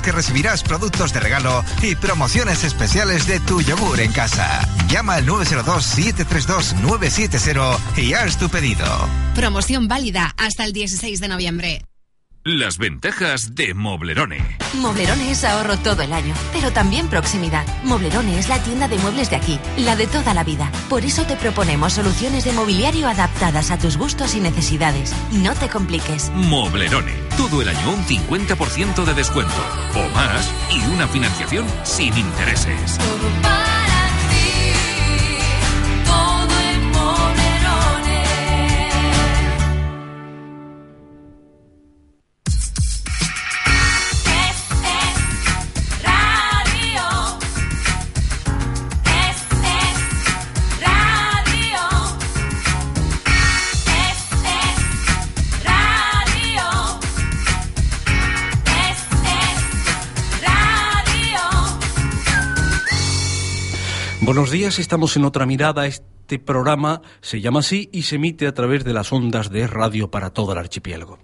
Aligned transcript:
que 0.00 0.12
recibirás 0.12 0.62
productos 0.62 1.12
de 1.12 1.18
regalo 1.18 1.64
y 1.82 1.96
promociones 1.96 2.62
especiales 2.62 3.26
de 3.26 3.40
tu 3.40 3.60
yogur 3.60 3.98
en 3.98 4.12
casa. 4.12 4.60
Llama 4.88 5.16
al 5.16 5.26
902-732-970 5.26 7.76
y 7.96 8.14
haz 8.14 8.38
tu 8.38 8.48
pedido. 8.48 8.86
Promoción 9.34 9.88
válida 9.88 10.32
hasta 10.36 10.64
el 10.64 10.72
16 10.72 11.18
de 11.20 11.28
noviembre. 11.28 11.82
Las 12.42 12.78
ventajas 12.78 13.54
de 13.54 13.74
Moblerone. 13.74 14.56
Moblerone 14.72 15.30
es 15.30 15.44
ahorro 15.44 15.76
todo 15.76 16.00
el 16.00 16.10
año, 16.14 16.32
pero 16.54 16.72
también 16.72 17.06
proximidad. 17.08 17.66
Moblerone 17.84 18.38
es 18.38 18.48
la 18.48 18.58
tienda 18.62 18.88
de 18.88 18.96
muebles 18.96 19.28
de 19.28 19.36
aquí, 19.36 19.60
la 19.76 19.94
de 19.94 20.06
toda 20.06 20.32
la 20.32 20.42
vida. 20.42 20.72
Por 20.88 21.04
eso 21.04 21.26
te 21.26 21.36
proponemos 21.36 21.92
soluciones 21.92 22.44
de 22.44 22.52
mobiliario 22.52 23.08
adaptadas 23.08 23.70
a 23.70 23.78
tus 23.78 23.98
gustos 23.98 24.34
y 24.34 24.40
necesidades. 24.40 25.14
No 25.32 25.54
te 25.54 25.68
compliques. 25.68 26.30
Moblerone. 26.34 27.12
Todo 27.36 27.60
el 27.60 27.68
año 27.68 27.92
un 27.92 28.06
50% 28.06 29.04
de 29.04 29.12
descuento 29.12 29.52
o 29.94 30.08
más 30.14 30.50
y 30.70 30.80
una 30.94 31.06
financiación 31.08 31.66
sin 31.84 32.16
intereses. 32.16 32.98
Buenos 64.30 64.52
días, 64.52 64.78
estamos 64.78 65.16
en 65.16 65.24
otra 65.24 65.44
mirada. 65.44 65.88
Este 65.88 66.38
programa 66.38 67.02
se 67.20 67.40
llama 67.40 67.58
así 67.58 67.88
y 67.92 68.02
se 68.02 68.14
emite 68.14 68.46
a 68.46 68.54
través 68.54 68.84
de 68.84 68.92
las 68.92 69.12
ondas 69.12 69.50
de 69.50 69.66
radio 69.66 70.08
para 70.08 70.30
todo 70.30 70.52
el 70.52 70.58
archipiélago. 70.58 71.18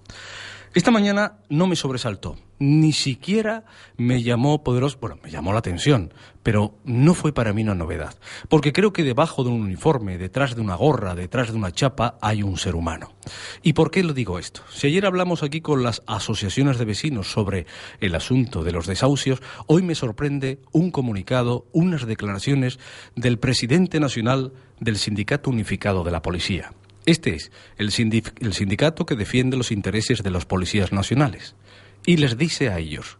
Esta 0.77 0.91
mañana 0.91 1.38
no 1.48 1.66
me 1.66 1.74
sobresaltó, 1.74 2.36
ni 2.58 2.92
siquiera 2.92 3.64
me 3.96 4.22
llamó 4.22 4.62
poderoso, 4.62 4.98
bueno, 5.00 5.19
me 5.24 5.30
llamó 5.30 5.55
la 5.55 5.60
atención, 5.60 6.12
pero 6.42 6.74
no 6.84 7.14
fue 7.14 7.32
para 7.32 7.55
mí 7.55 7.62
una 7.62 7.74
novedad, 7.74 8.14
porque 8.50 8.74
creo 8.74 8.92
que 8.92 9.02
debajo 9.02 9.42
de 9.42 9.48
un 9.48 9.62
uniforme, 9.62 10.19
detrás 10.19 10.54
de 10.54 10.60
una 10.60 10.74
gorra, 10.74 11.14
detrás 11.14 11.50
de 11.50 11.56
una 11.56 11.72
chapa, 11.72 12.19
hay 12.20 12.42
un 12.42 12.58
ser 12.58 12.74
humano. 12.74 13.14
¿Y 13.62 13.72
por 13.72 13.91
qué 13.91 14.02
lo 14.02 14.12
digo 14.12 14.38
esto? 14.38 14.60
Si 14.70 14.86
ayer 14.86 15.06
hablamos 15.06 15.42
aquí 15.42 15.62
con 15.62 15.82
las 15.82 16.02
asociaciones 16.06 16.77
de 16.77 16.84
vecinos 16.84 17.32
sobre 17.32 17.64
el 18.00 18.14
asunto 18.14 18.62
de 18.62 18.72
los 18.72 18.86
desahucios, 18.86 19.41
hoy 19.66 19.80
me 19.80 19.94
sorprende 19.94 20.60
un 20.72 20.91
comunicado, 20.91 21.64
unas 21.72 22.04
declaraciones 22.04 22.78
del 23.14 23.38
presidente 23.38 23.98
nacional 23.98 24.52
del 24.78 24.98
Sindicato 24.98 25.48
Unificado 25.48 26.04
de 26.04 26.10
la 26.10 26.20
Policía. 26.20 26.70
Este 27.06 27.36
es 27.36 27.52
el, 27.78 27.92
sindicato 27.92 29.06
que 29.06 29.14
defiende 29.14 29.56
los 29.56 29.70
intereses 29.70 30.24
de 30.24 30.30
los 30.30 30.44
policías 30.44 30.92
nacionales. 30.92 31.54
Y 32.04 32.16
les 32.16 32.36
dice 32.36 32.68
a 32.68 32.78
ellos, 32.78 33.18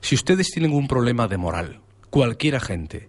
si 0.00 0.14
ustedes 0.14 0.50
tienen 0.50 0.72
un 0.72 0.86
problema 0.86 1.26
de 1.26 1.38
moral, 1.38 1.80
cualquier 2.10 2.56
agente, 2.56 3.08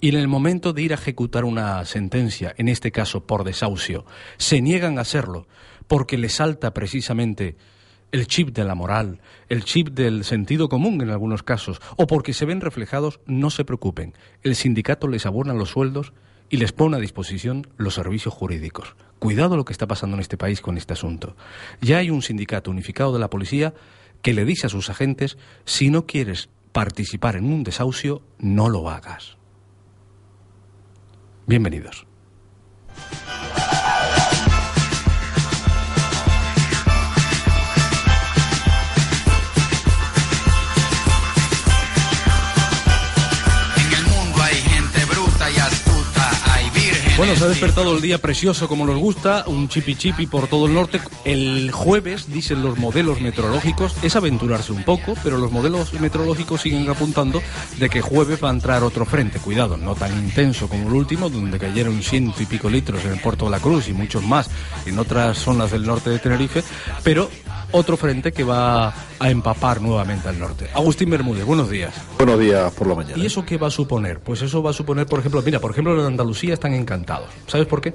y 0.00 0.08
en 0.08 0.14
el 0.14 0.28
momento 0.28 0.72
de 0.72 0.82
ir 0.82 0.92
a 0.92 0.96
ejecutar 0.96 1.44
una 1.44 1.84
sentencia, 1.84 2.54
en 2.56 2.68
este 2.68 2.92
caso 2.92 3.26
por 3.26 3.44
desahucio, 3.44 4.06
se 4.38 4.62
niegan 4.62 4.98
a 4.98 5.02
hacerlo 5.02 5.46
porque 5.88 6.16
les 6.16 6.34
salta 6.34 6.72
precisamente 6.72 7.56
el 8.12 8.28
chip 8.28 8.50
de 8.50 8.64
la 8.64 8.76
moral, 8.76 9.20
el 9.48 9.64
chip 9.64 9.88
del 9.88 10.24
sentido 10.24 10.68
común 10.68 11.00
en 11.02 11.10
algunos 11.10 11.42
casos, 11.42 11.80
o 11.96 12.06
porque 12.06 12.32
se 12.32 12.44
ven 12.44 12.60
reflejados, 12.60 13.20
no 13.26 13.50
se 13.50 13.64
preocupen. 13.64 14.14
El 14.42 14.54
sindicato 14.54 15.08
les 15.08 15.26
abona 15.26 15.54
los 15.54 15.70
sueldos 15.70 16.12
y 16.50 16.56
les 16.56 16.72
pone 16.72 16.96
a 16.96 17.00
disposición 17.00 17.68
los 17.76 17.94
servicios 17.94 18.34
jurídicos. 18.34 18.96
Cuidado 19.20 19.56
lo 19.56 19.64
que 19.64 19.72
está 19.72 19.86
pasando 19.86 20.16
en 20.16 20.20
este 20.20 20.36
país 20.36 20.60
con 20.60 20.76
este 20.76 20.92
asunto. 20.92 21.36
Ya 21.80 21.98
hay 21.98 22.10
un 22.10 22.22
sindicato 22.22 22.70
unificado 22.70 23.12
de 23.12 23.20
la 23.20 23.30
policía 23.30 23.72
que 24.20 24.34
le 24.34 24.44
dice 24.44 24.66
a 24.66 24.70
sus 24.70 24.90
agentes, 24.90 25.38
si 25.64 25.88
no 25.88 26.06
quieres 26.06 26.50
participar 26.72 27.36
en 27.36 27.44
un 27.44 27.62
desahucio, 27.62 28.22
no 28.38 28.68
lo 28.68 28.90
hagas. 28.90 29.36
Bienvenidos. 31.46 32.06
Bueno, 47.20 47.36
se 47.36 47.44
ha 47.44 47.48
despertado 47.48 47.94
el 47.94 48.00
día 48.00 48.16
precioso 48.16 48.66
como 48.66 48.86
nos 48.86 48.96
gusta, 48.96 49.44
un 49.46 49.68
chipi 49.68 49.94
chipi 49.94 50.26
por 50.26 50.46
todo 50.46 50.64
el 50.64 50.72
norte. 50.72 51.02
El 51.26 51.70
jueves, 51.70 52.32
dicen 52.32 52.62
los 52.62 52.78
modelos 52.78 53.20
meteorológicos, 53.20 53.94
es 54.02 54.16
aventurarse 54.16 54.72
un 54.72 54.84
poco, 54.84 55.12
pero 55.22 55.36
los 55.36 55.52
modelos 55.52 55.92
meteorológicos 56.00 56.62
siguen 56.62 56.88
apuntando 56.88 57.42
de 57.78 57.90
que 57.90 58.00
jueves 58.00 58.42
va 58.42 58.48
a 58.48 58.52
entrar 58.52 58.82
otro 58.82 59.04
frente. 59.04 59.38
Cuidado, 59.38 59.76
no 59.76 59.94
tan 59.94 60.16
intenso 60.16 60.66
como 60.66 60.88
el 60.88 60.94
último, 60.94 61.28
donde 61.28 61.58
cayeron 61.58 62.02
ciento 62.02 62.42
y 62.42 62.46
pico 62.46 62.70
litros 62.70 63.04
en 63.04 63.12
el 63.12 63.20
puerto 63.20 63.44
de 63.44 63.50
la 63.50 63.60
Cruz 63.60 63.88
y 63.88 63.92
muchos 63.92 64.24
más 64.24 64.48
en 64.86 64.98
otras 64.98 65.36
zonas 65.36 65.72
del 65.72 65.84
norte 65.84 66.08
de 66.08 66.20
Tenerife, 66.20 66.64
pero 67.04 67.28
otro 67.72 67.98
frente 67.98 68.32
que 68.32 68.44
va 68.44 68.94
a 69.20 69.30
empapar 69.30 69.82
nuevamente 69.82 70.28
al 70.28 70.38
norte. 70.38 70.68
Agustín 70.74 71.10
Bermúdez, 71.10 71.44
buenos 71.44 71.68
días. 71.68 71.92
Buenos 72.16 72.40
días 72.40 72.72
por 72.72 72.86
la 72.86 72.94
mañana. 72.94 73.22
¿Y 73.22 73.26
eso 73.26 73.44
qué 73.44 73.58
va 73.58 73.66
a 73.68 73.70
suponer? 73.70 74.18
Pues 74.18 74.40
eso 74.40 74.62
va 74.62 74.70
a 74.70 74.72
suponer, 74.72 75.06
por 75.06 75.20
ejemplo, 75.20 75.42
mira, 75.42 75.60
por 75.60 75.72
ejemplo, 75.72 76.00
en 76.00 76.06
Andalucía 76.06 76.54
están 76.54 76.72
encantados. 76.72 77.28
¿Sabes 77.46 77.66
por 77.66 77.82
qué? 77.82 77.92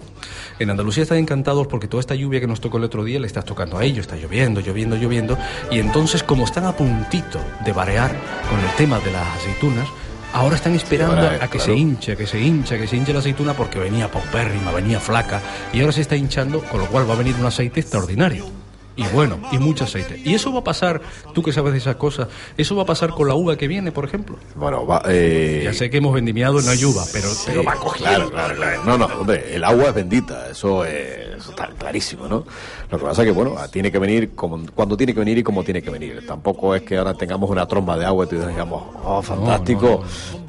En 0.60 0.70
Andalucía 0.70 1.02
están 1.02 1.18
encantados 1.18 1.66
porque 1.66 1.88
toda 1.88 2.00
esta 2.00 2.14
lluvia 2.14 2.40
que 2.40 2.48
nos 2.48 2.62
tocó 2.62 2.78
el 2.78 2.84
otro 2.84 3.04
día 3.04 3.20
le 3.20 3.26
estás 3.26 3.44
tocando 3.44 3.80
a 3.80 3.84
ellos, 3.84 4.02
está 4.02 4.16
lloviendo, 4.16 4.62
lloviendo, 4.62 4.96
lloviendo, 4.96 5.38
y 5.72 5.80
entonces 5.80 6.22
como 6.22 6.46
están 6.46 6.66
a 6.66 6.74
puntito 6.74 7.40
de 7.66 7.74
barear 7.74 8.12
con 8.48 8.60
el 8.60 8.76
tema 8.78 9.00
de 9.00 9.12
las 9.12 9.28
aceitunas, 9.36 9.88
Ahora 10.34 10.58
están 10.58 10.76
esperando 10.76 11.30
a 11.30 11.48
que 11.48 11.60
se 11.60 11.74
hinche, 11.74 12.18
que 12.18 12.28
se 12.28 12.42
hinche, 12.42 12.78
que 12.78 12.88
se 12.88 12.98
hinche 12.98 13.14
la 13.14 13.20
aceituna 13.20 13.54
porque 13.54 13.80
venía 13.80 14.12
paupérrima, 14.12 14.74
venía 14.74 15.00
flaca 15.00 15.42
y 15.72 15.80
ahora 15.80 15.94
se 15.94 16.02
está 16.02 16.18
hinchando, 16.18 16.62
con 16.62 16.82
lo 16.82 16.88
cual 16.88 17.10
va 17.10 17.14
a 17.14 17.18
venir 17.18 17.36
un 17.40 17.46
aceite 17.46 17.80
extraordinario 17.80 18.46
y 18.96 19.04
bueno, 19.08 19.40
y 19.52 19.58
mucho 19.58 19.84
aceite. 19.84 20.22
Y 20.24 20.34
eso 20.34 20.54
va 20.54 20.60
a 20.60 20.64
pasar, 20.64 21.02
tú 21.34 21.44
que 21.44 21.52
sabes 21.52 21.74
de 21.74 21.80
esas 21.80 21.98
cosas, 21.98 22.28
eso 22.58 22.76
va 22.76 22.84
a 22.84 22.86
pasar 22.86 23.10
con 23.10 23.28
la 23.28 23.36
uva 23.36 23.58
que 23.58 23.68
viene, 23.68 23.92
por 23.92 24.06
ejemplo. 24.06 24.38
Bueno, 24.56 24.86
va, 24.86 25.02
eh... 25.08 25.62
Ya 25.64 25.74
sé 25.74 25.90
que 25.90 25.98
hemos 25.98 26.14
vendimiado 26.14 26.62
no 26.62 26.70
hay 26.70 26.84
uva, 26.84 27.04
pero, 27.12 27.28
pero 27.46 27.64
va 27.64 27.76
cogiendo. 27.76 28.30
Claro, 28.30 28.56
claro, 28.56 28.84
No, 28.86 28.98
no, 28.98 29.06
hombre, 29.06 29.56
el 29.56 29.64
agua 29.64 29.90
es 29.90 29.96
bendita, 29.96 30.50
eso, 30.50 30.86
es, 30.86 31.48
está 31.50 31.68
clarísimo, 31.78 32.28
¿no? 32.28 32.46
Lo 32.90 32.98
que 32.98 33.04
pasa 33.04 33.24
es 33.24 33.28
que, 33.28 33.32
bueno, 33.32 33.56
tiene 33.72 33.92
que 33.92 34.00
venir 34.00 34.32
como, 34.36 34.66
cuando 34.74 34.96
tiene 34.96 35.14
que 35.14 35.20
venir 35.20 35.38
y 35.40 35.44
como 35.44 35.64
tiene 35.64 35.82
que 35.82 35.90
venir. 35.90 36.26
Tampoco 36.26 36.76
es 36.76 36.84
que 36.84 36.98
ahora 36.98 37.14
tengamos 37.14 37.50
una 37.50 37.68
tromba 37.68 37.98
de 37.98 38.06
agua 38.06 38.28
y 38.32 38.36
digamos, 38.36 38.84
oh, 39.04 39.22
fantástico, 39.22 40.04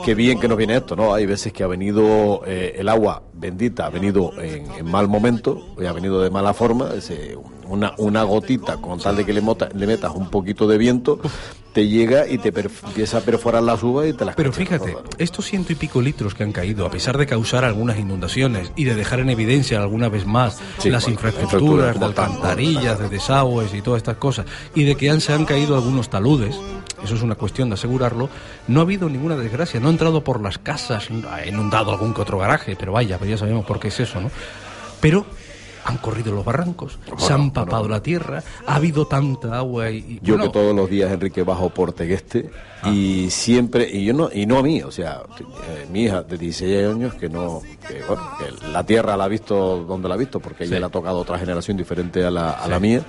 qué 0.04 0.14
bien 0.14 0.38
que 0.38 0.48
nos 0.48 0.56
viene 0.56 0.76
esto, 0.76 0.94
¿no? 0.94 1.14
Hay 1.14 1.26
veces 1.26 1.52
que 1.52 1.64
ha 1.64 1.66
venido 1.66 2.42
eh, 2.46 2.76
el 2.78 2.88
agua 2.88 3.22
bendita, 3.32 3.86
ha 3.86 3.90
venido 3.90 4.32
en, 4.40 4.70
en 4.72 4.86
mal 4.90 5.08
momento, 5.08 5.74
ha 5.86 5.92
venido 5.92 6.22
de 6.22 6.30
mala 6.30 6.54
forma, 6.54 6.90
ese, 6.94 7.36
una, 7.68 7.94
una 7.98 8.22
gotita, 8.22 8.76
con 8.78 8.98
tal 9.00 9.16
de 9.16 9.24
que 9.24 9.32
le, 9.32 9.42
le 9.74 9.86
metas 9.86 10.12
un 10.14 10.30
poquito 10.30 10.66
de 10.66 10.78
viento, 10.78 11.20
te 11.72 11.86
llega 11.88 12.26
y 12.26 12.38
te 12.38 12.48
empieza 12.48 13.18
a 13.18 13.20
perforar 13.20 13.62
las 13.62 13.82
uvas 13.82 14.08
y 14.08 14.14
te 14.14 14.24
las 14.24 14.34
Pero 14.34 14.50
fíjate, 14.50 14.96
estos 15.18 15.44
ciento 15.44 15.72
y 15.72 15.76
pico 15.76 16.00
litros 16.00 16.34
que 16.34 16.42
han 16.42 16.52
caído, 16.52 16.86
a 16.86 16.90
pesar 16.90 17.18
de 17.18 17.26
causar 17.26 17.64
algunas 17.64 17.98
inundaciones 17.98 18.72
y 18.76 18.84
de 18.84 18.94
dejar 18.94 19.20
en 19.20 19.28
evidencia 19.28 19.78
alguna 19.78 20.08
vez 20.08 20.24
más 20.24 20.58
las 20.84 21.06
infraestructuras 21.06 22.00
de 22.00 22.06
alcantarillas, 22.06 22.98
de 22.98 23.10
desagües 23.10 23.74
y 23.74 23.82
todas 23.82 23.98
estas 23.98 24.16
cosas, 24.16 24.46
y 24.74 24.84
de 24.84 24.94
que 24.94 25.10
han, 25.10 25.20
se 25.20 25.34
han 25.34 25.44
caído 25.44 25.74
algunos 25.74 26.08
taludes, 26.08 26.56
eso 27.04 27.14
es 27.14 27.22
una 27.22 27.34
cuestión 27.34 27.68
de 27.68 27.74
asegurarlo, 27.74 28.30
no 28.68 28.80
ha 28.80 28.82
habido 28.84 29.10
ninguna 29.10 29.36
desgracia, 29.36 29.78
no 29.78 29.88
ha 29.88 29.90
entrado 29.90 30.24
por 30.24 30.40
las 30.40 30.56
casas, 30.56 31.08
ha 31.30 31.46
inundado 31.46 31.92
algún 31.92 32.14
que 32.14 32.22
otro 32.22 32.38
garaje, 32.38 32.74
pero 32.74 32.92
vaya, 32.92 33.18
pero 33.18 33.32
ya 33.32 33.36
sabemos 33.36 33.66
por 33.66 33.78
qué 33.78 33.88
es 33.88 34.00
eso, 34.00 34.18
¿no? 34.18 34.30
Pero 35.00 35.26
han 35.86 35.98
corrido 35.98 36.32
los 36.32 36.44
barrancos, 36.44 36.98
se 37.16 37.32
han 37.32 37.52
papado 37.52 37.88
la 37.88 38.02
tierra, 38.02 38.42
ha 38.66 38.74
habido 38.74 39.06
tanta 39.06 39.56
agua 39.56 39.90
y... 39.90 40.18
Yo 40.20 40.36
que 40.36 40.48
todos 40.48 40.74
los 40.74 40.90
días, 40.90 41.12
Enrique, 41.12 41.44
bajo 41.44 41.70
por 41.70 41.92
Tegueste 41.92 42.50
ah. 42.82 42.90
y 42.90 43.30
siempre, 43.30 43.88
y 43.90 44.04
yo 44.04 44.12
no, 44.12 44.28
y 44.32 44.46
no 44.46 44.58
a 44.58 44.62
mí, 44.62 44.82
o 44.82 44.90
sea, 44.90 45.22
eh, 45.38 45.86
mi 45.90 46.04
hija 46.04 46.22
de 46.22 46.36
16 46.36 46.88
años 46.88 47.14
que 47.14 47.28
no, 47.28 47.62
que, 47.86 48.02
bueno, 48.02 48.22
que 48.38 48.68
la 48.68 48.84
tierra 48.84 49.16
la 49.16 49.24
ha 49.24 49.28
visto 49.28 49.84
donde 49.84 50.08
la 50.08 50.14
ha 50.14 50.18
visto, 50.18 50.40
porque 50.40 50.64
ella 50.64 50.80
le 50.80 50.86
ha 50.86 50.90
tocado 50.90 51.18
otra 51.18 51.38
generación 51.38 51.76
diferente 51.76 52.24
a 52.24 52.30
la, 52.30 52.50
a 52.50 52.66
la 52.66 52.80
mía 52.80 53.02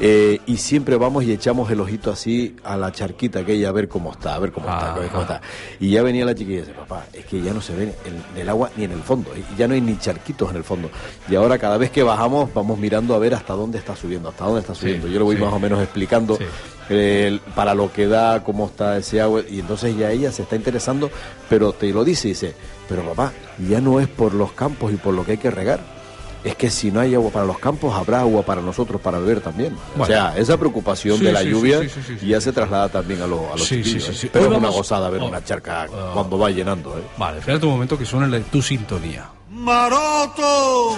Eh, 0.00 0.40
y 0.46 0.56
siempre 0.56 0.96
vamos 0.96 1.22
y 1.24 1.32
echamos 1.32 1.70
el 1.70 1.80
ojito 1.80 2.10
así 2.10 2.56
a 2.64 2.76
la 2.76 2.90
charquita 2.90 3.40
aquella 3.40 3.68
a 3.68 3.72
ver 3.72 3.88
cómo 3.88 4.10
está, 4.10 4.34
a 4.34 4.38
ver 4.38 4.50
cómo 4.50 4.66
está, 4.68 4.94
a 4.94 4.98
ver 4.98 5.08
cómo 5.10 5.22
está. 5.22 5.40
Y 5.78 5.90
ya 5.90 6.02
venía 6.02 6.24
la 6.24 6.34
chiquilla 6.34 6.58
y 6.58 6.60
dice, 6.62 6.72
papá, 6.72 7.04
es 7.12 7.24
que 7.26 7.40
ya 7.40 7.52
no 7.52 7.60
se 7.60 7.74
ve 7.76 7.94
el, 8.04 8.40
el 8.40 8.48
agua 8.48 8.70
ni 8.76 8.84
en 8.84 8.92
el 8.92 9.02
fondo, 9.02 9.30
y 9.36 9.56
ya 9.56 9.68
no 9.68 9.74
hay 9.74 9.80
ni 9.80 9.96
charquitos 9.98 10.50
en 10.50 10.56
el 10.56 10.64
fondo. 10.64 10.90
Y 11.28 11.34
ahora 11.36 11.58
cada 11.58 11.76
vez 11.78 11.90
que 11.90 12.02
bajamos 12.02 12.52
vamos 12.52 12.78
mirando 12.78 13.14
a 13.14 13.18
ver 13.18 13.34
hasta 13.34 13.52
dónde 13.54 13.78
está 13.78 13.94
subiendo, 13.94 14.30
hasta 14.30 14.44
dónde 14.44 14.60
está 14.60 14.74
subiendo. 14.74 15.06
Yo 15.08 15.18
lo 15.20 15.26
voy 15.26 15.36
sí. 15.36 15.42
más 15.42 15.52
o 15.52 15.58
menos 15.60 15.80
explicando 15.82 16.36
Sí. 16.36 16.44
eh, 16.90 17.38
para 17.54 17.74
lo 17.74 17.92
que 17.92 18.06
da, 18.08 18.42
cómo 18.42 18.66
está 18.66 18.96
ese 18.98 19.20
agua, 19.20 19.42
y 19.48 19.60
entonces 19.60 19.96
ya 19.96 20.10
ella 20.10 20.32
se 20.32 20.42
está 20.42 20.56
interesando, 20.56 21.10
pero 21.48 21.72
te 21.72 21.92
lo 21.92 22.02
dice, 22.04 22.28
dice, 22.28 22.54
pero 22.88 23.02
papá, 23.04 23.32
ya 23.68 23.80
no 23.80 24.00
es 24.00 24.08
por 24.08 24.34
los 24.34 24.52
campos 24.52 24.92
y 24.92 24.96
por 24.96 25.14
lo 25.14 25.24
que 25.24 25.32
hay 25.32 25.38
que 25.38 25.50
regar. 25.50 26.01
Es 26.44 26.56
que 26.56 26.70
si 26.70 26.90
no 26.90 26.98
hay 27.00 27.14
agua 27.14 27.30
para 27.30 27.44
los 27.46 27.58
campos, 27.58 27.94
habrá 27.94 28.20
agua 28.20 28.42
para 28.42 28.60
nosotros 28.60 29.00
para 29.00 29.18
beber 29.18 29.40
también. 29.40 29.76
o 29.96 30.04
sea, 30.06 30.36
esa 30.36 30.56
preocupación 30.56 31.18
Sí, 31.18 31.24
de 31.24 31.32
la 31.32 31.42
sí, 31.42 31.50
lluvia 31.50 31.80
sí, 31.82 31.88
sí, 31.88 32.00
sí, 32.06 32.16
sí. 32.18 32.26
ya 32.26 32.40
se 32.40 32.52
traslada 32.52 32.88
también 32.88 33.22
a, 33.22 33.26
lo- 33.28 33.52
a 33.52 33.56
los 33.56 33.64
Sí, 33.66 33.76
sí, 33.76 33.82
chiquillos, 33.84 34.04
sí, 34.06 34.10
¿eh? 34.12 34.14
sí. 34.22 34.30
Pero 34.32 34.46
Hoy 34.48 34.52
es 34.54 34.58
una 34.58 34.68
gozada 34.70 35.08
ver 35.08 35.22
oh, 35.22 35.26
una 35.26 35.44
charca 35.44 35.86
oh. 35.92 36.14
cuando 36.14 36.38
va 36.38 36.50
llenando. 36.50 36.98
¿eh? 36.98 37.02
Vale, 37.16 37.38
espérate 37.38 37.64
un 37.66 37.72
momento 37.72 37.96
que 37.96 38.04
suene 38.04 38.40
tu 38.40 38.60
sintonía. 38.60 39.28
Maroto. 39.50 40.96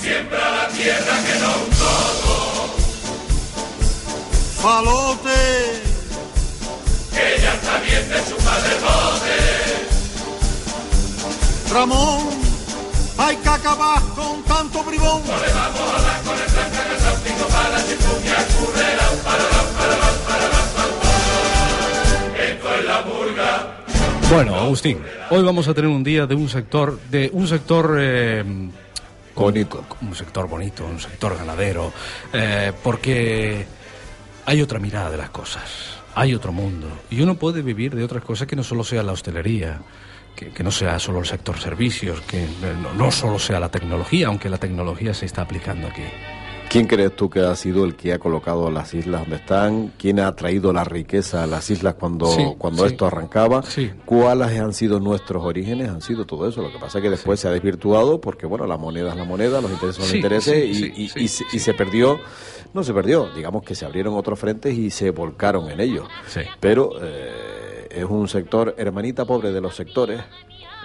Siembra 0.00 0.50
la 0.50 0.68
tierra 0.68 1.16
que 1.26 1.38
no 1.40 1.50
Falote. 4.62 5.82
Ella 7.12 7.54
está 7.54 7.80
bien 7.80 8.08
de 8.08 8.18
su 8.24 8.36
padre 8.36 8.70
Ramón, 11.72 12.20
hay 13.20 13.36
que 13.36 13.48
acabar 13.48 14.02
con 14.16 14.42
tanto 14.44 14.82
bribón. 14.84 15.22
Bueno, 24.30 24.54
Agustín, 24.54 24.98
hoy 25.30 25.42
vamos 25.42 25.66
a 25.68 25.74
tener 25.74 25.90
un 25.90 26.04
día 26.04 26.26
de 26.26 26.34
un 26.36 26.48
sector, 26.48 26.98
de 27.10 27.30
un 27.32 27.48
sector 27.48 27.96
eh, 28.00 28.44
con- 29.34 29.44
Bonito. 29.46 29.84
con- 29.88 30.08
un 30.08 30.14
sector 30.14 30.48
bonito, 30.48 30.84
un 30.86 31.00
sector 31.00 31.36
ganadero, 31.36 31.92
eh, 32.32 32.72
porque 32.82 33.66
hay 34.46 34.62
otra 34.62 34.78
mirada 34.78 35.10
de 35.10 35.16
las 35.16 35.30
cosas, 35.30 35.64
hay 36.14 36.32
otro 36.34 36.52
mundo 36.52 36.86
y 37.10 37.20
uno 37.22 37.34
puede 37.34 37.62
vivir 37.62 37.94
de 37.96 38.04
otras 38.04 38.22
cosas 38.24 38.46
que 38.46 38.54
no 38.56 38.62
solo 38.62 38.84
sea 38.84 39.02
la 39.02 39.12
hostelería. 39.12 39.80
Que, 40.40 40.48
que 40.48 40.62
no 40.64 40.70
sea 40.70 40.98
solo 40.98 41.18
el 41.20 41.26
sector 41.26 41.58
servicios, 41.60 42.22
que 42.22 42.46
no, 42.82 42.94
no 42.94 43.10
solo 43.12 43.38
sea 43.38 43.60
la 43.60 43.68
tecnología, 43.68 44.28
aunque 44.28 44.48
la 44.48 44.56
tecnología 44.56 45.12
se 45.12 45.26
está 45.26 45.42
aplicando 45.42 45.86
aquí. 45.86 46.02
¿Quién 46.70 46.86
crees 46.86 47.14
tú 47.16 47.28
que 47.28 47.40
ha 47.40 47.54
sido 47.56 47.84
el 47.84 47.94
que 47.96 48.12
ha 48.12 48.18
colocado 48.20 48.70
las 48.70 48.94
islas 48.94 49.22
donde 49.22 49.36
están? 49.36 49.92
¿Quién 49.98 50.18
ha 50.20 50.34
traído 50.36 50.72
la 50.72 50.84
riqueza 50.84 51.42
a 51.42 51.46
las 51.46 51.68
islas 51.68 51.94
cuando, 51.94 52.26
Sí, 52.30 52.42
cuando 52.56 52.86
sí. 52.86 52.92
esto 52.92 53.06
arrancaba? 53.06 53.62
Sí. 53.64 53.90
¿Cuáles 54.06 54.58
han 54.58 54.72
sido 54.72 54.98
nuestros 55.00 55.44
orígenes? 55.44 55.88
Han 55.90 56.00
sido 56.00 56.24
todo 56.26 56.48
eso. 56.48 56.62
Lo 56.62 56.70
que 56.72 56.78
pasa 56.78 56.98
es 56.98 57.02
que 57.02 57.10
después 57.10 57.38
se 57.40 57.48
ha 57.48 57.50
desvirtuado 57.50 58.20
porque, 58.20 58.46
bueno, 58.46 58.66
la 58.68 58.76
moneda 58.78 59.10
es 59.10 59.16
la 59.16 59.24
moneda, 59.24 59.60
los 59.60 59.70
intereses 59.72 59.96
son 59.96 60.06
los 60.06 60.14
intereses 60.14 60.64
y, 60.64 61.08
se- 61.28 61.44
y 61.52 61.58
se 61.58 61.74
perdió. 61.74 62.18
No 62.72 62.84
se 62.84 62.94
perdió, 62.94 63.28
digamos 63.34 63.64
que 63.64 63.74
se 63.74 63.84
abrieron 63.84 64.14
otros 64.14 64.38
frentes 64.38 64.72
y 64.78 64.90
se 64.90 65.10
volcaron 65.10 65.68
en 65.70 65.80
ellos. 65.80 66.06
Sí. 66.28 66.42
Pero 66.60 66.92
eh, 67.02 67.59
es 67.90 68.04
un 68.04 68.28
sector 68.28 68.74
hermanita 68.78 69.24
pobre 69.24 69.52
de 69.52 69.60
los 69.60 69.74
sectores. 69.74 70.20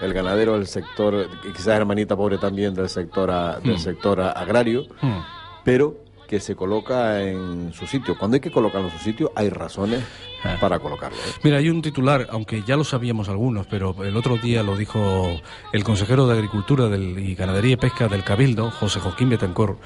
El 0.01 0.13
ganadero, 0.13 0.55
el 0.55 0.67
sector, 0.67 1.27
quizás 1.41 1.67
hermanita 1.67 2.15
pobre 2.17 2.37
también 2.37 2.73
del 2.73 2.89
sector, 2.89 3.31
a- 3.31 3.59
del 3.59 3.75
Mm. 3.75 3.79
sector 3.79 4.19
a- 4.19 4.31
agrario 4.31 4.83
Hmm. 5.01 5.19
pero 5.63 5.95
que 6.27 6.39
se 6.39 6.55
coloca 6.55 7.21
en 7.21 7.71
su 7.73 7.85
sitio. 7.87 8.17
Cuando 8.17 8.35
hay 8.35 8.41
que 8.41 8.51
colocarlo 8.51 8.87
en 8.89 8.97
su 8.97 9.03
sitio, 9.03 9.31
hay 9.35 9.49
razones 9.49 10.03
Ah. 10.43 10.57
para 10.59 10.79
colocarlo. 10.79 11.17
¿eh? 11.17 11.31
Mira, 11.43 11.57
hay 11.57 11.69
un 11.69 11.81
titular, 11.81 12.27
aunque 12.31 12.63
ya 12.65 12.75
lo 12.75 12.83
sabíamos 12.83 13.29
algunos, 13.29 13.65
pero 13.67 13.95
el 14.03 14.15
otro 14.15 14.37
día 14.37 14.61
lo 14.63 14.75
dijo 14.77 15.39
el 15.73 15.83
consejero 15.83 16.27
de 16.27 16.33
Agricultura 16.33 16.87
del- 16.87 17.17
y 17.19 17.35
Ganadería 17.35 17.73
y 17.73 17.77
Pesca 17.77 18.07
del 18.07 18.23
Cabildo, 18.23 18.69
José 18.71 18.99
Joaquín 18.99 19.29
Betancor, 19.29 19.77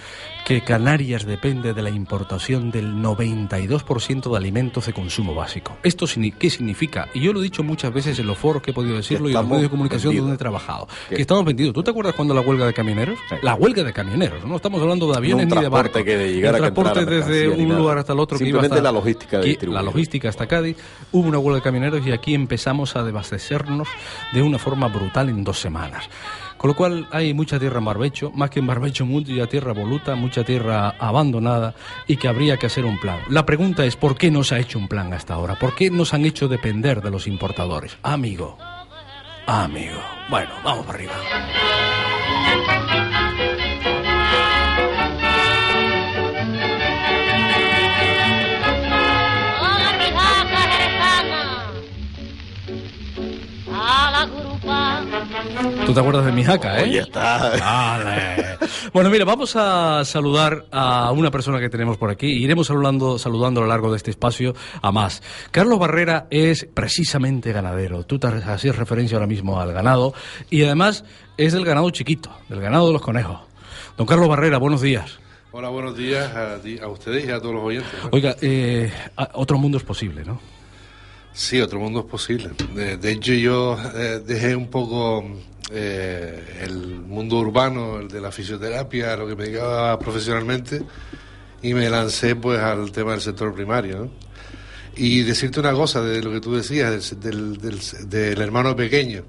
que 0.46 0.62
Canarias 0.62 1.26
depende 1.26 1.74
de 1.74 1.82
la 1.82 1.90
importación 1.92 2.72
del 2.72 2.96
92% 3.02 4.32
de 4.32 4.38
alimentos 4.38 4.86
de 4.86 4.94
consumo 4.94 5.36
básico. 5.36 5.78
¿Esto 5.84 6.06
qué 6.40 6.50
significa? 6.50 7.08
Y 7.14 7.20
yo 7.22 7.34
lo 7.34 7.40
he 7.40 7.44
dicho 7.44 7.64
muchas 7.64 7.94
veces 7.94 8.18
en 8.20 8.28
los 8.28 8.38
foros 8.38 8.62
que 8.62 8.72
he 8.72 8.74
podido 8.74 8.96
decirlo 8.96 9.28
y 9.30 9.32
en 9.32 9.38
los 9.38 9.46
medios 9.48 9.64
de 9.64 9.70
comunicación 9.70 10.10
vendidos. 10.12 10.26
donde 10.26 10.36
he 10.36 10.40
trabajado. 10.40 10.88
Que- 11.10 11.16
Que 11.16 11.22
estamos 11.22 11.46
vendidos. 11.46 11.74
¿Tú 11.74 11.84
te 11.84 11.92
acuerdas 11.92 12.16
cuando 12.16 12.34
la 12.34 12.42
huelga 12.42 12.66
de 12.66 12.74
camioneros? 12.74 13.18
Sí. 13.30 13.36
La 13.42 13.56
huelga 13.56 13.84
de 13.84 13.94
camioneros, 13.94 14.44
no 14.46 14.56
estamos 14.56 14.82
hablando 14.82 15.10
de 15.12 15.18
aviones 15.18 15.46
un 15.46 15.50
ni 15.56 15.62
de 15.62 15.70
barcos. 15.70 16.04
que 16.04 16.18
de 16.18 16.34
llegar 16.34 16.56
El 16.56 16.64
a 16.64 16.68
que 16.68 16.72
transporte 16.74 17.00
entrara 17.02 17.26
desde 17.28 17.50
un 17.50 17.76
lugar 17.78 17.98
hasta 18.00 18.14
el 18.14 18.20
otro 18.20 18.38
que 18.38 18.44
iba 18.46 18.60
Simplemente 18.62 18.76
hasta- 18.78 18.84
la 18.84 18.92
logística 18.92 19.40
de 19.40 19.58
que-. 19.58 19.68
La 19.68 19.82
logística 19.82 20.30
hasta 20.30 20.48
Cádiz. 20.50 20.76
Hubo 21.14 21.30
una 21.30 21.40
huelga 21.40 21.60
de 21.60 21.64
camioneros 21.64 22.06
y 22.06 22.12
aquí 22.12 22.36
empezamos 22.36 22.98
a 22.98 23.04
desabastecernos 23.04 23.88
de 24.34 24.42
una 24.42 24.58
forma 24.58 24.88
brutal 24.88 25.30
en 25.30 25.46
dos 25.46 25.60
semanas. 25.60 26.10
Con 26.58 26.68
lo 26.68 26.76
cual 26.76 27.08
hay 27.12 27.34
mucha 27.34 27.58
tierra 27.58 27.80
en 27.80 27.86
barbecho, 27.86 28.32
más 28.36 28.50
que 28.50 28.60
en 28.60 28.68
barbecho 28.68 29.06
mucha 29.06 29.48
tierra 29.48 29.72
voluta, 29.72 30.16
mucha 30.16 30.44
tierra 30.44 30.90
abandonada 31.00 31.74
y 32.06 32.18
que 32.18 32.28
habría 32.28 32.58
que 32.58 32.66
hacer 32.66 32.84
un 32.84 33.00
plan. 33.00 33.20
La 33.30 33.46
pregunta 33.46 33.86
es 33.86 33.96
¿por 33.96 34.18
qué 34.18 34.30
no 34.30 34.44
se 34.44 34.56
ha 34.56 34.60
hecho 34.60 34.78
un 34.78 34.90
plan 34.90 35.14
hasta 35.14 35.36
ahora? 35.36 35.56
¿Por 35.58 35.74
qué 35.74 35.90
nos 35.90 36.14
han 36.14 36.26
hecho 36.26 36.50
depender 36.50 37.02
de 37.02 37.12
los 37.12 37.28
importadores? 37.28 37.98
Amigo, 38.04 38.58
amigo. 39.48 40.02
Bueno, 40.30 40.52
vamos 40.62 40.86
para 40.86 40.98
arriba. 40.98 41.14
¿Tú 55.90 55.96
te 55.96 56.00
acuerdas 56.02 56.26
de 56.26 56.32
mi 56.32 56.44
jaca, 56.44 56.80
eh? 56.80 56.84
Oye, 56.84 57.00
está. 57.00 57.50
Vale. 57.60 58.58
Bueno, 58.94 59.10
mira, 59.10 59.26
vamos 59.26 59.56
a 59.56 60.04
saludar 60.06 60.66
a 60.72 61.12
una 61.12 61.32
persona 61.32 61.60
que 61.60 61.68
tenemos 61.70 61.98
por 61.98 62.12
aquí. 62.12 62.28
Iremos 62.28 62.68
saludando, 62.68 63.18
saludando 63.18 63.60
a 63.62 63.64
lo 63.64 63.70
largo 63.70 63.90
de 63.90 63.98
este 63.98 64.12
espacio 64.12 64.54
a 64.84 64.92
más. 64.92 65.24
Carlos 65.50 65.80
Barrera 65.80 66.28
es 66.30 66.68
precisamente 66.72 67.52
ganadero. 67.52 68.04
Tú 68.04 68.20
te 68.20 68.28
hacías 68.28 68.76
referencia 68.76 69.18
ahora 69.18 69.26
mismo 69.26 69.60
al 69.60 69.74
ganado 69.74 70.14
y 70.52 70.64
además 70.64 71.06
es 71.38 71.54
del 71.54 71.66
ganado 71.66 71.90
chiquito, 71.90 72.30
del 72.50 72.62
ganado 72.62 72.86
de 72.88 72.94
los 72.94 73.02
conejos. 73.02 73.40
Don 73.98 74.06
Carlos 74.06 74.28
Barrera, 74.30 74.60
buenos 74.60 74.82
días. 74.82 75.18
Hola, 75.52 75.70
buenos 75.70 75.98
días 75.98 76.30
a, 76.36 76.62
ti- 76.62 76.78
a 76.80 76.88
ustedes 76.88 77.28
y 77.28 77.32
a 77.32 77.40
todos 77.40 77.56
los 77.56 77.64
oyentes. 77.64 77.92
Oiga, 78.12 78.36
eh, 78.42 78.94
otro 79.34 79.58
mundo 79.58 79.80
es 79.80 79.84
posible, 79.84 80.24
¿no? 80.24 80.40
Sí, 81.34 81.62
otro 81.62 81.80
mundo 81.80 82.02
es 82.02 82.06
posible. 82.06 82.50
De, 82.76 82.98
de 82.98 83.12
hecho, 83.12 83.34
yo 83.34 83.78
eh, 83.96 84.22
dejé 84.26 84.56
un 84.56 84.68
poco 84.68 85.24
eh, 85.72 86.60
el 86.64 87.00
mundo 87.02 87.38
urbano, 87.38 88.00
el 88.00 88.08
de 88.10 88.20
la 88.20 88.32
fisioterapia, 88.32 89.16
lo 89.16 89.28
que 89.28 89.36
me 89.36 89.46
dedicaba 89.46 89.98
profesionalmente, 90.00 90.82
y 91.62 91.74
me 91.74 91.90
lancé 91.90 92.36
pues 92.36 92.60
al 92.60 92.92
tema 92.92 93.12
del 93.12 93.22
sector 93.22 93.54
primario. 93.54 94.00
¿no? 94.06 94.12
Y 94.98 95.22
decirte 95.22 95.60
una 95.62 95.72
cosa 95.74 96.02
de 96.02 96.22
lo 96.22 96.32
que 96.32 96.42
tú 96.42 96.56
decías, 96.56 97.18
del, 97.22 97.58
del, 97.58 97.80
del 98.10 98.42
hermano 98.42 98.76
pequeño. 98.76 99.24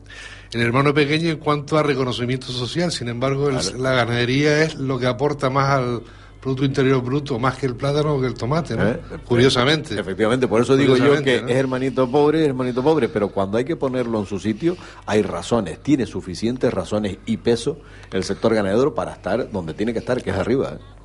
El 0.53 0.63
hermano 0.63 0.93
pequeño 0.93 1.31
en 1.31 1.37
cuanto 1.39 1.79
a 1.79 1.83
reconocimiento 1.85 2.49
social, 2.49 2.91
sin 2.91 3.07
embargo, 3.09 3.51
el- 3.51 3.81
la 3.81 3.93
ganadería 3.93 4.65
es 4.65 4.75
lo 4.75 4.99
que 4.99 5.07
aporta 5.07 5.49
más 5.49 5.69
al 5.79 6.03
Producto 6.41 6.65
Interior 6.65 7.03
Bruto, 7.03 7.39
más 7.39 7.57
que 7.59 7.67
el 7.67 7.77
plátano 7.77 8.15
o 8.15 8.21
que 8.21 8.27
el 8.27 8.35
tomate, 8.35 8.75
¿no? 8.75 8.89
¿Eh? 8.89 9.01
Curiosamente. 9.27 9.99
Efectivamente, 10.01 10.49
por 10.49 10.63
eso 10.63 10.75
digo 10.75 10.97
yo 10.97 11.23
que 11.23 11.37
es 11.37 11.51
hermanito 11.51 12.11
pobre, 12.11 12.43
es 12.43 12.49
hermanito 12.49 12.83
pobre, 12.83 13.09
pero 13.11 13.29
cuando 13.29 13.59
hay 13.59 13.65
que 13.65 13.77
ponerlo 13.77 14.19
en 14.21 14.27
su 14.27 14.41
sitio, 14.41 14.77
hay 15.05 15.21
razones, 15.21 15.83
tiene 15.83 16.07
suficientes 16.07 16.73
razones 16.73 17.19
y 17.27 17.37
peso 17.37 17.79
el 18.11 18.25
sector 18.25 18.55
ganadero 18.55 18.95
para 18.95 19.13
estar 19.13 19.51
donde 19.51 19.75
tiene 19.75 19.93
que 19.93 19.99
estar, 19.99 20.23
que 20.23 20.31
es 20.31 20.37
arriba. 20.37 20.79
¿eh? 20.79 21.01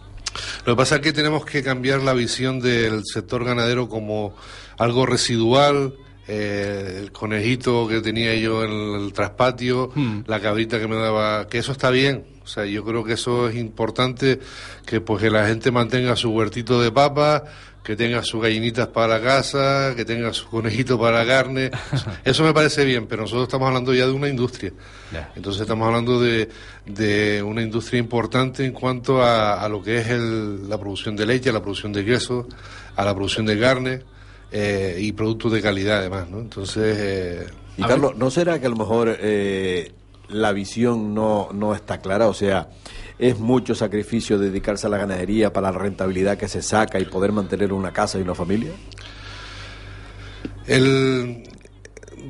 Lo 0.65 0.73
que 0.73 0.77
pasa 0.77 0.95
es 0.95 1.01
que 1.01 1.13
tenemos 1.13 1.45
que 1.45 1.63
cambiar 1.63 2.01
la 2.01 2.13
visión 2.13 2.59
del 2.59 3.03
sector 3.03 3.43
ganadero 3.43 3.89
como 3.89 4.33
algo 4.77 5.05
residual. 5.05 5.95
Eh, 6.27 6.99
el 7.01 7.11
conejito 7.11 7.87
que 7.87 8.01
tenía 8.01 8.35
yo 8.35 8.63
en 8.63 8.71
el 8.71 9.13
traspatio, 9.13 9.91
la 10.27 10.39
cabrita 10.39 10.79
que 10.79 10.87
me 10.87 10.95
daba, 10.95 11.47
que 11.47 11.59
eso 11.59 11.71
está 11.71 11.89
bien. 11.89 12.25
O 12.43 12.47
sea, 12.47 12.65
yo 12.65 12.83
creo 12.85 13.03
que 13.03 13.13
eso 13.13 13.49
es 13.49 13.55
importante, 13.55 14.39
que 14.85 15.01
pues 15.01 15.21
que 15.23 15.29
la 15.31 15.47
gente 15.47 15.71
mantenga 15.71 16.15
su 16.15 16.29
huertito 16.31 16.79
de 16.81 16.91
papa, 16.91 17.43
que 17.83 17.95
tenga 17.95 18.23
sus 18.23 18.41
gallinitas 18.41 18.87
para 18.87 19.21
casa, 19.21 19.93
que 19.95 20.05
tenga 20.05 20.31
su 20.33 20.47
conejito 20.47 20.99
para 20.99 21.25
carne. 21.25 21.69
Eso 22.23 22.43
me 22.43 22.51
parece 22.53 22.83
bien, 22.83 23.05
pero 23.05 23.21
nosotros 23.23 23.43
estamos 23.47 23.67
hablando 23.67 23.93
ya 23.93 24.07
de 24.07 24.11
una 24.11 24.27
industria. 24.27 24.73
Entonces 25.35 25.61
estamos 25.61 25.85
hablando 25.87 26.19
de, 26.19 26.49
de 26.87 27.43
una 27.43 27.61
industria 27.61 27.99
importante 27.99 28.65
en 28.65 28.71
cuanto 28.73 29.21
a, 29.21 29.61
a 29.63 29.69
lo 29.69 29.83
que 29.83 29.99
es 29.99 30.07
el- 30.07 30.67
la 30.67 30.79
producción 30.79 31.15
de 31.15 31.27
leche, 31.27 31.51
a 31.51 31.53
la 31.53 31.61
producción 31.61 31.93
de 31.93 32.03
queso, 32.03 32.47
a 32.95 33.05
la 33.05 33.13
producción 33.13 33.45
de 33.45 33.59
carne 33.59 34.01
eh, 34.51 34.97
y 34.99 35.11
productos 35.13 35.51
de 35.51 35.61
calidad 35.61 35.99
además, 35.99 36.29
¿no? 36.29 36.39
Entonces... 36.39 36.95
eh, 36.99 37.47
Y 37.77 37.83
Carlos, 37.83 38.15
¿no 38.15 38.29
será 38.31 38.59
que 38.59 38.67
a 38.67 38.69
lo 38.69 38.75
mejor 38.77 39.17
eh, 39.19 39.91
la 40.29 40.51
visión 40.53 41.13
no, 41.13 41.49
no 41.53 41.75
está 41.75 41.99
clara? 42.01 42.27
O 42.27 42.33
sea, 42.33 42.69
¿Es 43.17 43.39
mucho 43.39 43.75
sacrificio 43.75 44.37
dedicarse 44.37 44.87
a 44.87 44.89
la 44.89 44.97
ganadería 44.97 45.53
para 45.53 45.71
la 45.71 45.77
rentabilidad 45.77 46.37
que 46.37 46.49
se 46.49 46.61
saca 46.61 46.99
y 46.99 47.05
poder 47.05 47.31
mantener 47.31 47.71
una 47.71 47.93
casa 47.93 48.19
y 48.19 48.21
una 48.23 48.35
familia? 48.35 48.71
El, 50.67 51.43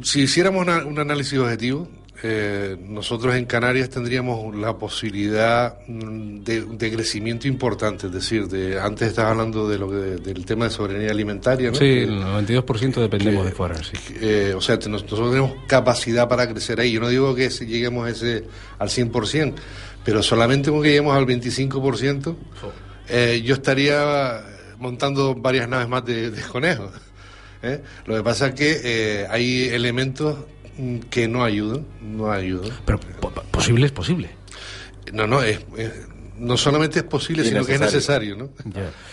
si 0.03 0.21
hiciéramos 0.21 0.61
una- 0.61 0.85
un 0.85 0.99
análisis 0.99 1.39
objetivo, 1.39 1.87
eh, 2.23 2.77
nosotros 2.87 3.35
en 3.35 3.45
Canarias 3.45 3.89
tendríamos 3.89 4.55
la 4.55 4.77
posibilidad 4.77 5.77
mm, 5.87 6.43
de, 6.43 6.61
de 6.61 6.91
crecimiento 6.93 7.47
importante, 7.47 8.07
es 8.07 8.13
decir, 8.13 8.47
de, 8.47 8.79
antes 8.79 9.09
estabas 9.09 9.31
hablando 9.31 9.67
de 9.67 9.77
lo 9.77 9.89
que- 9.89 9.95
del 10.23 10.45
tema 10.45 10.65
de 10.65 10.71
soberanía 10.71 11.11
alimentaria, 11.11 11.69
¿no? 11.71 11.75
Sí, 11.77 11.85
el 11.85 12.19
92% 12.21 13.01
dependemos 13.01 13.43
que- 13.43 13.49
de 13.49 13.55
fuera, 13.55 13.75
sí. 13.83 13.97
eh, 14.21 14.53
o 14.55 14.61
sea, 14.61 14.77
nosotros 14.87 15.29
tenemos 15.29 15.53
capacidad 15.67 16.27
para 16.29 16.47
crecer 16.47 16.79
ahí. 16.79 16.93
Yo 16.93 16.99
no 17.01 17.09
digo 17.09 17.35
que 17.35 17.49
lleguemos 17.49 18.07
a 18.07 18.09
ese, 18.11 18.45
al 18.79 18.89
100%, 18.89 19.53
pero 20.03 20.23
solamente 20.23 20.69
con 20.71 20.81
que 20.81 20.89
lleguemos 20.89 21.15
al 21.17 21.25
25%, 21.25 22.35
eh, 23.09 23.41
yo 23.43 23.55
estaría 23.55 24.41
montando 24.79 25.35
varias 25.35 25.67
naves 25.69 25.87
más 25.87 26.05
de, 26.05 26.31
de 26.31 26.41
conejos. 26.43 26.91
¿eh? 27.61 27.81
Lo 28.05 28.15
que 28.15 28.23
pasa 28.23 28.47
es 28.47 28.53
que 28.55 28.81
eh, 28.83 29.27
hay 29.29 29.69
elementos 29.69 30.37
que 31.09 31.27
no 31.27 31.43
ayudan, 31.43 31.85
no 32.01 32.31
ayudan. 32.31 32.71
Pero 32.85 32.99
po- 32.99 33.29
po- 33.31 33.43
posible 33.51 33.85
es 33.85 33.91
posible. 33.91 34.29
No, 35.13 35.25
no, 35.27 35.41
es, 35.41 35.59
es- 35.77 35.93
no 36.37 36.57
solamente 36.57 36.99
es 36.99 37.05
posible, 37.05 37.43
Y 37.43 37.47
sino 37.47 37.65
que 37.65 37.75
es 37.75 37.79
necesario. 37.79 38.35
¿no? 38.35 38.49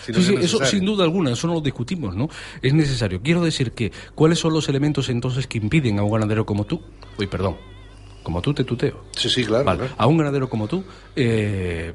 Sí, 0.05 0.13
sí, 0.13 0.35
es 0.35 0.43
eso 0.45 0.65
sin 0.65 0.83
duda 0.83 1.05
alguna, 1.05 1.31
eso 1.31 1.47
no 1.47 1.53
lo 1.53 1.61
discutimos, 1.61 2.15
¿no? 2.15 2.29
Es 2.61 2.73
necesario. 2.73 3.21
Quiero 3.21 3.41
decir 3.43 3.71
que, 3.71 3.91
¿cuáles 4.13 4.39
son 4.39 4.51
los 4.53 4.67
elementos 4.67 5.07
entonces 5.09 5.47
que 5.47 5.57
impiden 5.57 5.99
a 5.99 6.03
un 6.03 6.11
ganadero 6.11 6.45
como 6.45 6.65
tú? 6.65 6.81
Uy, 7.17 7.27
perdón. 7.27 7.55
Como 8.23 8.41
tú 8.41 8.53
te 8.53 8.63
tuteo. 8.65 9.05
Sí, 9.15 9.29
sí, 9.29 9.43
claro. 9.45 9.63
Vale, 9.65 9.79
claro. 9.79 9.95
a 9.97 10.05
un 10.07 10.17
ganadero 10.17 10.49
como 10.49 10.67
tú, 10.67 10.83
eh, 11.15 11.93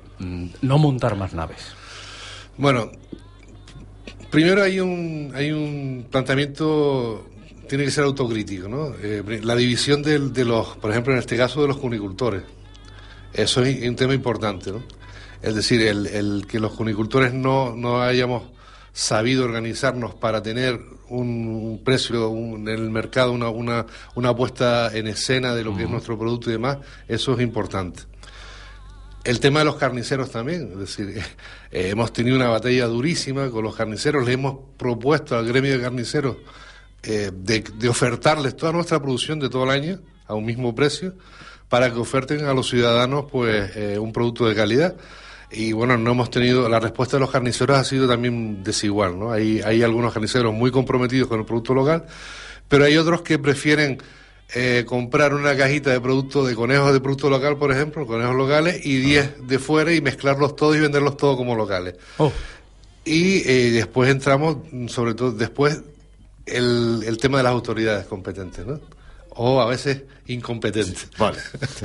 no 0.63 0.79
montar 0.79 1.15
más 1.17 1.33
naves. 1.35 1.73
Bueno, 2.57 2.91
primero 4.31 4.63
hay 4.63 4.81
un, 4.81 5.33
hay 5.35 5.53
un 5.53 6.07
planteamiento, 6.11 7.27
tiene 7.69 7.85
que 7.85 7.91
ser 7.91 8.05
autocrítico, 8.05 8.69
¿no? 8.69 8.95
Eh, 9.03 9.41
la 9.43 9.55
división 9.55 10.03
del- 10.03 10.33
de 10.33 10.45
los, 10.45 10.77
por 10.79 10.91
ejemplo, 10.91 11.13
en 11.13 11.19
este 11.21 11.37
caso 11.37 11.63
de 11.63 11.69
los 11.69 11.77
cunicultores. 11.79 12.43
Eso 13.33 13.63
es 13.63 13.87
un 13.89 13.95
tema 13.97 14.15
importante, 14.15 14.73
¿no? 14.73 14.83
Es 15.43 15.55
decir, 15.55 15.81
el, 15.83 16.07
el 16.07 16.47
que 16.49 16.59
los 16.59 16.73
cunicultores 16.73 17.33
no, 17.33 17.77
no 17.77 18.03
hayamos 18.03 18.43
sabido 18.93 19.45
organizarnos 19.45 20.15
para 20.17 20.43
tener 20.43 20.81
un, 21.09 21.81
precio 21.85 22.29
un- 22.31 22.69
en 22.69 22.75
el 22.75 22.91
mercado, 22.91 23.31
una, 23.33 23.49
una, 23.49 23.87
una 24.17 24.35
puesta 24.35 24.91
en 24.97 25.07
escena 25.07 25.55
de 25.55 25.63
lo 25.63 25.77
que 25.77 25.85
es 25.85 25.91
nuestro 25.91 26.19
producto 26.19 26.51
y 26.51 26.55
demás, 26.55 26.79
eso 27.07 27.35
es 27.35 27.41
importante. 27.41 28.03
El 29.25 29.41
tema 29.41 29.59
de 29.61 29.67
los 29.67 29.77
carniceros 29.77 30.31
también, 30.31 30.71
es 30.73 30.79
decir, 30.79 31.09
eh, 31.71 31.89
hemos 31.91 32.13
tenido 32.13 32.35
una 32.37 32.49
batalla 32.49 32.87
durísima 32.87 33.51
con 33.51 33.63
los 33.63 33.77
carniceros, 33.77 34.27
le 34.27 34.33
hemos 34.33 34.57
propuesto 34.77 35.37
al 35.37 35.47
gremio 35.47 35.73
de 35.77 35.81
carniceros 35.83 36.37
eh, 37.03 37.31
de, 37.33 37.61
de 37.61 37.89
ofertarles 37.89 38.57
toda 38.57 38.73
nuestra 38.73 39.01
producción 39.01 39.39
de 39.39 39.49
todo 39.49 39.65
el 39.65 39.71
año 39.71 40.01
a 40.27 40.35
un 40.35 40.45
mismo 40.45 40.75
precio 40.75 41.15
para 41.69 41.93
que 41.93 41.99
oferten 41.99 42.45
a 42.47 42.55
los 42.55 42.69
ciudadanos 42.69 43.27
pues 43.31 43.77
eh, 43.77 43.99
un 43.99 44.13
producto 44.13 44.49
de 44.49 44.55
calidad. 44.55 44.97
Y 45.51 45.73
bueno, 45.73 45.97
no 45.97 46.11
hemos 46.11 46.31
tenido, 46.31 46.69
la 46.69 46.81
respuesta 46.81 47.17
de 47.17 47.21
los 47.21 47.31
carniceros 47.31 47.79
ha 47.79 47.85
sido 47.85 48.07
también 48.07 48.63
desigual, 48.63 49.19
¿no? 49.19 49.33
Hay, 49.33 49.63
hay 49.63 49.83
algunos 49.83 50.13
carniceros 50.13 50.53
muy 50.53 50.71
comprometidos 50.71 51.29
con 51.29 51.41
el 51.41 51.47
producto 51.47 51.73
local, 51.73 52.05
pero 52.69 52.85
hay 52.85 52.99
otros 52.99 53.23
que 53.23 53.39
prefieren 53.39 53.99
eh, 54.55 54.85
comprar 54.87 55.33
una 55.33 55.57
cajita 55.57 55.91
de 55.91 56.01
producto 56.01 56.45
de 56.45 56.55
conejos 56.55 56.93
de 56.93 57.01
producto 57.01 57.31
local, 57.31 57.57
por 57.57 57.73
ejemplo, 57.73 58.07
conejos 58.07 58.35
locales, 58.35 58.85
y 58.85 58.99
10 58.99 59.47
de 59.47 59.59
fuera 59.59 59.93
y 59.95 60.03
mezclarlos 60.03 60.55
todos 60.55 60.77
y 60.77 60.81
venderlos 60.81 61.17
todos 61.17 61.37
como 61.37 61.55
locales. 61.55 61.95
Oh, 62.19 62.33
Y 63.07 63.49
eh, 63.49 63.71
después 63.71 64.11
entramos, 64.11 64.59
sobre 64.89 65.15
todo, 65.15 65.33
después 65.33 65.83
el, 66.53 67.03
el 67.07 67.19
tema 67.19 67.39
de 67.39 67.45
las 67.45 67.53
autoridades 67.53 68.07
competentes, 68.07 68.67
¿no? 68.67 68.81
O 69.31 69.61
a 69.61 69.67
veces 69.67 70.03
incompetentes. 70.27 71.09
Vale, 71.17 71.39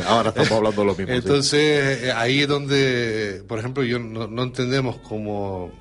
ahora 0.08 0.30
estamos 0.30 0.52
hablando 0.54 0.82
de 0.82 0.88
lo 0.88 0.96
mismo. 0.96 1.14
Entonces, 1.14 2.04
eh, 2.04 2.12
ahí 2.12 2.42
es 2.42 2.48
donde, 2.48 3.44
por 3.48 3.60
ejemplo, 3.60 3.84
yo 3.84 4.00
no, 4.00 4.28
no 4.28 4.44
entendemos 4.44 4.98
cómo 4.98 5.72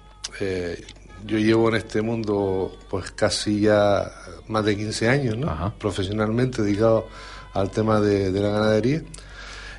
eh, 0.40 0.84
yo 1.26 1.38
llevo 1.38 1.68
en 1.68 1.76
este 1.76 2.02
mundo 2.02 2.76
pues 2.90 3.10
casi 3.12 3.60
ya 3.60 4.10
más 4.48 4.64
de 4.64 4.76
15 4.76 5.08
años, 5.08 5.36
¿no? 5.38 5.50
Ajá. 5.50 5.72
Profesionalmente 5.78 6.62
dedicado 6.62 7.08
al 7.54 7.70
tema 7.70 8.00
de, 8.00 8.32
de 8.32 8.40
la 8.40 8.50
ganadería. 8.50 9.02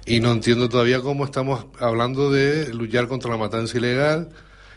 Y 0.05 0.19
no 0.19 0.31
entiendo 0.31 0.67
todavía 0.69 1.01
cómo 1.01 1.25
estamos 1.25 1.65
hablando 1.79 2.31
de 2.31 2.73
luchar 2.73 3.07
contra 3.07 3.31
la 3.31 3.37
matanza 3.37 3.77
ilegal. 3.77 4.29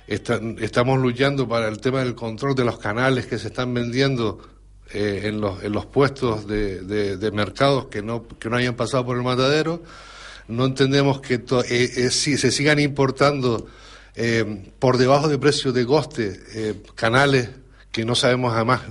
Está- 0.07 0.41
estamos 0.61 0.99
luchando 1.01 1.49
para 1.49 1.69
el 1.69 1.79
tema 1.81 2.01
del 2.01 2.15
control 2.15 2.55
de 2.55 2.65
los 2.65 2.79
canales 2.79 3.27
que 3.27 3.39
se 3.39 3.49
están 3.49 3.75
vendiendo 3.75 4.39
eh, 4.95 5.23
en, 5.25 5.41
los, 5.41 5.63
en 5.65 5.73
los 5.73 5.87
puestos 5.87 6.47
de, 6.47 6.81
de- 6.83 7.17
de 7.17 7.31
mercados 7.33 7.87
que 7.87 8.03
no, 8.03 8.27
que 8.39 8.49
no 8.49 8.57
hayan 8.57 8.77
pasado 8.77 9.05
por 9.05 9.17
el 9.17 9.25
matadero. 9.25 9.83
No 10.47 10.65
entendemos 10.65 11.21
que 11.21 11.39
to- 11.39 11.65
eh, 11.65 11.91
eh, 11.97 12.11
si 12.11 12.37
se 12.39 12.53
sigan 12.53 12.79
importando 12.79 13.67
eh, 14.15 14.71
por 14.79 14.97
debajo 14.97 15.27
de 15.29 15.39
precios 15.39 15.75
de 15.75 15.85
coste 15.85 16.41
canales 16.95 17.51
que 17.91 18.05
no 18.05 18.15
sabemos 18.15 18.55
además 18.55 18.83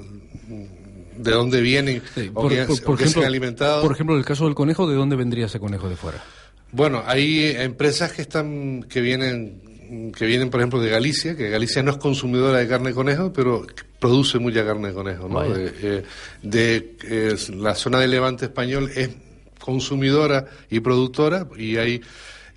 mm, 0.47 1.21
de 1.23 1.31
dónde 1.31 1.61
vienen 1.61 2.01
sí, 2.13 2.29
o 2.33 2.41
por, 2.41 2.51
que, 2.51 2.65
por- 2.65 2.77
o 2.77 2.83
por 2.83 2.97
que 2.97 3.03
se 3.05 3.09
ejemplo, 3.11 3.21
han 3.21 3.27
alimentado. 3.27 3.81
por 3.83 3.91
ejemplo, 3.93 4.15
en 4.15 4.19
el 4.19 4.25
caso 4.25 4.43
del 4.45 4.53
conejo, 4.55 4.85
¿de 4.87 4.95
dónde 4.95 5.15
vendría 5.15 5.45
ese 5.45 5.59
conejo 5.61 5.87
de 5.87 5.95
fuera? 5.95 6.21
Bueno, 6.73 7.03
hay 7.05 7.55
empresas 7.57 8.11
que 8.11 8.21
están 8.21 8.83
que 8.83 8.99
vienen 8.99 9.61
que 10.15 10.25
vienen, 10.25 10.49
por 10.49 10.59
ejemplo, 10.59 10.79
de 10.81 10.89
Galicia, 10.89 11.35
que 11.35 11.49
Galicia 11.49 11.83
no 11.83 11.91
es 11.91 11.97
consumidora 11.97 12.59
de 12.59 12.67
carne 12.67 12.89
de 12.89 12.95
conejo, 12.95 13.31
pero 13.33 13.65
produce 13.99 14.39
mucha 14.39 14.65
carne 14.65 14.89
de 14.89 14.93
conejo. 14.93 15.27
¿no? 15.27 15.35
Vaya. 15.35 15.53
De, 15.55 15.73
eh, 15.81 16.03
de, 16.41 16.95
eh, 17.03 17.35
la 17.55 17.75
zona 17.75 17.99
del 17.99 18.11
Levante 18.11 18.45
español 18.45 18.91
es 18.95 19.09
consumidora 19.59 20.45
y 20.69 20.79
productora 20.79 21.47
y 21.57 21.77
hay, 21.77 22.01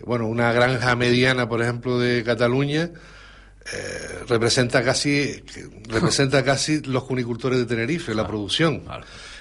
bueno, 0.05 0.27
una 0.27 0.53
granja 0.53 0.95
mediana, 0.97 1.49
por 1.49 1.63
ejemplo, 1.63 1.99
de 1.99 2.23
Cataluña. 2.25 2.91
eh, 3.73 4.25
representa 4.29 4.83
casi 4.83 5.43
representa 5.89 6.43
casi 6.43 6.81
los 6.83 7.05
cunicultores 7.05 7.59
de 7.59 7.67
Tenerife, 7.67 8.15
la 8.15 8.27
producción. 8.27 8.83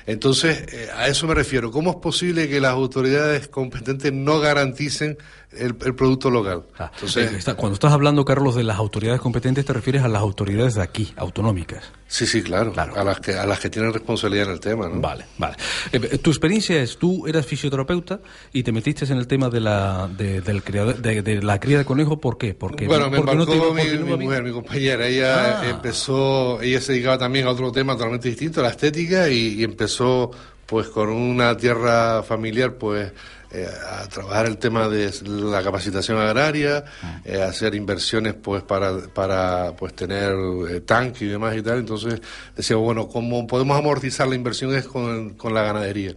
Entonces, 0.06 0.66
eh, 0.74 0.90
a 0.96 1.08
eso 1.08 1.28
me 1.28 1.34
refiero. 1.34 1.70
¿Cómo 1.70 1.92
es 1.92 1.96
posible 1.98 2.48
que 2.48 2.62
las 2.62 2.72
autoridades 2.72 3.50
competentes 3.50 4.14
no 4.14 4.40
garanticen 4.40 5.18
el, 5.52 5.76
el 5.86 5.96
producto 5.96 6.30
local? 6.30 6.64
Ah, 6.78 6.92
Entonces, 6.96 7.32
eh, 7.32 7.36
está- 7.38 7.56
cuando 7.56 7.74
estás 7.76 7.92
hablando, 7.94 8.26
Carlos, 8.26 8.56
de 8.56 8.64
las 8.64 8.78
autoridades 8.78 9.22
competentes, 9.22 9.66
te 9.66 9.74
refieres 9.74 10.04
a 10.04 10.08
las 10.08 10.22
autoridades 10.22 10.76
de 10.76 10.82
aquí, 10.82 11.14
autonómicas. 11.18 11.84
sí, 12.08 12.26
sí, 12.28 12.42
claro, 12.44 12.74
Claro. 12.74 12.96
A, 13.00 13.04
las 13.04 13.20
que, 13.20 13.34
a 13.34 13.46
las 13.46 13.60
que 13.60 13.70
tienen 13.70 13.92
responsabilidad 13.94 14.48
en 14.48 14.54
el 14.54 14.60
tema. 14.60 14.88
¿no? 14.90 15.00
Vale, 15.02 15.26
vale. 15.38 15.56
Eh, 15.92 16.18
tu 16.20 16.30
experiencia 16.30 16.82
es, 16.82 16.98
tú 16.98 17.26
eras 17.28 17.46
fisioterapeuta 17.46 18.20
y 18.54 18.64
te 18.64 18.72
metiste 18.72 19.06
en 19.06 19.18
el 19.18 19.28
tema 19.28 19.50
de 19.50 19.60
la, 19.62 20.08
de, 20.16 20.42
del 20.42 20.62
de, 21.02 21.22
de 21.22 21.42
la 21.42 21.60
cría 21.60 21.78
de 21.80 21.86
conejo, 21.86 22.20
¿por 22.20 22.38
qué? 22.38 22.54
Porque, 22.54 22.88
bueno, 22.88 23.10
me 23.10 23.18
porque 23.18 23.32
embarcó 23.32 23.52
te 23.52 23.58
iba- 23.58 23.74
mi, 23.74 24.10
no 24.10 24.18
mujer, 24.18 24.44
mi 24.44 24.52
compañera. 24.52 25.08
Ella 25.08 25.62
Ah. 25.62 25.70
empezó, 25.70 26.62
ella 26.62 26.82
se 26.82 26.94
dedicaba 26.94 27.18
también 27.18 27.48
a 27.48 27.52
otro 27.52 27.72
tema 27.72 27.94
totalmente 27.94 28.28
distinto, 28.30 28.62
la 28.62 28.70
estética, 28.70 29.30
y, 29.30 29.60
y 29.60 29.64
empezó 29.64 30.32
pues 30.66 30.88
con 30.90 31.10
una 31.10 31.56
tierra 31.56 32.22
familiar, 32.24 32.74
pues 32.74 33.12
eh, 33.52 33.68
a 33.90 34.08
trabajar 34.08 34.46
el 34.46 34.58
tema 34.58 34.88
de 34.90 35.12
la 35.26 35.64
capacitación 35.64 36.18
agraria, 36.18 36.84
Ah. 37.02 37.22
eh, 37.26 37.42
hacer 37.42 37.76
inversiones 37.76 38.34
pues 38.34 38.62
para, 38.64 38.98
para 39.14 39.74
pues 39.78 39.94
tener 39.96 40.34
eh, 40.70 40.82
tanque 40.82 41.26
y 41.26 41.28
demás 41.30 41.56
y 41.56 41.62
tal. 41.62 41.80
Entonces 41.80 42.22
decíamos, 42.56 42.86
bueno, 42.86 43.08
¿cómo 43.08 43.48
podemos 43.48 43.78
amortizar 43.78 44.28
la 44.28 44.36
inversión 44.36 44.76
es 44.76 44.86
con, 44.88 45.32
con 45.36 45.54
la 45.54 45.62
ganadería? 45.64 46.16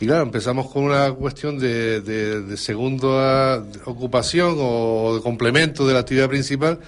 Y 0.00 0.06
claro, 0.06 0.22
empezamos 0.22 0.68
con 0.70 0.84
una 0.84 1.12
cuestión 1.12 1.58
de, 1.58 2.00
de, 2.00 2.42
de 2.42 2.56
segunda 2.56 3.62
ocupación 3.84 4.56
o 4.58 5.16
de 5.16 5.22
complemento 5.22 5.86
de 5.86 5.94
la 5.94 6.00
actividad 6.00 6.28
principal 6.28 6.80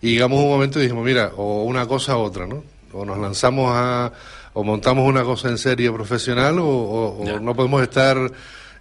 y 0.00 0.12
llegamos 0.14 0.40
a 0.40 0.42
un 0.44 0.48
momento 0.50 0.78
y 0.78 0.82
dijimos, 0.82 1.04
mira, 1.04 1.32
o 1.36 1.64
una 1.64 1.86
cosa 1.86 2.16
u 2.16 2.20
otra, 2.20 2.46
¿no? 2.46 2.64
O 2.92 3.04
nos 3.04 3.18
lanzamos 3.18 3.70
a, 3.74 4.12
o 4.54 4.64
montamos 4.64 5.06
una 5.08 5.22
cosa 5.22 5.48
en 5.48 5.58
serie 5.58 5.90
profesional 5.92 6.58
o, 6.58 6.66
o- 6.66 7.22
o 7.22 7.40
no 7.40 7.54
podemos 7.54 7.82
estar 7.82 8.16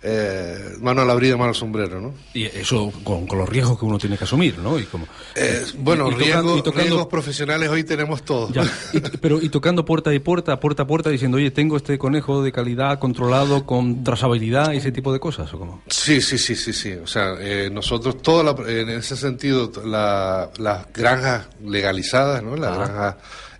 eh, 0.03 0.75
mano 0.79 1.01
a 1.01 1.05
la 1.05 1.13
brida, 1.13 1.37
mano 1.37 1.49
al 1.49 1.55
sombrero, 1.55 2.01
¿no? 2.01 2.13
Y 2.33 2.45
eso 2.45 2.91
con, 3.03 3.27
con 3.27 3.37
los 3.37 3.47
riesgos 3.47 3.77
que 3.77 3.85
uno 3.85 3.97
tiene 3.99 4.17
que 4.17 4.23
asumir, 4.23 4.57
¿no? 4.57 4.79
Y 4.79 4.83
como, 4.85 5.05
Eh, 5.35 5.63
bueno, 5.77 6.07
y 6.07 6.11
tocando- 6.11 6.23
riesgos, 6.25 6.57
y 6.59 6.61
tocando- 6.63 6.81
riesgos 6.81 7.07
profesionales 7.07 7.69
hoy 7.69 7.83
tenemos 7.83 8.23
todos. 8.23 8.51
Ya, 8.51 8.63
y- 8.93 8.99
pero 9.17 9.39
y 9.41 9.49
tocando 9.49 9.85
puerta 9.85 10.13
y 10.13 10.19
puerta, 10.19 10.59
puerta 10.59 10.83
a 10.83 10.87
puerta, 10.87 11.09
diciendo, 11.11 11.37
oye, 11.37 11.51
tengo 11.51 11.77
este 11.77 11.97
conejo 11.99 12.41
de 12.41 12.51
calidad 12.51 12.97
controlado 12.99 13.65
con 13.65 14.03
trazabilidad 14.03 14.71
y 14.73 14.77
ese 14.77 14.91
tipo 14.91 15.13
de 15.13 15.19
cosas, 15.19 15.53
¿o 15.53 15.59
cómo? 15.59 15.81
Sí, 15.87 16.19
sí, 16.21 16.37
sí, 16.37 16.55
sí, 16.55 16.73
sí. 16.73 16.93
O 16.93 17.05
sea, 17.07 17.35
eh, 17.39 17.69
nosotros, 17.71 18.21
toda 18.21 18.43
la- 18.43 18.69
en 18.71 18.89
ese 18.89 19.15
sentido, 19.15 19.71
la- 19.85 20.49
las 20.57 20.91
granjas 20.93 21.47
legalizadas, 21.63 22.41
¿no? 22.41 22.55
Las 22.55 22.75
granjas, 22.77 23.15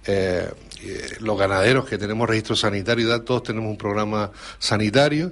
eh, 0.07 0.50
eh, 0.83 1.07
los 1.19 1.38
ganaderos 1.38 1.86
que 1.88 2.00
tenemos 2.00 2.27
registro 2.27 2.55
sanitario, 2.55 3.21
todos 3.21 3.43
tenemos 3.43 3.69
un 3.69 3.77
programa 3.77 4.31
sanitario. 4.57 5.31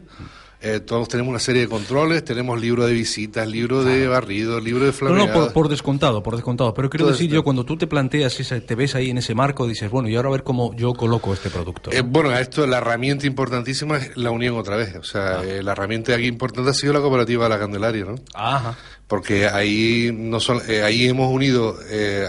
Eh, 0.62 0.82
todos 0.82 1.08
tenemos 1.08 1.30
una 1.30 1.39
serie 1.39 1.62
de 1.62 1.68
controles, 1.70 2.24
tenemos 2.25 2.60
libro 2.60 2.86
de 2.86 2.94
visitas, 2.94 3.48
libro 3.48 3.84
de 3.84 4.08
barrido, 4.08 4.60
libro 4.60 4.82
de 4.82 4.88
No, 4.92 4.94
flaneado. 4.94 5.28
no, 5.28 5.34
por, 5.34 5.54
por 5.54 5.70
descontado, 5.70 6.22
por 6.22 6.36
descontado. 6.36 6.74
Pero 6.74 6.89
quiero 6.89 7.06
Todo 7.06 7.13
decir 7.13 7.28
esto. 7.28 7.36
yo, 7.36 7.44
cuando 7.44 7.63
tú 7.63 7.78
te 7.78 7.88
planteas, 7.88 8.38
ese, 8.39 8.60
te 8.60 8.75
ves 8.75 8.94
ahí 8.96 9.10
en 9.10 9.20
ese 9.20 9.34
marco, 9.36 9.68
dices, 9.68 9.89
bueno, 9.89 10.10
y 10.10 10.16
ahora 10.18 10.30
a 10.30 10.32
ver 10.34 10.44
cómo 10.44 10.74
yo 10.75 10.94
coloco 10.94 11.34
este 11.34 11.50
producto. 11.50 11.92
Eh, 11.94 12.01
bueno, 12.01 12.38
esto 12.38 12.68
la 12.68 12.80
herramienta 12.80 13.25
importantísima 13.25 13.98
es 13.98 14.18
la 14.18 14.32
unión 14.32 14.58
otra 14.58 14.75
vez. 14.75 14.96
O 14.98 15.04
sea, 15.04 15.44
eh, 15.44 15.63
la 15.63 15.72
herramienta 15.72 16.13
aquí 16.13 16.25
importante 16.25 16.72
ha 16.72 16.74
sido 16.74 16.92
la 16.94 17.00
cooperativa 17.00 17.46
de 17.46 17.50
la 17.50 17.60
Candelaria, 17.60 18.04
¿no? 18.06 18.16
Ajá. 18.34 18.78
Porque 19.08 19.48
ahí 19.48 20.12
no 20.13 20.39
son, 20.39 20.62
eh, 20.68 20.84
ahí 20.84 21.08
hemos 21.08 21.34
unido 21.34 21.78
eh, 21.89 22.28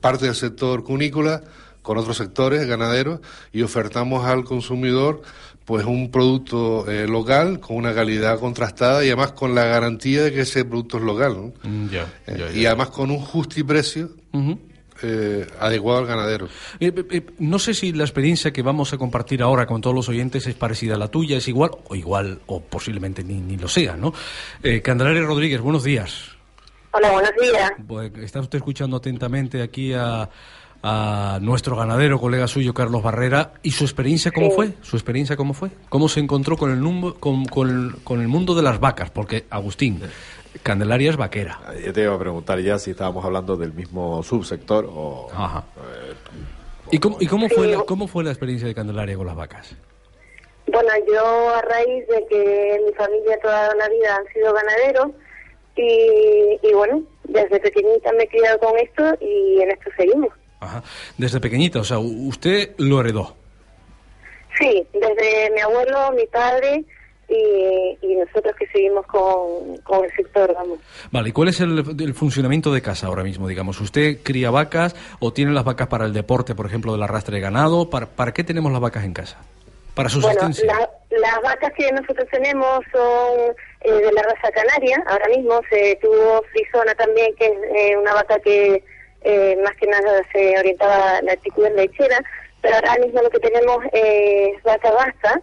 parte 0.00 0.26
del 0.26 0.34
sector 0.34 0.82
cunícola 0.82 1.42
con 1.80 1.96
otros 1.98 2.16
sectores 2.16 2.66
ganaderos 2.66 3.20
y 3.52 3.62
ofertamos 3.62 4.24
al 4.26 4.44
consumidor 4.44 5.22
pues 5.64 5.84
un 5.84 6.10
producto 6.10 6.90
eh, 6.90 7.06
local 7.06 7.60
con 7.60 7.76
una 7.76 7.94
calidad 7.94 8.38
contrastada 8.40 9.04
y 9.04 9.08
además 9.08 9.32
con 9.32 9.54
la 9.54 9.64
garantía 9.64 10.22
de 10.24 10.32
que 10.32 10.40
ese 10.40 10.64
producto 10.64 10.98
es 10.98 11.04
local, 11.04 11.36
¿no? 11.36 11.52
Mm, 11.70 11.88
ya, 11.90 12.02
Eh, 12.26 12.36
ya, 12.38 12.50
ya. 12.50 12.52
y 12.52 12.66
además 12.66 12.90
con 12.90 13.10
un 13.10 13.18
justiprecio 13.18 14.10
Ujú. 14.32 14.58
eh, 15.04 15.46
adecuado 15.60 16.00
al 16.00 16.06
ganadero. 16.06 16.48
Eh, 16.80 16.92
eh, 17.10 17.26
no 17.38 17.58
sé 17.58 17.74
si 17.74 17.92
la 17.92 18.04
experiencia 18.04 18.52
que 18.52 18.62
vamos 18.62 18.92
a 18.92 18.98
compartir 18.98 19.42
ahora 19.42 19.66
con 19.66 19.80
todos 19.80 19.94
los 19.94 20.08
oyentes 20.08 20.46
es 20.46 20.54
parecida 20.54 20.94
a 20.94 20.98
la 20.98 21.08
tuya, 21.08 21.36
es 21.38 21.48
igual, 21.48 21.70
o 21.88 21.94
igual, 21.94 22.40
o 22.46 22.60
posiblemente 22.60 23.22
ni, 23.24 23.40
ni 23.40 23.56
lo 23.56 23.68
sea, 23.68 23.96
¿no? 23.96 24.12
Eh, 24.62 24.80
Candelaria 24.82 25.22
Rodríguez, 25.22 25.60
buenos 25.60 25.84
días. 25.84 26.28
Hola, 26.92 27.10
buenos 27.10 27.30
días. 27.40 27.72
Pues, 27.86 28.12
está 28.18 28.40
usted 28.40 28.58
escuchando 28.58 28.96
atentamente 28.98 29.62
aquí 29.62 29.92
a, 29.94 30.28
a 30.82 31.38
nuestro 31.40 31.76
ganadero, 31.76 32.18
colega 32.20 32.48
suyo, 32.48 32.74
Carlos 32.74 33.02
Barrera, 33.02 33.52
y 33.62 33.70
su 33.70 33.84
experiencia 33.84 34.32
cómo 34.32 34.48
Sí. 34.48 34.52
fue, 34.56 34.72
su 34.82 34.96
experiencia 34.96 35.36
cómo 35.36 35.54
fue, 35.54 35.70
cómo 35.88 36.08
se 36.08 36.20
encontró 36.20 36.56
con 36.56 36.70
el, 36.72 36.80
numbo- 36.80 37.14
con, 37.20 37.44
con 37.44 37.68
el, 37.70 38.02
con 38.02 38.20
el 38.20 38.28
mundo 38.28 38.54
de 38.54 38.62
las 38.62 38.80
vacas, 38.80 39.10
porque 39.10 39.44
Agustín, 39.50 40.00
Candelaria 40.62 41.10
es 41.10 41.16
vaquera. 41.16 41.60
Yo 41.84 41.92
te 41.92 42.02
iba 42.02 42.14
a 42.14 42.18
preguntar 42.18 42.58
ya 42.60 42.78
si 42.78 42.90
estábamos 42.90 43.24
hablando 43.24 43.56
del 43.56 43.72
mismo 43.72 44.22
subsector 44.22 44.86
o... 44.92 45.28
Ajá. 45.32 45.64
¿Y 46.90 46.98
cómo, 46.98 47.16
y 47.20 47.26
cómo 47.26 47.48
fue 47.48 47.68
la, 47.68 47.78
cómo 47.84 48.06
fue 48.08 48.24
la 48.24 48.30
experiencia 48.30 48.66
de 48.68 48.74
Candelaria 48.74 49.16
con 49.16 49.26
las 49.26 49.36
vacas? 49.36 49.74
Bueno, 50.66 50.90
yo 51.08 51.48
a 51.54 51.62
raíz 51.62 52.06
de 52.08 52.26
que 52.28 52.80
mi 52.86 52.92
familia 52.92 53.38
toda 53.40 53.74
la 53.76 53.88
vida 53.88 54.16
han 54.16 54.32
sido 54.32 54.52
ganaderos 54.52 55.08
y, 55.76 56.58
y 56.68 56.72
bueno, 56.74 57.02
desde 57.24 57.58
pequeñita 57.60 58.12
me 58.12 58.24
he 58.24 58.28
criado 58.28 58.58
con 58.58 58.76
esto 58.78 59.02
y 59.20 59.60
en 59.62 59.70
esto 59.70 59.90
seguimos. 59.96 60.30
Ajá. 60.62 60.82
Desde 61.18 61.40
pequeñita, 61.40 61.80
o 61.80 61.84
sea, 61.84 61.98
usted 61.98 62.70
lo 62.78 63.00
heredó. 63.00 63.34
Sí, 64.58 64.86
desde 64.92 65.50
mi 65.54 65.60
abuelo, 65.60 66.12
mi 66.12 66.26
padre 66.26 66.84
y, 67.28 67.98
y 68.02 68.14
nosotros 68.16 68.54
que 68.58 68.66
seguimos 68.66 69.06
con, 69.06 69.78
con 69.78 70.04
el 70.04 70.10
sector, 70.14 70.54
vamos. 70.54 70.78
Vale, 71.10 71.30
¿y 71.30 71.32
cuál 71.32 71.48
es 71.48 71.60
el, 71.60 71.78
el 72.00 72.14
funcionamiento 72.14 72.72
de 72.72 72.82
casa 72.82 73.06
ahora 73.06 73.22
mismo? 73.24 73.48
Digamos, 73.48 73.80
¿usted 73.80 74.18
cría 74.22 74.50
vacas 74.50 74.94
o 75.20 75.32
tiene 75.32 75.52
las 75.52 75.64
vacas 75.64 75.88
para 75.88 76.04
el 76.04 76.12
deporte, 76.12 76.54
por 76.54 76.66
ejemplo, 76.66 76.92
del 76.92 77.02
arrastre 77.02 77.36
de 77.36 77.40
ganado? 77.40 77.88
¿Para, 77.90 78.06
para 78.06 78.32
qué 78.32 78.44
tenemos 78.44 78.70
las 78.70 78.80
vacas 78.80 79.04
en 79.04 79.14
casa? 79.14 79.38
Para 79.94 80.08
Bueno, 80.08 80.20
subsistencia. 80.22 80.66
la- 80.66 80.90
las 81.18 81.42
vacas 81.42 81.72
que 81.76 81.90
nosotros 81.92 82.26
tenemos 82.30 82.80
son 82.92 83.38
eh, 83.82 83.92
de 83.92 84.12
la 84.12 84.22
raza 84.22 84.50
canaria. 84.50 85.02
Ahora 85.06 85.28
mismo 85.28 85.60
se 85.68 85.98
tuvo 86.00 86.42
frisona 86.52 86.94
también, 86.94 87.34
que 87.36 87.46
es 87.46 87.52
eh, 87.92 87.96
una 87.98 88.14
vaca 88.14 88.38
que 88.38 88.82
eh, 89.24 89.56
más 89.62 89.74
que 89.76 89.86
nada 89.86 90.22
se 90.32 90.58
orientaba 90.58 91.18
a 91.18 91.22
la 91.22 91.32
actitud 91.32 91.68
lechera. 91.74 92.22
Pero 92.60 92.76
ahora 92.76 92.96
mismo 93.04 93.22
lo 93.22 93.30
que 93.30 93.40
tenemos 93.40 93.84
es 93.92 94.62
vaca 94.62 94.90
basta. 94.92 95.40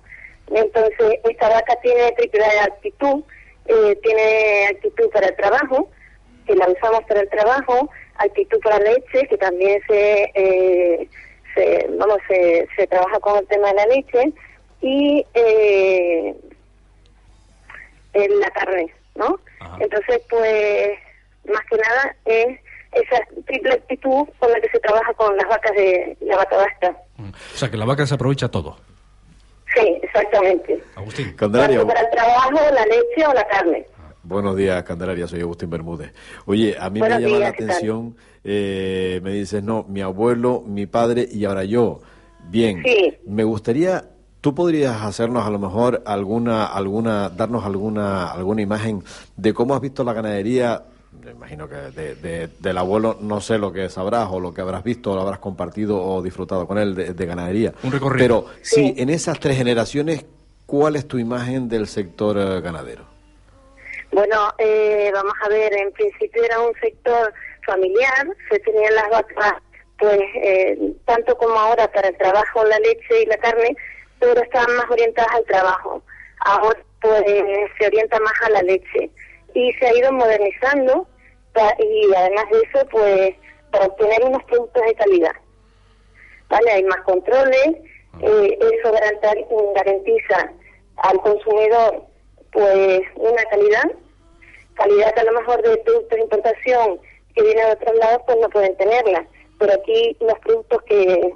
Entonces, 0.51 1.19
esta 1.29 1.49
vaca 1.49 1.75
tiene 1.81 2.11
triple 2.13 2.43
actitud. 2.61 3.23
eh, 3.69 3.95
tiene 4.01 4.67
actitud 4.71 5.09
para 5.11 5.27
el 5.27 5.35
trabajo, 5.35 5.89
que 6.47 6.55
la 6.55 6.67
usamos 6.67 7.03
para 7.07 7.21
el 7.21 7.29
trabajo, 7.29 7.89
actitud 8.15 8.59
para 8.61 8.79
leche, 8.79 9.27
que 9.27 9.37
también 9.37 9.79
se, 9.87 10.31
eh, 10.33 11.09
se 11.53 11.87
vamos, 11.97 12.17
se, 12.27 12.67
se 12.75 12.87
trabaja 12.87 13.19
con 13.19 13.37
el 13.37 13.47
tema 13.47 13.69
de 13.69 13.75
la 13.75 13.85
leche, 13.85 14.33
y 14.81 15.25
eh, 15.35 16.35
en 18.13 18.39
la 18.39 18.49
carne, 18.51 18.91
¿no? 19.15 19.39
Entonces, 19.79 20.21
pues, 20.29 20.97
más 21.45 21.65
que 21.69 21.77
nada 21.77 22.15
es 22.25 22.59
esa 22.91 23.17
triple 23.45 23.73
actitud 23.73 24.27
con 24.39 24.51
la 24.51 24.59
que 24.61 24.69
se 24.69 24.79
trabaja 24.79 25.13
con 25.13 25.35
las 25.37 25.47
vacas 25.47 25.71
de 25.75 26.17
la 26.21 26.37
vaca 26.37 26.57
vasca. 26.57 26.97
O 27.19 27.57
sea, 27.57 27.69
que 27.69 27.77
la 27.77 27.85
vaca 27.85 28.05
se 28.05 28.15
aprovecha 28.15 28.49
todo. 28.49 28.77
Sí, 29.75 29.99
exactamente. 30.01 30.81
Agustín. 30.95 31.33
Candelaria, 31.35 31.85
para 31.85 32.01
el 32.01 32.09
trabajo, 32.09 32.51
la 32.73 32.85
leche 32.85 33.27
o 33.27 33.33
la 33.33 33.47
carne. 33.47 33.85
buenos 34.23 34.55
días, 34.55 34.81
Candelaria, 34.83 35.27
soy 35.27 35.41
Agustín 35.41 35.69
Bermúdez. 35.69 36.11
Oye, 36.45 36.75
a 36.79 36.89
mí 36.89 36.99
Buenos 36.99 37.19
me 37.19 37.23
llama 37.25 37.37
días, 37.37 37.39
la 37.41 37.47
atención, 37.65 38.15
eh, 38.43 39.19
me 39.23 39.31
dices, 39.31 39.61
no, 39.63 39.85
mi 39.87 40.01
abuelo, 40.01 40.63
mi 40.65 40.87
padre 40.87 41.27
y 41.31 41.45
ahora 41.45 41.63
yo. 41.65 41.99
Bien, 42.49 42.81
Sí. 42.83 43.17
me 43.27 43.43
gustaría, 43.43 44.05
tú 44.41 44.55
podrías 44.55 45.01
hacernos 45.03 45.45
a 45.45 45.51
lo 45.51 45.59
mejor 45.59 46.01
alguna, 46.05 46.65
alguna, 46.65 47.29
darnos 47.29 47.63
alguna, 47.63 48.31
alguna 48.31 48.61
imagen 48.63 49.03
de 49.37 49.53
cómo 49.53 49.75
has 49.75 49.81
visto 49.81 50.03
la 50.03 50.13
ganadería. 50.13 50.83
Me 51.29 51.35
imagino 51.35 51.69
que 51.69 51.75
de- 51.75 52.15
de- 52.15 52.47
del 52.59 52.77
abuelo 52.79 53.15
no 53.21 53.39
sé 53.39 53.59
lo 53.59 53.71
que 53.71 53.87
sabrás 53.89 54.29
o 54.31 54.39
lo 54.39 54.51
que 54.51 54.61
habrás 54.61 54.83
visto 54.83 55.11
o 55.11 55.15
lo 55.15 55.21
habrás 55.21 55.37
compartido 55.37 56.03
o 56.03 56.23
disfrutado 56.23 56.65
con 56.65 56.79
él 56.79 56.95
de, 56.95 57.13
de 57.13 57.25
ganadería. 57.27 57.71
Un 57.83 57.91
recorrido. 57.91 58.45
Pero 58.45 58.45
sí, 58.63 58.95
en 58.97 59.09
esas 59.11 59.39
tres 59.39 59.55
generaciones, 59.55 60.25
¿cuál 60.65 60.95
es 60.95 61.07
tu 61.07 61.19
imagen 61.19 61.69
del 61.69 61.85
sector 61.85 62.35
eh, 62.39 62.61
ganadero? 62.61 63.03
Bueno, 64.11 64.51
eh, 64.57 65.11
vamos 65.13 65.33
a 65.45 65.49
ver, 65.49 65.71
en 65.77 65.91
principio 65.91 66.43
era 66.43 66.59
un 66.61 66.73
sector 66.81 67.31
familiar, 67.63 68.27
se 68.49 68.57
tenían 68.61 68.95
las 68.95 69.09
vacas, 69.11 69.53
pues, 69.99 70.19
eh, 70.43 70.79
tanto 71.05 71.37
como 71.37 71.53
ahora 71.59 71.91
para 71.91 72.07
el 72.07 72.17
trabajo, 72.17 72.63
la 72.63 72.79
leche 72.79 73.21
y 73.21 73.25
la 73.27 73.37
carne, 73.37 73.75
pero 74.19 74.41
estaban 74.41 74.75
más 74.77 74.89
orientadas 74.89 75.31
al 75.35 75.45
trabajo. 75.45 76.01
Ahora, 76.39 76.79
pues, 76.99 77.23
se 77.77 77.85
orienta 77.85 78.19
más 78.19 78.33
a 78.47 78.49
la 78.49 78.63
leche. 78.63 79.11
Y 79.53 79.71
se 79.73 79.85
ha 79.87 79.95
ido 79.95 80.11
modernizando, 80.11 81.07
y 81.79 82.13
además 82.15 82.45
de 82.51 82.61
eso, 82.61 82.87
pues, 82.91 83.35
para 83.71 83.85
obtener 83.85 84.23
unos 84.23 84.43
productos 84.45 84.83
de 84.83 84.95
calidad. 84.95 85.35
¿Vale? 86.49 86.71
Hay 86.71 86.83
más 86.83 87.01
controles, 87.01 87.67
eh, 88.21 88.59
eso 88.59 88.91
garantiza 89.75 90.51
al 90.97 91.21
consumidor 91.21 92.03
pues 92.51 93.01
una 93.15 93.43
calidad, 93.45 93.91
calidad 94.73 95.13
que 95.13 95.19
a 95.19 95.23
lo 95.25 95.39
mejor 95.39 95.61
de 95.61 95.77
productos 95.77 96.17
de 96.17 96.23
importación 96.23 96.99
que 97.35 97.43
vienen 97.43 97.67
de 97.67 97.71
otros 97.73 97.95
lados 97.97 98.21
pues 98.25 98.37
no 98.41 98.49
pueden 98.49 98.75
tenerla, 98.77 99.27
pero 99.59 99.73
aquí 99.73 100.17
los 100.19 100.39
productos 100.39 100.81
que 100.83 101.33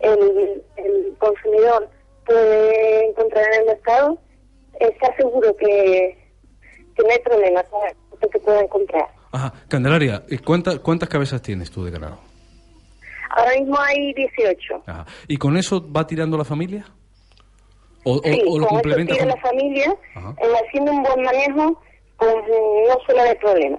el, 0.00 0.62
el 0.76 1.14
consumidor 1.18 1.88
puede 2.24 3.06
encontrar 3.06 3.44
en 3.52 3.60
el 3.60 3.66
mercado, 3.66 4.18
está 4.80 5.14
seguro 5.16 5.54
que, 5.56 6.16
que 6.96 7.02
no 7.02 7.10
hay 7.10 7.18
problema 7.18 7.62
con 7.64 7.86
el 7.86 7.94
producto 7.94 8.30
que 8.30 8.38
puedan 8.40 8.68
comprar. 8.68 9.17
Ajá. 9.32 9.52
Candelaria, 9.68 10.24
¿y 10.28 10.38
¿cuántas, 10.38 10.78
¿cuántas 10.80 11.08
cabezas 11.08 11.42
tienes 11.42 11.70
tú 11.70 11.84
de 11.84 11.90
ganado? 11.90 12.18
Ahora 13.30 13.52
mismo 13.58 13.78
hay 13.78 14.12
18. 14.14 14.82
Ajá. 14.86 15.06
¿Y 15.28 15.36
con 15.36 15.56
eso 15.56 15.90
va 15.92 16.06
tirando 16.06 16.36
la 16.38 16.44
familia? 16.44 16.84
¿O, 18.04 18.20
Sí, 18.24 18.42
o 18.46 18.58
lo 18.58 18.66
con 18.66 18.78
eso 18.78 19.16
con- 19.18 19.28
la 19.28 19.36
familia, 19.36 19.90
eh, 20.16 20.52
haciendo 20.66 20.92
un 20.92 21.02
buen 21.02 21.22
manejo, 21.22 21.80
pues 22.16 22.34
no 22.34 22.96
suele 23.04 23.20
haber 23.20 23.38
problema. 23.38 23.78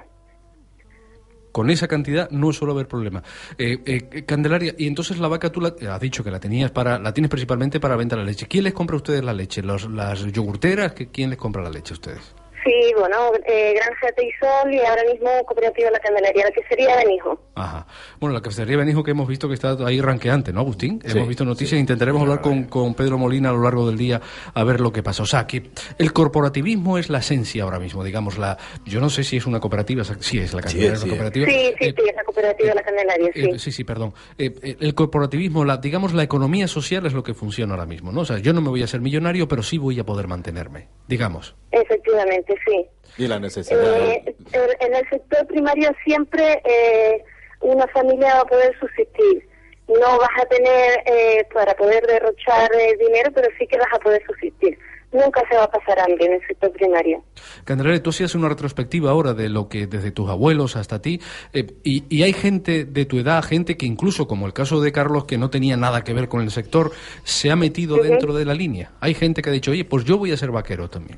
Con 1.52 1.72
esa 1.72 1.88
cantidad 1.88 2.30
no 2.30 2.54
suele 2.54 2.74
haber 2.74 2.88
problema. 2.88 3.24
Eh, 3.58 3.80
eh, 3.86 4.24
Candelaria, 4.26 4.76
y 4.78 4.86
entonces 4.86 5.18
la 5.18 5.28
vaca 5.28 5.52
tú 5.52 5.60
la, 5.62 5.74
has 5.92 6.00
dicho 6.00 6.24
que 6.24 6.30
la 6.30 6.40
tenías 6.40 6.70
para, 6.70 7.00
la 7.00 7.12
tienes 7.12 7.32
principalmente 7.32 7.80
para 7.80 7.96
venta 7.96 8.16
la 8.16 8.24
leche. 8.24 8.46
¿Quién 8.48 8.66
les 8.66 8.74
compra 8.74 8.94
a 8.94 8.98
ustedes 8.98 9.24
la 9.24 9.34
leche? 9.34 9.64
¿Los, 9.64 9.90
¿Las 9.90 10.24
yogurteras? 10.32 10.94
¿Qué- 10.94 11.08
¿Quién 11.08 11.32
les 11.32 11.40
compra 11.40 11.64
la 11.64 11.72
leche 11.72 11.94
a 11.94 11.96
ustedes? 11.96 12.36
Sí, 12.64 12.94
bueno, 12.98 13.32
eh, 13.46 13.74
Granja 13.76 14.08
Teisol 14.16 14.74
y 14.74 14.80
ahora 14.80 15.04
mismo 15.12 15.30
Cooperativa 15.46 15.90
La 15.92 16.00
Candelaria, 16.00 16.46
la 16.46 16.52
que 16.52 16.64
sería 16.68 16.98
Benijo. 16.98 17.40
Ajá. 17.56 17.86
Bueno, 18.20 18.34
la 18.34 18.42
cafetería 18.42 18.78
Benijo 18.78 19.04
que 19.04 19.12
hemos 19.12 19.28
visto 19.28 19.48
que 19.48 19.54
está 19.54 19.76
ahí 19.86 20.02
ranqueante, 20.02 20.52
¿no, 20.52 20.62
Agustín? 20.62 21.02
Sí, 21.06 21.12
hemos 21.16 21.28
visto 21.28 21.46
noticias, 21.46 21.80
intentaremos 21.80 22.22
hablar 22.22 22.42
con, 22.42 22.66
con 22.66 22.94
Pedro 22.96 23.18
Molina 23.18 23.50
a 23.50 23.54
lo 23.54 23.62
largo 23.64 23.88
del 23.88 23.98
día 23.98 24.20
a 24.54 24.64
ver 24.64 24.82
lo 24.82 24.92
que 24.92 25.04
pasa. 25.04 25.24
O 25.24 25.26
sea, 25.26 25.48
que 25.48 25.64
el 25.98 26.14
corporativismo 26.14 26.98
es 26.98 27.10
la 27.10 27.20
esencia 27.20 27.64
ahora 27.64 27.80
mismo, 27.80 28.04
digamos, 28.04 28.38
la 28.38 28.58
yo 28.86 29.00
no 29.00 29.10
sé 29.10 29.24
si 29.24 29.38
es 29.38 29.46
una 29.46 29.60
cooperativa, 29.60 30.04
sí 30.04 30.40
es 30.40 30.54
la 30.54 30.62
Candelaria, 30.62 30.94
es 30.94 31.00
sí, 31.00 31.06
una 31.10 31.18
cooperativa. 31.18 31.46
Sí, 31.48 31.54
sí, 31.80 31.86
Eh, 31.86 31.94
sí, 31.98 32.10
es 32.10 32.16
la 32.16 32.24
Cooperativa 32.24 32.74
La 32.74 32.84
Candelaria, 32.84 33.32
sí. 33.34 33.42
Eh, 33.42 33.60
sí, 33.60 33.72
sí, 33.72 33.84
perdón. 33.84 34.14
Eh, 34.38 34.54
eh, 34.62 34.78
el 34.80 34.94
corporativismo, 34.96 35.66
la, 35.66 35.78
digamos, 35.78 36.14
la 36.14 36.24
economía 36.24 36.68
social 36.68 37.06
es 37.06 37.14
lo 37.14 37.24
que 37.24 37.34
funciona 37.34 37.74
ahora 37.74 37.86
mismo, 37.86 38.12
¿no? 38.12 38.22
O 38.22 38.26
sea, 38.26 38.38
yo 38.38 38.54
no 38.54 38.62
me 38.62 38.70
voy 38.70 38.84
a 38.84 38.88
ser 38.88 39.02
millonario, 39.02 39.48
pero 39.48 39.64
sí 39.64 39.78
voy 39.78 40.00
a 40.00 40.06
poder 40.06 40.28
mantenerme, 40.28 40.88
digamos. 41.08 41.56
Efectivamente, 41.72 42.49
sí. 42.66 42.86
Y 43.18 43.28
la 43.28 43.40
necesidad. 43.40 43.82
Eh, 44.08 44.36
en- 44.54 44.88
en 44.88 44.96
el 44.96 45.10
sector 45.10 45.46
primario 45.48 45.90
siempre 46.06 46.62
eh, 46.66 47.24
una 47.62 47.88
familia 47.88 48.36
va 48.36 48.42
a 48.42 48.46
poder 48.46 48.74
subsistir. 48.80 49.48
No 49.88 50.20
vas 50.20 50.30
a 50.42 50.46
tener 50.46 51.00
eh, 51.06 51.46
para 51.54 51.74
poder 51.76 52.06
derrochar 52.06 52.70
eh, 52.74 52.96
dinero, 53.00 53.32
pero 53.34 53.48
sí 53.58 53.66
que 53.68 53.78
vas 53.78 53.88
a 53.94 54.00
poder 54.00 54.22
subsistir. 54.26 54.78
nunca 55.12 55.42
se 55.50 55.56
va 55.56 55.64
a 55.64 55.72
pasar 55.72 56.00
hambre 56.00 56.24
en 56.28 56.34
el 56.34 56.46
sector 56.48 56.72
primario. 56.72 57.24
Candelaria, 57.66 58.04
tú 58.04 58.12
hacías 58.12 58.36
una 58.36 58.48
retrospectiva 58.48 59.10
ahora 59.10 59.34
de 59.34 59.50
lo 59.50 59.68
que 59.68 59.88
desde 59.88 60.12
tus 60.12 60.30
abuelos 60.30 60.76
hasta 60.76 61.02
ti, 61.02 61.20
eh, 61.52 61.66
y, 61.84 62.04
y 62.16 62.22
hay 62.22 62.32
gente 62.34 62.86
de 62.86 63.06
tu 63.06 63.18
edad, 63.18 63.44
gente 63.44 63.76
que 63.76 63.88
incluso, 63.88 64.28
como 64.28 64.46
el 64.46 64.54
caso 64.54 64.80
de 64.82 64.92
Carlos, 64.92 65.26
que 65.26 65.40
no 65.40 65.50
tenía 65.50 65.76
nada 65.78 66.04
que 66.04 66.14
ver 66.14 66.28
con 66.30 66.42
el 66.42 66.52
sector, 66.52 66.92
se 67.24 67.50
ha 67.50 67.56
metido 67.56 67.98
dentro 67.98 68.36
de 68.36 68.46
la 68.46 68.54
línea. 68.54 68.92
Hay 69.00 69.16
gente 69.16 69.42
que 69.42 69.50
ha 69.50 69.54
dicho, 69.54 69.72
oye, 69.72 69.84
pues 69.84 70.06
yo 70.06 70.20
voy 70.20 70.32
a 70.32 70.38
ser 70.38 70.52
vaquero 70.52 70.88
también. 70.92 71.18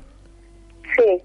Sí. 0.96 1.22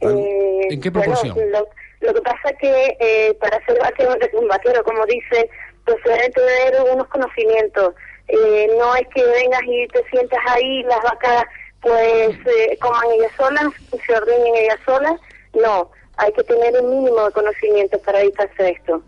Eh, 0.00 0.66
¿En 0.70 0.80
qué 0.80 0.90
bueno, 0.90 1.12
proporción? 1.12 1.50
lo, 1.50 1.68
lo 2.00 2.14
que 2.14 2.20
pasa 2.20 2.52
que 2.60 2.96
eh, 3.00 3.34
para 3.40 3.64
ser 3.64 3.78
vaquero, 3.78 4.14
un 4.34 4.48
vaquero, 4.48 4.84
como 4.84 5.04
dice, 5.06 5.48
pues 5.84 5.96
se 6.04 6.10
deben 6.10 6.32
tener 6.32 6.92
unos 6.92 7.08
conocimientos. 7.08 7.94
Eh, 8.28 8.70
no 8.78 8.94
es 8.96 9.06
que 9.14 9.24
vengas 9.24 9.62
y 9.66 9.86
te 9.88 10.02
sientas 10.10 10.40
ahí, 10.46 10.82
las 10.84 11.02
vacas 11.02 11.44
pues 11.80 12.30
eh, 12.46 12.78
coman 12.80 13.04
ellas 13.12 13.32
solas, 13.36 13.66
se 14.06 14.16
ordenen 14.16 14.54
ellas 14.56 14.78
solas. 14.86 15.20
No, 15.52 15.90
hay 16.16 16.32
que 16.32 16.42
tener 16.44 16.80
un 16.80 16.90
mínimo 16.90 17.24
de 17.26 17.32
conocimiento 17.32 17.98
para 18.00 18.20
dedicarse 18.20 18.62
a 18.62 18.68
esto. 18.70 19.02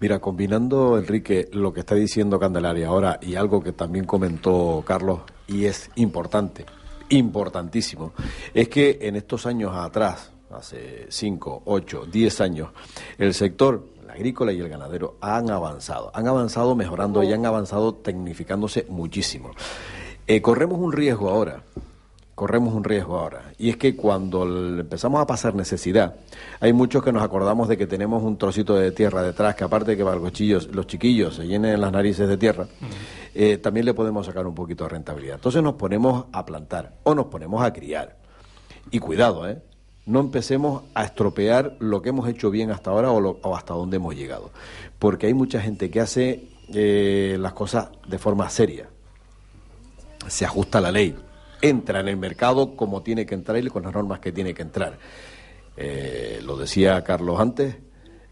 Mira, 0.00 0.18
combinando, 0.18 0.98
Enrique, 0.98 1.48
lo 1.52 1.72
que 1.72 1.80
está 1.80 1.94
diciendo 1.94 2.38
Candelaria 2.38 2.88
ahora 2.88 3.18
y 3.20 3.36
algo 3.36 3.62
que 3.62 3.72
también 3.72 4.04
comentó 4.04 4.84
Carlos, 4.86 5.20
y 5.46 5.66
es 5.66 5.90
importante, 5.96 6.66
importantísimo, 7.10 8.12
es 8.52 8.68
que 8.68 8.98
en 9.02 9.16
estos 9.16 9.46
años 9.46 9.72
atrás, 9.74 10.32
hace 10.50 11.06
5, 11.08 11.62
8, 11.64 12.06
10 12.10 12.40
años, 12.40 12.70
el 13.18 13.34
sector 13.34 13.84
agrícola 14.08 14.52
y 14.52 14.60
el 14.60 14.68
ganadero 14.68 15.16
han 15.20 15.50
avanzado, 15.50 16.10
han 16.14 16.26
avanzado 16.26 16.74
mejorando 16.74 17.22
y 17.22 17.32
han 17.32 17.46
avanzado 17.46 17.94
tecnificándose 17.94 18.86
muchísimo. 18.88 19.50
Eh, 20.26 20.42
corremos 20.42 20.78
un 20.78 20.92
riesgo 20.92 21.30
ahora, 21.30 21.62
corremos 22.38 22.72
un 22.72 22.84
riesgo 22.84 23.18
ahora. 23.18 23.52
Y 23.58 23.68
es 23.68 23.76
que 23.76 23.96
cuando 23.96 24.44
empezamos 24.44 25.20
a 25.20 25.26
pasar 25.26 25.54
necesidad, 25.54 26.14
hay 26.60 26.72
muchos 26.72 27.02
que 27.02 27.12
nos 27.12 27.22
acordamos 27.22 27.68
de 27.68 27.76
que 27.76 27.86
tenemos 27.88 28.22
un 28.22 28.38
trocito 28.38 28.76
de 28.76 28.92
tierra 28.92 29.22
detrás, 29.22 29.56
que 29.56 29.64
aparte 29.64 29.90
de 29.90 29.96
que 29.96 30.04
para 30.04 30.16
los 30.16 30.32
chiquillos, 30.32 30.68
los 30.72 30.86
chiquillos 30.86 31.34
se 31.34 31.46
llenen 31.46 31.80
las 31.80 31.90
narices 31.92 32.28
de 32.28 32.36
tierra, 32.38 32.68
eh, 33.34 33.58
también 33.58 33.84
le 33.86 33.92
podemos 33.92 34.24
sacar 34.24 34.46
un 34.46 34.54
poquito 34.54 34.84
de 34.84 34.90
rentabilidad. 34.90 35.34
Entonces 35.34 35.62
nos 35.62 35.74
ponemos 35.74 36.26
a 36.32 36.46
plantar 36.46 36.94
o 37.02 37.14
nos 37.14 37.26
ponemos 37.26 37.62
a 37.62 37.72
criar. 37.72 38.16
Y 38.90 39.00
cuidado, 39.00 39.48
¿eh? 39.48 39.58
No 40.06 40.20
empecemos 40.20 40.84
a 40.94 41.04
estropear 41.04 41.76
lo 41.80 42.00
que 42.00 42.08
hemos 42.10 42.26
hecho 42.28 42.50
bien 42.50 42.70
hasta 42.70 42.90
ahora 42.90 43.10
o, 43.10 43.20
lo- 43.20 43.38
o 43.42 43.54
hasta 43.56 43.74
donde 43.74 43.96
hemos 43.96 44.14
llegado. 44.14 44.50
Porque 44.98 45.26
hay 45.26 45.34
mucha 45.34 45.60
gente 45.60 45.90
que 45.90 46.00
hace 46.00 46.48
eh, 46.72 47.36
las 47.38 47.52
cosas 47.52 47.88
de 48.06 48.18
forma 48.18 48.48
seria 48.48 48.88
se 50.26 50.44
ajusta 50.44 50.78
a 50.78 50.80
la 50.80 50.92
ley, 50.92 51.14
entra 51.60 52.00
en 52.00 52.08
el 52.08 52.16
mercado 52.16 52.76
como 52.76 53.02
tiene 53.02 53.26
que 53.26 53.34
entrar 53.34 53.58
y 53.64 53.68
con 53.68 53.82
las 53.82 53.92
normas 53.92 54.20
que 54.20 54.32
tiene 54.32 54.54
que 54.54 54.62
entrar. 54.62 54.98
Eh, 55.76 56.40
lo 56.44 56.56
decía 56.56 57.02
Carlos 57.04 57.38
antes, 57.40 57.76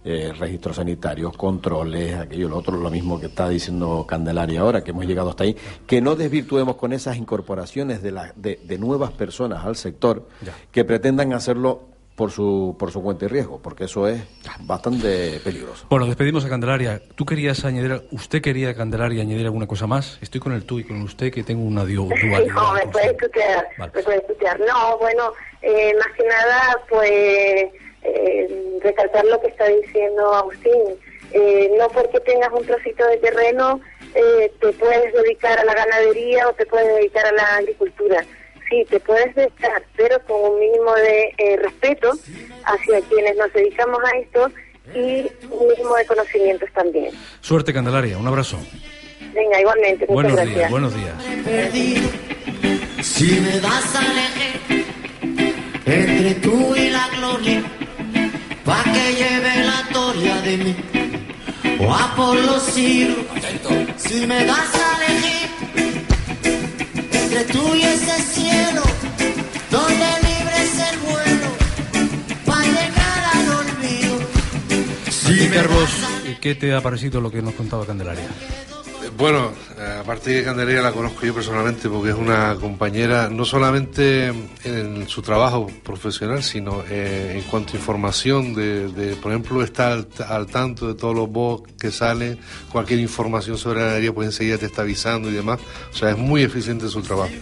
eh, 0.05 0.33
registros 0.39 0.77
sanitarios, 0.77 1.37
controles, 1.37 2.15
aquello, 2.15 2.49
lo 2.49 2.59
otro, 2.59 2.77
lo 2.77 2.91
mismo 2.91 3.19
que 3.19 3.27
está 3.27 3.49
diciendo 3.49 4.05
Candelaria 4.09 4.61
ahora, 4.61 4.85
que 4.85 4.93
hemos 4.93 5.05
llegado 5.07 5.31
hasta 5.31 5.45
ahí, 5.45 5.57
que 5.87 6.01
no 6.01 6.15
desvirtuemos 6.15 6.77
con 6.77 6.93
esas 6.93 7.17
incorporaciones 7.17 8.03
de, 8.03 8.13
la, 8.13 8.33
de, 8.37 8.61
de 8.63 8.79
nuevas 8.79 9.11
personas 9.13 9.65
al 9.65 9.75
sector 9.75 10.29
que 10.71 10.85
pretendan 10.85 11.33
hacerlo 11.33 11.96
por 12.17 12.31
su, 12.31 12.75
por 12.79 12.91
su 12.91 13.03
cuenta 13.03 13.27
y 13.27 13.29
riesgo, 13.29 13.61
porque 13.63 13.85
eso 13.85 14.09
es 14.09 14.21
bastante 14.61 15.39
peligroso. 15.45 15.87
Bueno, 15.91 16.07
despedimos 16.07 16.45
a 16.47 16.49
Candelaria. 16.49 17.01
¿Tú 17.15 17.27
querías 17.27 17.65
añadir, 17.65 18.03
usted 18.11 18.41
quería, 18.41 18.75
Candelaria, 18.75 19.23
añadir 19.23 19.45
alguna 19.45 19.67
cosa 19.67 19.87
más? 19.87 20.19
Estoy 20.23 20.41
con 20.41 20.53
el 20.53 20.65
tú 20.65 20.79
y 20.79 20.85
con 20.85 21.03
usted, 21.03 21.31
que 21.31 21.43
tengo 21.45 21.63
una 21.63 21.85
dio- 21.85 22.09
dualidad. 22.09 22.55
No, 22.55 22.73
me 22.73 22.87
puedes 22.89 23.13
escuchar, 23.13 23.69
me 23.79 23.89
puedes 23.89 24.23
escuchar. 24.23 24.59
No, 24.61 24.97
bueno, 24.99 25.33
eh, 25.61 25.93
más 25.99 26.09
que 26.17 26.25
nada, 26.27 26.81
pues, 26.89 27.11
eh, 28.03 28.79
recalcar 28.83 29.25
lo 29.27 29.41
que 29.41 29.49
está 29.49 29.67
diciendo 29.69 30.33
Agustín. 30.35 30.83
Eh, 31.33 31.71
no 31.79 31.89
porque 31.89 32.21
tengas 32.21 32.51
un 32.53 32.65
trocito 32.65 33.05
de 33.09 33.17
terreno 33.19 33.81
eh, 34.15 34.51
te 34.61 34.73
puedes 34.75 35.13
dedicar 35.13 35.59
a 35.59 35.65
la 35.65 35.75
ganadería 35.75 36.49
o 36.49 36.53
te 36.55 36.65
puedes 36.67 36.87
dedicar 36.97 37.27
a 37.27 37.33
la 37.33 37.57
agricultura. 37.57 38.25
Sí, 38.69 38.85
te 38.91 38.99
puedes 39.01 39.35
dedicar, 39.35 39.83
pero 39.97 40.21
con 40.27 40.53
un 40.53 40.59
mínimo 40.59 40.93
de 40.95 41.35
eh, 41.39 41.57
respeto 41.57 42.11
hacia 42.65 43.01
quienes 43.03 43.37
nos 43.37 43.53
dedicamos 43.53 43.99
a 44.05 44.17
esto 44.19 44.51
y 44.95 45.31
un 45.51 45.69
mínimo 45.69 45.95
de 45.97 46.07
conocimientos 46.07 46.69
también. 46.75 47.11
Suerte, 47.41 47.73
Candelaria. 47.73 48.19
Un 48.19 48.27
abrazo. 48.27 48.59
Venga, 49.33 49.61
igualmente, 49.61 50.07
muchas 50.09 50.15
Buenos 50.15 50.33
gracias. 50.37 50.57
días, 50.57 50.71
buenos 50.71 50.95
días. 50.95 51.15
Si 53.03 53.41
me 53.41 53.61
das 53.61 53.97
a 53.97 54.01
elegir 54.11 54.85
entre 55.85 56.35
tú 56.41 56.75
y 56.75 56.91
la 56.91 57.09
gloria, 57.17 57.63
pa' 58.65 58.83
que 58.85 59.15
lleve 59.15 59.65
la 59.65 59.83
gloria 59.91 60.41
de 60.43 60.57
mí, 60.57 60.77
o 61.81 61.93
a 61.95 62.15
por 62.17 62.35
los. 62.37 62.63
Si 62.63 64.27
me 64.27 64.45
das 64.45 64.75
a 64.75 65.05
elegir 65.05 65.56
entre 67.37 67.53
tú 67.53 67.75
y 67.75 67.83
ese 67.83 68.23
cielo, 68.23 68.83
donde 69.71 70.07
libre 70.23 70.57
es 70.63 70.93
el 70.93 70.99
vuelo, 71.01 71.49
pa' 72.45 72.63
llegar 72.63 73.25
al 73.35 73.49
olvido. 73.59 74.19
Y 75.29 75.49
Carlos, 75.49 75.91
¿qué 76.41 76.55
te 76.55 76.75
ha 76.75 76.81
parecido 76.81 77.21
lo 77.21 77.31
que 77.31 77.43
nos 77.43 77.55
contaba 77.55 77.85
Candelaria? 77.87 78.29
Bueno, 79.17 79.51
eh, 79.79 79.99
aparte 80.01 80.31
de 80.31 80.45
Candelaria 80.45 80.83
la 80.83 80.93
conozco 80.93 81.25
yo 81.25 81.33
personalmente 81.33 81.89
porque 81.89 82.11
es 82.11 82.17
una 82.17 82.55
compañera 82.61 83.31
no 83.31 83.47
solamente 83.47 84.27
en 84.65 85.09
su 85.09 85.23
trabajo 85.23 85.69
profesional, 85.83 86.43
sino 86.43 86.83
eh, 86.91 87.33
en 87.37 87.43
cuanto 87.45 87.73
a 87.73 87.77
información 87.77 88.55
de, 88.55 89.17
por 89.23 89.33
ejemplo, 89.33 89.63
está 89.63 89.93
al, 89.95 90.09
al 90.29 90.47
tanto 90.49 90.89
de 90.89 90.95
todos 90.95 91.15
los 91.15 91.31
bots 91.31 91.73
que 91.81 91.91
salen, 91.91 92.39
cualquier 92.71 93.01
información 93.01 93.57
sobre 93.57 93.79
la 93.79 93.87
ganadería 93.87 94.13
pues 94.13 94.27
enseguida 94.27 94.59
te 94.59 94.67
está 94.67 94.83
avisando 94.83 95.31
y 95.31 95.33
demás. 95.33 95.61
O 95.93 95.97
sea, 95.97 96.11
es 96.11 96.19
muy 96.19 96.43
eficiente 96.43 96.87
su 96.89 97.01
trabajo. 97.01 97.33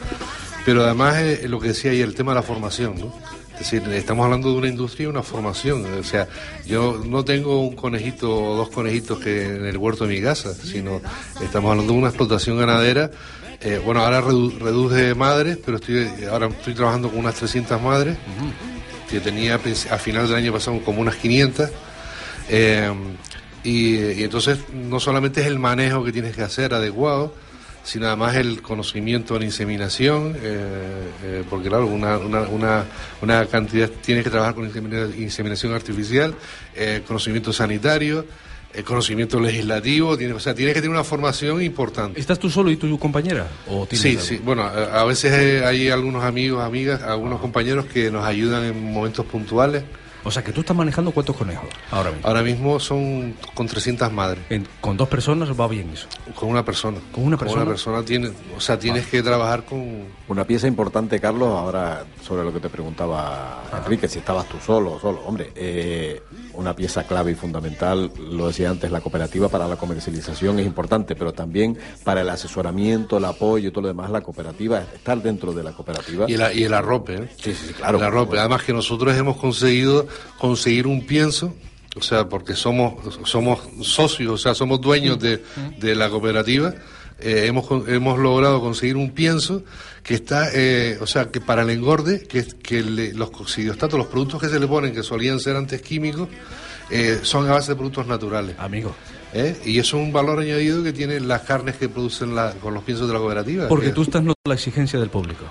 Pero 0.64 0.84
además 0.84 1.16
eh, 1.16 1.48
lo 1.48 1.58
que 1.58 1.68
decía 1.68 1.90
ahí, 1.90 2.00
el 2.00 2.14
tema 2.14 2.32
de 2.32 2.36
la 2.36 2.42
formación, 2.42 2.94
¿no? 3.00 3.12
Es 3.54 3.70
decir, 3.70 3.82
estamos 3.92 4.24
hablando 4.24 4.50
de 4.52 4.58
una 4.58 4.68
industria 4.68 5.04
y 5.04 5.06
una 5.06 5.22
formación. 5.22 5.84
O 5.98 6.02
sea, 6.04 6.26
yo 6.66 7.00
no 7.06 7.24
tengo 7.24 7.60
un 7.60 7.76
conejito 7.76 8.34
o 8.34 8.56
dos 8.56 8.68
conejitos 8.70 9.18
que 9.20 9.44
en 9.56 9.64
el 9.66 9.76
huerto 9.76 10.06
de 10.06 10.14
mi 10.14 10.20
casa, 10.20 10.52
sino 10.54 11.00
estamos 11.42 11.70
hablando 11.70 11.92
de 11.92 11.98
una 11.98 12.08
explotación 12.08 12.58
ganadera. 12.58 13.10
Eh, 13.60 13.80
bueno, 13.82 14.04
ahora 14.04 14.20
redu- 14.22 14.58
reduje 14.58 15.14
madres, 15.14 15.58
pero 15.64 15.76
estoy 15.78 16.06
ahora 16.30 16.48
estoy 16.48 16.74
trabajando 16.74 17.08
con 17.08 17.20
unas 17.20 17.36
300 17.36 17.80
madres, 17.80 18.16
que 19.08 19.20
tenía 19.20 19.54
a 19.54 19.98
final 19.98 20.26
del 20.26 20.36
año 20.36 20.52
pasado 20.52 20.80
como 20.84 21.00
unas 21.00 21.14
500. 21.16 21.70
Eh, 22.50 22.92
y, 23.62 23.96
y 23.96 24.22
entonces 24.24 24.58
no 24.74 25.00
solamente 25.00 25.40
es 25.40 25.46
el 25.46 25.58
manejo 25.58 26.04
que 26.04 26.12
tienes 26.12 26.34
que 26.36 26.42
hacer 26.42 26.74
adecuado, 26.74 27.34
sino 27.84 28.06
además 28.06 28.34
el 28.36 28.62
conocimiento 28.62 29.34
de 29.34 29.40
la 29.40 29.46
inseminación, 29.46 30.34
eh, 30.36 31.08
eh, 31.22 31.44
porque 31.48 31.68
claro, 31.68 31.86
una, 31.86 32.18
una, 32.18 32.40
una, 32.48 32.84
una 33.22 33.46
cantidad, 33.46 33.88
tienes 33.88 34.24
que 34.24 34.30
trabajar 34.30 34.54
con 34.54 34.64
insemina- 34.68 35.14
inseminación 35.16 35.72
artificial, 35.74 36.34
eh, 36.74 37.02
conocimiento 37.06 37.52
sanitario, 37.52 38.24
eh, 38.72 38.82
conocimiento 38.82 39.38
legislativo, 39.38 40.16
tienes, 40.16 40.36
o 40.36 40.40
sea, 40.40 40.54
tienes 40.54 40.74
que 40.74 40.80
tener 40.80 40.94
una 40.94 41.04
formación 41.04 41.62
importante. 41.62 42.18
¿Estás 42.18 42.38
tú 42.40 42.50
solo 42.50 42.70
y 42.70 42.76
tu 42.76 42.98
compañera? 42.98 43.46
¿O 43.68 43.86
Sí, 43.92 44.10
algo? 44.12 44.20
sí. 44.22 44.40
Bueno, 44.42 44.62
a, 44.64 45.00
a 45.00 45.04
veces 45.04 45.62
hay 45.62 45.90
algunos 45.90 46.24
amigos, 46.24 46.64
amigas, 46.64 47.02
algunos 47.02 47.40
compañeros 47.40 47.84
que 47.86 48.10
nos 48.10 48.24
ayudan 48.24 48.64
en 48.64 48.92
momentos 48.92 49.26
puntuales. 49.26 49.84
O 50.24 50.30
sea, 50.30 50.42
que 50.42 50.52
tú 50.52 50.60
estás 50.60 50.76
manejando 50.76 51.10
cuántos 51.12 51.36
conejos 51.36 51.68
ahora 51.90 52.10
mismo. 52.10 52.26
Ahora 52.26 52.42
mismo 52.42 52.80
son 52.80 53.34
con 53.54 53.66
300 53.66 54.10
madres. 54.12 54.42
¿Con 54.80 54.96
dos 54.96 55.08
personas 55.08 55.48
va 55.58 55.68
bien 55.68 55.90
eso? 55.90 56.06
Con 56.34 56.48
una 56.48 56.64
persona. 56.64 56.98
¿Con 57.12 57.24
una 57.24 57.36
Con 57.36 57.46
persona? 57.46 57.62
una 57.62 57.70
persona 57.72 58.02
tiene, 58.04 58.30
o 58.56 58.60
sea, 58.60 58.78
tienes 58.78 59.06
que 59.06 59.22
trabajar 59.22 59.64
con... 59.64 60.04
Una 60.26 60.44
pieza 60.46 60.66
importante, 60.66 61.20
Carlos, 61.20 61.48
ahora 61.48 62.04
sobre 62.22 62.44
lo 62.44 62.52
que 62.52 62.58
te 62.60 62.70
preguntaba 62.70 63.62
Enrique, 63.76 64.08
si 64.08 64.20
estabas 64.20 64.48
tú 64.48 64.56
solo 64.64 64.92
o 64.94 65.00
solo. 65.00 65.20
Hombre, 65.26 65.52
eh, 65.54 66.22
una 66.54 66.74
pieza 66.74 67.04
clave 67.04 67.32
y 67.32 67.34
fundamental, 67.34 68.10
lo 68.30 68.46
decía 68.46 68.70
antes, 68.70 68.90
la 68.90 69.02
cooperativa 69.02 69.48
para 69.50 69.68
la 69.68 69.76
comercialización 69.76 70.58
es 70.60 70.66
importante, 70.66 71.14
pero 71.14 71.32
también 71.34 71.76
para 72.04 72.22
el 72.22 72.30
asesoramiento, 72.30 73.18
el 73.18 73.26
apoyo 73.26 73.68
y 73.68 73.70
todo 73.70 73.82
lo 73.82 73.88
demás, 73.88 74.10
la 74.10 74.22
cooperativa, 74.22 74.80
estar 74.94 75.20
dentro 75.22 75.52
de 75.52 75.62
la 75.62 75.72
cooperativa. 75.72 76.24
Y, 76.28 76.34
el- 76.34 76.58
y 76.58 76.64
el 76.64 76.72
arrope, 76.72 77.14
¿eh? 77.16 77.28
Sí, 77.42 77.52
sí, 77.54 77.74
claro. 77.74 77.98
El 77.98 78.04
arrope. 78.04 78.38
Además 78.38 78.62
que 78.62 78.72
nosotros 78.72 79.14
hemos 79.16 79.36
conseguido 79.36 80.06
conseguir 80.38 80.86
un 80.86 81.06
pienso, 81.06 81.54
o 81.96 82.02
sea, 82.02 82.28
porque 82.28 82.54
somos, 82.54 82.94
somos 83.24 83.60
socios, 83.82 84.32
o 84.32 84.38
sea, 84.38 84.54
somos 84.54 84.80
dueños 84.80 85.18
de, 85.18 85.42
de 85.78 85.94
la 85.94 86.10
cooperativa. 86.10 86.74
eh, 87.20 87.44
hemos, 87.46 87.66
hemos 87.88 88.18
logrado 88.18 88.60
conseguir 88.60 88.96
un 88.96 89.12
pienso 89.12 89.62
que 90.02 90.14
está, 90.14 90.48
eh, 90.52 90.98
o 91.00 91.06
sea, 91.06 91.26
que 91.30 91.40
para 91.40 91.62
el 91.62 91.70
engorde, 91.70 92.26
que, 92.26 92.44
que 92.44 92.82
le- 92.82 93.14
los 93.14 93.30
coccidiostatos, 93.30 93.96
los 93.96 94.08
productos 94.08 94.40
que 94.42 94.48
se 94.48 94.58
le 94.58 94.66
ponen, 94.66 94.92
que 94.92 95.02
solían 95.04 95.38
ser 95.40 95.54
antes 95.56 95.80
químicos, 95.80 96.28
eh, 96.90 97.20
son 97.22 97.48
a 97.48 97.52
base 97.52 97.72
de 97.72 97.76
productos 97.76 98.06
naturales. 98.06 98.56
Amigo. 98.58 98.94
¿Eh? 99.32 99.56
Y 99.64 99.78
eso 99.78 99.96
es 99.96 100.02
un 100.04 100.12
valor 100.12 100.40
añadido 100.40 100.82
que 100.84 100.92
tienen 100.92 101.26
las 101.26 101.42
carnes 101.42 101.76
que 101.76 101.88
producen 101.88 102.34
la- 102.34 102.52
con 102.54 102.74
los 102.74 102.82
piensos 102.84 103.06
de 103.08 103.14
la 103.14 103.20
cooperativa. 103.20 103.68
Porque 103.68 103.86
que- 103.86 103.92
tú 103.92 104.02
estás 104.02 104.22
notando 104.22 104.34
la 104.48 104.54
exigencia 104.54 104.98
del 105.00 105.08
público. 105.08 105.44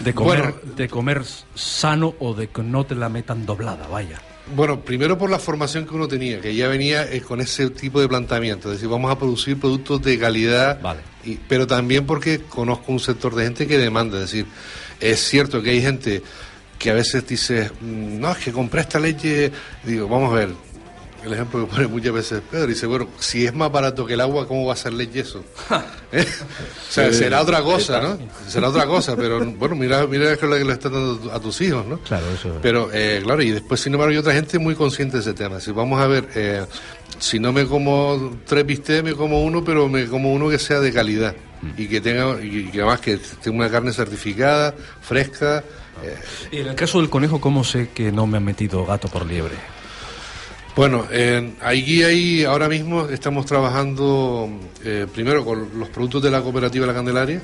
De 0.00 0.14
comer, 0.14 0.40
Bueno. 0.54 0.74
de 0.76 0.88
comer 0.88 1.22
sano 1.54 2.14
o 2.18 2.34
de 2.34 2.48
que 2.48 2.62
no 2.62 2.84
te 2.84 2.94
la 2.94 3.08
metan 3.08 3.46
doblada, 3.46 3.86
vaya. 3.86 4.20
Bueno, 4.56 4.80
primero 4.80 5.16
por 5.16 5.30
la 5.30 5.38
formación 5.38 5.86
que 5.86 5.94
uno 5.94 6.08
tenía, 6.08 6.40
que 6.40 6.54
ya 6.54 6.66
venía 6.66 7.04
eh, 7.10 7.20
con 7.20 7.40
ese 7.40 7.70
tipo 7.70 8.00
de 8.00 8.08
planteamiento, 8.08 8.68
es 8.70 8.78
decir, 8.78 8.88
vamos 8.88 9.10
a 9.12 9.16
producir 9.18 9.58
productos 9.60 10.02
de 10.02 10.18
calidad, 10.18 10.80
y- 11.24 11.36
pero 11.36 11.66
también 11.66 12.04
porque 12.06 12.40
conozco 12.40 12.90
un 12.90 12.98
sector 12.98 13.34
de 13.36 13.44
gente 13.44 13.66
que 13.68 13.78
demanda, 13.78 14.16
es 14.16 14.22
decir, 14.32 14.46
es 15.00 15.20
cierto 15.20 15.62
que 15.62 15.70
hay 15.70 15.80
gente 15.80 16.22
que 16.78 16.90
a 16.90 16.94
veces 16.94 17.24
dice, 17.28 17.70
"Mm, 17.80 18.18
no, 18.18 18.32
es 18.32 18.38
que 18.38 18.50
compré 18.50 18.80
esta 18.80 18.98
leche, 18.98 19.52
digo, 19.84 20.08
vamos 20.08 20.32
a 20.32 20.34
ver, 20.34 20.48
el 21.24 21.32
ejemplo 21.32 21.66
que 21.66 21.72
pone 21.74 21.86
muchas 21.86 22.12
veces 22.12 22.42
Pedro, 22.50 22.66
dice, 22.66 22.86
bueno, 22.86 23.08
si 23.18 23.46
es 23.46 23.54
más 23.54 23.70
barato 23.70 24.04
que 24.06 24.14
el 24.14 24.20
agua, 24.20 24.46
¿cómo 24.48 24.66
va 24.66 24.72
a 24.74 24.76
ser 24.76 24.92
leche 24.92 25.20
eso? 25.20 25.44
¿Eh? 26.12 26.24
O 26.88 26.92
sea, 26.92 27.10
Sí, 27.12 27.18
será 27.18 27.40
otra 27.42 27.62
cosa. 27.62 28.00
¿no? 28.00 28.18
Será 28.48 28.68
otra 28.68 28.86
cosa, 28.86 29.16
pero 29.16 29.44
bueno, 29.52 29.74
mira, 29.76 30.06
mira 30.06 30.36
que 30.36 30.44
es 30.44 30.50
lo 30.50 30.56
que 30.58 30.64
le 30.64 30.72
están 30.72 30.92
dando 30.92 31.32
a 31.32 31.40
tus 31.40 31.60
hijos, 31.60 31.86
¿no? 31.86 31.98
Claro, 31.98 32.24
eso. 32.34 32.58
Pero, 32.62 32.90
eh, 32.92 33.20
claro, 33.24 33.42
y 33.42 33.50
después, 33.50 33.80
sin 33.80 33.92
embargo, 33.94 34.10
hay 34.12 34.18
otra 34.18 34.32
gente 34.34 34.58
muy 34.58 34.74
consciente 34.74 35.16
de 35.16 35.22
ese 35.22 35.32
tema. 35.34 35.60
Si 35.60 35.70
vamos 35.72 36.00
a 36.00 36.06
ver, 36.06 36.28
eh, 36.34 36.64
si 37.18 37.38
no 37.38 37.52
me 37.52 37.66
como 37.66 38.38
tres 38.46 38.66
bistecs, 38.66 39.02
me 39.04 39.14
como 39.14 39.42
uno, 39.42 39.62
pero 39.64 39.88
me 39.88 40.06
como 40.06 40.32
uno 40.32 40.48
que 40.50 40.58
sea 40.58 40.80
de 40.80 40.92
calidad 40.92 41.34
y 41.76 41.86
que 41.86 42.00
tenga, 42.00 42.42
y 42.42 42.64
que 42.70 42.80
además 42.80 43.00
que 43.00 43.18
tenga 43.42 43.56
una 43.58 43.70
carne 43.70 43.92
certificada, 43.92 44.74
fresca. 45.00 45.62
eh, 46.02 46.16
Y 46.50 46.56
en 46.58 46.68
el 46.68 46.74
caso 46.74 46.98
del 47.00 47.08
conejo, 47.08 47.40
¿cómo 47.40 47.62
sé 47.64 47.90
que 47.94 48.10
no 48.10 48.26
me 48.26 48.38
ha 48.38 48.40
metido 48.40 48.84
gato 48.84 49.08
por 49.08 49.24
liebre? 49.24 49.54
Bueno, 50.74 51.06
eh, 51.10 51.52
aquí 51.60 52.02
ahí 52.02 52.44
ahora 52.44 52.66
mismo 52.66 53.06
estamos 53.08 53.44
trabajando 53.44 54.48
eh, 54.82 55.06
primero 55.12 55.44
con 55.44 55.78
los 55.78 55.90
productos 55.90 56.22
de 56.22 56.30
la 56.30 56.40
cooperativa 56.40 56.86
La 56.86 56.94
Candelaria, 56.94 57.42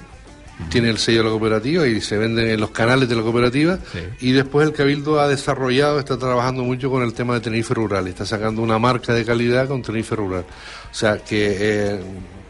tiene 0.71 0.89
el 0.89 0.97
sello 0.97 1.19
de 1.19 1.25
la 1.25 1.31
cooperativa 1.31 1.87
y 1.87 2.01
se 2.01 2.17
venden 2.17 2.49
en 2.49 2.59
los 2.59 2.71
canales 2.71 3.07
de 3.07 3.15
la 3.15 3.23
cooperativa 3.23 3.79
y 4.21 4.33
después 4.33 4.67
el 4.67 4.73
Cabildo 4.73 5.21
ha 5.21 5.29
desarrollado, 5.29 5.99
está 5.99 6.19
trabajando 6.19 6.65
mucho 6.65 6.91
con 6.91 7.03
el 7.03 7.13
tema 7.13 7.35
de 7.35 7.41
Tenerife 7.41 7.75
Rural, 7.75 8.09
está 8.09 8.25
sacando 8.25 8.63
una 8.63 8.79
marca 8.79 9.13
de 9.13 9.25
calidad 9.27 9.69
con 9.69 9.83
Tenerife 9.83 10.17
Rural. 10.17 10.45
O 10.91 10.95
sea 10.95 11.19
que 11.19 11.57
eh, 11.61 12.01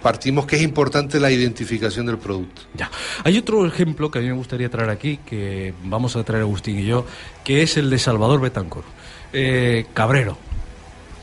partimos 0.01 0.47
que 0.47 0.57
es 0.57 0.63
importante 0.63 1.19
la 1.19 1.31
identificación 1.31 2.07
del 2.07 2.19
producto. 2.19 2.63
Ya. 2.75 2.89
Hay 3.25 3.37
otro 3.37 3.67
ejemplo 3.67 4.11
que 4.13 4.21
a 4.21 4.23
mí 4.23 4.29
me 4.29 4.35
gustaría 4.35 4.71
traer 4.71 4.91
aquí, 4.91 5.19
que 5.19 5.75
vamos 5.85 6.15
a 6.15 6.23
traer 6.23 6.43
Agustín 6.43 6.79
y 6.79 6.87
yo, 6.87 7.05
que 7.45 7.63
es 7.63 7.77
el 7.77 7.91
de 7.91 7.99
Salvador 7.99 8.41
Betancor. 8.41 8.85
Eh, 9.33 9.85
Cabrero, 9.93 10.39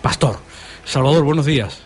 pastor. 0.05 0.35
Salvador, 0.83 1.23
buenos 1.23 1.47
días. 1.47 1.81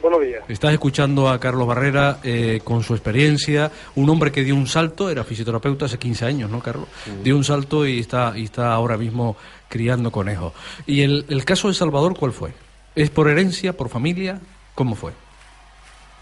Buenos 0.00 0.22
días. 0.22 0.42
Estás 0.48 0.72
escuchando 0.72 1.28
a 1.28 1.38
Carlos 1.38 1.66
Barrera 1.66 2.18
eh, 2.24 2.62
con 2.64 2.82
su 2.82 2.94
experiencia, 2.94 3.70
un 3.96 4.08
hombre 4.08 4.32
que 4.32 4.42
dio 4.42 4.54
un 4.54 4.66
salto, 4.66 5.10
era 5.10 5.24
fisioterapeuta 5.24 5.84
hace 5.84 5.98
15 5.98 6.24
años, 6.24 6.50
¿no, 6.50 6.62
Carlos? 6.62 6.88
Dio 7.22 7.36
un 7.36 7.44
salto 7.44 7.86
y 7.86 8.00
está, 8.00 8.32
y 8.34 8.44
está 8.44 8.72
ahora 8.72 8.96
mismo 8.96 9.36
criando 9.68 10.10
conejos. 10.10 10.54
¿Y 10.86 11.02
el, 11.02 11.26
el 11.28 11.44
caso 11.44 11.68
de 11.68 11.74
Salvador 11.74 12.18
cuál 12.18 12.32
fue? 12.32 12.52
¿Es 12.96 13.10
por 13.10 13.28
herencia, 13.28 13.74
por 13.74 13.90
familia? 13.90 14.40
¿Cómo 14.74 14.94
fue? 14.94 15.12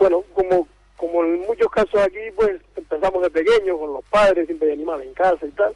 Bueno, 0.00 0.24
como, 0.34 0.66
como 0.96 1.22
en 1.22 1.42
muchos 1.42 1.70
casos 1.70 2.00
aquí, 2.00 2.32
pues 2.34 2.60
empezamos 2.74 3.22
de 3.22 3.30
pequeños 3.30 3.78
con 3.78 3.92
los 3.92 4.04
padres, 4.06 4.44
siempre 4.46 4.70
hay 4.70 4.74
animales 4.74 5.06
en 5.06 5.14
casa 5.14 5.46
y 5.46 5.52
tal, 5.52 5.72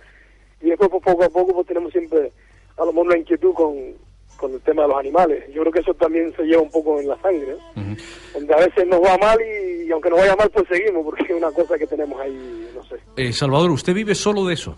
y 0.61 0.71
después 0.71 0.91
pues, 0.91 1.05
poco 1.05 1.23
a 1.23 1.29
poco 1.29 1.55
pues 1.55 1.69
tenemos 1.69 1.93
siempre 1.93 2.33
a 2.77 2.85
lo 2.85 2.93
mejor 2.93 3.07
una 3.07 3.19
inquietud 3.19 3.55
con, 3.55 3.95
con 4.43 4.53
el 4.53 4.61
tema 4.61 4.83
de 4.83 4.89
los 4.89 4.99
animales. 4.99 5.45
Yo 5.55 5.61
creo 5.63 5.73
que 5.73 5.79
eso 5.81 5.95
también 5.95 6.35
se 6.37 6.43
lleva 6.43 6.61
un 6.63 6.71
poco 6.71 6.99
en 7.01 7.09
la 7.09 7.17
sangre, 7.23 7.57
donde 8.35 8.53
a 8.55 8.59
veces 8.59 8.87
nos 8.87 9.01
va 9.01 9.17
mal 9.19 9.39
y, 9.41 9.85
y 9.87 9.91
aunque 9.93 10.11
nos 10.11 10.19
vaya 10.19 10.37
mal 10.37 10.51
pues 10.51 10.67
seguimos, 10.69 11.05
porque 11.05 11.23
es 11.25 11.31
una 11.31 11.51
cosa 11.53 11.79
que 11.79 11.87
tenemos 11.87 12.21
ahí, 12.21 12.69
no 12.75 12.83
sé. 12.85 12.97
Eh, 13.17 13.33
Salvador, 13.33 13.71
¿usted 13.71 13.95
vive 13.95 14.15
solo 14.15 14.45
de 14.45 14.55
eso? 14.55 14.77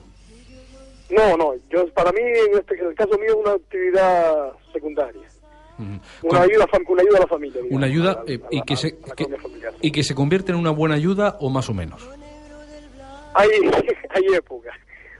No, 1.10 1.36
no, 1.36 1.54
yo 1.70 1.86
para 1.94 2.12
mí 2.12 2.20
en, 2.20 2.58
este, 2.58 2.74
en 2.78 2.86
el 2.88 2.94
caso 2.94 3.16
mío 3.18 3.28
es 3.30 3.34
una 3.36 3.52
actividad 3.52 4.52
secundaria, 4.72 5.20
una 6.22 6.40
ayuda, 6.42 6.66
una 6.88 7.02
ayuda 7.02 7.16
a 7.18 7.20
la 7.20 7.26
familia. 7.26 7.60
digamos, 7.62 7.76
Una 7.76 7.86
ayuda 7.86 8.12
a 8.12 8.14
la- 8.24 8.32
eh, 8.32 8.40
y, 8.50 8.62
que 8.62 8.76
se, 8.76 8.96
que- 9.16 9.26
y 9.80 9.90
que 9.92 10.02
se 10.02 10.14
convierte 10.14 10.52
en 10.52 10.58
una 10.58 10.70
buena 10.70 10.94
ayuda 10.94 11.36
o 11.40 11.50
más 11.50 11.68
o 11.68 11.74
menos. 11.74 12.08
hay, 13.34 13.48
hay 14.10 14.34
épocas. 14.34 14.74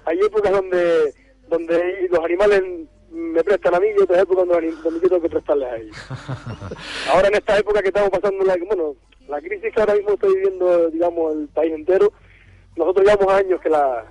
Hay 0.07 0.19
épocas 0.19 0.53
donde 0.53 1.13
donde 1.49 2.09
los 2.11 2.25
animales 2.25 2.63
me 3.15 3.45
prestan 3.45 3.75
a 3.75 3.81
mí 3.81 3.87
y 3.97 4.03
otras 4.03 4.23
épocas 4.23 4.47
donde, 4.47 4.73
donde 4.83 5.01
yo 5.01 5.09
tengo 5.09 5.23
que 5.23 5.31
prestarles 5.31 5.69
a 5.69 5.77
ellos. 5.77 5.97
Ahora 7.11 7.29
en 7.29 7.35
esta 7.35 7.59
época 7.59 7.81
que 7.81 7.89
estamos 7.89 8.11
pasando, 8.11 8.45
la, 8.45 8.57
bueno, 8.67 8.97
la 9.29 9.41
crisis 9.41 9.73
que 9.73 9.81
ahora 9.81 9.95
mismo 9.95 10.11
está 10.11 10.27
viviendo, 10.27 10.91
digamos, 10.91 11.35
el 11.35 11.49
país 11.49 11.73
entero, 11.73 12.13
nosotros 12.77 13.07
llevamos 13.07 13.33
años 13.33 13.61
que 13.61 13.71
la 13.71 14.05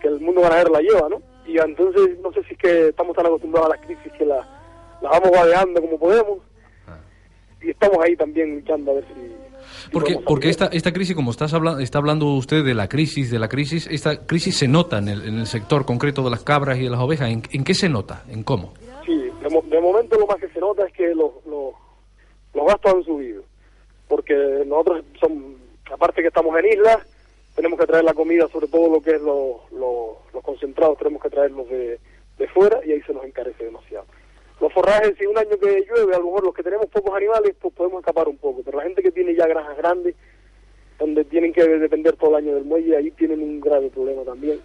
que 0.00 0.08
el 0.08 0.20
mundo 0.20 0.40
ganadero 0.40 0.72
la 0.72 0.80
lleva, 0.80 1.08
¿no? 1.08 1.22
Y 1.46 1.58
entonces 1.58 2.18
no 2.20 2.32
sé 2.32 2.42
si 2.44 2.54
es 2.54 2.58
que 2.58 2.88
estamos 2.88 3.14
tan 3.14 3.26
acostumbrados 3.26 3.70
a 3.70 3.76
las 3.76 3.86
crisis 3.86 4.12
que 4.18 4.24
la, 4.24 4.36
la 5.00 5.10
vamos 5.10 5.30
vadeando 5.30 5.80
como 5.80 5.98
podemos 5.98 6.38
y 7.62 7.70
estamos 7.70 7.98
ahí 8.04 8.16
también 8.16 8.56
luchando 8.56 8.90
a 8.90 8.94
ver 8.94 9.04
si... 9.04 9.45
Porque, 9.92 10.18
porque 10.24 10.48
esta, 10.48 10.66
esta 10.66 10.92
crisis, 10.92 11.14
como 11.14 11.30
estás 11.30 11.52
hablando, 11.54 11.80
está 11.80 11.98
hablando 11.98 12.26
usted 12.34 12.64
de 12.64 12.74
la 12.74 12.88
crisis, 12.88 13.30
de 13.30 13.38
la 13.38 13.48
crisis, 13.48 13.86
esta 13.90 14.26
crisis 14.26 14.56
se 14.56 14.68
nota 14.68 14.98
en 14.98 15.08
el, 15.08 15.24
en 15.28 15.38
el 15.38 15.46
sector 15.46 15.84
concreto 15.84 16.22
de 16.22 16.30
las 16.30 16.42
cabras 16.42 16.78
y 16.78 16.84
de 16.84 16.90
las 16.90 17.00
ovejas. 17.00 17.30
¿En, 17.30 17.42
en 17.52 17.64
qué 17.64 17.74
se 17.74 17.88
nota? 17.88 18.24
¿En 18.28 18.42
cómo? 18.42 18.74
Sí, 19.04 19.16
de, 19.42 19.48
mo- 19.50 19.62
de 19.66 19.80
momento 19.80 20.18
lo 20.18 20.26
más 20.26 20.36
que 20.36 20.48
se 20.48 20.60
nota 20.60 20.84
es 20.86 20.92
que 20.92 21.08
los, 21.14 21.30
los, 21.46 21.74
los 22.54 22.66
gastos 22.66 22.94
han 22.94 23.04
subido. 23.04 23.42
Porque 24.08 24.34
nosotros, 24.66 25.04
son, 25.20 25.56
aparte 25.92 26.22
que 26.22 26.28
estamos 26.28 26.56
en 26.58 26.66
islas, 26.72 26.98
tenemos 27.54 27.78
que 27.78 27.86
traer 27.86 28.04
la 28.04 28.14
comida, 28.14 28.46
sobre 28.48 28.68
todo 28.68 28.88
lo 28.92 29.00
que 29.00 29.16
es 29.16 29.20
lo- 29.22 29.62
lo- 29.72 30.18
los 30.32 30.42
concentrados, 30.42 30.98
tenemos 30.98 31.22
que 31.22 31.30
traerlos 31.30 31.68
de, 31.68 31.98
de 32.38 32.48
fuera 32.48 32.78
y 32.84 32.92
ahí 32.92 33.00
se 33.02 33.12
nos 33.14 33.24
encarece 33.24 33.64
demasiado. 33.64 34.06
Los 34.60 34.72
forrajes, 34.72 35.14
si 35.18 35.26
un 35.26 35.36
año 35.36 35.50
que 35.60 35.84
llueve, 35.86 36.14
a 36.14 36.18
lo 36.18 36.24
mejor 36.26 36.44
los 36.44 36.54
que 36.54 36.62
tenemos 36.62 36.86
pocos 36.86 37.14
animales, 37.14 37.54
pues 37.60 37.74
podemos 37.74 38.00
escapar 38.00 38.26
un 38.28 38.38
poco. 38.38 38.62
Pero 38.64 38.78
la 38.78 38.84
gente 38.84 39.02
que 39.02 39.10
tiene 39.10 39.34
ya 39.34 39.46
granjas 39.46 39.76
grandes, 39.76 40.14
donde 40.98 41.24
tienen 41.26 41.52
que 41.52 41.62
depender 41.62 42.16
todo 42.16 42.30
el 42.30 42.36
año 42.44 42.54
del 42.54 42.64
muelle, 42.64 42.96
ahí 42.96 43.10
tienen 43.10 43.42
un 43.42 43.60
grave 43.60 43.90
problema 43.90 44.22
también. 44.22 44.58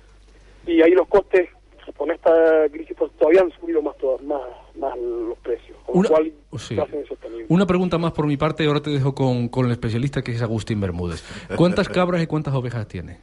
Y 0.66 0.82
ahí 0.82 0.92
los 0.92 1.08
costes, 1.10 1.50
con 1.98 2.10
esta 2.10 2.70
crisis, 2.72 2.96
pues 2.98 3.12
todavía 3.20 3.42
han 3.42 3.52
subido 3.60 3.82
más, 3.82 3.98
toda- 3.98 4.18
más, 4.24 4.42
más 4.76 4.98
los 4.98 5.38
precios. 5.40 5.78
Con 5.86 5.98
Una- 5.98 6.10
lo 6.10 6.16
cual 6.16 6.32
sí. 6.58 6.76
se 6.76 6.82
hacen 6.82 7.00
insostenibles. 7.02 7.48
Una 7.50 7.66
pregunta 7.66 7.98
más 7.98 8.14
por 8.14 8.28
mi 8.28 8.38
parte 8.38 8.64
y 8.64 8.68
ahora 8.68 8.80
te 8.82 8.92
dejo 8.92 9.14
con, 9.14 9.50
con 9.50 9.66
el 9.66 9.72
especialista 9.74 10.22
que 10.22 10.32
es 10.32 10.42
Agustín 10.42 10.80
Bermúdez. 10.80 11.22
¿Cuántas 11.58 11.90
cabras 11.90 12.22
y 12.24 12.28
cuántas 12.28 12.54
ovejas 12.54 12.88
tiene? 12.88 13.18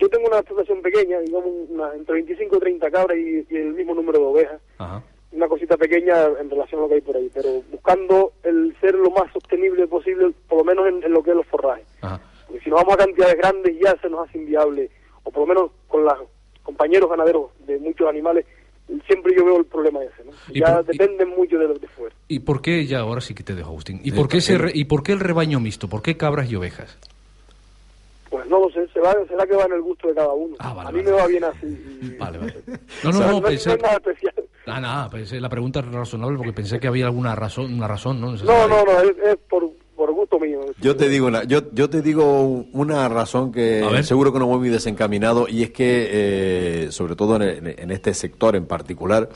Yo 0.00 0.08
tengo 0.08 0.26
una 0.26 0.38
explotación 0.38 0.82
pequeña, 0.82 1.20
digamos, 1.20 1.50
una- 1.68 1.94
entre 1.94 2.14
25 2.14 2.56
y 2.56 2.58
30 2.58 2.90
cabras 2.90 3.16
y, 3.18 3.46
y 3.48 3.56
el 3.56 3.74
mismo 3.74 3.94
número 3.94 4.18
de 4.18 4.24
ovejas. 4.24 4.60
Ajá. 4.78 5.04
Una 5.32 5.46
cosita 5.48 5.76
pequeña 5.76 6.24
en 6.40 6.50
relación 6.50 6.80
a 6.80 6.82
lo 6.84 6.88
que 6.88 6.94
hay 6.96 7.00
por 7.00 7.16
ahí, 7.16 7.30
pero 7.32 7.48
buscando 7.70 8.32
el 8.42 8.74
ser 8.80 8.94
lo 8.96 9.10
más 9.10 9.32
sostenible 9.32 9.86
posible, 9.86 10.32
por 10.48 10.58
lo 10.58 10.64
menos 10.64 10.88
en, 10.88 11.02
en 11.04 11.12
lo 11.12 11.22
que 11.22 11.30
es 11.30 11.36
los 11.36 11.46
forrajes. 11.46 11.86
Ajá. 12.00 12.20
Porque 12.46 12.64
si 12.64 12.70
nos 12.70 12.80
vamos 12.80 12.94
a 12.94 13.04
cantidades 13.04 13.36
grandes 13.36 13.76
ya 13.80 13.96
se 14.00 14.08
nos 14.10 14.28
hace 14.28 14.38
inviable, 14.38 14.90
o 15.22 15.30
por 15.30 15.46
lo 15.46 15.54
menos 15.54 15.70
con 15.86 16.04
los 16.04 16.14
compañeros 16.64 17.08
ganaderos 17.08 17.50
de 17.66 17.78
muchos 17.78 18.08
animales, 18.08 18.44
siempre 19.06 19.32
yo 19.36 19.44
veo 19.44 19.58
el 19.58 19.66
problema 19.66 20.02
ese, 20.02 20.24
¿no? 20.24 20.32
¿Y 20.48 20.58
Ya 20.60 20.76
por- 20.82 20.86
dependen 20.86 21.28
mucho 21.28 21.58
de 21.58 21.68
los 21.68 21.80
de 21.80 21.86
fuera. 21.86 22.14
¿Y 22.26 22.40
por 22.40 22.60
qué, 22.60 22.84
ya 22.86 22.98
ahora 23.00 23.20
sí 23.20 23.32
que 23.32 23.44
te 23.44 23.54
dejo, 23.54 23.68
Agustín, 23.70 24.00
¿y 24.02 24.10
Sí, 24.10 24.16
por 24.16 24.28
qué, 24.28 24.38
ese 24.38 24.58
re- 24.58 24.72
¿y 24.74 24.84
por 24.86 25.04
qué 25.04 25.12
el 25.12 25.20
rebaño 25.20 25.60
mixto? 25.60 25.88
¿Por 25.88 26.02
qué 26.02 26.16
cabras 26.16 26.50
y 26.50 26.56
ovejas? 26.56 26.98
Pues 28.28 28.46
no 28.48 28.60
lo 28.60 28.70
sé, 28.70 28.86
se 28.92 29.00
va, 29.00 29.12
será 29.28 29.44
que 29.46 29.54
va 29.56 29.64
en 29.66 29.72
el 29.72 29.80
gusto 29.82 30.08
de 30.08 30.14
cada 30.14 30.32
uno. 30.32 30.54
Ah, 30.60 30.72
vale, 30.72 30.88
a 30.88 30.92
mí 30.92 30.98
vale. 31.00 31.10
me 31.12 31.16
va 31.22 31.26
bien 31.28 31.44
así. 31.44 31.66
y- 31.66 32.16
Vale, 32.16 32.38
vale. 32.38 32.54
O 32.66 32.70
No, 33.04 33.12
no, 33.12 33.18
sea, 33.18 33.26
no, 33.26 33.32
no, 33.32 33.42
pensé... 33.42 33.68
no 33.70 33.74
es 33.76 33.82
nada 33.82 33.94
especial. 33.96 34.34
Ah, 34.70 34.80
nada, 34.80 35.10
pensé, 35.10 35.40
la 35.40 35.48
pregunta 35.48 35.80
es 35.80 35.86
razonable 35.86 36.36
porque 36.36 36.52
pensé 36.52 36.78
que 36.80 36.86
había 36.88 37.06
alguna 37.06 37.34
razón, 37.34 37.72
una 37.74 37.88
razón, 37.88 38.20
¿no? 38.20 38.32
No, 38.32 38.68
no, 38.68 38.84
no, 38.84 39.00
es, 39.02 39.10
es 39.24 39.36
por, 39.48 39.68
por 39.96 40.12
gusto 40.12 40.38
mío. 40.38 40.60
Yo 40.80 40.96
te 40.96 41.08
digo 41.08 41.26
una, 41.26 41.44
yo, 41.44 41.60
yo 41.72 41.90
te 41.90 42.00
digo 42.02 42.64
una 42.72 43.08
razón 43.08 43.52
que 43.52 43.82
seguro 44.04 44.32
que 44.32 44.38
no 44.38 44.46
voy 44.46 44.58
muy 44.58 44.68
desencaminado 44.68 45.46
y 45.48 45.62
es 45.62 45.70
que 45.70 46.08
eh, 46.10 46.88
sobre 46.90 47.16
todo 47.16 47.36
en, 47.36 47.42
el- 47.42 47.74
en 47.78 47.90
este 47.90 48.14
sector 48.14 48.56
en 48.56 48.66
particular 48.66 49.28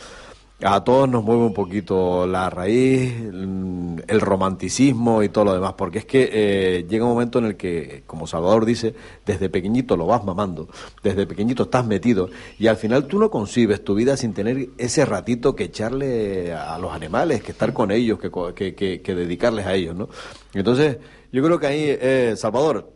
a 0.63 0.83
todos 0.85 1.09
nos 1.09 1.23
mueve 1.25 1.43
un 1.43 1.53
poquito 1.53 2.27
la 2.27 2.49
raíz, 2.49 3.13
mm, 3.21 3.97
el 4.07 4.21
romanticismo 4.21 5.23
y 5.23 5.29
todo 5.29 5.47
lo 5.47 5.53
demás, 5.55 5.75
porque 5.77 5.99
es 5.99 6.05
que 6.07 6.31
eh, 6.33 6.87
llega 6.89 7.05
un 7.05 7.11
momento 7.13 7.41
en 7.41 7.47
el 7.47 7.57
que, 7.57 8.05
como 8.07 8.27
Salvador 8.27 8.65
dice, 8.65 8.95
desde 9.27 9.49
pequeñito 9.49 9.97
lo 9.97 10.07
vas 10.07 10.25
mamando, 10.25 10.69
desde 11.03 11.27
pequeñito 11.27 11.65
estás 11.65 11.87
metido 11.87 12.29
y 12.59 12.67
al 12.67 12.77
final 12.77 13.07
tú 13.07 13.19
no 13.19 13.31
concibes 13.31 13.83
tu 13.85 13.95
vida 13.95 14.17
sin 14.17 14.35
tener 14.35 14.69
ese 14.79 15.05
ratito 15.05 15.55
que 15.57 15.65
echarle 15.65 16.53
a 16.53 16.79
los 16.79 16.93
animales, 16.93 17.43
que 17.43 17.53
estar 17.53 17.73
con 17.73 17.91
ellos, 17.91 18.19
que, 18.19 18.31
que, 18.55 18.75
que- 18.75 19.01
que 19.01 19.15
dedicarles 19.15 19.67
a 19.67 19.75
ellos, 19.75 19.95
¿no? 19.97 20.09
Entonces, 20.53 20.99
yo 21.33 21.43
creo 21.43 21.59
que 21.59 21.67
ahí, 21.67 21.85
eh, 21.89 22.35
Salvador, 22.37 22.93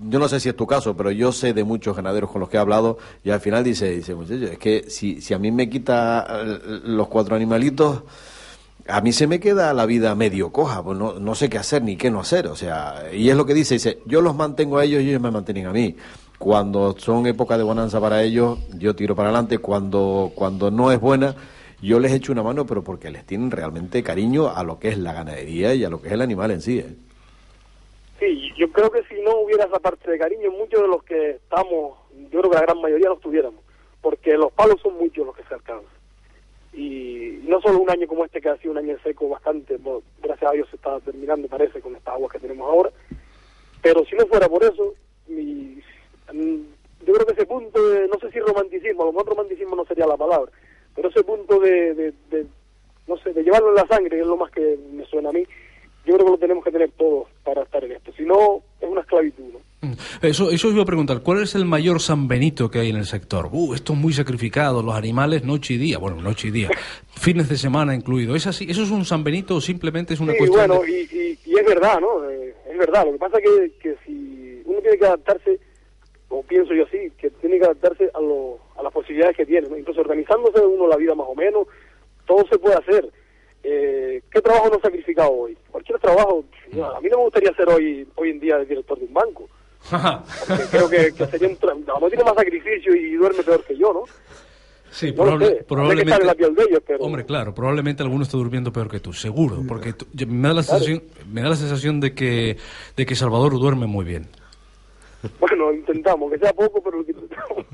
yo 0.00 0.18
no 0.18 0.28
sé 0.28 0.40
si 0.40 0.48
es 0.48 0.56
tu 0.56 0.66
caso, 0.66 0.96
pero 0.96 1.10
yo 1.12 1.30
sé 1.30 1.52
de 1.52 1.62
muchos 1.62 1.94
ganaderos 1.94 2.30
con 2.30 2.40
los 2.40 2.48
que 2.48 2.56
he 2.56 2.60
hablado 2.60 2.98
y 3.22 3.30
al 3.30 3.40
final 3.40 3.62
dice, 3.62 3.90
dice 3.90 4.14
muchacho, 4.16 4.46
es 4.46 4.58
que 4.58 4.86
si, 4.88 5.20
si 5.20 5.32
a 5.32 5.38
mí 5.38 5.52
me 5.52 5.70
quita 5.70 6.26
eh, 6.44 6.58
los 6.84 7.06
cuatro 7.06 7.36
animalitos, 7.36 8.02
a 8.88 9.00
mí 9.02 9.12
se 9.12 9.26
me 9.26 9.38
queda 9.38 9.74
la 9.74 9.84
vida 9.86 10.14
medio 10.14 10.50
coja, 10.50 10.82
pues 10.82 10.98
no, 10.98 11.20
no 11.20 11.34
sé 11.34 11.50
qué 11.50 11.58
hacer 11.58 11.82
ni 11.82 11.96
qué 11.96 12.10
no 12.10 12.20
hacer, 12.20 12.46
o 12.46 12.56
sea, 12.56 13.04
y 13.12 13.28
es 13.28 13.36
lo 13.36 13.44
que 13.44 13.52
dice, 13.52 13.74
dice, 13.74 13.98
yo 14.06 14.22
los 14.22 14.34
mantengo 14.34 14.78
a 14.78 14.84
ellos 14.84 15.02
y 15.02 15.10
ellos 15.10 15.20
me 15.20 15.30
mantienen 15.30 15.66
a 15.66 15.72
mí. 15.72 15.94
cuando 16.38 16.94
son 16.98 17.26
épocas 17.26 17.58
de 17.58 17.64
bonanza 17.64 18.00
para 18.00 18.22
ellos, 18.22 18.58
yo 18.78 18.94
tiro 18.96 19.14
para 19.14 19.28
adelante. 19.28 19.58
Cuando, 19.58 20.30
cuando 20.34 20.70
no 20.70 20.92
es 20.92 21.00
buena, 21.00 21.34
yo 21.82 22.00
les 22.00 22.12
echo 22.12 22.32
una 22.32 22.42
mano, 22.42 22.64
pero 22.64 22.82
porque 22.82 23.10
les 23.10 23.26
tienen 23.26 23.50
realmente 23.50 24.02
cariño 24.02 24.48
a 24.48 24.62
lo 24.64 24.78
que 24.78 24.88
es 24.88 24.98
la 24.98 25.12
ganadería 25.12 25.74
y 25.74 25.84
a 25.84 25.90
lo 25.90 26.00
que 26.00 26.08
es 26.08 26.14
el 26.14 26.22
animal 26.22 26.52
en 26.52 26.60
sí. 26.60 26.78
¿eh? 26.78 26.94
Sí, 28.18 28.52
yo 28.56 28.70
creo 28.72 28.90
que 28.90 29.02
si 29.04 29.20
no 29.22 29.40
hubiera 29.40 29.64
esa 29.64 29.78
parte 29.78 30.10
de 30.10 30.18
cariño, 30.18 30.50
muchos 30.52 30.80
de 30.80 30.88
los 30.88 31.02
que 31.04 31.30
estamos, 31.32 31.98
yo 32.30 32.40
creo 32.40 32.50
que 32.50 32.56
la 32.56 32.62
gran 32.62 32.80
mayoría 32.80 33.08
no 33.08 33.14
estuviéramos, 33.14 33.60
porque 34.00 34.36
los 34.36 34.52
palos 34.52 34.80
son 34.82 34.96
muchos 34.96 35.26
los 35.26 35.36
que 35.36 35.42
se 35.44 35.54
alcanzan. 35.54 35.97
Y 36.78 37.40
no 37.48 37.60
solo 37.60 37.80
un 37.80 37.90
año 37.90 38.06
como 38.06 38.24
este, 38.24 38.40
que 38.40 38.48
ha 38.50 38.56
sido 38.58 38.70
un 38.70 38.78
año 38.78 38.96
seco 39.02 39.28
bastante, 39.28 39.76
gracias 40.22 40.48
a 40.50 40.54
Dios 40.54 40.68
se 40.70 40.76
está 40.76 41.00
terminando, 41.00 41.48
parece, 41.48 41.80
con 41.80 41.96
estas 41.96 42.14
aguas 42.14 42.30
que 42.32 42.38
tenemos 42.38 42.68
ahora, 42.68 42.90
pero 43.82 44.04
si 44.04 44.14
no 44.14 44.24
fuera 44.28 44.48
por 44.48 44.62
eso, 44.62 44.94
mi- 45.26 45.82
mm, 46.32 46.60
yo 47.04 47.12
creo 47.14 47.26
que 47.26 47.32
ese 47.32 47.46
punto 47.46 47.88
de, 47.88 48.06
no 48.06 48.14
sé 48.20 48.30
si 48.30 48.38
romanticismo, 48.38 49.02
a 49.02 49.06
lo 49.06 49.12
mejor 49.12 49.28
romanticismo 49.30 49.74
no 49.74 49.84
sería 49.86 50.06
la 50.06 50.16
palabra, 50.16 50.52
pero 50.94 51.08
ese 51.08 51.24
punto 51.24 51.58
de, 51.58 51.94
de, 51.94 52.46
no 53.08 53.16
sé, 53.18 53.32
de 53.32 53.42
llevarlo 53.42 53.70
en 53.70 53.74
la 53.76 53.86
sangre, 53.88 54.20
es 54.20 54.26
lo 54.26 54.36
más 54.36 54.52
que 54.52 54.78
me 54.92 55.04
suena 55.06 55.30
a 55.30 55.32
mí, 55.32 55.42
yo 56.08 56.14
creo 56.14 56.26
que 56.26 56.32
lo 56.32 56.38
tenemos 56.38 56.64
que 56.64 56.70
tener 56.72 56.90
todos 56.92 57.28
para 57.44 57.62
estar 57.62 57.84
en 57.84 57.92
esto. 57.92 58.10
Si 58.16 58.22
no, 58.24 58.62
es 58.80 58.88
una 58.88 59.02
esclavitud, 59.02 59.44
¿no? 59.52 59.58
Eso, 60.22 60.50
eso 60.50 60.68
os 60.68 60.74
iba 60.74 60.82
a 60.82 60.86
preguntar, 60.86 61.20
¿cuál 61.22 61.42
es 61.42 61.54
el 61.54 61.64
mayor 61.64 62.00
San 62.00 62.26
Benito 62.26 62.68
que 62.70 62.80
hay 62.80 62.90
en 62.90 62.96
el 62.96 63.04
sector? 63.04 63.48
Uh, 63.52 63.74
esto 63.74 63.92
es 63.92 63.98
muy 63.98 64.12
sacrificado, 64.12 64.82
los 64.82 64.94
animales 64.94 65.44
noche 65.44 65.74
y 65.74 65.76
día, 65.76 65.98
bueno, 65.98 66.20
noche 66.20 66.48
y 66.48 66.50
día, 66.50 66.68
fines 67.10 67.48
de 67.48 67.56
semana 67.56 67.94
incluido. 67.94 68.34
¿Es 68.34 68.46
así? 68.48 68.66
¿Eso 68.68 68.82
es 68.82 68.90
un 68.90 69.04
San 69.04 69.22
Benito 69.22 69.56
o 69.56 69.60
simplemente 69.60 70.14
es 70.14 70.20
una 70.20 70.32
sí, 70.32 70.38
cuestión 70.38 70.66
bueno, 70.68 70.82
de- 70.82 70.90
y, 70.90 71.38
y, 71.44 71.52
y 71.52 71.58
es 71.58 71.64
verdad, 71.66 72.00
¿no? 72.00 72.28
Eh, 72.28 72.54
es 72.72 72.78
verdad. 72.78 73.04
Lo 73.06 73.12
que 73.12 73.18
pasa 73.18 73.38
que, 73.38 73.72
que 73.80 73.94
si 74.04 74.62
uno 74.64 74.80
tiene 74.80 74.98
que 74.98 75.06
adaptarse, 75.06 75.60
o 76.30 76.42
pienso 76.42 76.74
yo 76.74 76.84
así, 76.84 76.98
que 77.16 77.30
tiene 77.30 77.58
que 77.58 77.64
adaptarse 77.66 78.10
a, 78.14 78.20
lo, 78.20 78.58
a 78.76 78.82
las 78.82 78.92
posibilidades 78.92 79.36
que 79.36 79.46
tiene, 79.46 79.68
¿no? 79.68 79.78
Incluso 79.78 80.00
organizándose 80.00 80.60
uno 80.60 80.88
la 80.88 80.96
vida 80.96 81.14
más 81.14 81.26
o 81.28 81.34
menos, 81.36 81.66
todo 82.26 82.44
se 82.50 82.58
puede 82.58 82.74
hacer. 82.76 83.08
Eh, 83.62 84.22
¿Qué 84.30 84.40
trabajo 84.40 84.68
no 84.72 84.80
sacrificado 84.80 85.30
hoy? 85.32 85.56
Cualquier 85.70 85.98
trabajo, 85.98 86.44
a 86.72 87.00
mí 87.00 87.08
no 87.10 87.18
me 87.18 87.24
gustaría 87.24 87.52
ser 87.54 87.68
hoy 87.68 88.06
hoy 88.14 88.30
en 88.30 88.40
día 88.40 88.56
el 88.56 88.68
director 88.68 88.98
de 88.98 89.04
un 89.06 89.14
banco. 89.14 89.48
Creo 90.70 90.88
que, 90.88 91.12
que 91.14 91.26
sería 91.26 91.48
un 91.48 91.58
tra- 91.58 91.70
a 91.72 91.74
lo 91.74 91.94
mejor 91.94 92.08
tiene 92.10 92.24
más 92.24 92.34
sacrificio 92.34 92.94
y 92.94 93.14
duerme 93.14 93.42
peor 93.42 93.64
que 93.64 93.76
yo, 93.76 93.92
¿no? 93.92 94.02
Sí, 94.90 95.12
No 95.12 95.22
probable- 95.24 95.46
sé, 95.58 95.64
probablemente. 95.68 96.10
estar 96.10 96.20
en 96.22 96.26
la 96.28 96.34
piel 96.34 96.54
de 96.54 96.62
ellos, 96.64 96.80
pero... 96.86 97.04
Hombre, 97.04 97.24
claro, 97.26 97.54
probablemente 97.54 98.02
alguno 98.02 98.22
está 98.22 98.38
durmiendo 98.38 98.72
peor 98.72 98.88
que 98.90 99.00
tú, 99.00 99.12
seguro, 99.12 99.62
porque 99.68 99.92
tú- 99.92 100.06
me 100.26 100.48
da 100.48 100.54
la 100.54 100.62
sensación, 100.62 101.02
me 101.30 101.42
da 101.42 101.50
la 101.50 101.56
sensación 101.56 102.00
de 102.00 102.14
que 102.14 102.56
de 102.96 103.06
que 103.06 103.14
Salvador 103.14 103.52
duerme 103.58 103.86
muy 103.86 104.04
bien. 104.04 104.26
Bueno, 105.40 105.72
intentamos, 105.72 106.30
que 106.32 106.38
sea 106.38 106.52
poco, 106.52 106.80
pero 106.82 106.98
lo 106.98 107.02
intentamos. 107.02 107.66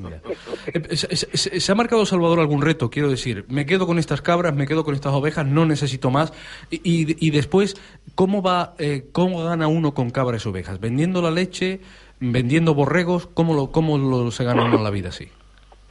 Eh, 0.73 0.97
¿Se, 0.97 1.15
se- 1.17 1.37
se- 1.37 1.61
se 1.61 1.73
ha 1.73 1.75
marcado 1.75 2.07
Salvador 2.07 2.41
algún 2.41 2.63
reto? 2.63 2.89
Quiero 2.91 3.11
decir, 3.11 3.45
me 3.49 3.67
quedo 3.67 3.87
con 3.87 3.99
estas 3.99 4.23
cabras, 4.23 4.55
me 4.55 4.67
quedo 4.67 4.85
con 4.85 4.95
estas 4.95 5.13
ovejas, 5.13 5.47
no 5.47 5.67
necesito 5.67 6.11
más. 6.11 6.33
Y, 6.71 6.77
y- 6.85 7.17
y 7.27 7.31
después, 7.31 7.77
¿cómo 8.15 8.43
va, 8.43 8.75
eh, 8.79 9.07
cómo 9.13 9.45
gana 9.45 9.69
uno 9.69 9.93
con 9.93 10.11
cabras 10.11 10.47
y 10.47 10.49
ovejas? 10.49 10.81
¿Vendiendo 10.81 11.21
la 11.21 11.31
leche? 11.31 11.81
¿Vendiendo 12.21 12.75
borregos? 12.75 13.27
¿Cómo, 13.27 13.53
lo, 13.55 13.71
cómo 13.71 13.99
lo, 13.99 14.31
se 14.31 14.45
gana 14.45 14.65
uno 14.65 14.83
la 14.83 14.91
vida 14.91 15.11
así? 15.11 15.29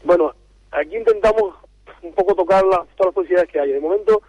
Bueno, 0.04 0.34
aquí 0.72 0.96
intentamos 0.98 1.54
un 2.02 2.14
poco 2.14 2.34
tocar 2.34 2.64
las, 2.66 2.80
todas 2.96 3.08
las 3.08 3.14
posibilidades 3.14 3.52
que 3.52 3.60
hay. 3.60 3.72
De 3.74 3.80
momento, 3.80 4.22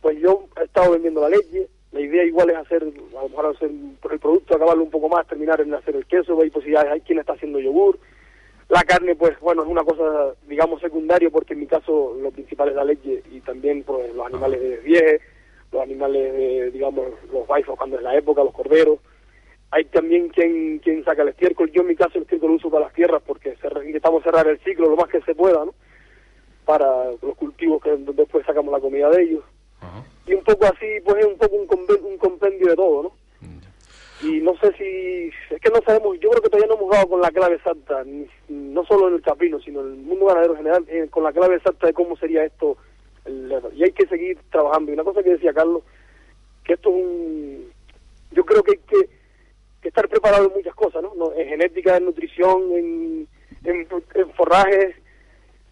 pues 0.00 0.16
yo 0.22 0.44
he 0.60 0.64
estado 0.64 0.92
vendiendo 0.92 1.20
la 1.22 1.30
leche. 1.30 1.68
La 1.92 2.00
idea 2.00 2.24
igual 2.24 2.48
es 2.48 2.56
hacer, 2.56 2.82
a 2.82 3.22
lo 3.22 3.28
mejor 3.28 3.54
hacer 3.54 3.70
el 3.70 4.18
producto, 4.18 4.56
acabarlo 4.56 4.82
un 4.82 4.90
poco 4.90 5.10
más, 5.10 5.26
terminar 5.26 5.60
en 5.60 5.74
hacer 5.74 5.94
el 5.94 6.06
queso. 6.06 6.40
Hay 6.40 6.48
posibilidades, 6.48 6.90
hay 6.90 7.00
quien 7.02 7.18
está 7.18 7.34
haciendo 7.34 7.60
yogur. 7.60 7.98
La 8.70 8.82
carne, 8.84 9.14
pues 9.14 9.38
bueno, 9.40 9.62
es 9.62 9.68
una 9.68 9.84
cosa, 9.84 10.34
digamos, 10.48 10.80
secundaria 10.80 11.28
porque 11.28 11.52
en 11.52 11.60
mi 11.60 11.66
caso 11.66 12.16
lo 12.18 12.30
principal 12.30 12.70
es 12.70 12.74
la 12.74 12.84
leche 12.84 13.22
y 13.30 13.40
también 13.40 13.82
pues 13.82 14.14
los 14.14 14.24
animales 14.24 14.60
de 14.60 14.76
vieje, 14.78 15.20
los 15.70 15.82
animales, 15.82 16.32
de, 16.32 16.70
digamos, 16.70 17.08
los 17.30 17.46
baifos 17.46 17.76
cuando 17.76 17.96
es 17.96 18.02
la 18.02 18.16
época, 18.16 18.42
los 18.42 18.54
corderos. 18.54 18.98
Hay 19.70 19.84
también 19.86 20.30
quien, 20.30 20.78
quien 20.78 21.04
saca 21.04 21.20
el 21.20 21.28
estiércol. 21.28 21.70
Yo 21.72 21.82
en 21.82 21.88
mi 21.88 21.96
caso 21.96 22.12
el 22.14 22.22
estiércol 22.22 22.50
lo 22.50 22.56
uso 22.56 22.70
para 22.70 22.86
las 22.86 22.94
tierras 22.94 23.22
porque 23.26 23.54
intentamos 23.84 24.22
cerrar 24.22 24.48
el 24.48 24.58
ciclo 24.60 24.88
lo 24.88 24.96
más 24.96 25.10
que 25.10 25.20
se 25.20 25.34
pueda, 25.34 25.66
¿no? 25.66 25.74
Para 26.64 27.10
los 27.20 27.36
cultivos 27.36 27.82
que 27.82 27.94
después 27.96 28.46
sacamos 28.46 28.72
la 28.72 28.80
comida 28.80 29.10
de 29.10 29.22
ellos. 29.22 29.44
Y 30.26 30.34
un 30.34 30.44
poco 30.44 30.64
así, 30.66 30.86
pues 31.04 31.18
es 31.18 31.26
un 31.26 31.36
poco 31.36 31.56
un, 31.56 31.66
conven- 31.66 32.02
un 32.02 32.16
compendio 32.18 32.68
de 32.68 32.76
todo, 32.76 33.02
¿no? 33.04 33.12
Y 34.22 34.40
no 34.40 34.56
sé 34.58 34.72
si, 34.78 35.30
es 35.52 35.60
que 35.60 35.68
no 35.70 35.80
sabemos, 35.84 36.16
yo 36.20 36.30
creo 36.30 36.42
que 36.42 36.48
todavía 36.48 36.68
no 36.68 36.76
hemos 36.78 36.90
dado 36.92 37.08
con 37.08 37.20
la 37.20 37.30
clave 37.32 37.56
exacta, 37.56 38.04
ni- 38.04 38.28
no 38.48 38.84
solo 38.84 39.08
en 39.08 39.14
el 39.14 39.22
caprino, 39.22 39.58
sino 39.60 39.80
en 39.80 39.86
el 39.88 39.96
mundo 39.96 40.26
ganadero 40.26 40.52
en 40.52 40.58
general, 40.58 40.84
eh, 40.88 41.08
con 41.10 41.24
la 41.24 41.32
clave 41.32 41.56
exacta 41.56 41.88
de 41.88 41.92
cómo 41.92 42.16
sería 42.16 42.44
esto. 42.44 42.76
el- 43.24 43.52
y 43.76 43.84
hay 43.84 43.92
que 43.92 44.06
seguir 44.08 44.36
trabajando. 44.50 44.90
Y 44.90 44.94
una 44.94 45.04
cosa 45.04 45.22
que 45.22 45.30
decía 45.30 45.52
Carlos, 45.52 45.82
que 46.64 46.72
esto 46.74 46.88
es 46.90 46.94
un, 46.96 47.72
yo 48.32 48.44
creo 48.44 48.62
que 48.64 48.72
hay 48.72 48.78
que, 48.78 49.08
que 49.80 49.88
estar 49.88 50.08
preparado 50.08 50.46
en 50.46 50.52
muchas 50.54 50.74
cosas, 50.74 51.02
¿no? 51.04 51.14
No, 51.14 51.32
En 51.34 51.48
genética, 51.48 51.96
en 51.96 52.04
nutrición, 52.06 52.72
en, 52.72 53.28
en, 53.64 53.86
en 54.14 54.30
forrajes, 54.32 54.96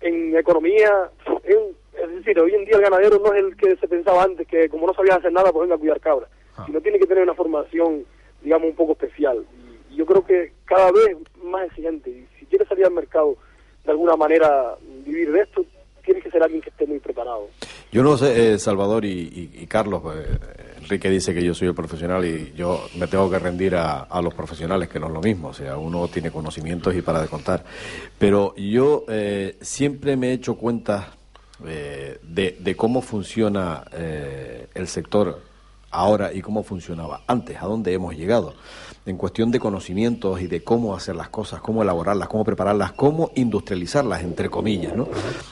en 0.01 0.37
economía. 0.37 1.11
en- 1.45 1.80
es 1.95 2.11
decir, 2.15 2.39
hoy 2.41 2.55
en 2.55 2.65
día 2.65 2.77
el 2.77 2.83
ganadero 2.83 3.19
no 3.19 3.33
es 3.35 3.45
el 3.45 3.57
que 3.57 3.77
se 3.77 3.89
pensaba 3.89 4.23
antes, 4.25 4.47
que 4.47 4.69
como 4.69 4.87
no 4.87 4.95
sabía 4.95 5.15
hacer 5.17 5.33
nada, 5.33 5.53
pues 5.53 5.63
venga 5.63 5.77
a 5.77 5.79
cuidar 5.79 6.01
cabras. 6.01 6.29
Sino 6.67 6.81
tiene 6.81 6.99
que 6.99 7.07
tener 7.07 7.23
una 7.23 7.35
formación, 7.35 8.05
digamos, 8.43 8.69
un 8.71 8.77
poco 8.77 8.93
especial. 8.93 9.45
Y 9.91 9.97
yo 9.97 10.05
creo 10.07 10.25
que 10.25 10.53
cada 10.67 10.93
vez 10.93 11.17
más 11.43 11.67
exigente. 11.67 12.11
Y 12.11 12.27
si 12.39 12.47
quieres 12.47 12.69
salir 12.69 12.85
al 12.85 12.93
mercado 12.93 13.37
de 13.85 13.91
alguna 13.93 14.15
manera, 14.17 14.77
vivir 15.07 15.33
de 15.33 15.41
esto, 15.41 15.65
tienes 16.05 16.23
que 16.23 16.31
ser 16.31 16.43
alguien 16.43 16.61
que 16.61 16.69
esté 16.71 16.87
muy 16.87 16.99
preparado. 16.99 17.49
Yo 17.93 18.03
no 18.03 18.17
sé, 18.19 18.53
eh, 18.55 18.59
Salvador 18.59 19.05
y, 19.05 19.09
y- 19.11 19.51
y 19.63 19.67
Carlos, 19.67 20.03
eh, 20.15 20.39
Enrique 20.83 21.09
dice 21.11 21.33
que 21.35 21.43
yo 21.43 21.55
soy 21.55 21.69
el 21.69 21.75
profesional 21.75 22.25
y 22.25 22.53
yo 22.55 22.85
me 22.99 23.07
tengo 23.07 23.31
que 23.31 23.39
rendir 23.39 23.75
a, 23.77 24.03
a 24.03 24.21
los 24.23 24.35
profesionales, 24.35 24.89
que 24.89 25.01
no 25.01 25.07
es 25.07 25.13
lo 25.13 25.21
mismo, 25.21 25.49
o 25.49 25.53
sea, 25.55 25.77
uno 25.77 26.07
tiene 26.09 26.31
conocimientos 26.31 26.95
y 26.95 27.03
para 27.03 27.21
de 27.23 27.29
contar. 27.29 27.65
Pero 28.19 28.55
yo 28.57 29.05
eh, 29.09 29.57
siempre 29.61 30.17
me 30.17 30.29
he 30.29 30.33
hecho 30.35 30.57
cuenta 30.57 31.15
eh, 31.67 32.21
de, 32.23 32.77
cómo 32.77 33.03
funciona 33.03 33.85
eh, 33.93 34.69
el 34.75 34.89
sector 34.89 35.41
ahora 35.91 36.33
y 36.33 36.41
cómo 36.41 36.63
funcionaba 36.63 37.23
antes, 37.27 37.61
a 37.61 37.67
dónde 37.67 37.93
hemos 37.93 38.17
llegado, 38.17 38.55
en 39.07 39.17
cuestión 39.17 39.51
de 39.51 39.59
conocimientos 39.59 40.41
y 40.41 40.47
de 40.47 40.63
cómo 40.63 40.95
hacer 40.95 41.17
las 41.17 41.29
cosas, 41.29 41.61
cómo 41.61 41.83
elaborarlas, 41.83 42.29
cómo 42.29 42.45
prepararlas, 42.45 42.93
cómo 42.93 43.31
industrializarlas, 43.35 44.23
entre 44.23 44.49
comillas, 44.49 44.95
¿no? 44.95 45.09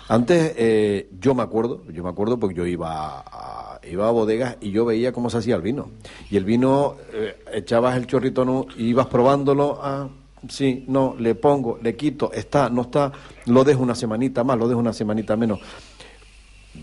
Antes, 0.09 0.55
eh, 0.57 1.09
yo 1.18 1.35
me 1.35 1.42
acuerdo, 1.42 1.83
yo 1.92 2.05
me 2.05 2.11
acuerdo 2.11 2.38
porque 2.38 2.55
yo 2.55 2.66
iba 2.66 3.25
a, 3.27 3.81
iba 3.83 4.07
a 4.07 4.11
bodegas 4.11 4.57
y 4.61 4.71
yo 4.71 4.85
veía 4.85 5.12
cómo 5.12 5.31
se 5.31 5.38
hacía 5.38 5.57
el 5.57 5.62
vino. 5.62 5.90
Y 6.31 6.37
el 6.37 6.44
vino, 6.44 6.97
eh, 7.12 7.37
echabas 7.53 7.97
el 7.97 8.07
chorrito, 8.07 8.44
¿no? 8.44 8.66
Y 8.77 8.88
ibas 8.88 9.07
probándolo, 9.07 9.81
ah, 9.83 10.09
sí, 10.49 10.85
no, 10.87 11.16
le 11.18 11.35
pongo, 11.35 11.79
le 11.83 11.97
quito, 11.97 12.31
está, 12.33 12.68
no 12.71 12.83
está, 12.83 13.12
lo 13.47 13.64
dejo 13.64 13.83
una 13.83 13.94
semanita 13.94 14.44
más, 14.44 14.59
lo 14.59 14.68
dejo 14.68 14.81
una 14.81 14.92
semanita 14.92 15.37
menos. 15.37 15.59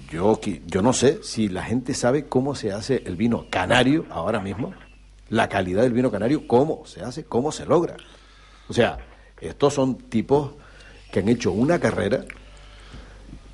Yo, 0.10 0.40
yo 0.66 0.82
no 0.82 0.94
sé 0.94 1.24
si 1.24 1.50
la 1.50 1.64
gente 1.64 1.94
sabe 1.94 2.26
cómo 2.26 2.56
se 2.56 2.72
hace 2.72 3.04
el 3.06 3.16
vino 3.16 3.48
canario 3.50 4.06
ahora 4.10 4.40
mismo, 4.40 4.74
la 5.30 5.50
calidad 5.50 5.84
del 5.84 5.94
vino 5.94 6.12
canario, 6.12 6.48
cómo 6.48 6.86
se 6.86 7.02
hace, 7.02 7.26
cómo 7.26 7.52
se 7.52 7.66
logra. 7.66 7.98
O 8.70 8.74
sea, 8.74 8.98
estos 9.40 9.74
son 9.74 9.96
tipos 9.96 10.54
que 11.12 11.20
han 11.20 11.30
hecho 11.30 11.52
una 11.52 11.80
carrera, 11.80 12.26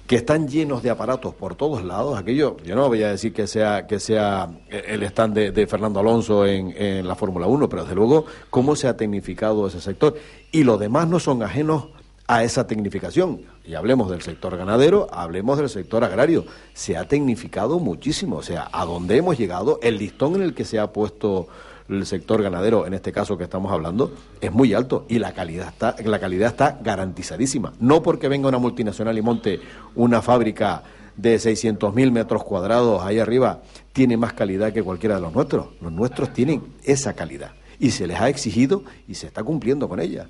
que 0.07 0.17
están 0.17 0.47
llenos 0.47 0.83
de 0.83 0.89
aparatos 0.89 1.33
por 1.33 1.55
todos 1.55 1.85
lados. 1.85 2.17
Aquello, 2.17 2.57
yo 2.65 2.75
no 2.75 2.87
voy 2.89 3.01
a 3.03 3.11
decir 3.11 3.33
que 3.33 3.47
sea, 3.47 3.87
que 3.87 3.99
sea 3.99 4.49
el 4.69 5.03
stand 5.03 5.33
de, 5.33 5.51
de 5.51 5.67
Fernando 5.67 6.01
Alonso 6.01 6.45
en, 6.45 6.73
en 6.75 7.07
la 7.07 7.15
Fórmula 7.15 7.47
1, 7.47 7.69
pero 7.69 7.83
desde 7.83 7.95
luego 7.95 8.25
cómo 8.49 8.75
se 8.75 8.89
ha 8.89 8.97
tecnificado 8.97 9.67
ese 9.67 9.79
sector. 9.79 10.17
Y 10.51 10.63
los 10.63 10.79
demás 10.79 11.07
no 11.07 11.19
son 11.19 11.43
ajenos 11.43 11.87
a 12.31 12.45
esa 12.45 12.65
tecnificación. 12.65 13.41
Y 13.65 13.73
hablemos 13.73 14.09
del 14.09 14.21
sector 14.21 14.55
ganadero, 14.55 15.09
hablemos 15.11 15.57
del 15.57 15.67
sector 15.67 16.05
agrario. 16.05 16.45
Se 16.73 16.95
ha 16.95 17.05
tecnificado 17.05 17.77
muchísimo. 17.77 18.37
O 18.37 18.41
sea, 18.41 18.69
a 18.71 18.85
dónde 18.85 19.17
hemos 19.17 19.37
llegado, 19.37 19.79
el 19.83 19.97
listón 19.97 20.35
en 20.35 20.43
el 20.43 20.53
que 20.53 20.63
se 20.63 20.79
ha 20.79 20.93
puesto 20.93 21.49
el 21.89 22.05
sector 22.05 22.41
ganadero, 22.41 22.87
en 22.87 22.93
este 22.93 23.11
caso 23.11 23.37
que 23.37 23.43
estamos 23.43 23.69
hablando, 23.73 24.13
es 24.39 24.49
muy 24.49 24.73
alto 24.73 25.05
y 25.09 25.19
la 25.19 25.33
calidad 25.33 25.67
está, 25.67 25.93
la 26.05 26.19
calidad 26.19 26.47
está 26.47 26.79
garantizadísima. 26.81 27.73
No 27.81 28.01
porque 28.01 28.29
venga 28.29 28.47
una 28.47 28.59
multinacional 28.59 29.17
y 29.17 29.21
monte 29.21 29.59
una 29.95 30.21
fábrica 30.21 30.83
de 31.17 31.35
600.000 31.35 32.11
metros 32.11 32.45
cuadrados 32.45 33.03
ahí 33.03 33.19
arriba, 33.19 33.61
tiene 33.91 34.15
más 34.15 34.31
calidad 34.31 34.71
que 34.71 34.83
cualquiera 34.83 35.15
de 35.15 35.21
los 35.21 35.33
nuestros. 35.33 35.67
Los 35.81 35.91
nuestros 35.91 36.31
tienen 36.31 36.63
esa 36.85 37.11
calidad 37.11 37.51
y 37.77 37.91
se 37.91 38.07
les 38.07 38.21
ha 38.21 38.29
exigido 38.29 38.83
y 39.05 39.15
se 39.15 39.27
está 39.27 39.43
cumpliendo 39.43 39.89
con 39.89 39.99
ella. 39.99 40.29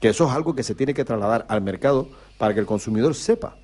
Que 0.00 0.08
eso 0.08 0.26
es 0.26 0.32
algo 0.32 0.54
que 0.54 0.62
se 0.62 0.74
tiene 0.74 0.94
que 0.94 1.04
trasladar 1.04 1.46
al 1.48 1.60
mercado 1.60 2.08
para 2.38 2.54
que 2.54 2.60
el 2.60 2.66
consumidor 2.66 3.14
sepa 3.14 3.56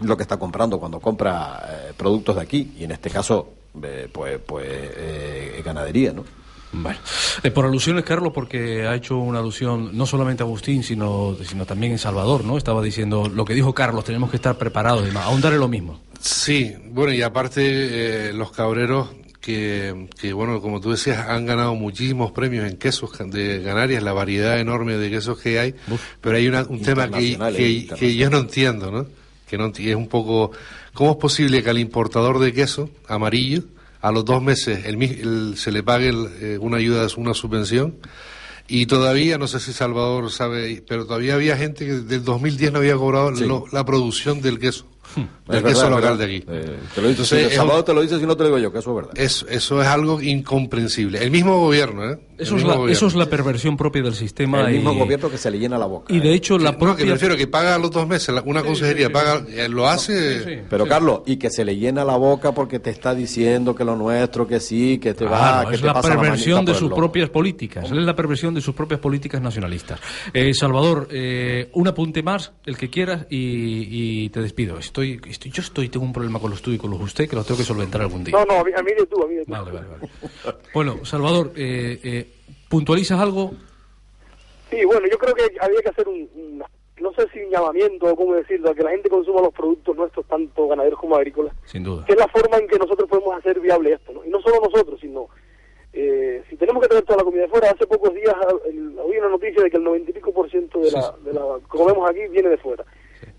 lo 0.00 0.16
que 0.16 0.22
está 0.22 0.36
comprando 0.36 0.78
cuando 0.78 1.00
compra 1.00 1.60
eh, 1.68 1.92
productos 1.96 2.36
de 2.36 2.42
aquí 2.42 2.72
y 2.78 2.84
en 2.84 2.92
este 2.92 3.10
caso 3.10 3.48
eh, 3.82 4.08
pues 4.12 4.38
pues 4.46 4.66
eh, 4.68 5.60
ganadería, 5.64 6.12
¿no? 6.12 6.24
Bueno, 6.72 6.98
eh, 7.42 7.50
por 7.50 7.64
alusiones, 7.64 8.04
Carlos, 8.04 8.32
porque 8.34 8.86
ha 8.86 8.94
hecho 8.94 9.16
una 9.16 9.38
alusión 9.38 9.96
no 9.96 10.04
solamente 10.04 10.42
a 10.42 10.46
Agustín, 10.46 10.82
sino, 10.82 11.34
sino 11.42 11.64
también 11.64 11.92
en 11.92 11.98
Salvador, 11.98 12.44
¿no? 12.44 12.58
Estaba 12.58 12.82
diciendo 12.82 13.28
lo 13.28 13.44
que 13.44 13.54
dijo 13.54 13.72
Carlos, 13.72 14.04
tenemos 14.04 14.30
que 14.30 14.36
estar 14.36 14.56
preparados 14.56 15.02
y 15.02 15.06
demás. 15.06 15.24
Ahondar 15.24 15.54
en 15.54 15.60
lo 15.60 15.68
mismo. 15.68 16.00
Sí, 16.20 16.74
bueno, 16.90 17.12
y 17.12 17.22
aparte 17.22 18.28
eh, 18.28 18.32
los 18.34 18.50
cabreros 18.50 19.08
que, 19.40 20.08
que, 20.20 20.32
bueno, 20.32 20.60
como 20.60 20.80
tú 20.80 20.90
decías, 20.90 21.28
han 21.28 21.46
ganado 21.46 21.74
muchísimos 21.74 22.32
premios 22.32 22.68
en 22.70 22.76
quesos 22.76 23.10
de 23.30 23.62
Canarias, 23.64 24.02
la 24.02 24.12
variedad 24.12 24.58
enorme 24.58 24.96
de 24.96 25.10
quesos 25.10 25.38
que 25.38 25.58
hay, 25.58 25.74
pero 26.20 26.36
hay 26.36 26.48
una- 26.48 26.62
un 26.64 26.82
tema 26.82 27.08
que, 27.10 27.24
Internacionales, 27.30 27.86
que, 27.88 27.94
que 27.96 28.14
yo 28.16 28.30
no 28.30 28.38
entiendo, 28.38 28.90
¿no? 28.90 29.06
Que 29.48 29.56
no 29.56 29.72
es 29.74 29.94
un 29.96 30.08
poco, 30.08 30.50
¿cómo 30.92 31.12
es 31.12 31.16
posible 31.18 31.62
que 31.62 31.70
al 31.70 31.78
importador 31.78 32.38
de 32.40 32.52
queso 32.52 32.90
amarillo, 33.06 33.62
a 34.00 34.12
los 34.12 34.24
dos 34.24 34.42
meses, 34.42 34.84
el, 34.86 35.02
el- 35.02 35.54
se 35.56 35.72
le 35.72 35.82
pague 35.82 36.08
el, 36.08 36.28
eh, 36.40 36.58
una 36.60 36.76
ayuda, 36.78 37.06
una 37.16 37.32
subvención? 37.34 37.94
Y 38.70 38.84
todavía, 38.84 39.38
no 39.38 39.46
sé 39.46 39.60
si 39.60 39.72
Salvador 39.72 40.30
sabe, 40.30 40.82
pero 40.86 41.06
todavía 41.06 41.34
había 41.36 41.56
gente 41.56 41.86
que 41.86 41.92
del 41.94 42.22
2010 42.22 42.72
no 42.72 42.80
había 42.80 42.96
cobrado 42.96 43.30
lo- 43.46 43.64
la 43.72 43.84
producción 43.86 44.42
del 44.42 44.58
queso, 44.58 44.86
Es 45.48 45.62
queso 45.62 45.82
verdad, 45.82 45.90
local 45.90 46.02
verdad. 46.02 46.18
de 46.18 46.24
aquí. 46.24 46.44
Eh, 46.48 46.78
te 46.94 47.00
lo 47.02 47.08
Entonces, 47.08 47.48
si 47.50 47.56
Salvador 47.56 47.80
un- 47.80 47.84
te 47.86 47.94
lo 47.94 48.02
dice 48.02 48.18
si 48.18 48.26
no 48.26 48.36
te 48.36 48.42
lo 48.42 48.46
digo 48.48 48.58
yo, 48.58 48.72
que 48.72 48.78
eso 48.78 48.90
es 48.90 48.96
verdad. 48.96 49.12
eso, 49.18 49.46
eso 49.48 49.80
es 49.82 49.88
algo 49.88 50.20
incomprensible. 50.20 51.22
El 51.22 51.30
mismo 51.30 51.58
gobierno, 51.60 52.10
¿eh? 52.10 52.18
Eso 52.38 52.56
es, 52.56 52.64
mismo 52.64 52.86
la, 52.86 52.92
eso 52.92 53.06
es 53.08 53.14
la 53.14 53.26
perversión 53.26 53.76
propia 53.76 54.02
del 54.02 54.14
sistema. 54.14 54.60
El 54.68 54.74
mismo 54.76 54.92
y, 54.92 54.98
gobierno 54.98 55.30
que 55.30 55.38
se 55.38 55.50
le 55.50 55.58
llena 55.58 55.76
la 55.76 55.86
boca. 55.86 56.14
y 56.14 56.20
de 56.20 56.32
hecho, 56.34 56.56
la 56.58 56.70
No, 56.72 56.78
que 56.78 56.84
propia. 56.84 57.04
me 57.06 57.12
refiero 57.12 57.36
que 57.36 57.46
paga 57.46 57.74
a 57.74 57.78
los 57.78 57.90
dos 57.90 58.06
meses, 58.06 58.34
la- 58.34 58.42
una 58.42 58.62
consejería 58.62 59.10
paga, 59.10 59.44
eh, 59.48 59.68
lo 59.68 59.88
hace... 59.88 60.64
Pero 60.70 60.86
Carlos, 60.86 61.20
y 61.26 61.36
que 61.36 61.50
se 61.50 61.64
le 61.64 61.76
llena 61.76 62.04
la 62.04 62.16
boca 62.16 62.52
porque 62.52 62.78
te 62.78 62.90
está 62.90 63.14
diciendo 63.14 63.74
que 63.74 63.84
lo 63.84 63.96
nuestro, 63.96 64.46
que 64.46 64.60
sí, 64.60 64.98
que 64.98 65.14
te 65.14 65.24
va, 65.24 65.30
Claro, 65.38 65.68
que 65.70 65.74
es 65.76 65.80
te 65.80 65.86
la 65.88 65.92
pasa 65.94 66.08
la 66.14 66.20
perversión 66.20 66.54
manita 66.56 66.72
de 66.72 66.78
sus 66.78 66.92
propias 66.92 67.28
políticas. 67.30 67.84
Es 67.86 67.90
la 67.92 68.14
perversión 68.14 68.54
de 68.54 68.60
sus 68.60 68.74
propias 68.74 69.00
políticas 69.00 69.40
nacionalistas. 69.42 70.00
Eh, 70.32 70.54
Salvador, 70.54 71.08
eh, 71.10 71.68
un 71.72 71.88
apunte 71.88 72.22
más, 72.22 72.52
el 72.66 72.76
que 72.76 72.88
quieras, 72.90 73.26
y, 73.30 74.24
y 74.24 74.28
te 74.30 74.40
despido. 74.40 74.78
Estoy, 74.78 75.20
estoy, 75.28 75.50
yo 75.50 75.62
estoy, 75.62 75.88
tengo 75.88 76.06
un 76.06 76.12
problema 76.12 76.38
con 76.38 76.50
los 76.50 76.62
tuyos 76.62 76.76
y 76.76 76.80
con 76.80 76.90
los 76.90 77.00
usted 77.00 77.28
que 77.28 77.34
los 77.36 77.46
tengo 77.46 77.58
que 77.58 77.64
solventar 77.64 78.00
algún 78.00 78.22
día. 78.24 78.36
No, 78.38 78.44
no, 78.44 78.60
a 78.60 78.64
mí, 78.64 78.70
a 78.76 78.82
mí 78.82 78.90
de 78.98 79.06
tú, 79.06 79.22
a 79.22 79.26
mí 79.26 79.34
de 79.34 79.44
tú. 79.44 79.50
Vale, 79.50 79.70
vale, 79.72 79.86
vale. 79.88 80.58
Bueno, 80.72 81.04
Salvador, 81.04 81.52
eh, 81.56 81.98
eh, 82.02 82.27
¿puntualizas 82.68 83.18
algo? 83.20 83.52
Sí, 84.70 84.84
bueno, 84.84 85.06
yo 85.10 85.18
creo 85.18 85.34
que 85.34 85.44
había 85.60 85.80
que 85.80 85.88
hacer 85.88 86.08
un, 86.08 86.28
un- 86.34 86.64
no 87.00 87.12
sé 87.12 87.26
si 87.32 87.40
un 87.40 87.50
llamamiento 87.50 88.06
o 88.06 88.16
cómo 88.16 88.34
decirlo, 88.34 88.70
a 88.70 88.74
que 88.74 88.82
la 88.82 88.90
gente 88.90 89.08
consuma 89.08 89.40
los 89.40 89.54
productos 89.54 89.96
nuestros, 89.96 90.26
tanto 90.26 90.66
ganaderos 90.68 90.98
como 90.98 91.16
agrícolas, 91.16 91.54
Sin 91.64 91.84
duda. 91.84 92.04
que 92.04 92.12
es 92.12 92.18
la 92.18 92.26
forma 92.28 92.56
en 92.58 92.66
que 92.66 92.78
nosotros 92.78 93.08
podemos 93.08 93.36
hacer 93.36 93.60
viable 93.60 93.92
esto, 93.92 94.12
¿no? 94.12 94.24
Y 94.24 94.28
no 94.30 94.40
solo 94.42 94.56
nosotros, 94.62 94.98
sino, 95.00 95.28
eh, 95.92 96.42
si 96.50 96.56
tenemos 96.56 96.82
que 96.82 96.88
traer 96.88 97.04
toda 97.04 97.18
la 97.18 97.24
comida 97.24 97.42
de 97.42 97.48
fuera, 97.48 97.70
hace 97.70 97.86
pocos 97.86 98.12
días 98.14 98.34
ah, 98.34 98.52
el- 98.66 98.98
oí 98.98 99.16
una 99.16 99.28
noticia 99.28 99.62
de 99.62 99.70
que 99.70 99.76
el 99.76 99.84
noventa 99.84 100.10
y 100.10 100.14
pico 100.14 100.32
por 100.34 100.50
ciento 100.50 100.80
de 100.80 100.90
la, 100.90 101.14
de 101.24 101.32
la 101.32 101.40
que 101.60 101.68
comemos 101.78 102.10
aquí 102.10 102.20
viene 102.30 102.48
de 102.50 102.58
fuera. 102.58 102.84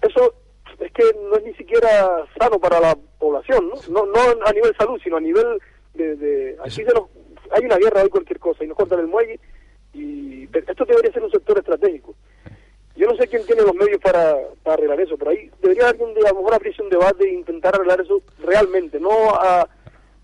Eso 0.02 0.34
es 0.80 0.92
que 0.94 1.04
no 1.30 1.36
es 1.36 1.44
ni 1.44 1.54
siquiera 1.56 2.26
sano 2.40 2.60
para 2.60 2.80
la 2.80 2.98
población, 3.20 3.70
¿no? 3.70 3.76
No, 3.90 4.06
no 4.06 4.20
a 4.46 4.54
nivel 4.54 4.74
salud, 4.78 5.00
sino 5.04 5.18
a 5.18 5.22
nivel 5.22 5.60
de... 5.94 6.16
de 6.16 6.58
aquí 6.64 6.76
se 6.76 6.84
nos, 6.94 7.04
hay 7.52 7.66
una 7.66 7.78
guerra, 7.78 8.02
hay 8.02 8.10
cualquier 8.10 8.40
cosa, 8.40 8.64
y 8.64 8.68
nos 8.68 8.78
cortan 8.78 9.00
el 9.00 9.08
muelle, 9.08 9.40
y 9.94 10.44
esto 10.54 10.86
debería 10.86 11.12
ser 11.12 11.24
un 11.24 11.32
sector 11.32 11.58
estratégico. 11.58 12.16
Yo 12.96 13.08
no 13.08 13.16
sé 13.16 13.28
quién 13.28 13.46
tiene 13.46 13.62
los 13.62 13.74
medios 13.76 14.02
para, 14.02 14.36
para 14.64 14.74
arreglar 14.76 15.00
eso, 15.00 15.16
pero 15.18 15.32
ahí 15.32 15.50
debería 15.62 15.88
haber 15.90 16.02
un 16.02 16.14
día, 16.14 16.26
a 16.28 16.34
lo 16.34 16.40
mejor 16.40 16.56
abrirse 16.56 16.82
un 16.82 16.90
debate 16.90 17.24
e 17.26 17.34
intentar 17.34 17.74
arreglar 17.76 18.02
eso 18.02 18.22
realmente, 18.44 19.00
no 19.00 19.10
a- 19.36 19.68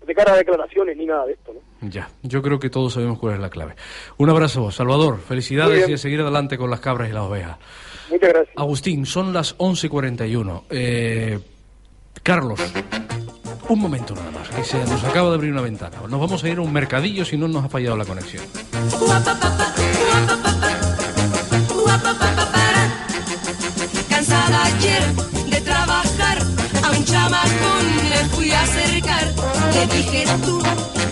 de 0.06 0.14
cara 0.14 0.34
a 0.34 0.36
declaraciones 0.36 0.96
ni 0.96 1.04
nada 1.06 1.26
de 1.26 1.32
esto, 1.32 1.52
¿no? 1.52 1.88
Ya, 1.88 2.08
yo 2.22 2.40
creo 2.42 2.60
que 2.60 2.70
todos 2.70 2.92
sabemos 2.92 3.18
cuál 3.18 3.34
es 3.34 3.40
la 3.40 3.50
clave. 3.50 3.74
Un 4.18 4.30
abrazo, 4.30 4.70
Salvador. 4.70 5.18
Felicidades 5.18 5.88
y 5.88 5.94
a 5.94 5.98
seguir 5.98 6.20
adelante 6.20 6.56
con 6.56 6.70
las 6.70 6.78
cabras 6.78 7.08
y 7.10 7.12
las 7.12 7.24
ovejas. 7.24 7.56
Muchas 8.10 8.28
gracias. 8.28 8.56
Agustín, 8.56 9.04
son 9.04 9.32
las 9.32 9.56
11.41. 9.58 10.62
Eh, 10.70 11.40
Carlos, 12.22 12.60
un 13.68 13.80
momento 13.80 14.14
nada 14.14 14.30
más, 14.30 14.48
que 14.48 14.64
se 14.64 14.78
nos 14.84 15.02
acaba 15.04 15.30
de 15.30 15.34
abrir 15.36 15.52
una 15.52 15.60
ventana. 15.62 15.96
Nos 16.08 16.20
vamos 16.20 16.42
a 16.42 16.48
ir 16.48 16.58
a 16.58 16.60
un 16.60 16.72
mercadillo 16.72 17.24
si 17.24 17.36
no 17.36 17.48
nos 17.48 17.64
ha 17.64 17.68
fallado 17.68 17.96
la 17.96 18.04
conexión. 18.04 18.44
Cansada 24.08 24.64
ayer 24.64 25.02
de 25.50 25.60
trabajar, 25.60 26.38
a 26.84 26.90
un 26.90 27.04
chamacón 27.04 28.08
le 28.10 28.24
fui 28.34 28.50
a 28.50 28.62
acercar. 28.62 29.32
Le 29.74 29.86
dije 29.96 30.24
tú, 30.44 30.62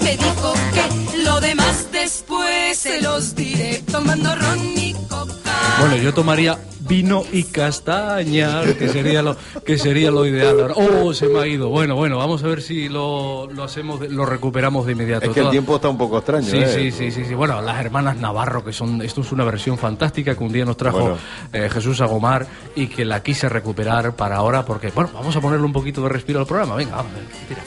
me 0.02 0.16
dijo 0.16 0.54
que 0.72 1.18
lo 1.22 1.40
demás 1.40 1.88
después 1.92 2.78
se 2.78 3.02
los 3.02 3.34
diré 3.34 3.82
tomando 3.90 4.34
ron 4.34 4.58
y 4.76 4.94
coca. 5.08 5.43
Bueno, 5.80 5.96
yo 5.96 6.14
tomaría 6.14 6.58
vino 6.80 7.24
y 7.32 7.44
castaña, 7.44 8.62
que 8.78 8.88
sería 8.88 9.22
lo 9.22 9.36
que 9.64 9.76
sería 9.78 10.10
lo 10.10 10.24
ideal. 10.26 10.60
Ahora, 10.60 10.74
Oh, 10.76 11.12
se 11.12 11.26
me 11.28 11.40
ha 11.40 11.46
ido. 11.46 11.68
Bueno, 11.68 11.94
bueno, 11.96 12.16
vamos 12.18 12.42
a 12.44 12.46
ver 12.46 12.62
si 12.62 12.88
lo, 12.88 13.48
lo 13.50 13.64
hacemos, 13.64 14.00
de- 14.00 14.08
lo 14.08 14.24
recuperamos 14.24 14.86
de 14.86 14.92
inmediato. 14.92 15.26
Es 15.26 15.32
que 15.32 15.40
el 15.40 15.44
Toda- 15.44 15.50
tiempo 15.50 15.76
está 15.76 15.88
un 15.88 15.98
poco 15.98 16.18
extraño, 16.18 16.46
Sí, 16.48 16.58
¿eh? 16.58 16.68
sí, 16.68 16.90
sí, 16.90 17.10
sí, 17.10 17.24
sí. 17.26 17.34
Bueno, 17.34 17.60
las 17.60 17.80
hermanas 17.80 18.16
Navarro, 18.16 18.64
que 18.64 18.72
son, 18.72 19.02
esto 19.02 19.20
es 19.22 19.32
una 19.32 19.44
versión 19.44 19.76
fantástica 19.76 20.34
que 20.36 20.44
un 20.44 20.52
día 20.52 20.64
nos 20.64 20.76
trajo 20.76 21.00
Bueno. 21.00 21.18
eh, 21.52 21.68
Jesús 21.72 22.00
Agomar 22.00 22.46
y 22.76 22.86
que 22.86 23.04
la 23.04 23.22
quise 23.22 23.48
recuperar 23.48 24.14
para 24.14 24.36
ahora 24.36 24.64
porque, 24.64 24.90
bueno, 24.94 25.10
vamos 25.12 25.34
a 25.36 25.40
ponerle 25.40 25.66
un 25.66 25.72
poquito 25.72 26.02
de 26.02 26.08
respiro 26.08 26.40
al 26.40 26.46
programa. 26.46 26.76
Venga, 26.76 26.96
vamos. 26.96 27.12
tira. 27.48 27.62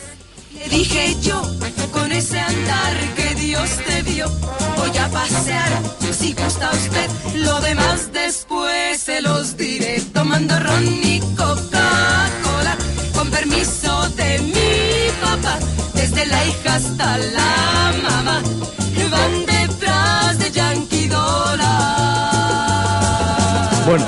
Le 0.57 0.69
dije 0.75 1.15
yo, 1.21 1.41
con 1.91 2.11
ese 2.11 2.39
andar 2.39 2.93
que 3.15 3.26
Voy 4.77 4.97
a 4.97 5.07
pasear, 5.09 5.71
si 6.11 6.33
gusta 6.33 6.71
usted, 6.71 7.09
lo 7.35 7.59
demás 7.61 8.11
después 8.13 8.99
se 8.99 9.21
los 9.21 9.57
diré, 9.57 10.01
tomando 10.13 10.57
ron 10.59 10.85
y 10.85 11.19
Coca-Cola, 11.35 12.77
con 13.13 13.29
permiso 13.29 14.09
de 14.11 14.39
mi 14.39 15.11
papá, 15.21 15.59
desde 15.93 16.25
la 16.25 16.45
hija 16.45 16.75
hasta 16.75 17.17
la 17.17 17.93
mamá, 18.01 18.41
van 19.11 19.45
detrás 19.45 20.39
de 20.39 20.51
Yankee 20.51 21.07
Dollar. 21.07 21.67
Bueno, 23.85 24.05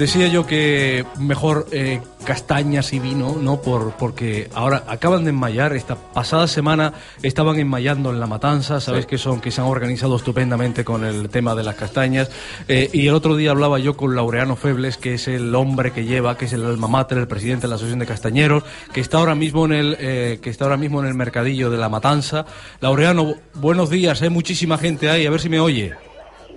decía 0.00 0.28
yo 0.28 0.46
que 0.46 1.04
mejor 1.18 1.66
eh, 1.72 2.00
castañas 2.24 2.94
y 2.94 2.98
vino, 2.98 3.36
¿no? 3.38 3.60
Por, 3.60 3.92
porque 3.98 4.48
ahora 4.54 4.84
acaban 4.88 5.24
de 5.24 5.30
enmayar, 5.30 5.74
esta 5.74 5.94
pasada 5.94 6.48
semana 6.48 6.94
estaban 7.22 7.58
enmayando 7.58 8.10
en 8.10 8.18
La 8.18 8.26
Matanza, 8.26 8.80
sabes 8.80 9.04
que 9.04 9.18
son, 9.18 9.42
que 9.42 9.50
se 9.50 9.60
han 9.60 9.66
organizado 9.66 10.16
estupendamente 10.16 10.84
con 10.84 11.04
el 11.04 11.28
tema 11.28 11.54
de 11.54 11.64
las 11.64 11.74
castañas, 11.74 12.30
eh, 12.66 12.88
y 12.94 13.08
el 13.08 13.14
otro 13.14 13.36
día 13.36 13.50
hablaba 13.50 13.78
yo 13.78 13.94
con 13.98 14.16
Laureano 14.16 14.56
Febles, 14.56 14.96
que 14.96 15.14
es 15.14 15.28
el 15.28 15.54
hombre 15.54 15.92
que 15.92 16.06
lleva, 16.06 16.38
que 16.38 16.46
es 16.46 16.54
el 16.54 16.64
alma 16.64 16.88
mater, 16.88 17.18
el 17.18 17.28
presidente 17.28 17.62
de 17.62 17.68
la 17.68 17.74
Asociación 17.74 17.98
de 17.98 18.06
Castañeros, 18.06 18.64
que 18.94 19.02
está 19.02 19.18
ahora 19.18 19.34
mismo 19.34 19.66
en 19.66 19.72
el, 19.72 19.96
eh, 20.00 20.38
que 20.40 20.48
está 20.48 20.64
ahora 20.64 20.78
mismo 20.78 21.00
en 21.00 21.08
el 21.08 21.14
mercadillo 21.14 21.68
de 21.68 21.76
La 21.76 21.90
Matanza. 21.90 22.46
Laureano, 22.80 23.34
buenos 23.52 23.90
días, 23.90 24.22
hay 24.22 24.30
muchísima 24.30 24.78
gente 24.78 25.10
ahí, 25.10 25.26
a 25.26 25.30
ver 25.30 25.40
si 25.40 25.50
me 25.50 25.60
oye. 25.60 25.92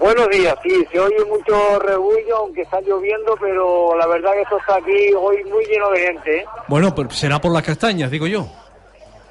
Buenos 0.04 0.28
días, 0.32 0.54
sí, 0.62 0.86
se 0.92 1.00
oye 1.00 1.24
mucho 1.30 1.80
rebullo, 1.80 2.36
aunque 2.40 2.64
está 2.64 2.82
lloviendo, 2.82 3.38
pero 3.40 3.96
la 3.96 4.06
verdad 4.06 4.34
que 4.34 4.42
esto 4.42 4.58
está 4.58 4.76
aquí 4.76 5.14
hoy 5.14 5.42
muy 5.46 5.64
lleno 5.64 5.90
de 5.92 6.00
gente. 6.02 6.38
¿eh? 6.40 6.46
Bueno, 6.68 6.94
pues 6.94 7.14
será 7.14 7.40
por 7.40 7.54
las 7.54 7.64
castañas, 7.64 8.12
digo 8.12 8.28
yo. 8.28 8.46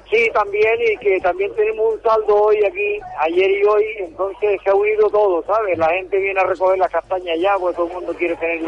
Sí, 0.09 0.31
también, 0.33 0.73
y 0.81 0.97
que 0.97 1.19
también 1.19 1.53
tenemos 1.53 1.93
un 1.93 2.01
saldo 2.01 2.35
hoy 2.35 2.57
aquí, 2.65 2.99
ayer 3.19 3.51
y 3.51 3.63
hoy, 3.65 3.85
entonces 3.99 4.59
se 4.63 4.71
ha 4.71 4.73
unido 4.73 5.07
todo, 5.11 5.43
¿sabes? 5.45 5.77
La 5.77 5.89
gente 5.89 6.17
viene 6.17 6.39
a 6.39 6.45
recoger 6.45 6.79
las 6.79 6.91
castañas 6.91 7.37
ya, 7.39 7.55
pues 7.59 7.75
todo 7.75 7.85
el 7.85 7.93
mundo 7.93 8.13
quiere 8.15 8.35
tener 8.37 8.63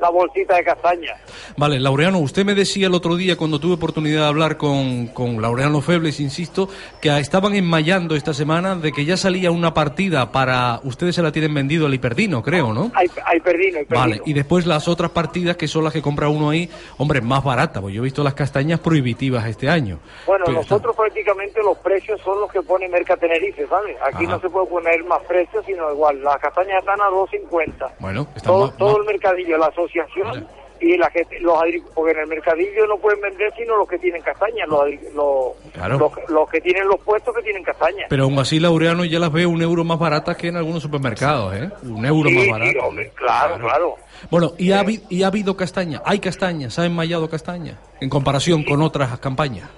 la, 0.00 0.10
bolsita 0.10 0.56
de 0.56 0.64
castañas. 0.64 1.18
Vale, 1.56 1.78
Laureano, 1.80 2.18
usted 2.18 2.44
me 2.44 2.54
decía 2.54 2.86
el 2.86 2.94
otro 2.94 3.16
día 3.16 3.36
cuando 3.36 3.58
tuve 3.58 3.74
oportunidad 3.74 4.22
de 4.22 4.26
hablar 4.26 4.56
con, 4.56 5.08
con 5.08 5.40
Laureano 5.42 5.80
Febles, 5.80 6.20
insisto, 6.20 6.68
que 7.00 7.16
estaban 7.18 7.54
enmayando 7.54 8.14
esta 8.16 8.32
semana 8.34 8.76
de 8.76 8.92
que 8.92 9.04
ya 9.04 9.16
salía 9.16 9.50
una 9.50 9.74
partida 9.74 10.32
para... 10.32 10.80
Ustedes 10.84 11.14
se 11.14 11.22
la 11.22 11.32
tienen 11.32 11.52
vendido 11.54 11.86
al 11.86 11.94
hiperdino, 11.94 12.42
creo, 12.42 12.72
¿no? 12.72 12.90
Hay, 12.94 13.08
hay 13.24 13.40
perdino, 13.40 13.78
hay 13.78 13.84
perdino. 13.84 14.00
Vale, 14.00 14.22
y 14.24 14.32
después 14.32 14.66
las 14.66 14.88
otras 14.88 15.10
partidas 15.10 15.56
que 15.56 15.68
son 15.68 15.84
las 15.84 15.92
que 15.92 16.02
compra 16.02 16.28
uno 16.28 16.50
ahí, 16.50 16.68
hombre, 16.98 17.20
más 17.20 17.42
baratas, 17.44 17.82
pues 17.82 17.94
yo 17.94 18.00
he 18.02 18.04
visto 18.04 18.22
las 18.24 18.34
castañas 18.34 18.80
prohibitivas 18.80 19.46
este 19.46 19.68
año. 19.68 19.98
Bueno, 20.26 20.44
Pero 20.46 20.58
nosotros 20.58 20.94
prácticamente 20.96 21.60
los 21.62 21.78
precios 21.78 22.20
son 22.22 22.40
los 22.40 22.50
que 22.50 22.62
pone 22.62 22.88
Merca 22.88 23.16
Tenerife, 23.16 23.66
¿sabes? 23.68 23.96
Aquí 24.06 24.24
Ajá. 24.24 24.34
no 24.36 24.40
se 24.40 24.48
puede 24.50 24.66
poner 24.66 25.04
más 25.04 25.22
precios, 25.24 25.64
sino 25.66 25.90
igual. 25.92 26.22
Las 26.22 26.38
castañas 26.38 26.78
están 26.80 27.00
a 27.00 27.08
2.50. 27.10 27.92
Bueno, 27.98 28.26
está 28.34 28.48
Todo, 28.48 28.66
más- 28.66 28.76
todo 28.76 28.88
más- 28.90 28.98
el 29.00 29.04
mercadillo, 29.06 29.58
la 29.58 29.70
asociación 29.86 30.46
y 30.78 30.94
la 30.98 31.08
gente, 31.10 31.40
los 31.40 31.58
porque 31.94 32.12
en 32.12 32.18
el 32.18 32.26
mercadillo 32.26 32.86
no 32.86 32.98
pueden 32.98 33.18
vender 33.22 33.50
sino 33.56 33.78
los 33.78 33.88
que 33.88 33.98
tienen 33.98 34.20
castañas, 34.20 34.68
los, 34.68 34.84
los, 35.14 35.72
Claro. 35.72 35.98
los, 35.98 36.12
los 36.30 36.50
que 36.50 36.60
tienen 36.60 36.86
los 36.86 37.00
puestos 37.00 37.34
que 37.34 37.42
tienen 37.42 37.62
castañas. 37.62 38.06
Pero 38.10 38.24
aún 38.24 38.38
así, 38.38 38.60
Laureano, 38.60 39.04
ya 39.06 39.18
las 39.18 39.32
veo 39.32 39.48
un 39.48 39.62
euro 39.62 39.84
más 39.84 39.98
baratas 39.98 40.36
que 40.36 40.48
en 40.48 40.56
algunos 40.56 40.82
supermercados, 40.82 41.54
¿eh? 41.54 41.70
Un 41.82 42.04
euro 42.04 42.28
Sí, 42.28 42.34
más 42.34 42.44
sí, 42.44 42.50
barato. 42.50 42.78
hombre, 42.88 43.10
claro, 43.14 43.58
claro. 43.58 43.94
Bueno, 44.30 44.52
¿y 44.58 44.72
ha, 44.72 44.82
habi- 44.82 45.02
¿y 45.08 45.22
ha 45.22 45.28
habido 45.28 45.56
castaña? 45.56 46.02
¿Hay 46.04 46.18
castaña? 46.18 46.68
¿Se 46.68 46.82
ha 46.82 46.84
enmayado 46.84 47.28
castaña? 47.30 47.78
En 48.00 48.10
comparación 48.10 48.62
con 48.62 48.82
otras 48.82 49.18
campañas. 49.18 49.70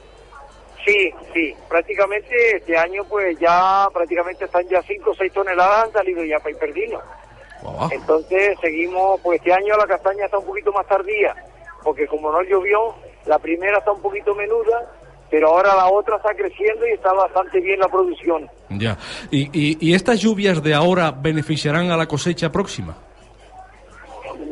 Sí, 0.84 1.12
sí, 1.34 1.54
prácticamente 1.68 2.56
este 2.56 2.76
año 2.76 3.04
pues 3.08 3.38
ya 3.38 3.86
prácticamente 3.92 4.46
están 4.46 4.66
ya 4.68 4.82
5 4.82 5.10
o 5.10 5.14
6 5.14 5.32
toneladas 5.32 5.84
han 5.86 5.92
salido 5.92 6.24
ya 6.24 6.38
para 6.38 6.50
Entonces 7.90 8.58
seguimos, 8.60 9.20
pues 9.22 9.38
este 9.40 9.52
año 9.52 9.76
la 9.76 9.86
castaña 9.86 10.24
está 10.24 10.38
un 10.38 10.46
poquito 10.46 10.72
más 10.72 10.86
tardía, 10.86 11.34
porque 11.82 12.06
como 12.06 12.30
no 12.30 12.42
llovió, 12.42 12.94
la 13.26 13.38
primera 13.38 13.78
está 13.78 13.92
un 13.92 14.00
poquito 14.02 14.34
menuda, 14.34 14.92
pero 15.30 15.48
ahora 15.48 15.74
la 15.74 15.88
otra 15.90 16.16
está 16.16 16.34
creciendo 16.34 16.86
y 16.86 16.92
está 16.92 17.12
bastante 17.12 17.60
bien 17.60 17.80
la 17.80 17.88
producción. 17.88 18.48
Ya. 18.70 18.96
¿Y, 19.30 19.48
y, 19.52 19.76
y 19.80 19.94
estas 19.94 20.20
lluvias 20.20 20.62
de 20.62 20.74
ahora 20.74 21.10
beneficiarán 21.10 21.90
a 21.90 21.96
la 21.96 22.06
cosecha 22.06 22.50
próxima? 22.50 22.96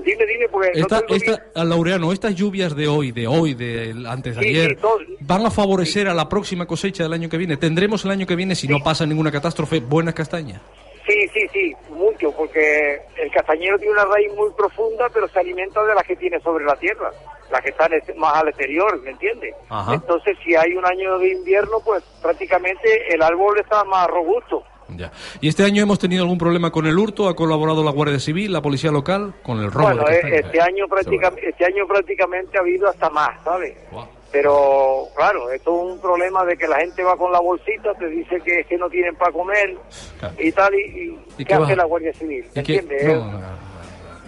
Dime, 0.05 0.25
dime, 0.27 0.49
porque 0.49 0.73
no 0.81 0.87
Esta, 1.09 1.43
a 1.55 1.65
Laureano, 1.65 2.13
estas 2.13 2.35
lluvias 2.35 2.75
de 2.77 2.87
hoy, 2.89 3.13
de 3.13 3.27
hoy, 3.27 3.55
de 3.55 3.95
antes 4.09 4.37
de 4.37 4.43
Sí, 4.43 4.49
ayer, 4.51 4.71
sí, 4.71 4.77
todo- 4.77 4.99
van 5.21 5.47
a 5.47 5.51
favorecer 5.51 6.09
a 6.09 6.15
la 6.15 6.29
próxima 6.29 6.67
cosecha 6.67 7.03
del 7.03 7.13
año 7.13 7.29
que 7.29 7.37
viene. 7.37 7.57
Tendremos 7.57 8.05
el 8.05 8.11
año 8.13 8.27
que 8.27 8.37
viene, 8.37 8.55
si 8.55 8.69
no 8.69 8.79
pasa 8.83 9.05
ninguna 9.07 9.31
catástrofe, 9.33 9.81
buenas 9.81 10.15
castañas. 10.15 10.61
Sí, 11.07 11.29
sí, 11.33 11.47
sí, 11.53 11.73
mucho, 11.91 12.33
porque 12.37 13.01
el 13.17 13.31
castañero 13.31 13.79
tiene 13.79 13.93
una 13.93 14.05
raíz 14.07 14.33
muy 14.35 14.51
profunda, 14.57 15.09
pero 15.15 15.29
se 15.29 15.39
alimenta 15.39 15.85
de 15.85 15.95
las 15.95 16.05
que 16.05 16.17
tiene 16.17 16.41
sobre 16.41 16.65
la 16.65 16.75
tierra, 16.77 17.11
las 17.51 17.61
que 17.63 17.71
están 17.71 17.93
es- 17.93 18.17
más 18.17 18.35
al 18.37 18.49
exterior, 18.49 19.01
¿me 19.03 19.11
entiendes? 19.11 19.55
Ajá. 19.69 19.95
Entonces, 19.95 20.37
si 20.45 20.57
hay 20.57 20.73
un 20.75 20.85
año 20.85 21.19
de 21.19 21.29
invierno, 21.33 21.79
pues 21.85 22.03
prácticamente 22.21 23.15
el 23.15 23.23
árbol 23.23 23.59
está 23.61 23.85
más 23.85 24.09
robusto. 24.09 24.65
Ya. 24.97 25.11
¿Y 25.41 25.49
este 25.49 25.65
año 25.65 25.83
hemos 25.83 25.99
tenido 25.99 26.23
algún 26.23 26.39
problema 26.39 26.71
con 26.71 26.87
el 26.87 26.97
hurto? 26.99 27.29
¿Ha 27.29 27.35
colaborado 27.37 27.83
la 27.85 27.91
Guardia 27.91 28.19
Civil, 28.21 28.53
la 28.53 28.63
Policía 28.63 28.91
Local, 28.93 29.35
con 29.43 29.59
el 29.59 29.71
robo 29.73 29.87
bueno, 29.87 30.05
de 30.05 30.17
eh, 30.19 30.41
este 30.45 30.61
año 30.61 30.87
prácticamente, 30.89 31.49
este 31.49 31.65
año 31.65 31.87
prácticamente 31.89 32.57
ha 32.57 32.61
habido 32.61 32.89
hasta 32.89 33.11
más, 33.11 33.31
¿sabes? 33.45 33.77
Pero 34.37 35.09
claro, 35.17 35.51
esto 35.51 35.75
es 35.75 35.93
un 35.95 35.99
problema 35.99 36.45
de 36.45 36.59
que 36.59 36.69
la 36.69 36.77
gente 36.77 37.03
va 37.03 37.17
con 37.17 37.33
la 37.33 37.41
bolsita, 37.41 37.95
te 37.95 38.07
dice 38.07 38.39
que 38.45 38.61
es 38.61 38.67
que 38.67 38.77
no 38.77 38.91
tienen 38.91 39.17
para 39.17 39.33
comer 39.33 39.75
y 40.39 40.53
tal, 40.53 40.75
y, 40.75 40.79
y 40.79 41.19
¿Y 41.39 41.45
¿qué 41.47 41.55
hace 41.55 41.75
la 41.75 41.85
Guardia 41.85 42.13
Civil? 42.13 42.45
¿Entiendes? 42.55 43.07
No, 43.07 43.41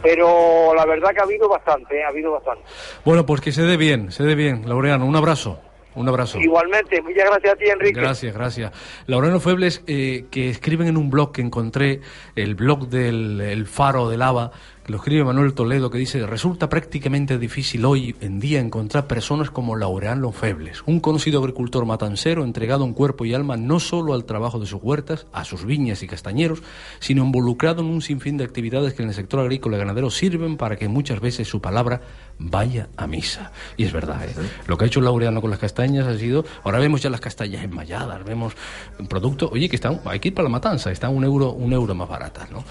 Pero 0.02 0.74
la 0.74 0.86
verdad 0.86 1.10
que 1.10 1.20
ha 1.20 1.24
habido 1.24 1.46
bastante, 1.46 1.98
eh, 1.98 2.04
ha 2.04 2.08
habido 2.08 2.32
bastante. 2.32 2.62
Bueno, 3.04 3.26
pues 3.26 3.42
que 3.42 3.52
se 3.52 3.60
dé 3.64 3.76
bien, 3.76 4.10
se 4.10 4.22
dé 4.22 4.34
bien. 4.34 4.66
Laureano, 4.66 5.04
un 5.04 5.14
abrazo. 5.14 5.60
Un 5.94 6.08
abrazo. 6.08 6.38
Igualmente, 6.38 7.02
muchas 7.02 7.28
gracias 7.28 7.52
a 7.52 7.56
ti, 7.56 7.64
Enrique. 7.66 8.00
Gracias, 8.00 8.32
gracias. 8.32 8.72
Laureano 9.06 9.40
Febles, 9.40 9.82
eh, 9.86 10.26
que 10.30 10.48
escriben 10.48 10.86
en 10.86 10.96
un 10.96 11.10
blog 11.10 11.32
que 11.32 11.42
encontré, 11.42 12.00
el 12.36 12.54
blog 12.54 12.88
del 12.88 13.40
el 13.40 13.66
Faro 13.66 14.08
de 14.08 14.16
Lava, 14.16 14.52
lo 14.88 14.96
escribe 14.96 15.22
Manuel 15.22 15.52
Toledo, 15.52 15.90
que 15.90 15.98
dice, 15.98 16.26
resulta 16.26 16.70
prácticamente 16.70 17.36
difícil 17.36 17.84
hoy 17.84 18.16
en 18.22 18.40
día 18.40 18.58
encontrar 18.58 19.06
personas 19.06 19.50
como 19.50 19.76
Laureano 19.76 20.32
Febles, 20.32 20.82
un 20.86 20.98
conocido 21.00 21.40
agricultor 21.40 21.84
matancero 21.84 22.42
entregado 22.42 22.86
en 22.86 22.94
cuerpo 22.94 23.26
y 23.26 23.34
alma 23.34 23.58
no 23.58 23.80
solo 23.80 24.14
al 24.14 24.24
trabajo 24.24 24.58
de 24.58 24.64
sus 24.64 24.80
huertas, 24.82 25.26
a 25.30 25.44
sus 25.44 25.66
viñas 25.66 26.02
y 26.02 26.06
castañeros, 26.06 26.62
sino 27.00 27.22
involucrado 27.22 27.82
en 27.82 27.88
un 27.88 28.00
sinfín 28.00 28.38
de 28.38 28.44
actividades 28.44 28.94
que 28.94 29.02
en 29.02 29.10
el 29.10 29.14
sector 29.14 29.40
agrícola 29.40 29.76
y 29.76 29.80
ganadero 29.80 30.10
sirven 30.10 30.56
para 30.56 30.76
que 30.76 30.88
muchas 30.88 31.20
veces 31.20 31.46
su 31.46 31.60
palabra 31.60 32.00
vaya 32.38 32.88
a 32.96 33.06
misa. 33.06 33.52
Y 33.76 33.84
es 33.84 33.92
verdad, 33.92 34.24
¿eh? 34.24 34.34
lo 34.66 34.78
que 34.78 34.86
ha 34.86 34.88
hecho 34.88 35.02
Laureano 35.02 35.42
con 35.42 35.50
las 35.50 35.58
castañas 35.58 36.06
ha 36.06 36.16
sido, 36.16 36.46
ahora 36.64 36.78
vemos 36.78 37.02
ya 37.02 37.10
las 37.10 37.20
castañas 37.20 37.62
enmalladas, 37.62 38.24
vemos 38.24 38.54
un 38.98 39.06
producto, 39.06 39.50
oye, 39.52 39.68
que 39.68 39.76
están, 39.76 40.00
hay 40.06 40.18
que 40.18 40.28
ir 40.28 40.34
para 40.34 40.44
la 40.44 40.52
matanza, 40.52 40.90
están 40.90 41.14
un 41.14 41.24
euro, 41.24 41.52
un 41.52 41.74
euro 41.74 41.94
más 41.94 42.08
baratas, 42.08 42.50
¿no? 42.50 42.64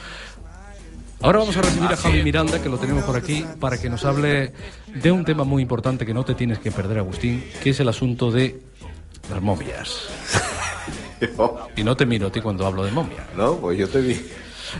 Ahora 1.21 1.39
vamos 1.39 1.57
a 1.57 1.61
recibir 1.63 1.91
a 1.91 1.97
Javi 1.97 2.21
Miranda, 2.21 2.61
que 2.61 2.69
lo 2.69 2.77
tenemos 2.77 3.03
por 3.03 3.15
aquí, 3.15 3.43
para 3.59 3.79
que 3.79 3.89
nos 3.89 4.05
hable 4.05 4.53
de 4.93 5.11
un 5.11 5.25
tema 5.25 5.43
muy 5.43 5.63
importante 5.63 6.05
que 6.05 6.13
no 6.13 6.23
te 6.23 6.35
tienes 6.35 6.59
que 6.59 6.71
perder, 6.71 6.99
Agustín, 6.99 7.43
que 7.63 7.71
es 7.71 7.79
el 7.79 7.89
asunto 7.89 8.31
de 8.31 8.59
las 9.29 9.41
momias. 9.41 10.07
Y 11.75 11.83
no 11.83 11.97
te 11.97 12.05
miro 12.05 12.27
a 12.27 12.31
ti 12.31 12.41
cuando 12.41 12.63
hablo 12.67 12.85
de 12.85 12.91
momias. 12.91 13.25
No, 13.35 13.55
pues 13.55 13.75
yo 13.79 13.89
te 13.89 14.01
vi. 14.01 14.21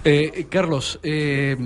Eh, 0.04 0.46
Carlos, 0.48 1.00
eh, 1.02 1.58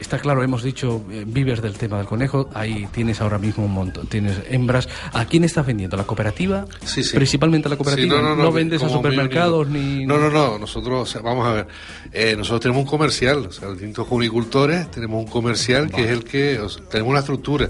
está 0.00 0.18
claro, 0.18 0.42
hemos 0.42 0.62
dicho, 0.62 1.04
eh, 1.10 1.24
vives 1.26 1.62
del 1.62 1.74
tema 1.74 1.98
del 1.98 2.06
conejo, 2.06 2.48
ahí 2.54 2.86
tienes 2.92 3.20
ahora 3.20 3.38
mismo 3.38 3.64
un 3.64 3.72
montón, 3.72 4.06
tienes 4.06 4.36
hembras. 4.50 4.88
¿A 5.12 5.24
quién 5.26 5.44
estás 5.44 5.64
vendiendo? 5.66 5.96
¿A 5.96 5.98
la 5.98 6.04
cooperativa? 6.06 6.66
Sí, 6.84 7.02
sí. 7.02 7.14
Principalmente 7.16 7.68
a 7.68 7.70
la 7.70 7.76
cooperativa. 7.76 8.16
Sí, 8.16 8.22
no, 8.22 8.36
no, 8.36 8.42
no, 8.42 8.52
vendes 8.52 8.82
a 8.82 8.88
supermercados 8.88 9.68
ni... 9.68 10.04
No, 10.06 10.18
no, 10.18 10.30
no. 10.30 10.58
Nosotros, 10.58 11.08
o 11.08 11.12
sea, 11.12 11.20
vamos 11.22 11.46
a 11.46 11.52
ver. 11.52 11.66
eh, 12.12 12.34
nosotros 12.36 12.60
tenemos 12.60 12.82
un 12.82 12.88
comercial, 12.88 13.46
o 13.46 13.52
sea, 13.52 13.70
distintos 13.70 14.06
junicultores 14.06 14.90
tenemos 14.90 15.24
un 15.24 15.30
comercial 15.30 15.90
que 15.90 16.04
es 16.04 16.10
el 16.10 16.24
que. 16.24 16.58
o 16.60 16.68
sea, 16.68 16.82
tenemos 16.84 17.10
una 17.10 17.20
estructura. 17.20 17.68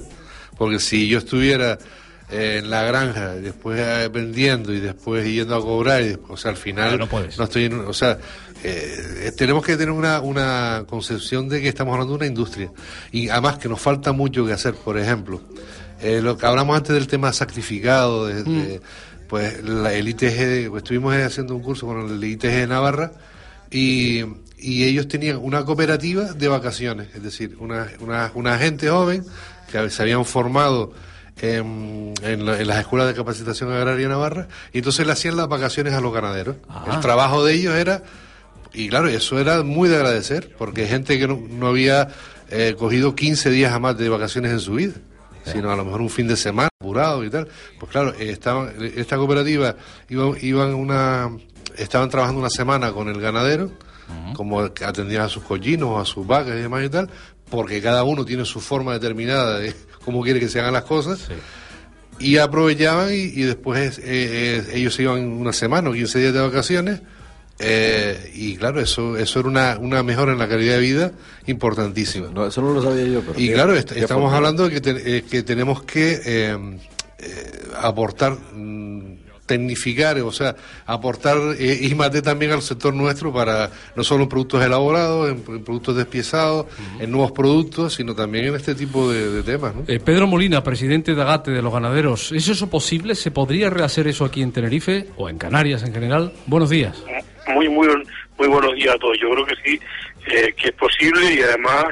Porque 0.56 0.78
si 0.78 1.08
yo 1.08 1.18
estuviera 1.18 1.78
eh, 2.30 2.60
en 2.62 2.70
la 2.70 2.82
granja, 2.84 3.34
y 3.36 3.40
después 3.42 3.78
eh, 3.80 4.08
vendiendo 4.08 4.72
y 4.72 4.80
después 4.80 5.26
yendo 5.26 5.56
a 5.56 5.60
cobrar, 5.60 6.00
y 6.02 6.08
después, 6.10 6.30
o 6.32 6.36
sea, 6.36 6.52
al 6.52 6.56
final. 6.56 6.98
no 6.98 7.06
puedes. 7.08 7.38
estoy 7.38 7.64
en- 7.64 7.80
O 7.80 7.92
sea, 7.92 8.18
eh, 8.64 9.32
tenemos 9.36 9.64
que 9.64 9.76
tener 9.76 9.90
una, 9.92 10.20
una 10.20 10.84
concepción 10.88 11.48
de 11.48 11.60
que 11.60 11.68
estamos 11.68 11.92
hablando 11.92 12.12
de 12.14 12.16
una 12.18 12.26
industria. 12.26 12.70
Y 13.12 13.28
además 13.28 13.58
que 13.58 13.68
nos 13.68 13.80
falta 13.80 14.12
mucho 14.12 14.44
que 14.46 14.52
hacer. 14.52 14.74
Por 14.74 14.98
ejemplo, 14.98 15.40
eh, 16.00 16.20
lo 16.22 16.36
que 16.36 16.46
hablamos 16.46 16.76
antes 16.76 16.94
del 16.94 17.06
tema 17.06 17.32
sacrificado, 17.32 18.26
de, 18.26 18.42
de, 18.42 18.80
pues 19.28 19.62
la, 19.64 19.92
el 19.92 20.08
ITG, 20.08 20.70
pues, 20.70 20.82
estuvimos 20.82 21.14
haciendo 21.14 21.54
un 21.54 21.62
curso 21.62 21.86
con 21.86 22.08
el 22.10 22.22
ITG 22.24 22.40
de 22.50 22.66
Navarra 22.66 23.12
y, 23.70 24.24
y 24.58 24.84
ellos 24.84 25.08
tenían 25.08 25.38
una 25.38 25.64
cooperativa 25.64 26.32
de 26.32 26.48
vacaciones, 26.48 27.08
es 27.14 27.22
decir, 27.22 27.56
una, 27.58 27.88
una, 28.00 28.30
una 28.34 28.58
gente 28.58 28.88
joven 28.88 29.24
que 29.70 29.90
se 29.90 30.02
habían 30.02 30.24
formado 30.24 30.92
en, 31.40 32.14
en 32.22 32.46
la- 32.46 32.60
en 32.60 32.66
las 32.68 32.78
escuelas 32.78 33.08
de 33.08 33.14
capacitación 33.14 33.72
agraria 33.72 34.04
de 34.04 34.08
Navarra 34.08 34.46
y 34.72 34.78
entonces 34.78 35.04
le 35.06 35.12
hacían 35.12 35.36
las 35.36 35.48
vacaciones 35.48 35.92
a 35.94 36.00
los 36.00 36.12
ganaderos. 36.14 36.56
El 36.92 37.00
trabajo 37.00 37.44
de 37.44 37.54
ellos 37.54 37.74
era, 37.74 38.02
y 38.74 38.88
claro, 38.88 39.08
eso 39.08 39.38
era 39.38 39.62
muy 39.62 39.88
de 39.88 39.96
agradecer, 39.96 40.54
porque 40.58 40.86
gente 40.86 41.18
que 41.18 41.28
no, 41.28 41.40
no 41.48 41.68
había 41.68 42.08
eh, 42.50 42.74
cogido 42.78 43.14
15 43.14 43.50
días 43.50 43.72
a 43.72 43.78
más 43.78 43.96
de 43.96 44.08
vacaciones 44.08 44.52
en 44.52 44.60
su 44.60 44.74
vida 44.74 44.94
sino 45.44 45.70
a 45.70 45.76
lo 45.76 45.84
mejor 45.84 46.00
un 46.00 46.10
fin 46.10 46.26
de 46.26 46.36
semana 46.36 46.68
apurado 46.80 47.24
y 47.24 47.30
tal. 47.30 47.48
Pues 47.78 47.90
claro, 47.90 48.14
estaban, 48.14 48.74
esta 48.96 49.16
cooperativa 49.16 49.76
iban, 50.08 50.34
iban 50.40 50.74
una, 50.74 51.30
estaban 51.76 52.08
trabajando 52.08 52.40
una 52.40 52.50
semana 52.50 52.92
con 52.92 53.08
el 53.08 53.20
ganadero, 53.20 53.70
como 54.34 54.60
atendían 54.60 55.22
a 55.22 55.28
sus 55.28 55.44
collinos, 55.44 56.00
a 56.00 56.04
sus 56.04 56.26
vacas 56.26 56.56
y 56.56 56.60
demás 56.60 56.84
y 56.84 56.88
tal, 56.88 57.10
porque 57.50 57.80
cada 57.80 58.04
uno 58.04 58.24
tiene 58.24 58.44
su 58.44 58.60
forma 58.60 58.92
determinada 58.92 59.58
de 59.58 59.74
cómo 60.04 60.22
quiere 60.22 60.40
que 60.40 60.48
se 60.48 60.60
hagan 60.60 60.72
las 60.72 60.84
cosas. 60.84 61.28
Y 62.20 62.38
aprovechaban 62.38 63.12
y, 63.12 63.22
y 63.22 63.42
después 63.42 63.98
eh, 63.98 64.02
eh, 64.04 64.64
ellos 64.74 64.94
se 64.94 65.02
iban 65.02 65.24
una 65.24 65.52
semana 65.52 65.90
o 65.90 65.92
15 65.92 66.20
días 66.20 66.32
de 66.32 66.40
vacaciones. 66.40 67.00
Eh, 67.58 68.32
y 68.34 68.56
claro, 68.56 68.80
eso 68.80 69.16
eso 69.16 69.40
era 69.40 69.48
una, 69.48 69.78
una 69.78 70.02
mejora 70.02 70.32
en 70.32 70.38
la 70.38 70.48
calidad 70.48 70.74
de 70.74 70.80
vida 70.80 71.12
importantísima. 71.46 72.28
No, 72.34 72.46
eso 72.46 72.60
no 72.62 72.72
lo 72.74 72.82
sabía 72.82 73.04
yo. 73.06 73.20
Pero 73.20 73.38
Y 73.38 73.48
qué- 73.48 73.52
claro, 73.54 73.74
est- 73.74 73.92
qué 73.92 74.00
estamos 74.00 74.32
hablando 74.32 74.64
de 74.68 74.70
que, 74.74 74.80
te- 74.80 75.16
eh, 75.18 75.22
que 75.22 75.42
tenemos 75.42 75.82
que 75.82 76.20
eh, 76.24 76.78
eh, 77.20 77.52
aportar, 77.80 78.36
mm, 78.54 79.14
tecnificar, 79.46 80.18
o 80.20 80.32
sea, 80.32 80.56
aportar 80.86 81.36
eh, 81.58 81.78
IMAT 81.82 82.22
también 82.22 82.50
al 82.52 82.62
sector 82.62 82.94
nuestro 82.94 83.30
para 83.30 83.70
no 83.94 84.02
solo 84.02 84.22
en 84.22 84.28
productos 84.30 84.64
elaborados, 84.64 85.28
en, 85.30 85.44
en 85.54 85.62
productos 85.62 85.94
despiezados, 85.96 86.64
en 86.98 87.10
nuevos 87.10 87.32
productos, 87.32 87.92
sino 87.94 88.14
también 88.14 88.46
en 88.46 88.54
este 88.54 88.74
tipo 88.74 89.12
de, 89.12 89.30
de 89.30 89.42
temas. 89.42 89.74
¿no? 89.74 89.82
Eh, 89.86 90.00
Pedro 90.00 90.26
Molina, 90.26 90.64
presidente 90.64 91.14
de 91.14 91.20
Agate 91.20 91.50
de 91.50 91.60
los 91.60 91.72
ganaderos, 91.74 92.32
¿es 92.32 92.48
eso 92.48 92.70
posible? 92.70 93.14
¿Se 93.14 93.30
podría 93.30 93.68
rehacer 93.68 94.08
eso 94.08 94.24
aquí 94.24 94.40
en 94.40 94.50
Tenerife 94.50 95.08
o 95.18 95.28
en 95.28 95.36
Canarias 95.36 95.82
en 95.82 95.92
general? 95.92 96.32
Buenos 96.46 96.70
días. 96.70 96.96
Muy, 97.48 97.68
muy, 97.68 97.88
muy 98.38 98.48
buenos 98.48 98.74
días 98.74 98.94
a 98.94 98.98
todos. 98.98 99.18
Yo 99.20 99.30
creo 99.30 99.46
que 99.46 99.56
sí, 99.64 99.80
eh, 100.26 100.54
que 100.56 100.68
es 100.68 100.74
posible 100.74 101.34
y 101.34 101.42
además 101.42 101.86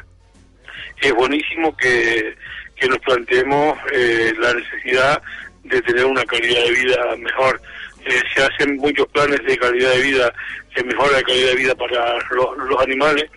es 1.01 1.13
buenísimo 1.15 1.77
que, 1.77 2.35
que 2.77 2.89
nos 2.89 2.99
planteemos 2.99 3.79
eh, 3.93 4.33
la 4.39 4.55
necesidad 4.55 5.23
de 5.65 5.83
tener 5.83 6.05
una 6.05 6.25
calidad 6.25 6.63
de 6.65 6.71
vida 6.71 7.17
mejor. 7.19 7.61
Eh, 8.05 8.21
se 8.35 8.43
hacen 8.43 8.77
muchos 8.79 9.07
planes 9.09 9.41
de 9.45 9.57
calidad 9.57 9.91
de 9.93 10.03
vida, 10.03 10.35
de 10.75 10.85
mejora 10.85 11.17
de 11.19 11.23
calidad 11.23 11.49
de 11.51 11.57
vida 11.57 11.75
para 11.75 12.19
los, 12.31 12.81
animales, 12.83 13.31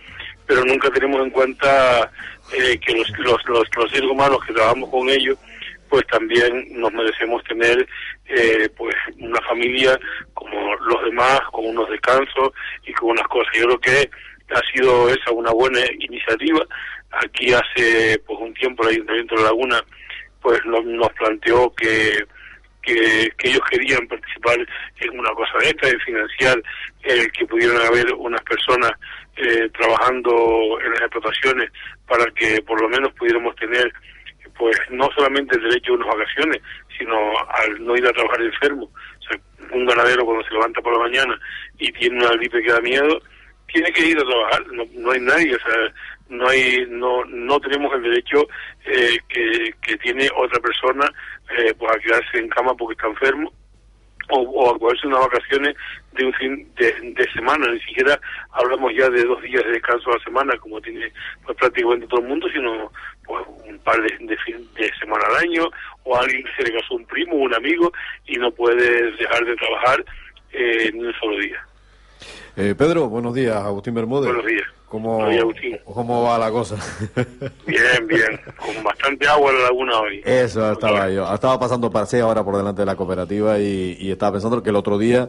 pero 0.46 0.64
nunca 0.64 0.90
tenemos 0.90 1.20
en 1.22 1.30
cuenta 1.30 2.10
eh, 2.52 2.78
que 2.84 2.94
los, 2.94 3.10
los, 3.18 3.42
los 3.76 3.90
seres 3.90 4.10
humanos 4.10 4.38
que 4.46 4.52
trabajamos 4.52 4.90
con 4.90 5.08
ellos, 5.08 5.38
pues 5.88 6.06
también 6.08 6.66
nos 6.80 6.92
merecemos 6.92 7.42
tener 7.44 7.86
eh, 8.26 8.68
pues 8.76 8.94
una 9.18 9.40
familia 9.42 9.98
como 10.34 10.74
los 10.76 11.04
demás, 11.04 11.40
con 11.52 11.66
unos 11.66 11.88
descansos 11.90 12.50
y 12.86 12.92
con 12.94 13.10
unas 13.10 13.26
cosas. 13.28 13.52
Yo 13.54 13.64
creo 13.66 13.80
que 13.80 14.10
ha 14.54 14.60
sido 14.72 15.08
esa 15.08 15.30
una 15.32 15.50
buena 15.52 15.80
iniciativa. 15.98 16.64
Aquí 17.10 17.52
hace 17.52 18.18
pues 18.26 18.38
un 18.40 18.52
tiempo 18.54 18.82
el 18.84 18.94
Ayuntamiento 18.94 19.36
de 19.36 19.42
Laguna 19.44 19.80
pues 20.42 20.60
no- 20.66 20.82
nos 20.82 21.12
planteó 21.14 21.72
que, 21.74 22.24
que, 22.82 23.30
que 23.38 23.48
ellos 23.48 23.62
querían 23.70 24.06
participar 24.06 24.56
en 25.00 25.18
una 25.18 25.30
cosa 25.30 25.58
de 25.60 25.68
esta, 25.70 25.88
de 25.88 25.98
financiar 26.00 26.62
eh, 27.04 27.26
que 27.36 27.46
pudieran 27.46 27.80
haber 27.86 28.12
unas 28.14 28.42
personas 28.42 28.92
eh, 29.36 29.68
trabajando 29.78 30.78
en 30.84 30.90
las 30.92 31.00
explotaciones 31.00 31.70
para 32.06 32.24
que 32.32 32.60
por 32.62 32.80
lo 32.80 32.88
menos 32.88 33.12
pudiéramos 33.14 33.54
tener 33.56 33.92
pues 34.58 34.76
no 34.90 35.08
solamente 35.16 35.56
el 35.56 35.62
derecho 35.62 35.92
a 35.92 35.96
unas 35.96 36.08
vacaciones, 36.08 36.62
sino 36.98 37.16
al 37.48 37.84
no 37.84 37.96
ir 37.96 38.06
a 38.06 38.12
trabajar 38.12 38.42
enfermo. 38.42 38.84
O 38.84 39.22
sea, 39.22 39.40
un 39.72 39.86
ganadero 39.86 40.24
cuando 40.24 40.44
se 40.44 40.54
levanta 40.54 40.80
por 40.80 40.92
la 40.92 41.00
mañana 41.00 41.38
y 41.78 41.92
tiene 41.92 42.16
una 42.16 42.36
gripe 42.36 42.62
que 42.62 42.72
da 42.72 42.80
miedo, 42.80 43.20
tiene 43.72 43.92
que 43.92 44.06
ir 44.06 44.18
a 44.18 44.24
trabajar, 44.24 44.66
no, 44.72 44.84
no 44.92 45.10
hay 45.10 45.20
nadie, 45.20 45.54
o 45.54 45.58
sea, 45.58 45.92
no 46.28 46.48
hay, 46.48 46.86
no, 46.88 47.24
no 47.24 47.60
tenemos 47.60 47.92
el 47.94 48.02
derecho 48.02 48.46
eh, 48.84 49.18
que, 49.28 49.74
que 49.82 49.96
tiene 49.98 50.28
otra 50.36 50.60
persona 50.60 51.08
eh, 51.56 51.74
pues 51.78 51.92
a 51.92 51.98
quedarse 51.98 52.38
en 52.38 52.48
cama 52.48 52.74
porque 52.74 52.94
está 52.94 53.06
enfermo 53.08 53.52
o, 54.30 54.40
o 54.40 54.74
a 54.74 54.78
cogerse 54.78 55.06
unas 55.06 55.20
vacaciones 55.20 55.76
de 56.12 56.24
un 56.24 56.32
fin 56.34 56.68
de, 56.76 57.12
de 57.14 57.32
semana, 57.32 57.70
ni 57.70 57.80
siquiera 57.80 58.18
hablamos 58.52 58.92
ya 58.94 59.08
de 59.08 59.22
dos 59.24 59.40
días 59.42 59.64
de 59.64 59.72
descanso 59.72 60.10
a 60.10 60.14
la 60.14 60.24
semana 60.24 60.56
como 60.58 60.80
tiene 60.80 61.12
pues 61.44 61.56
prácticamente 61.56 62.06
todo 62.08 62.20
el 62.20 62.28
mundo, 62.28 62.48
sino 62.52 62.90
pues 63.26 63.44
un 63.68 63.78
par 63.80 64.00
de, 64.00 64.08
de 64.26 64.36
fin 64.38 64.56
de 64.76 64.90
semana 64.98 65.24
al 65.30 65.36
año 65.36 65.68
o 66.04 66.16
alguien 66.16 66.42
que 66.44 66.62
se 66.62 66.70
le 66.70 66.78
casó 66.78 66.94
un 66.94 67.04
primo, 67.06 67.36
un 67.36 67.54
amigo 67.54 67.92
y 68.26 68.36
no 68.36 68.50
puede 68.50 69.12
dejar 69.12 69.44
de 69.44 69.56
trabajar 69.56 70.04
eh, 70.52 70.90
ni 70.94 71.04
un 71.04 71.12
solo 71.14 71.38
día. 71.38 71.66
Eh, 72.56 72.74
Pedro, 72.76 73.08
buenos 73.08 73.34
días, 73.34 73.56
Agustín 73.56 73.94
Bermúdez. 73.94 74.32
Buenos 74.32 74.46
días. 74.46 74.66
¿Cómo, 74.88 75.16
Buenos 75.16 75.30
días, 75.32 75.42
Agustín. 75.42 75.78
¿Cómo 75.84 76.22
va 76.22 76.38
la 76.38 76.50
cosa? 76.50 76.76
Bien, 77.66 78.06
bien, 78.06 78.40
con 78.56 78.82
bastante 78.82 79.28
agua 79.28 79.50
en 79.50 79.58
la 79.58 79.64
laguna 79.64 79.98
hoy. 79.98 80.22
Eso 80.24 80.72
estaba 80.72 81.10
yo. 81.10 81.32
Estaba 81.34 81.58
pasando 81.58 81.90
paseo 81.90 82.26
ahora 82.26 82.44
por 82.44 82.56
delante 82.56 82.82
de 82.82 82.86
la 82.86 82.96
cooperativa 82.96 83.58
y, 83.58 83.96
y 84.00 84.10
estaba 84.10 84.32
pensando 84.32 84.62
que 84.62 84.70
el 84.70 84.76
otro 84.76 84.96
día, 84.96 85.28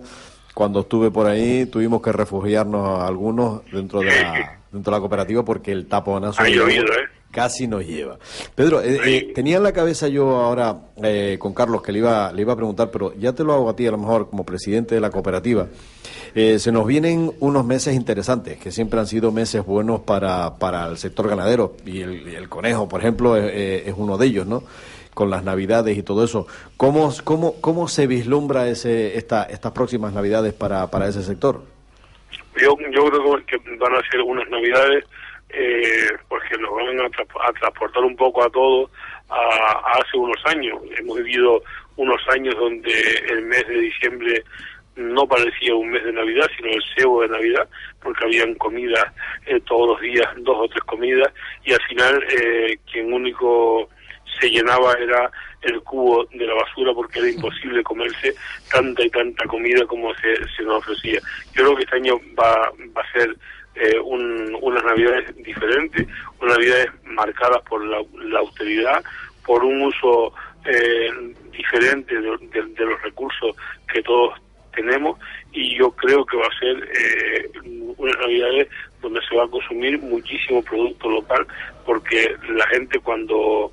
cuando 0.54 0.82
estuve 0.82 1.12
por 1.12 1.28
ahí, 1.28 1.66
tuvimos 1.66 2.02
que 2.02 2.12
refugiarnos 2.12 3.02
algunos 3.02 3.66
dentro 3.72 4.00
de 4.00 4.06
la, 4.06 4.60
dentro 4.72 4.92
de 4.92 4.98
la 4.98 5.02
cooperativa 5.02 5.44
porque 5.44 5.72
el 5.72 5.88
taponazo 5.88 6.42
Ha 6.42 6.48
llovido, 6.48 6.86
¿eh? 6.86 7.10
Casi 7.38 7.68
nos 7.68 7.86
lleva. 7.86 8.18
Pedro, 8.56 8.82
eh, 8.82 9.00
eh, 9.06 9.32
tenía 9.36 9.58
en 9.58 9.64
la 9.64 9.72
cabeza 9.72 10.08
yo 10.08 10.38
ahora 10.38 10.76
eh, 11.04 11.38
con 11.38 11.54
Carlos 11.54 11.84
que 11.84 11.92
le 11.92 12.00
iba, 12.00 12.32
le 12.34 12.42
iba 12.42 12.54
a 12.54 12.56
preguntar, 12.56 12.90
pero 12.90 13.14
ya 13.14 13.32
te 13.34 13.44
lo 13.44 13.54
hago 13.54 13.70
a 13.70 13.76
ti 13.76 13.86
a 13.86 13.92
lo 13.92 14.00
mejor 14.00 14.28
como 14.28 14.44
presidente 14.44 14.96
de 14.96 15.02
la 15.02 15.12
cooperativa. 15.12 15.68
Eh, 16.34 16.58
se 16.58 16.72
nos 16.72 16.88
vienen 16.88 17.32
unos 17.40 17.64
meses 17.64 17.94
interesantes, 17.94 18.58
que 18.58 18.72
siempre 18.72 19.00
han 19.00 19.06
sido 19.06 19.32
meses 19.32 19.64
buenos 19.64 20.00
para, 20.00 20.58
para 20.58 20.88
el 20.88 20.98
sector 20.98 21.30
ganadero, 21.30 21.76
y 21.86 22.02
el, 22.02 22.50
conejo, 22.50 22.90
por 22.90 23.02
ejemplo, 23.02 23.38
es, 23.38 23.52
eh, 23.54 23.84
es 23.86 23.94
uno 23.96 24.18
de 24.18 24.26
ellos, 24.26 24.48
¿no? 24.48 24.64
Con 25.14 25.30
las 25.30 25.44
navidades 25.44 25.96
y 25.96 26.02
todo 26.02 26.24
eso. 26.24 26.48
¿Cómo, 26.76 27.14
cómo, 27.24 27.62
cómo 27.62 27.88
se 27.88 28.08
vislumbra 28.08 28.68
ese, 28.68 29.16
esta, 29.16 29.44
estas 29.44 29.74
próximas 29.74 30.12
navidades 30.12 30.56
para, 30.56 30.90
para 30.90 31.08
ese 31.08 31.22
sector? 31.22 31.62
Yo, 32.60 32.76
yo 32.92 33.06
creo 33.12 33.46
que 33.46 33.58
van 33.78 33.94
a 33.94 34.10
ser 34.10 34.22
unas 34.22 34.50
navidades 34.50 35.04
eh, 35.50 36.10
porque 36.28 36.58
nos 36.58 36.72
van 36.76 37.00
a, 37.00 37.10
tra- 37.10 37.50
a 37.50 37.54
transportar 37.54 38.04
un 38.04 38.16
poco 38.16 38.44
a 38.44 38.50
todos 38.50 38.92
a, 39.30 39.36
a 39.36 39.92
hace 40.02 40.18
unos 40.18 40.46
años. 40.46 40.80
Hemos 40.98 41.18
vivido 41.18 41.62
unos 41.96 42.22
años 42.30 42.56
donde 42.56 42.92
el 43.30 43.42
mes 43.44 43.68
de 43.68 43.78
diciembre 43.80 44.44
no 44.96 45.28
parecía 45.28 45.76
un 45.76 45.92
mes 45.92 46.04
de 46.04 46.12
Navidad, 46.12 46.50
sino 46.58 46.70
el 46.70 46.84
cebo 46.96 47.22
de 47.22 47.30
Navidad, 47.30 47.70
porque 48.02 48.26
habían 48.26 48.56
comidas 48.56 49.06
eh, 49.46 49.60
todos 49.66 49.90
los 49.90 50.02
días, 50.02 50.28
dos 50.38 50.58
o 50.60 50.68
tres 50.68 50.84
comidas, 50.86 51.32
y 51.64 51.74
al 51.74 51.82
final 51.84 52.24
eh, 52.30 52.78
quien 52.92 53.14
único 53.14 53.90
se 54.40 54.50
llenaba 54.50 54.94
era 54.94 55.32
el 55.62 55.82
cubo 55.82 56.26
de 56.26 56.46
la 56.46 56.54
basura 56.54 56.94
porque 56.94 57.20
era 57.20 57.30
imposible 57.30 57.84
comerse 57.84 58.34
tanta 58.72 59.04
y 59.04 59.10
tanta 59.10 59.46
comida 59.46 59.86
como 59.86 60.14
se, 60.16 60.36
se 60.56 60.64
nos 60.64 60.78
ofrecía. 60.78 61.20
Yo 61.54 61.64
creo 61.64 61.76
que 61.76 61.84
este 61.84 61.96
año 61.96 62.20
va, 62.40 62.72
va 62.96 63.02
a 63.02 63.12
ser 63.14 63.36
eh, 63.80 64.00
un- 64.00 64.58
unas 64.62 64.84
navidades 64.84 65.36
diferentes, 65.38 66.08
unas 66.42 66.58
navidades 66.58 66.88
marcadas 67.06 67.62
por 67.70 67.86
la, 67.86 68.02
la 68.26 68.40
austeridad, 68.40 69.04
por 69.46 69.64
un 69.64 69.82
uso 69.82 70.34
eh, 70.66 71.10
diferente 71.52 72.16
de, 72.20 72.22
los 72.86 73.02
recursos 73.02 73.56
que 73.92 74.02
todos 74.04 74.34
tenemos 74.76 75.18
y 75.54 75.78
yo 75.78 75.90
creo 75.92 76.26
que 76.26 76.38
va 76.38 76.46
a 76.46 76.60
ser 76.60 76.90
eh, 76.94 77.50
unas 77.98 78.18
navidades 78.20 78.68
donde 79.02 79.22
se 79.28 79.36
va 79.36 79.46
a 79.46 79.48
consumir 79.50 79.98
muchísimo 80.00 80.62
producto 80.64 81.10
local 81.10 81.48
porque 81.86 82.36
la 82.50 82.68
gente 82.68 83.00
cuando 83.00 83.72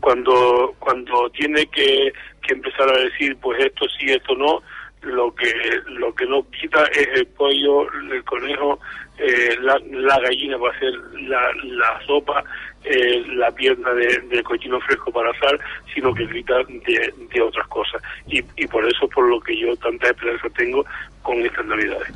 cuando 0.00 0.74
cuando 0.78 1.30
tiene 1.30 1.64
que, 1.66 2.12
que 2.46 2.54
empezar 2.54 2.88
a 2.90 2.98
decir 3.02 3.36
pues 3.40 3.64
esto 3.64 3.86
sí 3.98 4.06
esto 4.10 4.34
no 4.34 4.60
lo 5.02 5.34
que 5.34 5.52
lo 5.86 6.14
que 6.14 6.26
no 6.26 6.44
quita 6.50 6.84
es 6.86 7.08
el 7.14 7.26
pollo 7.28 7.86
el 8.12 8.22
conejo 8.24 8.78
eh, 9.18 9.56
la, 9.60 9.78
la 9.90 10.18
gallina 10.20 10.56
va 10.56 10.70
a 10.70 10.78
ser 10.78 10.92
la, 11.28 11.40
la 11.64 12.00
sopa 12.06 12.42
eh, 12.84 13.22
la 13.36 13.50
pierna 13.52 13.92
de, 13.94 14.06
de 14.28 14.42
cochino 14.42 14.80
fresco 14.80 15.12
para 15.12 15.30
asar 15.30 15.58
sino 15.94 16.12
que 16.14 16.26
de, 16.26 17.14
de 17.32 17.40
otras 17.42 17.66
cosas 17.68 18.02
y, 18.26 18.38
y 18.56 18.66
por 18.66 18.84
eso 18.88 19.08
por 19.08 19.28
lo 19.28 19.40
que 19.40 19.56
yo 19.58 19.76
tanta 19.76 20.08
esperanza 20.08 20.48
tengo 20.56 20.84
con 21.22 21.38
estas 21.44 21.64
navidades 21.66 22.08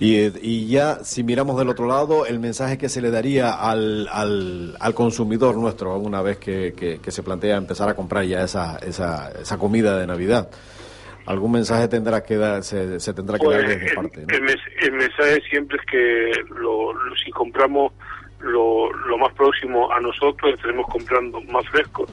Y, 0.00 0.16
eh, 0.16 0.32
y 0.42 0.68
ya, 0.68 1.02
si 1.02 1.24
miramos 1.24 1.58
del 1.58 1.68
otro 1.70 1.86
lado, 1.86 2.26
el 2.26 2.38
mensaje 2.38 2.78
que 2.78 2.88
se 2.88 3.00
le 3.00 3.10
daría 3.10 3.50
al, 3.52 4.06
al, 4.12 4.76
al 4.78 4.94
consumidor 4.94 5.56
nuestro 5.56 5.96
una 5.96 6.22
vez 6.22 6.36
que, 6.38 6.74
que- 6.76 7.00
que 7.00 7.10
se 7.10 7.22
plantea 7.22 7.56
empezar 7.56 7.88
a 7.88 7.94
comprar 7.94 8.24
ya 8.24 8.42
esa, 8.42 8.78
esa, 8.78 9.30
esa 9.40 9.58
comida 9.58 9.98
de 9.98 10.06
Navidad. 10.06 10.50
Algún 11.28 11.52
mensaje 11.52 11.88
tendrá 11.88 12.22
que 12.22 12.36
dar, 12.36 12.62
se, 12.64 12.98
se 13.00 13.12
tendrá 13.12 13.38
que 13.38 13.46
dar 13.46 13.56
Pues, 13.64 13.68
desde 13.68 13.88
el, 13.90 13.94
parte. 13.94 14.20
¿no? 14.26 14.34
el 14.34 14.42
mes- 14.42 14.66
el 14.80 14.92
mensaje 14.92 15.40
siempre 15.50 15.78
es 15.78 15.84
que 15.86 16.32
lo, 16.54 16.92
lo- 16.92 17.16
si 17.16 17.30
compramos 17.30 17.92
lo, 18.40 18.90
lo 18.92 19.18
más 19.18 19.32
próximo 19.34 19.92
a 19.92 20.00
nosotros 20.00 20.54
estaremos 20.54 20.86
comprando 20.86 21.40
más 21.42 21.68
fresco 21.68 22.06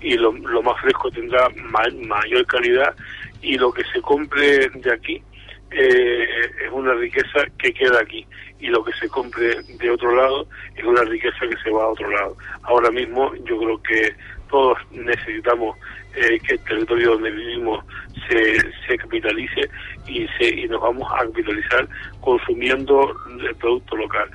y 0.00 0.14
lo, 0.16 0.30
lo 0.32 0.62
más 0.62 0.80
fresco 0.80 1.10
tendrá 1.10 1.48
ma- 1.56 1.82
mayor 2.06 2.46
calidad 2.46 2.94
y 3.42 3.56
lo 3.58 3.72
que 3.72 3.82
se 3.92 4.00
compre 4.02 4.68
de 4.68 4.92
aquí 4.92 5.22
eh, 5.72 6.26
es 6.64 6.70
una 6.72 6.94
riqueza 6.94 7.44
que 7.58 7.72
queda 7.72 8.00
aquí 8.00 8.26
y 8.60 8.66
lo 8.68 8.84
que 8.84 8.92
se 8.92 9.08
compre 9.08 9.56
de 9.78 9.90
otro 9.90 10.14
lado 10.14 10.46
es 10.76 10.84
una 10.84 11.02
riqueza 11.02 11.38
que 11.48 11.56
se 11.62 11.70
va 11.70 11.84
a 11.84 11.88
otro 11.88 12.10
lado. 12.10 12.36
Ahora 12.62 12.90
mismo 12.90 13.32
yo 13.44 13.58
creo 13.58 13.82
que 13.82 14.14
todos 14.50 14.78
necesitamos 14.90 15.76
eh, 16.14 16.38
que 16.40 16.54
el 16.54 16.60
territorio 16.64 17.12
donde 17.12 17.30
vivimos 17.30 17.84
se, 18.28 18.60
se 18.86 18.96
capitalice 18.98 19.70
y, 20.06 20.26
se, 20.38 20.48
y 20.48 20.68
nos 20.68 20.80
vamos 20.80 21.10
a 21.12 21.24
capitalizar 21.26 21.88
consumiendo 22.20 23.14
el 23.40 23.54
producto 23.56 23.96
local, 23.96 24.28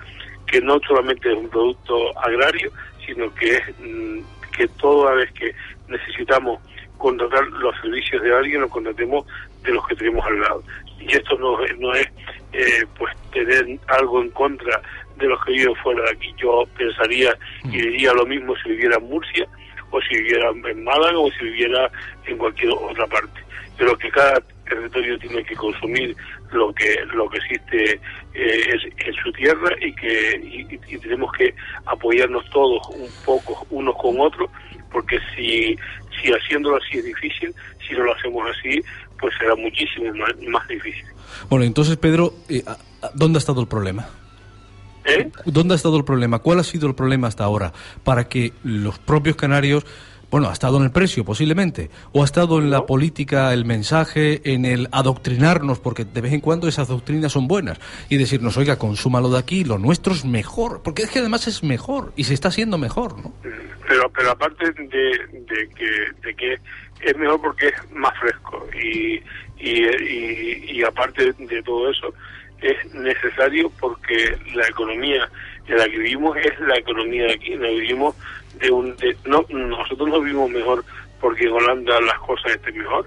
que 0.48 0.62
no 0.62 0.80
solamente 0.88 1.32
es 1.32 1.38
un 1.38 1.50
producto 1.50 2.18
agrario, 2.20 2.72
sino 3.06 3.34
que 3.36 3.56
es 3.56 3.64
mm, 3.80 4.20
que 4.56 4.68
toda 4.80 5.14
vez 5.16 5.32
que 5.34 5.54
necesitamos 5.88 6.60
contratar 6.98 7.46
los 7.48 7.76
servicios 7.82 8.22
de 8.24 8.34
alguien, 8.34 8.62
los 8.62 8.72
contratemos 8.72 9.26
de 9.64 9.74
los 9.74 9.86
que 9.88 9.96
tenemos 9.96 10.26
al 10.26 10.40
lado. 10.40 10.64
Y 11.00 11.12
esto 11.14 11.38
no, 11.38 11.58
no 11.80 11.94
es 11.94 12.08
eh, 12.54 12.86
pues 12.98 13.14
tener 13.32 13.80
algo 13.88 14.22
en 14.22 14.30
contra 14.32 14.82
de 15.18 15.28
los 15.28 15.44
que 15.44 15.52
viven 15.52 15.76
fuera 15.76 16.04
de 16.04 16.12
aquí. 16.12 16.34
Yo 16.38 16.64
pensaría 16.78 17.38
y 17.66 17.78
diría 17.78 18.14
lo 18.14 18.26
mismo 18.26 18.56
si 18.58 18.70
viviera 18.70 18.98
en 18.98 19.10
Murcia, 19.10 19.48
o 19.92 20.02
si 20.02 20.16
viviera 20.18 20.50
en 20.52 20.84
Málaga, 20.84 21.18
o 21.20 21.32
si 21.32 21.46
viviera 21.46 21.90
en 22.26 22.38
cualquier 22.38 22.72
otra 22.72 23.08
parte. 23.08 23.40
Pero 23.78 23.98
que 23.98 24.10
cada 24.10 24.40
territorio 24.68 25.18
tiene 25.20 25.44
que 25.44 25.56
consumir 25.56 26.16
lo 26.52 26.74
que 26.74 26.96
lo 27.14 27.30
que 27.30 27.38
existe 27.38 28.00
eh, 28.34 28.70
en 29.06 29.14
su 29.24 29.32
tierra 29.34 29.70
y 29.82 29.94
que 29.94 30.42
y- 30.90 30.98
tenemos 30.98 31.32
que 31.34 31.54
apoyarnos 31.86 32.50
todos 32.50 32.82
un 32.96 33.10
poco 33.26 33.66
unos 33.70 33.96
con 33.98 34.20
otros 34.20 34.50
porque 34.92 35.20
si 35.36 35.78
si 36.22 36.32
haciéndolo 36.32 36.78
así 36.78 36.98
es 36.98 37.06
difícil 37.06 37.54
si 37.88 37.94
no 37.94 38.06
lo 38.06 38.14
hacemos 38.16 38.50
así 38.50 38.82
pues 39.20 39.34
será 39.38 39.56
muchísimo 39.56 40.12
más, 40.16 40.32
más 40.48 40.68
difícil 40.68 41.06
Bueno, 41.50 41.66
entonces, 41.66 41.98
Pedro, 41.98 42.34
eh, 42.50 42.64
¿a- 42.66 42.72
a- 43.06 43.12
¿dónde 43.14 43.38
ha 43.38 43.40
estado 43.40 43.62
el 43.62 43.68
problema? 43.68 44.08
¿Eh? 45.06 45.32
¿Dónde 45.46 45.74
ha 45.74 45.78
estado 45.78 45.98
el 45.98 46.04
problema? 46.04 46.40
¿Cuál 46.40 46.60
ha 46.60 46.64
sido 46.64 46.88
el 46.88 46.96
problema 46.96 47.28
hasta 47.28 47.44
ahora? 47.44 47.74
Para 48.04 48.28
que 48.28 48.54
los 48.64 48.98
propios 49.00 49.36
canarios, 49.36 49.86
bueno, 50.32 50.50
ha 50.50 50.54
estado 50.54 50.78
en 50.78 50.84
el 50.84 50.92
precio 50.92 51.24
posiblemente, 51.24 51.90
o 52.12 52.24
ha 52.24 52.26
estado 52.26 52.60
en 52.60 52.72
la 52.72 52.86
política, 52.86 53.54
el 53.54 53.66
mensaje, 53.66 54.42
en 54.54 54.66
el 54.66 54.88
adoctrinarnos, 54.92 55.80
porque 55.80 56.06
de 56.06 56.22
vez 56.22 56.34
en 56.34 56.42
cuando 56.42 56.68
esas 56.68 56.88
doctrinas 56.88 57.32
son 57.32 57.48
buenas, 57.48 57.80
y 58.10 58.18
decirnos, 58.18 58.58
oiga, 58.58 58.78
consúmalo 58.78 59.30
de 59.30 59.40
aquí, 59.40 59.64
lo 59.64 59.78
nuestro 59.78 60.14
es 60.14 60.26
mejor, 60.26 60.82
porque 60.84 61.04
es 61.04 61.12
que 61.12 61.20
además 61.20 61.48
es 61.48 61.64
mejor, 61.64 62.12
y 62.16 62.24
se 62.24 62.34
está 62.34 62.48
haciendo 62.48 62.78
mejor, 62.78 63.18
¿no? 63.20 63.34
pero 63.88 64.10
pero 64.10 64.32
aparte 64.32 64.72
de, 64.72 64.88
de 64.88 65.70
que 65.76 65.88
de 66.24 66.36
que 66.36 66.54
es 67.02 67.18
mejor 67.18 67.42
porque 67.42 67.68
es 67.68 67.92
más 67.92 68.18
fresco 68.20 68.68
y 68.74 69.22
y, 69.58 69.84
y, 69.84 70.80
y 70.80 70.84
aparte 70.84 71.32
de 71.32 71.64
todo 71.64 71.90
eso 71.90 72.14
es 72.72 72.94
necesario 72.94 73.72
porque 73.80 74.38
la 74.54 74.68
economía 74.68 75.28
en 75.68 75.78
la 75.78 75.86
que 75.86 75.98
vivimos 75.98 76.38
es 76.38 76.60
la 76.62 76.78
economía 76.78 77.24
de 77.26 77.34
aquí 77.34 77.56
no 77.56 77.68
vivimos 77.68 78.16
de 78.60 78.72
un 78.72 78.96
de- 78.98 79.16
no 79.26 79.46
nosotros 79.50 80.08
no 80.10 80.20
vivimos 80.22 80.50
mejor 80.50 80.84
porque 81.20 81.46
en 81.46 81.54
Holanda 81.54 82.00
las 82.02 82.20
cosas 82.20 82.52
estén 82.54 82.78
mejor 82.78 83.06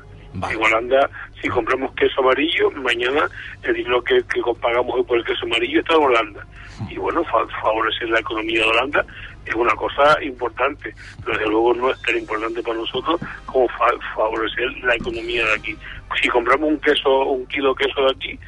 En 0.51 0.63
Holanda, 0.63 1.11
si 1.41 1.49
compramos 1.49 1.93
queso 1.95 2.21
amarillo, 2.21 2.71
mañana 2.73 3.29
el 3.63 3.75
dinero 3.75 4.03
que, 4.05 4.23
que 4.33 4.41
pagamos 4.61 4.95
hoy 4.95 5.03
por 5.03 5.17
el 5.19 5.25
queso 5.25 5.47
amarillo 5.47 5.81
está 5.81 5.95
en 5.95 6.03
Holanda. 6.03 6.47
Y 6.91 6.97
bueno, 6.97 7.25
fa- 7.25 7.47
favorecer 7.63 8.09
la 8.11 8.21
economía 8.21 8.61
de 8.63 8.69
Holanda 8.69 9.05
es 9.47 9.55
una 9.55 9.75
cosa 9.75 10.23
importante, 10.23 10.95
pero 11.25 11.39
desde 11.39 11.51
luego 11.51 11.75
no 11.75 11.91
es 11.91 12.01
tan 12.03 12.19
importante 12.19 12.63
para 12.63 12.77
nosotros 12.77 13.19
como 13.47 13.67
fa- 13.71 13.99
favorecer 14.15 14.71
la 14.85 14.95
economía 14.97 15.45
de 15.47 15.55
aquí. 15.55 15.77
Si 16.23 16.29
compramos 16.29 16.69
un 16.69 16.79
queso, 16.81 17.11
un 17.25 17.47
kilo 17.47 17.75
de 17.75 17.85
queso 17.87 18.01
de 18.03 18.11
aquí, 18.13 18.39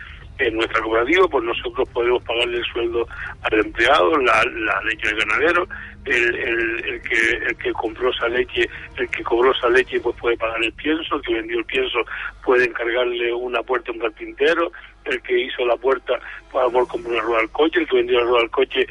en 0.46 0.56
nuestra 0.56 0.80
cooperativa, 0.80 1.28
pues 1.28 1.44
nosotros 1.44 1.88
podemos 1.90 2.22
pagarle 2.24 2.58
el 2.58 2.64
sueldo 2.64 3.06
al 3.42 3.58
empleado, 3.60 4.16
la, 4.18 4.44
la 4.44 4.82
leche 4.84 5.08
del 5.08 5.18
ganadero, 5.18 5.68
el, 6.04 6.34
el, 6.34 6.84
el 6.84 7.02
que 7.02 7.30
el 7.48 7.56
que 7.56 7.72
compró 7.72 8.10
esa 8.10 8.28
leche, 8.28 8.68
el 8.96 9.08
que 9.10 9.22
cobró 9.22 9.52
esa 9.52 9.68
leche, 9.68 10.00
pues 10.00 10.16
puede 10.16 10.36
pagar 10.36 10.62
el 10.62 10.72
pienso, 10.72 11.16
el 11.16 11.22
que 11.22 11.34
vendió 11.34 11.58
el 11.58 11.64
pienso 11.64 11.98
puede 12.42 12.64
encargarle 12.64 13.32
una 13.32 13.62
puerta 13.62 13.90
a 13.90 13.94
un 13.94 14.00
carpintero, 14.00 14.72
el 15.04 15.20
que 15.22 15.40
hizo 15.40 15.64
la 15.66 15.76
puerta, 15.76 16.18
pues 16.50 16.62
a 16.62 16.66
lo 16.66 16.72
mejor 16.72 16.88
compró 16.88 17.12
una 17.12 17.22
rueda 17.22 17.40
al 17.40 17.50
coche, 17.50 17.80
el 17.80 17.88
que 17.88 17.96
vendió 17.96 18.18
la 18.18 18.26
rueda 18.26 18.42
al 18.42 18.50
coche, 18.50 18.86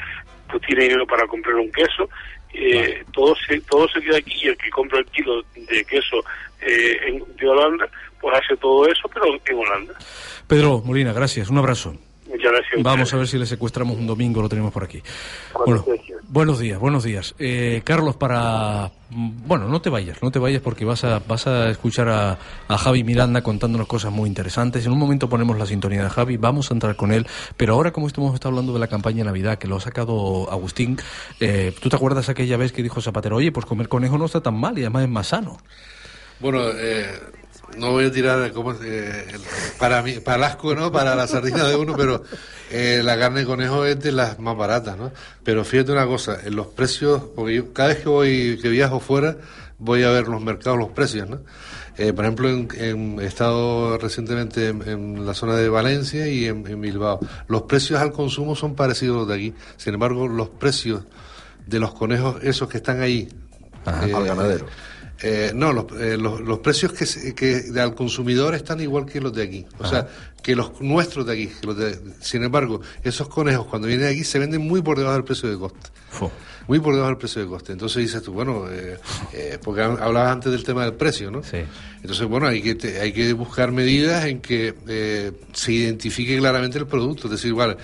pues 0.49 0.61
tiene 0.63 0.83
dinero 0.83 1.07
para 1.07 1.27
comprar 1.27 1.55
un 1.55 1.71
queso. 1.71 2.09
Eh, 2.51 3.03
todo 3.13 3.35
se 3.35 3.61
todo 3.61 3.87
se 3.89 4.01
queda 4.01 4.17
aquí 4.17 4.33
y 4.41 4.47
el 4.47 4.57
que 4.57 4.71
compra 4.71 4.97
el 4.97 5.05
kilo 5.05 5.43
de 5.53 5.85
queso 5.85 6.17
eh, 6.61 6.97
en, 7.05 7.23
de 7.37 7.47
Holanda 7.47 7.87
pues 8.21 8.35
hace 8.37 8.57
todo 8.57 8.85
eso 8.87 9.09
pero 9.13 9.25
en 9.45 9.57
Holanda 9.57 9.93
Pedro 10.47 10.81
Molina, 10.83 11.13
gracias, 11.13 11.49
un 11.49 11.59
abrazo. 11.59 11.93
muchas 12.27 12.51
gracias 12.51 12.81
Vamos 12.81 13.13
a 13.13 13.17
ver 13.17 13.27
si 13.27 13.37
le 13.37 13.45
secuestramos 13.45 13.97
un 13.97 14.07
domingo, 14.07 14.41
lo 14.41 14.49
tenemos 14.49 14.71
por 14.73 14.83
aquí. 14.83 15.01
Bueno, 15.65 15.85
buenos 16.27 16.59
días, 16.59 16.79
buenos 16.79 17.03
días. 17.03 17.35
Eh, 17.37 17.81
Carlos, 17.83 18.15
para... 18.15 18.91
Bueno, 19.11 19.67
no 19.67 19.81
te 19.81 19.89
vayas, 19.89 20.21
no 20.23 20.31
te 20.31 20.39
vayas 20.39 20.61
porque 20.61 20.85
vas 20.85 21.03
a, 21.03 21.19
vas 21.19 21.45
a 21.47 21.69
escuchar 21.69 22.07
a, 22.09 22.37
a 22.67 22.77
Javi 22.77 23.03
Miranda 23.03 23.41
contándonos 23.43 23.87
cosas 23.87 24.11
muy 24.11 24.27
interesantes. 24.27 24.85
En 24.85 24.91
un 24.91 24.97
momento 24.99 25.29
ponemos 25.29 25.57
la 25.57 25.65
sintonía 25.65 26.03
de 26.03 26.09
Javi, 26.09 26.37
vamos 26.37 26.71
a 26.71 26.73
entrar 26.73 26.95
con 26.95 27.11
él, 27.11 27.27
pero 27.57 27.73
ahora 27.73 27.91
como 27.91 28.07
estamos 28.07 28.33
estado 28.33 28.49
hablando 28.49 28.73
de 28.73 28.79
la 28.79 28.87
campaña 28.87 29.17
de 29.17 29.25
Navidad 29.25 29.57
que 29.59 29.67
lo 29.67 29.77
ha 29.77 29.81
sacado 29.81 30.49
Agustín, 30.51 30.97
eh, 31.39 31.73
¿tú 31.79 31.89
te 31.89 31.95
acuerdas 31.95 32.29
aquella 32.29 32.57
vez 32.57 32.71
que 32.71 32.81
dijo 32.81 33.01
Zapatero, 33.01 33.35
oye, 33.35 33.51
pues 33.51 33.65
comer 33.65 33.87
conejo 33.87 34.17
no 34.17 34.25
está 34.25 34.41
tan 34.41 34.59
mal 34.59 34.77
y 34.77 34.81
además 34.81 35.03
es 35.03 35.09
más 35.09 35.27
sano? 35.27 35.57
Bueno, 36.39 36.61
eh, 36.73 37.19
no 37.77 37.91
voy 37.91 38.05
a 38.05 38.11
tirar 38.11 38.51
como, 38.51 38.73
eh, 38.83 39.25
para 39.77 40.01
mí, 40.01 40.13
para 40.19 40.47
asco, 40.47 40.75
¿no? 40.75 40.91
Para 40.91 41.15
la 41.15 41.27
sardina 41.27 41.67
de 41.67 41.75
uno, 41.75 41.95
pero 41.95 42.23
eh, 42.71 43.01
la 43.03 43.17
carne 43.17 43.41
de 43.41 43.45
conejo 43.45 43.85
es 43.85 43.99
de 43.99 44.11
las 44.11 44.39
más 44.39 44.55
baratas, 44.57 44.97
¿no? 44.97 45.11
Pero 45.43 45.63
fíjate 45.65 45.91
una 45.91 46.05
cosa, 46.05 46.39
en 46.43 46.55
los 46.55 46.67
precios, 46.67 47.21
porque 47.35 47.55
yo 47.55 47.73
cada 47.73 47.89
vez 47.89 47.99
que 47.99 48.09
voy, 48.09 48.59
que 48.61 48.69
viajo 48.69 48.99
fuera, 48.99 49.37
voy 49.77 50.03
a 50.03 50.09
ver 50.09 50.27
los 50.27 50.41
mercados, 50.41 50.77
los 50.79 50.89
precios, 50.89 51.29
¿no? 51.29 51.39
Eh, 51.97 52.13
por 52.13 52.23
ejemplo, 52.23 52.49
en, 52.49 52.67
en- 52.77 53.19
he 53.19 53.25
estado 53.25 53.97
recientemente 53.97 54.69
en, 54.69 54.87
en 54.87 55.25
la 55.25 55.33
zona 55.33 55.55
de 55.57 55.67
Valencia 55.67 56.27
y 56.29 56.45
en, 56.47 56.63
Bilbao. 56.81 57.19
Los 57.49 57.63
precios 57.63 57.99
al 57.99 58.13
consumo 58.13 58.55
son 58.55 58.73
parecidos 58.75 59.27
de 59.27 59.35
aquí. 59.35 59.53
Sin 59.75 59.95
embargo, 59.95 60.25
los 60.27 60.47
precios 60.47 61.03
de 61.67 61.77
los 61.79 61.93
conejos, 61.93 62.37
esos 62.41 62.69
que 62.69 62.77
están 62.77 63.01
ahí, 63.01 63.27
eh, 63.85 64.13
Al 64.15 64.25
ganadero. 64.25 64.65
Eh, 65.21 65.51
no, 65.53 65.73
los, 65.73 65.85
eh, 65.99 66.17
los, 66.17 66.39
los 66.41 66.59
precios 66.59 66.93
que, 66.93 67.33
que 67.35 67.79
al 67.79 67.93
consumidor 67.95 68.55
están 68.55 68.79
igual 68.79 69.05
que 69.05 69.19
los 69.19 69.33
de 69.33 69.43
aquí. 69.43 69.65
O 69.79 69.85
sea, 69.87 70.07
que 70.41 70.55
los 70.55 70.79
nuestros 70.81 71.25
de 71.25 71.33
aquí. 71.33 71.47
que 71.47 71.67
los 71.67 71.77
de- 71.77 71.99
sin 72.21 72.43
embargo, 72.43 72.79
esos 73.03 73.27
conejos 73.27 73.67
cuando 73.67 73.87
vienen 73.87 74.05
de 74.07 74.13
aquí 74.13 74.23
se 74.23 74.39
venden 74.39 74.61
muy 74.61 74.81
por 74.81 74.97
debajo 74.97 75.15
del 75.15 75.25
precio 75.25 75.49
de 75.49 75.57
coste. 75.57 75.89
Muy 76.67 76.79
por 76.79 76.93
debajo 76.93 77.09
del 77.09 77.17
precio 77.17 77.41
de 77.41 77.47
coste. 77.47 77.71
Entonces 77.73 78.01
dices 78.03 78.21
tú, 78.23 78.31
bueno, 78.31 78.65
eh, 78.69 78.97
eh, 79.33 79.57
porque 79.63 79.81
hab- 79.81 79.99
hablabas 79.99 80.31
antes 80.31 80.51
del 80.51 80.63
tema 80.63 80.83
del 80.85 80.93
precio, 80.93 81.29
¿no? 81.31 81.43
Entonces, 82.01 82.25
bueno, 82.27 82.47
hay 82.47 82.61
que, 82.61 82.75
te- 82.75 83.01
hay 83.01 83.11
que 83.11 83.33
buscar 83.33 83.71
medidas 83.71 84.25
en 84.25 84.39
que 84.39 84.73
eh, 84.87 85.31
se 85.51 85.73
identifique 85.73 86.37
claramente 86.37 86.77
el 86.77 86.87
producto. 86.87 87.25
Es 87.27 87.31
decir, 87.31 87.53
vale, 87.53 87.75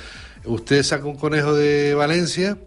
usted 0.45 0.83
saca 0.83 1.05
un 1.05 1.17
conejo 1.17 1.53
de 1.53 1.93
Valencia, 1.95 2.57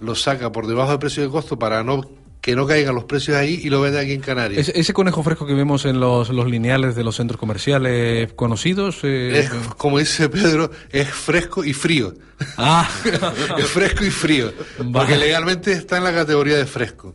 lo 0.00 0.14
saca 0.14 0.50
por 0.50 0.66
debajo 0.66 0.90
del 0.90 0.98
precio 0.98 1.22
de 1.22 1.28
costo 1.28 1.58
para 1.58 1.84
no 1.84 2.00
que 2.40 2.56
no 2.56 2.66
caigan 2.66 2.94
los 2.94 3.04
precios 3.04 3.36
ahí 3.36 3.60
y 3.62 3.68
lo 3.68 3.80
vende 3.80 4.00
aquí 4.00 4.12
en 4.12 4.20
Canarias. 4.20 4.68
Ese, 4.68 4.78
ese 4.80 4.92
conejo 4.92 5.22
fresco 5.22 5.46
que 5.46 5.54
vemos 5.54 5.84
en 5.84 6.00
los, 6.00 6.30
los 6.30 6.46
lineales 6.48 6.94
de 6.96 7.04
los 7.04 7.16
centros 7.16 7.38
comerciales 7.38 8.32
conocidos... 8.34 9.00
eh, 9.02 9.40
Es, 9.40 9.50
como 9.76 9.98
dice 9.98 10.28
Pedro, 10.28 10.70
es 10.90 11.08
fresco 11.08 11.64
y 11.64 11.72
frío. 11.74 12.14
Ah. 12.56 12.88
es 13.58 13.66
fresco 13.66 14.04
y 14.04 14.10
frío. 14.10 14.52
Porque 14.92 15.16
legalmente 15.16 15.72
está 15.72 15.98
en 15.98 16.04
la 16.04 16.14
categoría 16.14 16.56
de 16.56 16.66
fresco. 16.66 17.14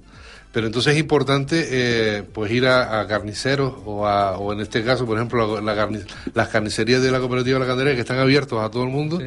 Pero 0.55 0.67
entonces 0.67 0.93
es 0.93 0.99
importante 1.01 1.67
eh, 1.69 2.23
pues 2.23 2.49
ir 2.49 2.65
a, 2.65 3.01
a 3.01 3.07
carniceros 3.07 3.73
o, 3.83 4.07
a, 4.07 4.37
o 4.37 4.53
en 4.53 4.61
este 4.61 4.85
caso, 4.85 5.05
por 5.05 5.17
ejemplo, 5.17 5.59
la, 5.59 5.75
la 5.75 5.89
las 6.33 6.47
carnicerías 6.47 7.01
de 7.01 7.11
la 7.11 7.19
cooperativa 7.19 7.55
de 7.55 7.59
la 7.59 7.67
Candelaria 7.67 7.95
que 7.95 8.01
están 8.03 8.19
abiertos 8.19 8.63
a 8.63 8.71
todo 8.71 8.83
el 8.83 8.89
mundo, 8.89 9.19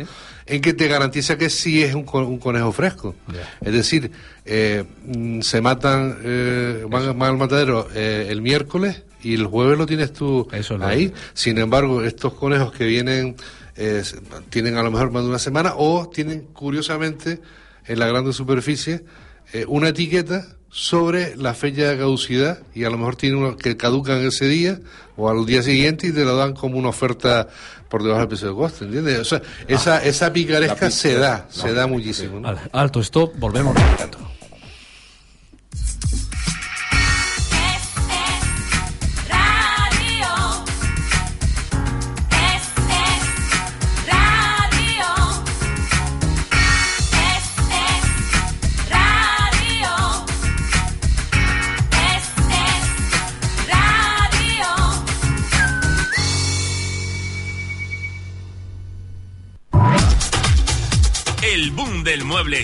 en 0.47 0.61
que 0.63 0.73
te 0.73 0.89
garantiza 0.89 1.37
que 1.37 1.51
sí 1.51 1.83
es 1.83 1.95
un, 1.95 2.07
un 2.11 2.39
conejo 2.39 2.73
fresco. 2.73 3.15
Es 3.61 3.75
decir, 3.75 4.11
eh, 4.47 4.85
mm, 5.05 5.43
se 5.43 5.61
matan, 5.61 6.17
eh, 6.25 6.87
van, 6.89 7.19
van 7.19 7.33
al 7.33 7.37
matadero 7.37 7.89
eh, 7.95 8.29
el 8.31 8.41
miércoles 8.41 9.03
y 9.23 9.35
el 9.35 9.45
jueves 9.45 9.77
lo 9.77 9.85
tienes 9.85 10.15
tú 10.15 10.49
ahí. 10.81 11.13
Sin 11.35 11.59
embargo, 11.59 12.05
estos 12.05 12.33
conejos 12.33 12.73
que 12.73 12.87
vienen 12.87 13.37
eh, 13.77 14.03
tienen 14.49 14.79
a 14.79 14.83
lo 14.83 14.91
mejor 14.91 15.11
más 15.11 15.25
de 15.25 15.29
una 15.29 15.39
semana 15.39 15.75
o 15.77 16.09
tienen 16.09 16.47
curiosamente 16.55 17.39
en 17.87 17.99
la 17.99 18.07
grande 18.07 18.33
superficie 18.33 19.05
eh, 19.53 19.67
una 19.69 19.89
etiqueta 19.89 20.58
sobre 20.71 21.37
la 21.37 21.55
fecha 21.55 21.91
de 21.91 21.97
caducidad 21.97 22.59
y 22.75 22.85
a 22.85 22.91
lo 22.91 22.99
mejor 22.99 23.17
tiene 23.17 23.37
uno 23.37 23.57
que 23.57 23.77
caducan 23.77 24.19
ese 24.19 24.47
día 24.47 24.81
o 25.17 25.29
al 25.29 25.47
día 25.47 25.63
siguiente 25.63 26.09
y 26.09 26.13
te 26.13 26.25
lo 26.25 26.37
dan 26.37 26.55
como 26.55 26.79
una 26.79 26.91
oferta 26.91 27.49
por 27.89 28.03
debajo 28.03 28.21
del 28.21 28.29
precio 28.29 28.49
de 28.49 28.55
coste, 28.55 28.85
¿entiendes? 28.85 29.19
O 29.21 29.25
sea, 29.25 29.43
esa, 29.67 30.05
esa 30.05 30.33
picaresca 30.33 30.91
se 30.91 31.15
da, 31.15 31.47
se 31.49 31.73
da 31.73 31.87
muchísimo. 31.87 32.41
¿no? 32.41 32.49
Vale, 32.49 32.61
alto, 32.73 33.01
stop, 33.01 33.35
volvemos 33.39 33.75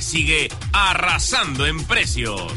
sigue 0.00 0.48
arrasando 0.72 1.66
en 1.66 1.84
precios. 1.84 2.52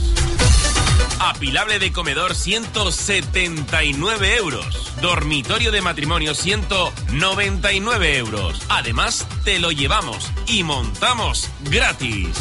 Apilable 1.20 1.80
de 1.80 1.92
comedor 1.92 2.36
179 2.36 4.36
euros. 4.36 4.94
Dormitorio 5.02 5.72
de 5.72 5.82
matrimonio 5.82 6.36
199 6.36 8.18
euros. 8.18 8.62
Además, 8.70 9.26
te 9.44 9.58
lo 9.58 9.72
llevamos 9.72 10.30
y 10.46 10.64
montamos 10.64 11.50
gratis. 11.72 12.38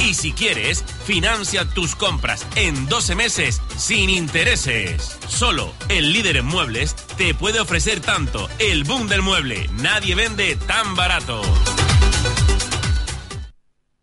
Y 0.00 0.14
si 0.14 0.32
quieres, 0.32 0.84
financia 1.04 1.68
tus 1.68 1.96
compras 1.96 2.46
en 2.54 2.88
12 2.88 3.16
meses 3.16 3.60
sin 3.76 4.10
intereses. 4.10 5.18
Solo 5.26 5.74
el 5.88 6.12
líder 6.12 6.36
en 6.36 6.46
muebles 6.46 6.94
te 7.16 7.34
puede 7.34 7.58
ofrecer 7.58 7.98
tanto. 7.98 8.48
El 8.60 8.84
boom 8.84 9.08
del 9.08 9.22
mueble. 9.22 9.68
Nadie 9.72 10.14
vende 10.14 10.54
tan 10.54 10.94
barato. 10.94 11.42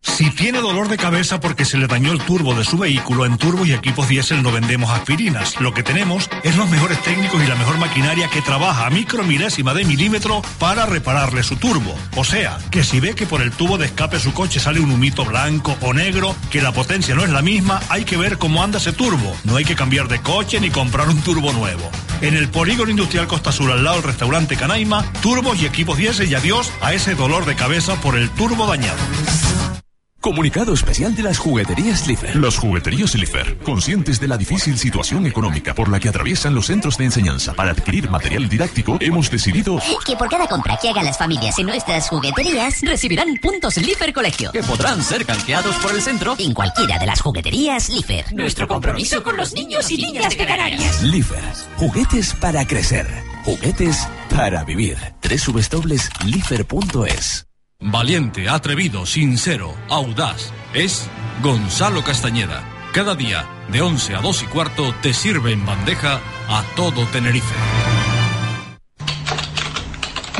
Si 0.10 0.30
tiene 0.32 0.60
dolor 0.60 0.90
de 0.90 0.98
cabeza 0.98 1.40
porque 1.40 1.64
se 1.64 1.78
le 1.78 1.88
dañó 1.88 2.12
el 2.12 2.20
turbo 2.20 2.54
de 2.54 2.66
su 2.66 2.78
vehículo, 2.78 3.26
en 3.26 3.38
Turbo 3.38 3.66
y 3.66 3.72
Equipos 3.72 4.10
Diesel 4.10 4.44
no 4.44 4.52
vendemos 4.52 4.90
aspirinas. 4.90 5.62
Lo 5.62 5.74
que 5.74 5.82
tenemos 5.82 6.30
es 6.44 6.58
los 6.58 6.70
mejores 6.70 7.02
técnicos 7.04 7.42
y 7.42 7.48
la 7.48 7.56
mejor 7.56 7.78
maquinaria 7.78 8.28
que 8.30 8.42
trabaja 8.42 8.86
a 8.86 8.90
micromilésima 8.90 9.74
de 9.74 9.86
milímetro 9.86 10.42
para 10.58 10.86
repararle 10.86 11.42
su 11.44 11.56
turbo. 11.56 11.96
O 12.18 12.26
sea, 12.26 12.58
que 12.70 12.84
si 12.84 13.00
ve 13.00 13.16
que 13.16 13.28
por 13.28 13.42
el 13.42 13.52
tubo 13.52 13.78
de 13.78 13.86
escape 13.86 14.20
su 14.20 14.34
coche 14.34 14.60
sale 14.60 14.82
un 14.82 14.92
humito 14.92 15.24
blanco 15.24 15.78
o 15.80 15.94
negro, 15.94 16.36
que 16.50 16.62
la 16.62 16.74
potencia 16.74 17.16
no 17.16 17.24
es 17.24 17.30
la 17.30 17.42
misma, 17.42 17.80
hay 17.88 18.04
que 18.04 18.18
ver 18.18 18.38
cómo 18.38 18.62
anda 18.62 18.80
ese 18.80 18.92
turbo. 18.92 19.34
No 19.46 19.56
hay 19.56 19.64
que 19.64 19.78
cambiar 19.78 20.10
de 20.10 20.20
coche 20.20 20.60
ni 20.60 20.70
comprar 20.70 21.08
un 21.08 21.22
turbo 21.22 21.54
nuevo. 21.54 21.90
En 22.20 22.36
el 22.36 22.50
Polígono 22.50 22.92
Industrial 22.92 23.28
Costa 23.28 23.54
Sur, 23.54 23.72
al 23.72 23.86
lado 23.86 23.98
del 23.98 24.08
restaurante 24.08 24.58
Canaima, 24.58 25.06
turbos 25.22 25.62
y 25.62 25.66
equipos 25.66 25.98
diésel 25.98 26.30
y 26.30 26.36
adiós 26.36 26.72
a 26.82 26.94
ese 26.94 27.16
dolor 27.16 27.46
de 27.46 27.56
cabeza 27.56 27.96
por 28.02 28.18
el 28.18 28.30
turbo 28.32 28.68
dañado. 28.68 29.00
Comunicado 30.22 30.74
especial 30.74 31.16
de 31.16 31.24
las 31.24 31.38
jugueterías 31.38 32.06
Lifer. 32.06 32.36
Las 32.36 32.58
jugueterías 32.58 33.16
Lifer, 33.16 33.58
conscientes 33.60 34.20
de 34.20 34.28
la 34.28 34.38
difícil 34.38 34.78
situación 34.78 35.26
económica 35.26 35.74
por 35.74 35.88
la 35.90 35.98
que 35.98 36.10
atraviesan 36.10 36.54
los 36.54 36.66
centros 36.66 36.98
de 36.98 37.06
enseñanza 37.06 37.54
para 37.54 37.72
adquirir 37.72 38.10
material 38.10 38.50
didáctico, 38.50 38.98
hemos 39.00 39.32
decidido 39.32 39.80
Que 40.06 40.18
por 40.18 40.28
cada 40.28 40.46
compra 40.48 40.78
que 40.82 40.90
hagan 40.90 41.06
las 41.06 41.18
familias 41.18 41.58
en 41.58 41.68
nuestras 41.68 42.10
jugueterías 42.10 42.82
recibirán 42.82 43.30
puntos 43.42 43.78
Lifer 43.78 44.12
Colegio. 44.12 44.52
Que 44.52 44.62
podrán 44.62 45.02
ser 45.04 45.26
canjeados 45.26 45.78
por 45.78 45.96
el 45.96 46.02
centro 46.02 46.36
En 46.38 46.54
cualquiera 46.54 47.00
de 47.00 47.06
las 47.06 47.22
jugueterías 47.22 47.88
Lifer. 47.90 48.34
Nuestro 48.34 48.68
compromiso 48.68 49.24
con 49.24 49.38
los 49.38 49.54
niños 49.54 49.90
y 49.90 49.98
niñas 49.98 50.38
de 50.38 50.46
Canarias. 50.46 51.02
Lifer. 51.02 51.40
Juguetes 51.78 52.34
para 52.36 52.68
crecer. 52.68 53.08
Juguetes 53.46 54.06
para 54.30 54.66
vivir. 54.66 54.98
www.lifer.es 55.24 56.20
Valiente, 57.82 58.50
atrevido, 58.50 59.06
sincero, 59.06 59.74
audaz. 59.88 60.52
Es 60.74 61.10
Gonzalo 61.42 62.04
Castañeda. 62.04 62.62
Cada 62.94 63.16
día, 63.16 63.46
de 63.72 63.82
11 63.82 64.16
a 64.16 64.22
2 64.22 64.44
y 64.44 64.46
cuarto, 64.48 64.94
te 65.02 65.14
sirve 65.14 65.54
en 65.54 65.66
bandeja 65.66 66.20
a 66.50 66.64
todo 66.76 67.06
Tenerife. 67.06 67.56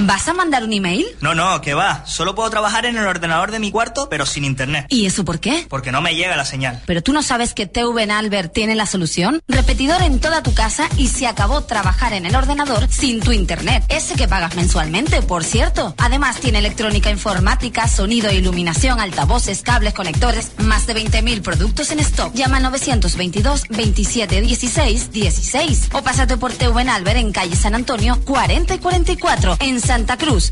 ¿Vas 0.02 0.28
a 0.28 0.34
mandar 0.34 0.64
un 0.64 0.72
email? 0.72 1.06
No, 1.20 1.36
no, 1.36 1.60
que 1.62 1.74
va. 1.74 2.06
Solo 2.06 2.34
puedo 2.34 2.50
trabajar 2.50 2.86
en 2.86 2.98
el 2.98 3.06
ordenador 3.06 3.52
de 3.52 3.60
mi 3.60 3.70
cuarto, 3.70 4.08
pero 4.10 4.26
sin 4.26 4.46
internet. 4.46 4.86
¿Y 4.90 5.06
eso 5.06 5.26
por 5.26 5.40
qué? 5.40 5.66
Porque 5.68 5.92
no 5.92 6.02
me 6.02 6.16
llega 6.16 6.38
la 6.38 6.46
señal. 6.46 6.82
¿Pero 6.86 7.04
tú 7.04 7.12
no 7.12 7.22
sabes 7.22 7.54
que 7.54 7.66
TV 7.66 8.04
en 8.04 8.12
Albert 8.12 8.54
tiene 8.54 8.76
la 8.76 8.86
solución? 8.86 9.42
Repetidor 9.48 10.02
en 10.02 10.20
toda 10.20 10.42
tu 10.42 10.54
casa 10.54 10.88
y 10.98 11.08
se 11.08 11.28
acabó 11.28 11.62
trabajar 11.66 12.14
en 12.14 12.26
el 12.26 12.36
ordenador 12.36 12.88
sin 12.90 13.20
tu 13.20 13.34
internet. 13.34 13.84
Ese 13.90 14.16
que 14.16 14.28
pagas 14.28 14.56
mensualmente, 14.56 15.22
por 15.22 15.44
cierto. 15.44 15.94
Además 15.98 16.38
tiene 16.38 16.60
electrónica 16.60 17.10
informática, 17.10 17.88
sonido 17.88 18.32
iluminación, 18.32 19.00
altavoces, 19.02 19.62
cables, 19.64 19.94
conectores, 19.94 20.52
más 20.60 20.88
de 20.88 20.96
20.000 20.96 21.42
productos 21.42 21.92
en 21.92 22.00
stock. 22.00 22.34
Llama 22.34 22.58
al 22.58 22.64
922 22.64 23.64
27 23.70 24.42
16 24.42 25.12
16 25.12 25.90
o 25.92 26.02
pásate 26.02 26.38
por 26.38 26.54
TV 26.54 26.82
en 26.82 26.90
Albert 26.90 27.18
en 27.18 27.32
calle 27.34 27.56
San 27.56 27.76
Antonio 27.76 28.18
40 28.24 28.76
y 28.76 28.80
44 28.80 29.58
en 29.60 29.89
Santa 29.90 30.18
Cruz. 30.18 30.52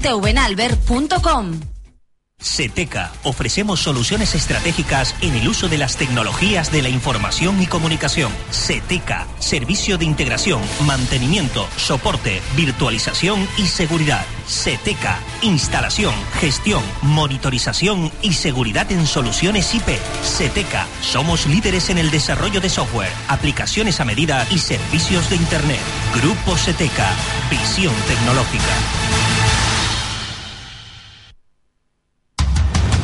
Seteca. 2.39 3.11
Ofrecemos 3.23 3.79
soluciones 3.79 4.35
estratégicas 4.35 5.15
en 5.21 5.33
el 5.33 5.47
uso 5.47 5.69
de 5.69 5.77
las 5.79 5.97
tecnologías 5.97 6.71
de 6.71 6.83
la 6.83 6.89
información 6.89 7.59
y 7.61 7.65
comunicación. 7.65 8.31
Seteca. 8.51 9.27
Servicio 9.39 9.97
de 9.97 10.05
integración, 10.05 10.61
mantenimiento, 10.85 11.67
soporte, 11.77 12.41
virtualización 12.55 13.47
y 13.57 13.65
seguridad. 13.65 14.23
Seteca. 14.47 15.19
Instalación, 15.41 16.13
gestión, 16.39 16.83
monitorización 17.01 18.11
y 18.21 18.33
seguridad 18.33 18.91
en 18.91 19.07
soluciones 19.07 19.73
IP. 19.73 19.97
Seteca. 20.21 20.85
Somos 21.01 21.47
líderes 21.47 21.89
en 21.89 21.97
el 21.97 22.11
desarrollo 22.11 22.61
de 22.61 22.69
software, 22.69 23.11
aplicaciones 23.27 23.99
a 23.99 24.05
medida 24.05 24.47
y 24.51 24.59
servicios 24.59 25.29
de 25.31 25.37
Internet. 25.37 25.79
Grupo 26.15 26.55
Seteca. 26.55 27.09
Visión 27.49 27.95
tecnológica. 28.07 29.36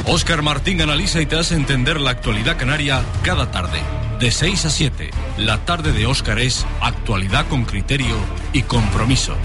Óscar 0.05 0.41
Martín 0.41 0.81
analiza 0.81 1.21
y 1.21 1.25
te 1.25 1.37
hace 1.37 1.55
entender 1.55 2.01
la 2.01 2.11
actualidad 2.11 2.57
canaria 2.57 3.05
cada 3.23 3.51
tarde. 3.51 3.79
De 4.19 4.31
6 4.31 4.65
a 4.65 4.69
7, 4.69 5.09
la 5.37 5.63
tarde 5.63 5.93
de 5.93 6.05
Óscar 6.05 6.39
es 6.39 6.65
actualidad 6.81 7.47
con 7.47 7.63
criterio 7.63 8.15
y 8.51 8.63
compromiso. 8.63 9.35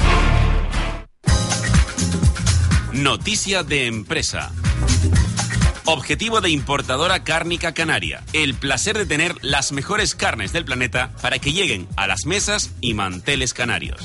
Noticia 2.93 3.63
de 3.63 3.87
empresa. 3.87 4.51
Objetivo 5.85 6.41
de 6.41 6.51
importadora 6.51 7.23
cárnica 7.23 7.73
canaria. 7.73 8.25
El 8.33 8.55
placer 8.55 8.99
de 8.99 9.07
tener 9.07 9.37
las 9.41 9.71
mejores 9.71 10.17
carnes 10.17 10.53
del 10.53 10.65
planeta 10.65 11.13
para 11.23 11.39
que 11.39 11.53
lleguen 11.53 11.87
a 11.97 12.09
las 12.09 12.27
mesas 12.27 12.73
y 12.81 12.95
manteles 12.95 13.55
canarios. 13.55 14.01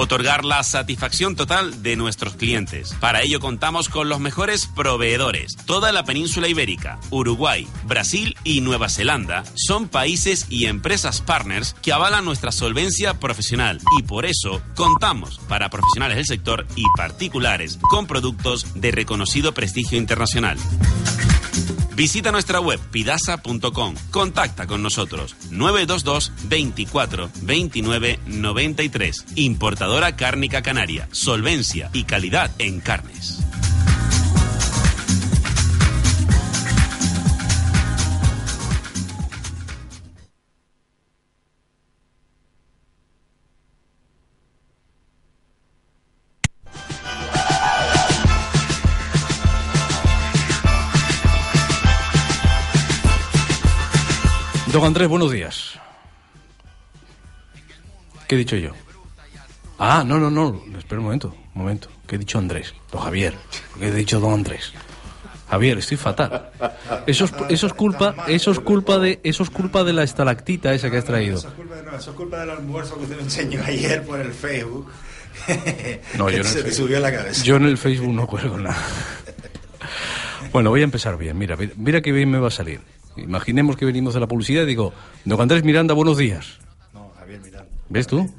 Otorgar 0.00 0.46
la 0.46 0.62
satisfacción 0.62 1.36
total 1.36 1.82
de 1.82 1.94
nuestros 1.94 2.32
clientes. 2.34 2.96
Para 3.00 3.20
ello 3.20 3.38
contamos 3.38 3.90
con 3.90 4.08
los 4.08 4.18
mejores 4.18 4.66
proveedores. 4.66 5.58
Toda 5.66 5.92
la 5.92 6.04
península 6.04 6.48
ibérica, 6.48 6.98
Uruguay, 7.10 7.68
Brasil 7.84 8.34
y 8.42 8.62
Nueva 8.62 8.88
Zelanda 8.88 9.44
son 9.56 9.88
países 9.88 10.46
y 10.48 10.64
empresas 10.64 11.20
partners 11.20 11.76
que 11.82 11.92
avalan 11.92 12.24
nuestra 12.24 12.50
solvencia 12.50 13.20
profesional 13.20 13.78
y 13.98 14.02
por 14.02 14.24
eso 14.24 14.62
contamos 14.74 15.38
para 15.50 15.68
profesionales 15.68 16.16
del 16.16 16.24
sector 16.24 16.66
y 16.76 16.84
particulares 16.96 17.78
con 17.90 18.06
productos 18.06 18.80
de 18.80 18.92
reconocido 18.92 19.52
prestigio 19.52 19.98
internacional. 19.98 20.56
Visita 21.94 22.32
nuestra 22.32 22.60
web 22.60 22.80
pidasa.com. 22.90 23.94
Contacta 24.10 24.66
con 24.66 24.82
nosotros 24.82 25.36
922 25.50 26.32
24 26.44 27.30
29 27.42 28.20
93. 28.26 29.24
Importadora 29.36 30.16
cárnica 30.16 30.62
canaria. 30.62 31.08
Solvencia 31.12 31.90
y 31.92 32.04
calidad 32.04 32.50
en 32.58 32.80
carnes. 32.80 33.49
Don 54.72 54.84
Andrés, 54.84 55.08
buenos 55.08 55.32
días. 55.32 55.80
¿Qué 58.28 58.36
he 58.36 58.38
dicho 58.38 58.54
yo? 58.54 58.70
Ah, 59.78 60.04
no, 60.06 60.18
no, 60.20 60.30
no. 60.30 60.62
Espera 60.78 61.00
un 61.00 61.06
momento, 61.06 61.34
un 61.54 61.62
momento. 61.62 61.88
¿Qué 62.06 62.14
he 62.14 62.18
dicho 62.18 62.38
Andrés? 62.38 62.72
Don 62.92 63.02
Javier. 63.02 63.34
¿Qué 63.78 63.88
he 63.88 63.92
dicho 63.92 64.20
Don 64.20 64.32
Andrés? 64.32 64.72
Javier, 65.48 65.78
estoy 65.78 65.96
fatal. 65.96 66.50
Eso 67.08 67.24
es, 67.24 67.32
eso 67.48 67.66
es 67.66 67.72
culpa, 67.72 68.14
eso 68.28 68.52
es 68.52 68.60
culpa 68.60 68.98
de, 68.98 69.18
eso 69.24 69.42
es 69.42 69.50
culpa 69.50 69.82
de 69.82 69.92
la 69.92 70.04
estalactita 70.04 70.72
esa 70.72 70.88
que 70.88 70.98
has 70.98 71.04
traído. 71.04 71.38
Eso 71.38 71.48
es 71.48 71.54
culpa, 71.54 71.74
no, 71.84 71.96
eso 71.96 72.10
es 72.10 72.16
culpa 72.16 72.38
del 72.38 72.50
almuerzo 72.50 72.96
que 72.96 73.02
usted 73.02 73.16
me 73.16 73.22
enseñó 73.22 73.60
ayer 73.64 74.04
por 74.04 74.20
el 74.20 74.32
Facebook. 74.32 74.88
No, 76.16 76.28
yo 76.30 76.36
en 76.38 76.42
el 76.42 76.46
Se 76.46 76.62
te 76.62 76.72
subió 76.72 77.00
la 77.00 77.10
cabeza. 77.12 77.42
Yo 77.42 77.56
en 77.56 77.64
el 77.64 77.76
Facebook 77.78 78.12
no 78.12 78.26
cuelgo 78.26 78.56
nada. 78.56 78.78
Bueno, 80.52 80.70
voy 80.70 80.80
a 80.80 80.84
empezar 80.84 81.16
bien. 81.16 81.38
Mira, 81.38 81.56
mira 81.76 82.00
qué 82.00 82.10
bien 82.10 82.28
me 82.28 82.38
va 82.38 82.48
a 82.48 82.50
salir. 82.50 82.80
Imaginemos 83.20 83.76
que 83.76 83.84
venimos 83.84 84.14
de 84.14 84.20
la 84.20 84.26
publicidad 84.26 84.62
y 84.62 84.66
digo, 84.66 84.92
don 85.24 85.40
Andrés 85.40 85.64
Miranda, 85.64 85.94
buenos 85.94 86.16
días. 86.18 86.58
No, 86.92 87.12
Javier 87.18 87.40
Miranda. 87.40 87.68
¿Ves 87.88 88.06
tú? 88.06 88.28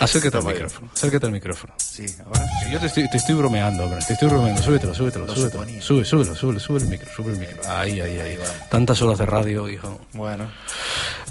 Acércate 0.00 0.36
al 0.36 0.44
micrófono. 0.44 0.88
Acércate 0.92 1.26
al 1.26 1.32
micrófono. 1.32 1.74
Sí, 1.76 2.06
ahora. 2.24 2.46
Yo 2.70 2.78
te 2.78 2.86
estoy, 2.86 3.10
te 3.10 3.16
estoy 3.16 3.34
bromeando, 3.34 3.82
hombre. 3.82 3.98
Te 4.06 4.12
estoy 4.12 4.28
bromeando. 4.28 4.62
Súbetelo, 4.62 4.94
súbetelo, 4.94 5.26
Lo 5.26 5.34
súbetelo. 5.34 5.62
suponía. 5.64 5.82
Sube, 5.82 6.04
súbelo, 6.04 6.34
súbelo, 6.36 6.60
sube 6.60 6.78
el 6.78 6.86
micro, 6.86 7.08
sube 7.16 7.32
el 7.32 7.38
micro. 7.38 7.56
Ahí, 7.68 8.00
ahí, 8.00 8.16
ahí. 8.20 8.38
Tantas 8.70 9.02
horas 9.02 9.18
de 9.18 9.26
radio, 9.26 9.68
hijo. 9.68 10.00
Bueno. 10.12 10.48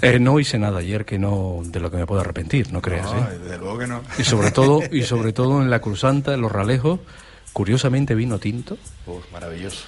Eh, 0.02 0.18
no 0.18 0.38
hice 0.38 0.58
nada 0.58 0.80
ayer 0.80 1.06
que 1.06 1.18
no 1.18 1.62
de 1.64 1.80
lo 1.80 1.90
que 1.90 1.96
me 1.96 2.04
puedo 2.06 2.20
arrepentir, 2.20 2.70
no 2.70 2.82
creas, 2.82 3.10
No, 3.10 3.18
¿eh? 3.18 3.38
desde 3.42 3.56
luego 3.58 3.78
que 3.78 3.86
no. 3.86 4.02
Y 4.18 4.24
sobre 4.24 4.50
todo, 4.50 4.80
y 4.92 5.02
sobre 5.04 5.32
todo 5.32 5.62
en 5.62 5.70
la 5.70 5.80
cruzanta, 5.80 6.34
en 6.34 6.42
los 6.42 6.52
ralejos, 6.52 7.00
curiosamente 7.54 8.14
vino 8.14 8.38
tinto, 8.38 8.76
Uf, 9.06 9.24
maravilloso. 9.32 9.84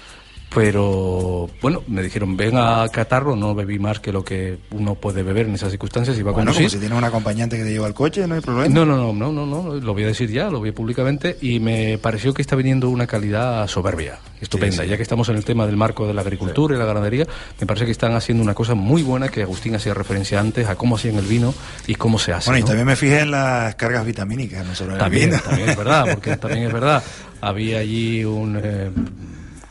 Pero 0.55 1.49
bueno, 1.63 1.83
me 1.87 2.03
dijeron, 2.03 2.37
ven 2.37 2.57
a 2.57 2.87
catarro, 2.93 3.37
no 3.37 3.55
bebí 3.55 3.79
más 3.79 4.01
que 4.01 4.13
lo 4.13 4.25
que 4.25 4.59
uno 4.73 4.95
puede 4.97 5.23
beber 5.23 5.47
en 5.47 5.55
esas 5.55 5.71
circunstancias 5.71 6.19
y 6.19 6.23
va 6.23 6.31
a 6.31 6.35
Bueno, 6.35 6.51
como 6.51 6.57
conducir. 6.57 6.71
si 6.71 6.79
tienes 6.81 6.99
un 6.99 7.05
acompañante 7.05 7.57
que 7.57 7.63
te 7.65 7.71
lleva 7.71 7.87
al 7.87 7.95
coche, 7.95 8.27
no 8.27 8.35
hay 8.35 8.41
problema. 8.41 8.69
No, 8.75 8.85
no, 8.85 8.97
no, 8.97 9.13
no, 9.13 9.33
no, 9.33 9.47
no, 9.47 9.75
lo 9.77 9.93
voy 9.93 10.03
a 10.05 10.09
decir 10.09 10.29
ya, 10.31 10.51
lo 10.51 10.59
voy 10.59 10.71
a 10.71 10.75
públicamente 10.75 11.37
y 11.41 11.61
me 11.61 11.99
pareció 11.99 12.35
que 12.35 12.43
está 12.43 12.57
viniendo 12.57 12.89
una 12.91 13.07
calidad 13.07 13.67
soberbia, 13.69 14.19
estupenda. 14.41 14.77
Sí, 14.79 14.83
sí. 14.83 14.89
Ya 14.89 14.97
que 14.97 15.03
estamos 15.05 15.29
en 15.29 15.37
el 15.37 15.45
tema 15.45 15.67
del 15.67 15.77
marco 15.77 16.07
de 16.07 16.15
la 16.15 16.23
agricultura 16.23 16.75
y 16.75 16.79
la 16.79 16.85
ganadería, 16.85 17.27
me 17.61 17.67
parece 17.67 17.85
que 17.87 17.93
están 17.93 18.15
haciendo 18.15 18.43
una 18.43 18.55
cosa 18.55 18.75
muy 18.75 19.03
buena 19.03 19.29
que 19.29 19.43
Agustín 19.43 19.75
hacía 19.77 19.95
referencia 19.95 20.41
antes 20.41 20.69
a 20.69 20.75
cómo 20.75 20.97
hacían 20.97 21.15
el 21.17 21.27
vino 21.27 21.55
y 21.87 21.95
cómo 21.95 22.19
se 22.19 22.33
hace. 22.33 22.51
Bueno, 22.51 22.59
y 22.59 22.63
¿no? 22.63 22.67
también 22.67 22.87
me 22.87 22.97
fijé 22.97 23.21
en 23.21 23.31
las 23.31 23.77
cargas 23.77 24.05
vitamínicas, 24.05 24.67
no 24.67 24.75
solo 24.75 24.91
en 24.91 24.95
el 24.97 25.01
También, 25.01 25.31
vino. 25.31 25.43
también 25.43 25.69
es 25.71 25.77
verdad, 25.77 26.07
porque 26.13 26.37
también 26.39 26.65
es 26.65 26.73
verdad. 26.73 27.03
Había 27.41 27.79
allí 27.79 28.23
un, 28.25 28.61
eh, 28.63 28.91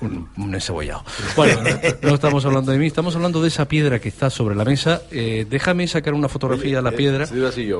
un, 0.01 0.29
un 0.37 0.53
encebollado. 0.53 1.03
Bueno, 1.35 1.59
no 2.01 2.13
estamos 2.13 2.45
hablando 2.45 2.71
de 2.71 2.77
mí, 2.77 2.87
estamos 2.87 3.15
hablando 3.15 3.41
de 3.41 3.47
esa 3.47 3.67
piedra 3.67 3.99
que 3.99 4.09
está 4.09 4.29
sobre 4.29 4.55
la 4.55 4.65
mesa. 4.65 5.01
Eh, 5.11 5.45
déjame 5.49 5.87
sacar 5.87 6.13
una 6.13 6.29
fotografía 6.29 6.77
de 6.77 6.81
la 6.81 6.89
eh, 6.89 6.93
piedra 6.93 7.27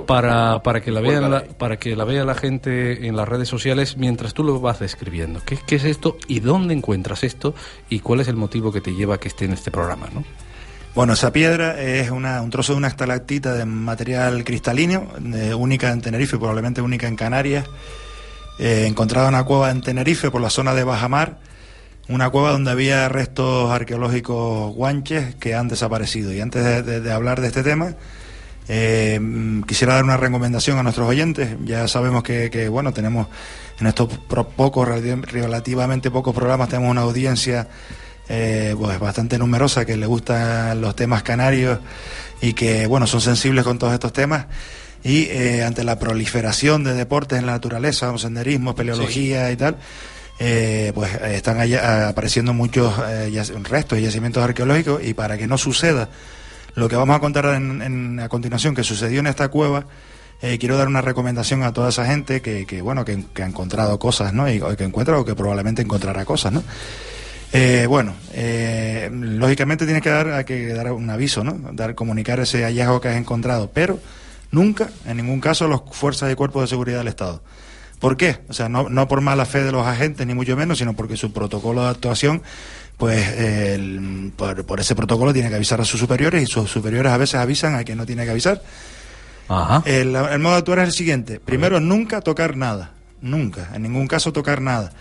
para, 0.06 0.62
para 0.64 0.82
que 0.82 0.92
la 0.92 1.02
vean 1.02 1.32
la, 1.32 1.44
para 1.44 1.78
que 1.78 1.96
la 1.96 2.04
vea 2.04 2.26
la 2.26 2.36
gente 2.36 3.08
en 3.08 3.16
las 3.16 3.28
redes 3.28 3.48
sociales 3.48 3.98
mientras 3.98 4.34
tú 4.34 4.44
lo 4.44 4.60
vas 4.60 4.80
describiendo. 4.80 5.42
¿Qué, 5.46 5.58
qué 5.66 5.76
es 5.76 5.84
esto 5.84 6.18
y 6.28 6.40
dónde 6.40 6.74
encuentras 6.74 7.24
esto 7.24 7.56
y 7.90 8.00
cuál 8.00 8.20
es 8.20 8.28
el 8.28 8.36
motivo 8.36 8.72
que 8.72 8.82
te 8.82 8.94
lleva 8.94 9.16
a 9.16 9.20
que 9.20 9.28
esté 9.28 9.46
en 9.46 9.54
este 9.54 9.72
programa, 9.72 10.08
¿no? 10.14 10.24
Bueno, 10.96 11.14
esa 11.14 11.32
piedra 11.32 11.80
es 11.82 12.10
una, 12.10 12.42
un 12.42 12.50
trozo 12.50 12.74
de 12.74 12.80
una 12.80 12.88
estalactita 12.88 13.54
de 13.54 13.64
material 13.64 14.44
cristalino, 14.44 15.08
eh, 15.34 15.54
única 15.54 15.92
en 15.92 16.02
Tenerife, 16.02 16.38
probablemente 16.38 16.82
única 16.82 17.08
en 17.08 17.16
Canarias, 17.16 17.68
eh, 18.58 18.86
encontrada 18.88 19.30
en 19.30 19.36
una 19.36 19.44
cueva 19.44 19.70
en 19.70 19.82
Tenerife 19.82 20.32
por 20.32 20.42
la 20.42 20.50
zona 20.50 20.74
de 20.74 20.84
Bajamar. 20.84 21.38
Una 22.10 22.30
cueva 22.30 22.52
donde 22.52 22.72
había 22.72 23.08
restos 23.10 23.72
arqueológicos 23.72 24.74
guanches 24.76 25.36
que 25.36 25.56
han 25.56 25.68
desaparecido. 25.68 26.34
Y 26.34 26.42
antes 26.42 26.64
de, 26.64 26.84
de- 26.84 27.02
de 27.02 27.12
hablar 27.12 27.40
de 27.42 27.48
este 27.48 27.64
tema, 27.64 27.94
eh, 28.68 29.20
mm, 29.22 29.64
quisiera 29.64 29.96
dar 29.96 30.04
una 30.04 30.18
recomendación 30.18 30.78
a 30.78 30.84
nuestros 30.84 31.08
oyentes. 31.08 31.56
Ya 31.66 31.88
sabemos 31.88 32.24
que, 32.24 32.50
que, 32.50 32.68
bueno, 32.70 32.94
tenemos 32.94 33.28
en 33.80 33.88
estos 33.88 34.10
pocos, 34.56 34.88
relati- 34.88 35.22
relativamente 35.26 36.12
pocos 36.12 36.36
programas, 36.36 36.70
tenemos 36.70 36.92
una 36.92 37.02
audiencia 37.02 37.68
eh, 38.28 38.76
pues 38.78 39.00
bastante 39.00 39.38
numerosa 39.40 39.86
que 39.86 39.98
le 39.98 40.06
gustan 40.06 40.82
los 40.82 40.96
temas 40.96 41.24
canarios 41.24 41.80
y 42.42 42.54
que, 42.54 42.86
bueno, 42.88 43.08
son 43.08 43.22
sensibles 43.22 43.64
con 43.64 43.80
todos 43.80 43.94
estos 43.94 44.14
temas. 44.14 44.46
Y 45.04 45.24
eh, 45.32 45.64
ante 45.64 45.84
la 45.84 45.98
proliferación 45.98 46.84
de 46.84 46.94
deportes 46.94 47.40
en 47.40 47.46
la 47.46 47.54
naturaleza, 47.54 48.16
senderismo, 48.18 48.76
peleología 48.76 49.50
y 49.52 49.56
tal, 49.56 49.78
eh, 50.40 50.92
pues 50.96 51.14
eh, 51.16 51.36
están 51.36 51.60
allá, 51.60 52.10
apareciendo 52.10 52.54
muchos 52.54 52.94
eh, 53.10 53.44
restos 53.64 54.00
y 54.00 54.04
yacimientos 54.04 54.44
arqueológicos 54.44 55.04
y 55.04 55.14
para 55.14 55.38
que 55.38 55.48
no 55.48 55.58
suceda 55.58 56.10
lo 56.76 56.88
que 56.88 56.96
vamos 56.96 57.16
a 57.16 57.20
contar 57.20 57.46
en- 57.56 57.82
en- 57.82 58.20
a 58.22 58.30
continuación 58.30 58.74
que 58.74 58.84
sucedió 58.84 59.20
en 59.20 59.28
esta 59.28 59.50
cueva, 59.50 59.86
eh, 60.42 60.58
quiero 60.58 60.78
dar 60.78 60.88
una 60.88 61.02
recomendación 61.02 61.64
a 61.64 61.74
toda 61.74 61.90
esa 61.90 62.06
gente 62.06 62.42
que, 62.42 62.82
bueno, 62.82 63.04
que, 63.04 63.22
ha 63.42 63.46
encontrado 63.46 64.00
cosas, 64.00 64.34
¿no? 64.34 64.50
Y, 64.50 64.62
que 64.78 64.86
encuentra 64.86 65.18
o 65.20 65.26
que 65.26 65.36
probablemente 65.36 65.82
encontrará 65.82 66.24
cosas, 66.24 66.54
¿no? 66.54 66.64
Eh, 67.52 67.88
bueno, 67.90 68.14
eh, 68.34 69.10
lógicamente 69.12 69.86
tienes 69.86 70.04
que 70.04 70.10
dar, 70.10 70.46
que 70.46 70.68
dar 70.74 70.92
un 70.94 71.10
aviso, 71.10 71.44
¿no? 71.44 71.60
Dar, 71.74 71.96
comunicar 71.96 72.40
ese 72.40 72.64
hallazgo 72.64 73.02
que 73.02 73.10
has 73.10 73.18
encontrado, 73.18 73.70
pero 73.74 74.00
nunca, 74.52 74.90
en 75.06 75.18
ningún 75.18 75.42
caso, 75.42 75.68
las 75.68 75.82
fuerzas 75.92 76.32
y 76.32 76.36
cuerpos 76.36 76.62
de 76.62 76.68
seguridad 76.68 77.00
del 77.00 77.08
Estado. 77.10 77.42
¿Por 78.00 78.16
qué? 78.18 78.40
O 78.48 78.54
sea, 78.54 78.70
no, 78.70 78.88
no 78.90 79.08
por 79.08 79.22
mala 79.22 79.46
fe 79.46 79.64
de 79.64 79.72
los 79.72 79.86
agentes, 79.86 80.26
ni 80.26 80.34
mucho 80.34 80.56
menos, 80.56 80.78
sino 80.78 80.94
porque 80.96 81.18
su 81.18 81.34
protocolo 81.34 81.84
de 81.84 81.90
actuación, 81.90 82.42
pues 82.98 83.28
eh, 83.28 83.74
el- 83.76 84.32
por, 84.36 84.66
por 84.66 84.80
ese 84.80 84.96
protocolo 84.96 85.34
tiene 85.34 85.50
que 85.50 85.56
avisar 85.56 85.82
a 85.82 85.86
sus 85.86 86.00
superiores 86.00 86.42
y 86.44 86.46
sus 86.46 86.70
superiores 86.72 87.12
a 87.12 87.18
veces 87.18 87.36
avisan 87.36 87.76
a 87.76 87.84
quien 87.84 87.98
no 87.98 88.06
tiene 88.06 88.24
que 88.26 88.32
avisar. 88.32 88.62
El, 89.86 90.16
el 90.16 90.40
modo 90.40 90.54
de 90.54 90.60
actuar 90.60 90.80
es 90.80 90.86
el 90.86 90.92
siguiente. 90.94 91.40
Primero, 91.40 91.80
nunca 91.80 92.22
tocar 92.22 92.56
nada. 92.56 92.92
Nunca. 93.22 93.70
En 93.74 93.82
ningún 93.82 94.08
caso 94.08 94.32
tocar 94.32 94.62
nada. 94.62 94.92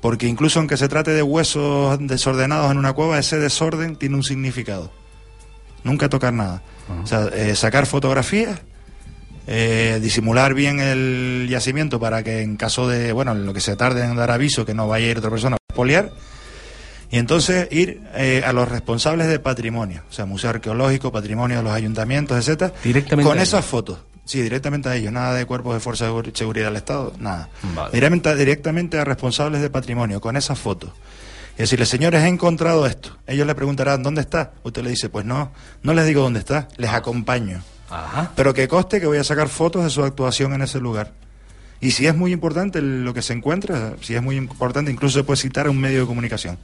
Porque 0.00 0.26
incluso 0.28 0.60
aunque 0.60 0.76
se 0.76 0.88
trate 0.88 1.10
de 1.10 1.22
huesos 1.22 1.98
desordenados 2.00 2.70
en 2.70 2.78
una 2.78 2.92
cueva, 2.92 3.18
ese 3.18 3.38
desorden 3.38 3.96
tiene 3.96 4.14
un 4.14 4.22
significado. 4.22 4.92
Nunca 5.82 6.08
tocar 6.08 6.32
nada. 6.32 6.62
O 7.02 7.06
sea, 7.06 7.28
eh, 7.34 7.56
sacar 7.56 7.86
fotografías, 7.86 8.60
eh, 9.50 9.98
disimular 10.02 10.52
bien 10.52 10.78
el 10.78 11.46
yacimiento 11.50 11.98
para 11.98 12.22
que 12.22 12.42
en 12.42 12.56
caso 12.56 12.86
de, 12.86 13.12
bueno, 13.12 13.32
en 13.32 13.46
lo 13.46 13.54
que 13.54 13.60
se 13.62 13.76
tarde 13.76 14.04
en 14.04 14.14
dar 14.14 14.30
aviso, 14.30 14.66
que 14.66 14.74
no 14.74 14.86
vaya 14.86 15.06
a 15.06 15.10
ir 15.10 15.18
otra 15.18 15.30
persona 15.30 15.56
a 15.56 15.58
expoliar. 15.70 16.12
Y 17.10 17.16
entonces 17.16 17.66
ir 17.70 18.02
eh, 18.14 18.42
a 18.44 18.52
los 18.52 18.68
responsables 18.68 19.26
de 19.28 19.38
patrimonio, 19.38 20.02
o 20.10 20.12
sea, 20.12 20.26
museo 20.26 20.50
arqueológico, 20.50 21.10
patrimonio 21.10 21.56
de 21.56 21.62
los 21.62 21.72
ayuntamientos, 21.72 22.36
etcétera, 22.36 22.74
Directamente 22.84 23.26
con 23.26 23.38
esas 23.38 23.64
fotos. 23.64 24.00
Sí, 24.26 24.42
directamente 24.42 24.90
a 24.90 24.94
ellos, 24.96 25.10
nada 25.10 25.32
de 25.32 25.46
cuerpos 25.46 25.72
de 25.72 25.80
fuerza 25.80 26.04
de 26.04 26.10
Segur- 26.10 26.36
seguridad 26.36 26.66
del 26.66 26.76
Estado, 26.76 27.14
nada. 27.18 27.48
Vale. 27.74 27.90
Directamente, 27.92 28.36
directamente 28.36 28.98
a 28.98 29.04
responsables 29.06 29.62
de 29.62 29.70
patrimonio, 29.70 30.20
con 30.20 30.36
esas 30.36 30.58
fotos. 30.58 30.90
Y 31.56 31.62
decirle, 31.62 31.86
señores, 31.86 32.22
he 32.22 32.28
encontrado 32.28 32.84
esto. 32.86 33.16
Ellos 33.26 33.46
le 33.46 33.54
preguntarán, 33.54 34.02
¿dónde 34.02 34.20
está? 34.20 34.52
Usted 34.62 34.82
le 34.82 34.90
dice, 34.90 35.08
pues 35.08 35.24
no, 35.24 35.50
no 35.82 35.94
les 35.94 36.04
digo 36.04 36.20
dónde 36.20 36.40
está, 36.40 36.68
les 36.76 36.90
acompaño. 36.90 37.62
Pero 38.36 38.52
que 38.54 38.68
coste 38.68 39.00
que 39.00 39.06
voy 39.06 39.18
a 39.18 39.24
sacar 39.24 39.48
fotos 39.48 39.84
de 39.84 39.90
su 39.90 40.02
actuación 40.04 40.52
en 40.54 40.62
ese 40.62 40.78
lugar. 40.80 41.12
Y 41.80 41.92
si 41.92 42.06
es 42.06 42.14
muy 42.16 42.32
importante 42.32 42.82
lo 42.82 43.14
que 43.14 43.22
se 43.22 43.32
encuentra, 43.32 43.94
si 44.00 44.14
es 44.14 44.22
muy 44.22 44.36
importante, 44.36 44.90
incluso 44.90 45.18
se 45.20 45.24
puede 45.24 45.36
citar 45.40 45.66
a 45.68 45.70
un 45.70 45.80
medio 45.80 46.00
de 46.00 46.06
comunicación. 46.06 46.58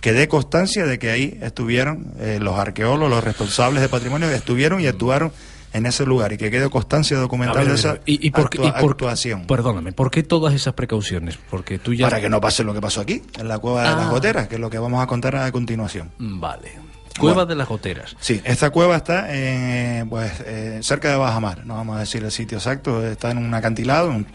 Que 0.00 0.12
dé 0.12 0.28
constancia 0.28 0.84
de 0.84 0.98
que 0.98 1.10
ahí 1.10 1.38
estuvieron 1.42 2.12
eh, 2.18 2.38
los 2.40 2.58
arqueólogos, 2.58 3.08
los 3.08 3.24
responsables 3.24 3.80
de 3.82 3.88
patrimonio, 3.88 4.28
que 4.28 4.34
estuvieron 4.34 4.80
y 4.80 4.86
actuaron 4.88 5.32
en 5.72 5.86
ese 5.86 6.04
lugar. 6.04 6.32
Y 6.32 6.36
que 6.38 6.50
quede 6.50 6.68
constancia 6.68 7.16
documental 7.16 7.58
ver, 7.60 7.68
de 7.68 7.74
esa. 7.76 7.98
¿Y, 8.04 8.26
y 8.26 8.30
por, 8.30 8.50
actua- 8.50 8.68
y 8.68 8.80
por- 8.80 8.90
actuación. 8.90 9.46
Perdóname, 9.46 9.92
¿por 9.92 10.10
qué 10.10 10.22
todas 10.22 10.52
esas 10.54 10.74
precauciones? 10.74 11.38
Porque 11.50 11.78
tú 11.78 11.94
ya... 11.94 12.06
Para 12.10 12.20
que 12.20 12.28
no 12.28 12.40
pase 12.40 12.62
lo 12.64 12.74
que 12.74 12.80
pasó 12.80 13.00
aquí, 13.00 13.22
en 13.38 13.48
la 13.48 13.58
cueva 13.58 13.82
de 13.82 13.88
Ah. 13.88 13.96
las 13.96 14.10
goteras, 14.10 14.48
que 14.48 14.56
es 14.56 14.60
lo 14.60 14.68
que 14.68 14.78
vamos 14.78 15.02
a 15.02 15.06
contar 15.06 15.34
a 15.36 15.50
continuación. 15.50 16.10
Vale. 16.18 16.72
Cueva 17.18 17.34
Bueno. 17.34 17.46
de 17.46 17.54
las 17.56 17.68
Goteras. 17.68 18.16
Sí, 18.20 18.40
esta 18.44 18.70
cueva 18.70 18.96
está 18.96 19.26
eh, 19.30 20.04
pues, 20.08 20.32
eh, 20.46 20.80
cerca 20.82 21.10
de 21.10 21.16
Bajamar, 21.16 21.66
no 21.66 21.74
vamos 21.74 21.96
a 21.96 22.00
decir 22.00 22.24
el 22.24 22.30
sitio 22.32 22.58
exacto, 22.58 23.06
está 23.06 23.30
en 23.30 23.38
un 23.38 23.52
acantilado, 23.54 24.08
un, 24.08 24.26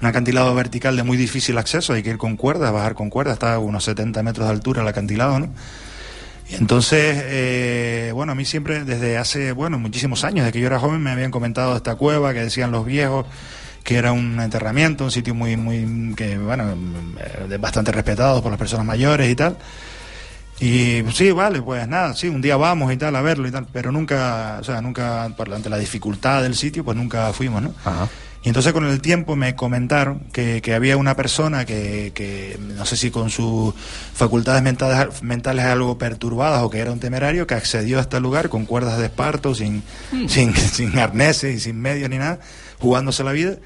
un 0.00 0.06
acantilado 0.06 0.54
vertical 0.54 0.96
de 0.96 1.02
muy 1.02 1.16
difícil 1.16 1.58
acceso, 1.58 1.92
hay 1.92 2.02
que 2.02 2.10
ir 2.10 2.18
con 2.18 2.36
cuerdas, 2.36 2.72
bajar 2.72 2.94
con 2.94 3.10
cuerdas, 3.10 3.34
está 3.34 3.54
a 3.54 3.58
unos 3.58 3.84
70 3.84 4.22
metros 4.22 4.46
de 4.46 4.52
altura 4.52 4.82
el 4.82 4.88
acantilado, 4.88 5.40
¿no? 5.40 5.48
Y 6.50 6.54
entonces, 6.54 7.22
eh, 7.26 8.10
bueno, 8.14 8.32
a 8.32 8.34
mí 8.34 8.44
siempre, 8.44 8.84
desde 8.84 9.18
hace, 9.18 9.52
bueno, 9.52 9.78
muchísimos 9.78 10.24
años, 10.24 10.46
desde 10.46 10.52
que 10.52 10.60
yo 10.60 10.66
era 10.66 10.78
joven, 10.78 11.02
me 11.02 11.10
habían 11.10 11.30
comentado 11.30 11.76
esta 11.76 11.96
cueva, 11.96 12.32
que 12.32 12.40
decían 12.40 12.70
los 12.70 12.86
viejos, 12.86 13.26
que 13.84 13.96
era 13.96 14.12
un 14.12 14.40
enterramiento, 14.40 15.04
un 15.04 15.10
sitio 15.10 15.34
muy, 15.34 15.56
muy, 15.58 16.14
que, 16.14 16.38
bueno, 16.38 16.74
eh, 17.50 17.58
bastante 17.58 17.92
respetado 17.92 18.42
por 18.42 18.50
las 18.50 18.58
personas 18.58 18.86
mayores 18.86 19.30
y 19.30 19.34
tal. 19.34 19.58
Y 20.60 21.04
sí, 21.12 21.30
vale, 21.30 21.62
pues 21.62 21.86
nada, 21.86 22.14
sí, 22.14 22.28
un 22.28 22.40
día 22.40 22.56
vamos 22.56 22.92
y 22.92 22.96
tal 22.96 23.14
a 23.14 23.22
verlo 23.22 23.46
y 23.46 23.52
tal, 23.52 23.66
pero 23.72 23.92
nunca, 23.92 24.58
o 24.60 24.64
sea, 24.64 24.80
nunca, 24.80 25.30
por 25.36 25.52
ante 25.52 25.70
la 25.70 25.78
dificultad 25.78 26.42
del 26.42 26.56
sitio, 26.56 26.84
pues 26.84 26.96
nunca 26.96 27.32
fuimos, 27.32 27.62
¿no? 27.62 27.74
Y 28.42 28.48
entonces 28.48 28.72
con 28.72 28.84
el 28.84 29.00
tiempo 29.00 29.34
me 29.36 29.54
comentaron 29.54 30.20
que, 30.32 30.62
que 30.62 30.74
había 30.74 30.96
una 30.96 31.16
persona 31.16 31.64
que, 31.64 32.12
que, 32.14 32.56
no 32.76 32.86
sé 32.86 32.96
si 32.96 33.10
con 33.10 33.30
sus 33.30 33.74
facultades 34.14 34.62
mentales, 34.62 35.22
mentales 35.22 35.64
algo 35.64 35.98
perturbadas 35.98 36.62
o 36.62 36.70
que 36.70 36.78
era 36.78 36.92
un 36.92 37.00
temerario, 37.00 37.46
que 37.46 37.54
accedió 37.54 37.98
a 37.98 38.02
este 38.02 38.20
lugar 38.20 38.48
con 38.48 38.64
cuerdas 38.64 38.98
de 38.98 39.06
esparto, 39.06 39.54
sin, 39.54 39.82
sin, 40.28 40.54
sin 40.56 40.98
arneses 40.98 41.56
y 41.56 41.60
sin 41.60 41.80
medios 41.80 42.10
ni 42.10 42.18
nada, 42.18 42.38
jugándose 42.78 43.22
la 43.22 43.32
vida. 43.32 43.56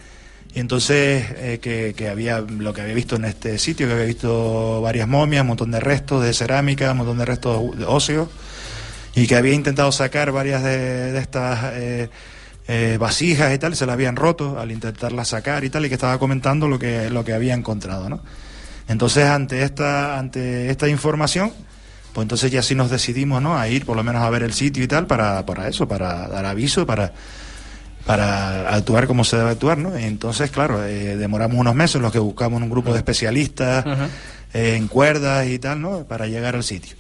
Y 0.55 0.61
entonces 0.61 1.25
eh, 1.37 1.59
que, 1.63 1.95
que 1.97 2.09
había 2.09 2.41
lo 2.41 2.75
que 2.75 2.83
había 2.83 2.95
visto 2.95 3.17
en 3.17 3.25
este 3.25 3.59
sitio, 3.59 3.87
que 3.87 3.95
había 3.95 4.05
visto 4.05 4.83
varias 4.83 5.09
momias, 5.09 5.43
un 5.43 5.49
montón 5.49 5.71
de 5.71 5.81
restos 5.81 6.23
de 6.23 6.35
cerámica, 6.35 6.93
un 6.93 6.99
montón 6.99 7.19
de 7.19 7.25
restos 7.25 7.79
de 7.79 7.85
óseos, 7.87 8.29
y 9.15 9.27
que 9.27 9.37
había 9.37 9.55
intentado 9.55 9.91
sacar 9.93 10.31
varias 10.31 10.63
de, 10.63 11.19
estas 11.19 11.73
eh, 11.75 12.11
eh, 12.69 12.97
vasijas 13.01 13.55
y 13.55 13.59
tal, 13.59 13.75
se 13.77 13.87
las 13.87 13.95
habían 13.95 14.17
roto 14.17 14.59
al 14.59 14.71
intentarlas 14.73 15.29
sacar 15.29 15.65
y 15.65 15.71
tal, 15.71 15.87
y 15.87 15.89
que 15.89 15.95
estaba 15.95 16.19
comentando 16.19 16.69
lo 16.69 16.79
que, 16.79 17.09
lo 17.09 17.25
que 17.25 17.33
había 17.33 17.55
encontrado, 17.55 18.09
¿no? 18.09 18.21
Entonces, 18.89 19.25
ante 19.25 19.63
esta, 19.63 20.19
ante 20.19 20.71
esta 20.71 20.89
información, 20.89 21.53
pues 22.13 22.25
entonces 22.25 22.51
ya 22.51 22.63
sí 22.63 22.75
nos 22.75 22.91
decidimos, 22.91 23.41
¿no? 23.41 23.57
A 23.57 23.69
ir 23.69 23.87
por 23.87 23.97
lo 23.97 24.03
menos 24.03 24.23
a 24.23 24.29
ver 24.29 24.43
el 24.43 24.53
sitio 24.53 24.85
y 24.85 24.89
tal, 24.89 25.07
para, 25.07 25.47
para 25.47 25.69
eso, 25.69 25.89
para 25.89 26.29
dar 26.29 26.45
aviso, 26.45 26.85
para 26.85 27.13
para 28.07 28.69
actuar 28.75 29.07
como 29.07 29.25
se 29.25 29.37
debe 29.37 29.51
actuar, 29.51 29.79
¿no? 29.79 29.95
Entonces, 29.97 30.51
claro, 30.51 30.85
eh, 30.85 31.17
demoramos 31.17 31.57
unos 31.59 31.75
meses 31.75 32.01
los 32.01 32.13
que 32.13 32.19
buscamos 32.19 32.61
un 32.61 32.71
grupo 32.71 32.93
de 32.93 32.99
especialistas 32.99 33.85
eh, 34.53 34.75
en 34.77 34.89
cuerdas 34.89 35.47
y 35.47 35.59
tal, 35.59 35.81
¿no? 35.81 36.05
Para 36.05 36.27
llegar 36.27 36.55
al 36.57 36.65
sitio. 36.65 36.97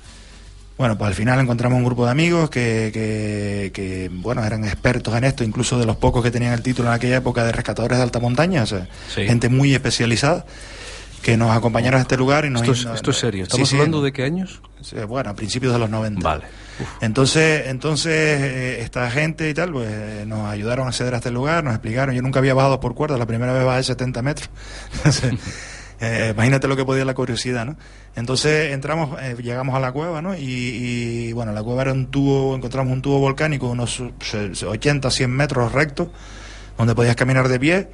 Bueno, 0.78 0.96
pues 0.96 1.08
al 1.08 1.14
final 1.14 1.38
encontramos 1.38 1.76
un 1.78 1.84
grupo 1.84 2.04
de 2.06 2.10
amigos 2.10 2.50
que, 2.50 2.90
que, 2.92 3.70
que, 3.74 4.10
bueno, 4.12 4.42
eran 4.44 4.64
expertos 4.64 5.14
en 5.14 5.24
esto, 5.24 5.44
incluso 5.44 5.78
de 5.78 5.86
los 5.86 5.96
pocos 5.96 6.22
que 6.24 6.30
tenían 6.30 6.52
el 6.54 6.62
título 6.62 6.88
en 6.88 6.94
aquella 6.94 7.16
época 7.16 7.44
de 7.44 7.52
rescatadores 7.52 7.98
de 7.98 8.04
alta 8.04 8.18
montaña, 8.20 8.62
o 8.62 8.66
sea, 8.66 8.88
Sí. 9.14 9.24
gente 9.26 9.48
muy 9.48 9.74
especializada, 9.74 10.44
que 11.22 11.36
nos 11.36 11.56
acompañaron 11.56 11.98
a 11.98 12.02
este 12.02 12.16
lugar 12.16 12.46
y 12.46 12.50
nos... 12.50 12.62
Esto 12.62 12.72
es, 12.72 12.96
esto 12.96 13.10
es 13.12 13.16
serio. 13.16 13.42
¿Estamos 13.44 13.68
sí, 13.68 13.76
hablando 13.76 14.02
de 14.02 14.12
qué 14.12 14.24
años? 14.24 14.60
Sí, 14.82 14.96
bueno, 15.06 15.30
a 15.30 15.34
principios 15.34 15.72
de 15.72 15.78
los 15.78 15.90
90. 15.90 16.20
Vale. 16.22 16.44
Entonces, 17.00 17.66
entonces 17.66 18.12
eh, 18.12 18.80
esta 18.80 19.10
gente 19.10 19.48
y 19.48 19.54
tal, 19.54 19.72
pues 19.72 19.88
eh, 19.90 20.24
nos 20.26 20.48
ayudaron 20.48 20.86
a 20.86 20.88
acceder 20.90 21.14
a 21.14 21.18
este 21.18 21.30
lugar, 21.30 21.64
nos 21.64 21.74
explicaron. 21.74 22.14
Yo 22.14 22.22
nunca 22.22 22.38
había 22.38 22.54
bajado 22.54 22.80
por 22.80 22.94
cuerdas, 22.94 23.18
la 23.18 23.26
primera 23.26 23.52
vez 23.52 23.64
bajé 23.64 23.82
70 23.82 24.22
metros. 24.22 24.50
Entonces, 24.96 25.34
eh, 26.00 26.32
imagínate 26.34 26.68
lo 26.68 26.76
que 26.76 26.84
podía 26.84 27.04
la 27.04 27.14
curiosidad, 27.14 27.64
¿no? 27.64 27.76
Entonces 28.14 28.72
entramos, 28.72 29.18
eh, 29.22 29.36
llegamos 29.42 29.74
a 29.74 29.80
la 29.80 29.92
cueva, 29.92 30.20
¿no? 30.20 30.36
Y, 30.36 30.42
y, 30.42 31.32
bueno, 31.32 31.52
la 31.52 31.62
cueva 31.62 31.82
era 31.82 31.92
un 31.92 32.06
tubo, 32.10 32.54
encontramos 32.54 32.92
un 32.92 33.00
tubo 33.00 33.18
volcánico, 33.18 33.68
unos 33.68 34.00
eh, 34.34 34.52
80, 34.66 35.10
100 35.10 35.30
metros 35.30 35.72
recto, 35.72 36.12
donde 36.76 36.94
podías 36.94 37.16
caminar 37.16 37.48
de 37.48 37.58
pie 37.58 37.88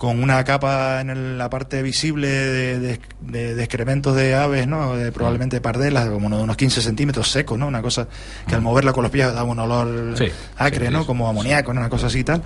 con 0.00 0.22
una 0.22 0.42
capa 0.44 1.02
en 1.02 1.10
el- 1.10 1.36
la 1.36 1.50
parte 1.50 1.82
visible 1.82 2.26
de, 2.26 2.78
de- 2.80 3.00
de- 3.20 3.54
de 3.54 3.62
excrementos 3.62 4.16
de 4.16 4.34
aves, 4.34 4.66
¿no? 4.66 4.96
De, 4.96 5.12
probablemente 5.12 5.60
pardelas, 5.60 6.08
como 6.08 6.34
de 6.34 6.42
unos 6.42 6.56
15 6.56 6.80
centímetros 6.80 7.30
secos, 7.30 7.58
¿no? 7.58 7.66
Una 7.66 7.82
cosa 7.82 8.08
que 8.48 8.54
al 8.54 8.62
moverla 8.62 8.94
con 8.94 9.02
los 9.02 9.12
pies 9.12 9.26
daba 9.26 9.42
un 9.44 9.58
olor 9.58 10.16
Sí, 10.16 10.24
acre, 10.56 10.86
sí, 10.86 10.92
¿no? 10.92 11.00
sí. 11.02 11.06
Como 11.06 11.28
amoníaco, 11.28 11.74
¿no? 11.74 11.80
Una 11.80 11.90
cosa 11.90 12.06
así 12.06 12.20
y 12.20 12.24
tal. 12.24 12.42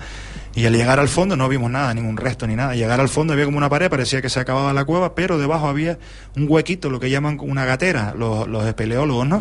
Y 0.53 0.65
al 0.65 0.73
llegar 0.73 0.99
al 0.99 1.07
fondo 1.07 1.37
no 1.37 1.47
vimos 1.47 1.71
nada, 1.71 1.93
ningún 1.93 2.17
resto 2.17 2.45
ni 2.45 2.57
nada. 2.57 2.75
Llegar 2.75 2.99
al 2.99 3.07
fondo 3.07 3.31
había 3.31 3.45
como 3.45 3.57
una 3.57 3.69
pared, 3.69 3.89
parecía 3.89 4.21
que 4.21 4.27
se 4.29 4.41
acababa 4.41 4.73
la 4.73 4.83
cueva, 4.83 5.15
pero 5.15 5.37
debajo 5.37 5.69
había 5.69 5.97
un 6.35 6.47
huequito, 6.49 6.89
lo 6.89 6.99
que 6.99 7.09
llaman 7.09 7.37
una 7.41 7.63
gatera, 7.63 8.13
los, 8.17 8.49
los 8.49 8.65
espeleólogos, 8.65 9.25
¿no? 9.27 9.39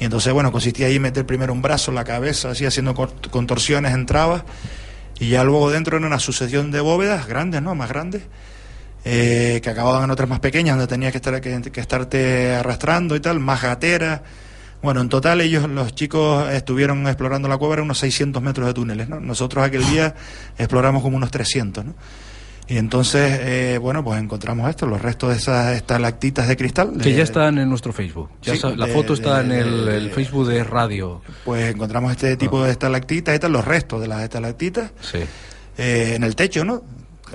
Y 0.00 0.04
entonces, 0.04 0.32
bueno, 0.32 0.50
consistía 0.50 0.86
ahí 0.86 0.98
meter 0.98 1.26
primero 1.26 1.52
un 1.52 1.60
brazo, 1.60 1.92
la 1.92 2.04
cabeza, 2.04 2.52
así 2.52 2.64
haciendo 2.64 2.94
contorsiones, 3.30 3.92
entrabas, 3.92 4.44
y 5.18 5.28
ya 5.28 5.44
luego 5.44 5.70
dentro 5.70 5.96
era 5.96 6.06
una 6.06 6.18
sucesión 6.18 6.70
de 6.70 6.80
bóvedas 6.80 7.26
grandes, 7.26 7.62
¿no? 7.62 7.74
Más 7.74 7.88
grandes, 7.88 8.22
eh, 9.04 9.60
que 9.62 9.70
acababan 9.70 10.04
en 10.04 10.10
otras 10.10 10.28
más 10.28 10.40
pequeñas, 10.40 10.76
donde 10.76 10.88
tenías 10.88 11.12
que, 11.12 11.18
estar, 11.18 11.40
que, 11.40 11.70
que 11.70 11.80
estarte 11.80 12.54
arrastrando 12.54 13.16
y 13.16 13.20
tal, 13.20 13.40
más 13.40 13.62
gateras. 13.62 14.22
Bueno, 14.82 15.00
en 15.00 15.08
total 15.08 15.40
ellos, 15.40 15.68
los 15.68 15.94
chicos, 15.94 16.50
estuvieron 16.50 17.06
explorando 17.06 17.48
la 17.48 17.56
cueva, 17.56 17.74
eran 17.74 17.84
unos 17.84 17.98
600 17.98 18.42
metros 18.42 18.66
de 18.66 18.74
túneles, 18.74 19.08
¿no? 19.08 19.20
Nosotros 19.20 19.64
aquel 19.64 19.86
día 19.86 20.14
exploramos 20.58 21.02
como 21.02 21.16
unos 21.16 21.30
300, 21.30 21.84
¿no? 21.84 21.94
Y 22.66 22.78
entonces, 22.78 23.38
eh, 23.42 23.78
bueno, 23.80 24.02
pues 24.02 24.18
encontramos 24.20 24.70
esto, 24.70 24.86
los 24.86 25.02
restos 25.02 25.30
de 25.30 25.36
esas 25.36 25.76
estalactitas 25.76 26.48
de 26.48 26.56
cristal. 26.56 26.92
Que 27.02 27.12
ya 27.12 27.22
están 27.22 27.58
en 27.58 27.68
nuestro 27.68 27.92
Facebook. 27.92 28.30
Ya 28.42 28.54
Sí, 28.56 28.60
la 28.76 28.86
de- 28.86 28.92
foto 28.92 29.12
está 29.12 29.42
de- 29.42 29.60
en 29.60 29.88
el, 29.88 30.10
Facebook 30.12 30.46
de 30.48 30.64
radio. 30.64 31.20
Pues 31.44 31.74
encontramos 31.74 32.10
este 32.12 32.36
tipo 32.38 32.64
de 32.64 32.70
estalactitas 32.70 33.36
y 33.36 33.38
tal, 33.38 33.52
los 33.52 33.64
restos 33.66 34.00
de 34.00 34.08
las 34.08 34.22
estalactitas 34.22 34.92
Sí. 35.02 35.18
eh, 35.76 36.14
en 36.16 36.24
el 36.24 36.34
techo, 36.36 36.64
¿no? 36.64 36.82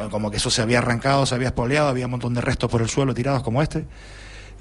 Como 0.09 0.31
que 0.31 0.37
eso 0.37 0.49
se 0.49 0.61
había 0.63 0.79
arrancado, 0.79 1.25
se 1.27 1.35
había 1.35 1.49
espoleado, 1.49 1.89
había 1.89 2.05
un 2.05 2.11
montón 2.11 2.33
de 2.33 2.41
restos 2.41 2.71
por 2.71 2.81
el 2.81 2.89
suelo 2.89 3.13
tirados 3.13 3.43
como 3.43 3.61
este. 3.61 3.85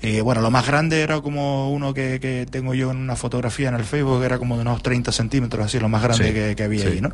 Y 0.01 0.21
bueno, 0.21 0.41
lo 0.43 0.51
más 0.53 0.65
grande 0.65 1.01
era 1.03 1.21
como 1.21 1.73
uno 1.73 1.93
que, 1.93 2.21
que 2.21 2.47
tengo 2.49 2.73
yo 2.73 2.93
en 2.93 2.99
una 2.99 3.17
fotografía 3.17 3.69
en 3.69 3.75
el 3.75 3.85
Facebook, 3.85 4.21
que 4.21 4.27
era 4.27 4.39
como 4.39 4.55
de 4.55 4.63
unos 4.63 4.81
30 4.81 5.11
centímetros, 5.11 5.67
así, 5.67 5.81
lo 5.81 5.89
más 5.89 6.03
grande 6.05 6.29
Sí, 6.29 6.33
que, 6.33 6.55
que 6.55 6.63
había 6.63 6.83
sí, 6.85 6.87
ahí, 6.93 7.01
¿no? 7.01 7.11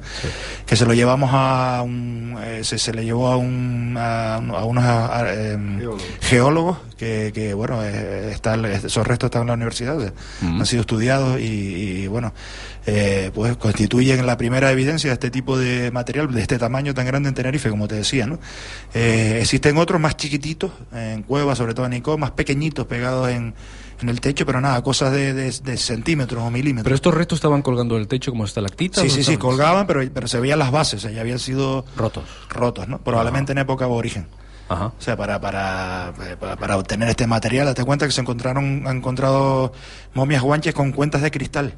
Que 0.66 0.76
se 0.76 0.84
lo 0.84 0.92
llevamos 0.92 1.30
a 1.32 1.80
un. 1.82 2.36
eh, 2.42 2.60
se, 2.62 2.76
se 2.78 2.92
le 2.92 3.04
llevó 3.04 3.28
a, 3.28 3.36
un, 3.38 3.96
a, 3.98 4.38
un- 4.38 4.50
a 4.50 4.64
unos 4.64 4.84
a- 4.84 5.24
eh, 5.28 5.58
geólogos 6.20 6.76
que, 6.98 7.32
que, 7.34 7.54
bueno, 7.54 7.82
eh, 7.82 8.30
están, 8.32 8.64
esos 8.66 9.06
restos 9.06 9.28
están 9.28 9.42
en 9.42 9.48
la 9.48 9.54
universidad, 9.54 10.12
han 10.42 10.66
sido 10.66 10.82
estudiados 10.82 11.40
y, 11.40 11.44
y, 12.02 12.06
bueno, 12.06 12.32
eh, 12.86 13.30
pues 13.34 13.56
constituyen 13.56 14.26
la 14.26 14.36
primera 14.36 14.70
evidencia 14.70 15.10
de 15.10 15.14
este 15.14 15.30
tipo 15.30 15.58
de 15.58 15.90
material, 15.90 16.32
de 16.32 16.40
este 16.42 16.58
tamaño 16.58 16.92
tan 16.94 17.06
grande 17.06 17.28
en 17.30 17.34
Tenerife, 17.34 17.70
como 17.70 17.88
te 17.88 17.94
decía, 17.94 18.26
¿no? 18.26 18.38
Eh, 18.92 19.38
existen 19.40 19.76
otros 19.78 20.00
más 20.00 20.16
chiquititos, 20.16 20.70
en 20.92 21.22
cuevas, 21.22 21.58
sobre 21.58 21.74
todo 21.74 21.86
en 21.86 21.94
Icó, 21.94 22.18
más 22.18 22.32
pequeñitos, 22.32 22.86
pegados 22.86 23.30
en, 23.30 23.54
en 24.02 24.08
el 24.08 24.20
techo, 24.20 24.44
pero 24.44 24.60
nada, 24.60 24.82
cosas 24.82 25.12
de, 25.12 25.32
de- 25.32 25.50
de 25.50 25.76
centímetros 25.76 26.42
o 26.42 26.50
milímetros. 26.50 26.84
Pero 26.84 26.94
estos 26.96 27.14
restos 27.14 27.36
estaban 27.38 27.62
colgando 27.62 27.94
en 27.96 28.02
el 28.02 28.08
techo 28.08 28.30
como 28.32 28.44
estalactitas. 28.44 29.00
Sí, 29.02 29.08
¿o 29.08 29.10
sí, 29.10 29.24
sí, 29.24 29.36
colgaban, 29.38 29.86
pero, 29.86 30.00
pero 30.12 30.28
se 30.28 30.38
veían 30.40 30.58
las 30.58 30.70
bases, 30.70 31.00
o 31.00 31.02
sea, 31.06 31.10
ya 31.10 31.22
habían 31.22 31.38
sido 31.38 31.84
rotos. 31.96 32.24
Rotos, 32.50 32.86
¿no? 32.88 32.98
Probablemente 32.98 33.52
en 33.52 33.58
época 33.58 33.86
aborigen. 33.86 34.26
Ajá. 34.68 34.86
O 34.86 34.94
sea, 35.00 35.16
para, 35.16 35.40
para, 35.40 36.12
para, 36.40 36.56
para 36.56 36.76
obtener 36.78 37.08
este 37.08 37.26
material, 37.26 37.66
date 37.66 37.84
cuenta 37.84 38.06
que 38.06 38.12
se 38.12 38.20
encontraron, 38.22 38.86
han 38.86 38.96
encontrado 38.98 39.72
momias 40.14 40.42
guanches 40.42 40.74
con 40.74 40.92
cuentas 40.92 41.20
de 41.22 41.30
cristal. 41.30 41.74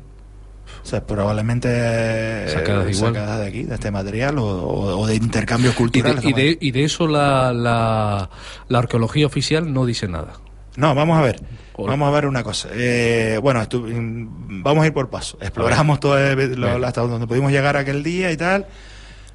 O 0.87 0.89
sea, 0.89 1.05
probablemente 1.05 1.69
eh, 1.73 2.49
Sacadas 2.49 2.97
igual. 2.97 3.13
sacadas 3.15 3.41
de 3.41 3.47
aquí, 3.49 3.65
de 3.65 3.75
este 3.75 3.91
material, 3.91 4.39
o, 4.39 4.45
o- 4.47 4.99
o 5.01 5.07
de 5.09 5.17
intercambios 5.17 5.73
Y 5.73 5.75
de, 5.75 5.79
culturales. 5.79 6.25
y 6.25 6.33
de- 6.33 6.59
y 6.61 6.71
de 6.71 6.85
eso 6.85 7.09
la, 7.09 7.53
la, 7.53 8.31
la 8.69 8.79
arqueología 8.79 9.27
oficial 9.27 9.73
no 9.73 9.85
dice 9.85 10.07
nada. 10.07 10.35
No, 10.77 10.95
vamos 10.95 11.19
a 11.19 11.23
ver. 11.23 11.41
Vamos 11.77 12.07
a 12.07 12.11
ver 12.13 12.27
una 12.27 12.45
cosa. 12.45 12.69
Eh, 12.73 13.41
bueno, 13.43 13.61
mm, 13.63 14.63
vamos 14.63 14.85
a 14.85 14.87
ir 14.87 14.93
por 14.93 15.11
paso. 15.11 15.37
Exploramos 15.41 15.99
todo 15.99 16.17
el- 16.19 16.55
lo- 16.61 16.87
hasta 16.87 17.01
donde 17.01 17.27
pudimos 17.27 17.51
llegar 17.51 17.77
aquel 17.77 18.05
día 18.05 18.31
y 18.31 18.37
tal. 18.37 18.67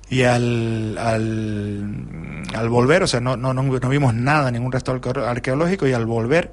Y 0.10 0.24
al, 0.24 0.98
al, 0.98 2.44
al 2.56 2.70
volver, 2.70 3.04
o 3.04 3.08
sea, 3.08 3.20
no, 3.20 3.36
no, 3.36 3.54
no, 3.54 3.64
no 3.64 3.90
vimos 3.90 4.14
nada, 4.14 4.52
ningún 4.52 4.72
resto 4.72 4.94
arqueo- 4.96 5.26
arqueológico. 5.26 5.86
Y 5.86 5.92
al 5.94 6.06
volver, 6.06 6.52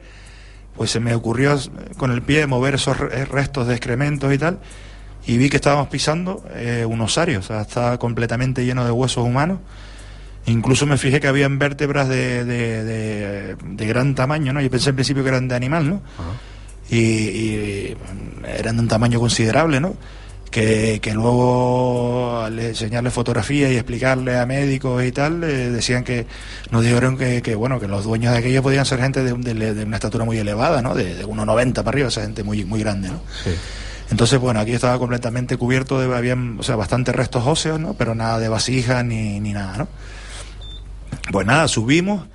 pues 0.79 0.91
se 0.91 1.01
me 1.01 1.14
ocurrió 1.14 1.55
eh, 1.57 1.59
con 1.99 2.11
el 2.12 2.22
pie 2.22 2.47
mover 2.47 2.76
esos 2.76 2.97
re- 2.99 3.26
restos 3.26 3.66
de 3.66 3.74
excrementos 3.74 4.33
y 4.33 4.39
tal. 4.39 4.59
Y 5.26 5.37
vi 5.37 5.51
que 5.51 5.57
estábamos 5.57 5.89
pisando 5.89 6.43
eh, 6.55 6.87
un 6.89 7.01
osario, 7.03 7.41
o 7.41 7.43
sea, 7.43 7.61
estaba 7.61 7.99
completamente 7.99 8.64
lleno 8.64 8.85
de 8.87 8.91
huesos 8.91 9.22
humanos. 9.26 9.59
Incluso 10.47 10.87
me 10.87 10.97
fijé 10.97 11.20
que 11.20 11.29
habían 11.29 11.59
vértebras 11.59 12.09
de, 12.09 12.45
de, 12.47 12.85
de- 12.85 13.57
de 13.62 13.87
gran 13.87 14.14
tamaño, 14.14 14.55
¿no? 14.55 14.62
Yo 14.62 14.70
pensé 14.70 14.89
en 14.91 14.97
principio 14.97 15.22
que 15.22 15.29
eran 15.29 15.47
de 15.49 15.55
animal, 15.55 15.91
¿no? 15.91 16.01
Y, 16.91 16.97
y, 16.97 17.97
mm, 18.41 18.45
eran 18.47 18.76
de 18.76 18.83
un 18.83 18.89
tamaño 18.89 19.20
considerable, 19.20 19.79
¿no? 19.81 19.95
Que, 20.51 20.99
que 21.03 21.12
luego 21.12 22.40
al 22.40 22.59
enseñarle 22.59 23.11
fotografía 23.11 23.70
y 23.70 23.74
explicarle 23.76 24.38
a 24.38 24.46
médicos 24.46 25.05
y 25.05 25.12
tal, 25.12 25.44
eh, 25.44 25.70
decían 25.70 26.05
que 26.05 26.26
nos 26.70 26.82
dijeron 26.82 27.18
que, 27.18 27.42
que, 27.42 27.55
bueno 27.55 27.78
que 27.78 27.86
los 27.86 28.05
dueños 28.05 28.32
de 28.32 28.38
aquello 28.38 28.62
podían 28.62 28.86
ser 28.86 28.99
gente 29.01 29.22
de, 29.22 29.34
de- 29.34 29.74
de 29.74 29.84
una 29.84 29.96
estatura 29.96 30.24
muy 30.24 30.38
elevada, 30.38 30.80
¿no? 30.80 30.94
De, 30.94 31.14
de 31.16 31.26
1,90 31.26 31.74
para 31.74 31.88
arriba, 31.90 32.09
o 32.09 32.11
sea, 32.11 32.22
gente 32.22 32.42
muy 32.44 32.64
muy 32.64 32.80
grande, 32.80 33.09
¿no? 33.09 33.20
Entonces, 34.11 34.40
bueno, 34.40 34.59
aquí 34.61 34.72
estaba 34.72 34.99
completamente 34.99 35.59
cubierto 35.59 36.01
de, 36.01 36.16
habían, 36.16 36.59
o 36.59 36.62
sea, 36.62 36.76
bastantes 36.76 37.14
restos 37.14 37.46
óseos, 37.46 37.78
¿no? 37.78 37.92
Pero 37.92 38.14
nada 38.14 38.38
de 38.38 38.49
vasijas 38.49 39.05
ni, 39.05 39.38
ni 39.40 39.53
nada, 39.53 39.76
¿no? 39.76 39.88
Pues 41.30 41.46
nada, 41.46 41.68
subimos, 41.68 42.26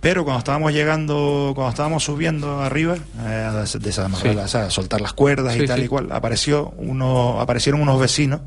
pero 0.00 0.24
cuando 0.24 0.38
estábamos 0.38 0.72
llegando, 0.72 1.52
cuando 1.54 1.70
estábamos 1.70 2.04
subiendo 2.04 2.60
arriba, 2.62 2.96
eh, 3.26 3.64
Sí. 3.66 4.28
o 4.28 4.48
sea, 4.48 4.64
a 4.66 4.70
soltar 4.70 5.00
las 5.00 5.12
cuerdas 5.12 5.54
Sí, 5.54 5.62
y 5.62 5.66
tal 5.66 5.78
sí. 5.80 5.84
y 5.86 5.88
cual, 5.88 6.08
apareció 6.12 6.72
uno, 6.78 7.40
aparecieron 7.40 7.80
unos 7.80 7.98
vecinos 8.00 8.40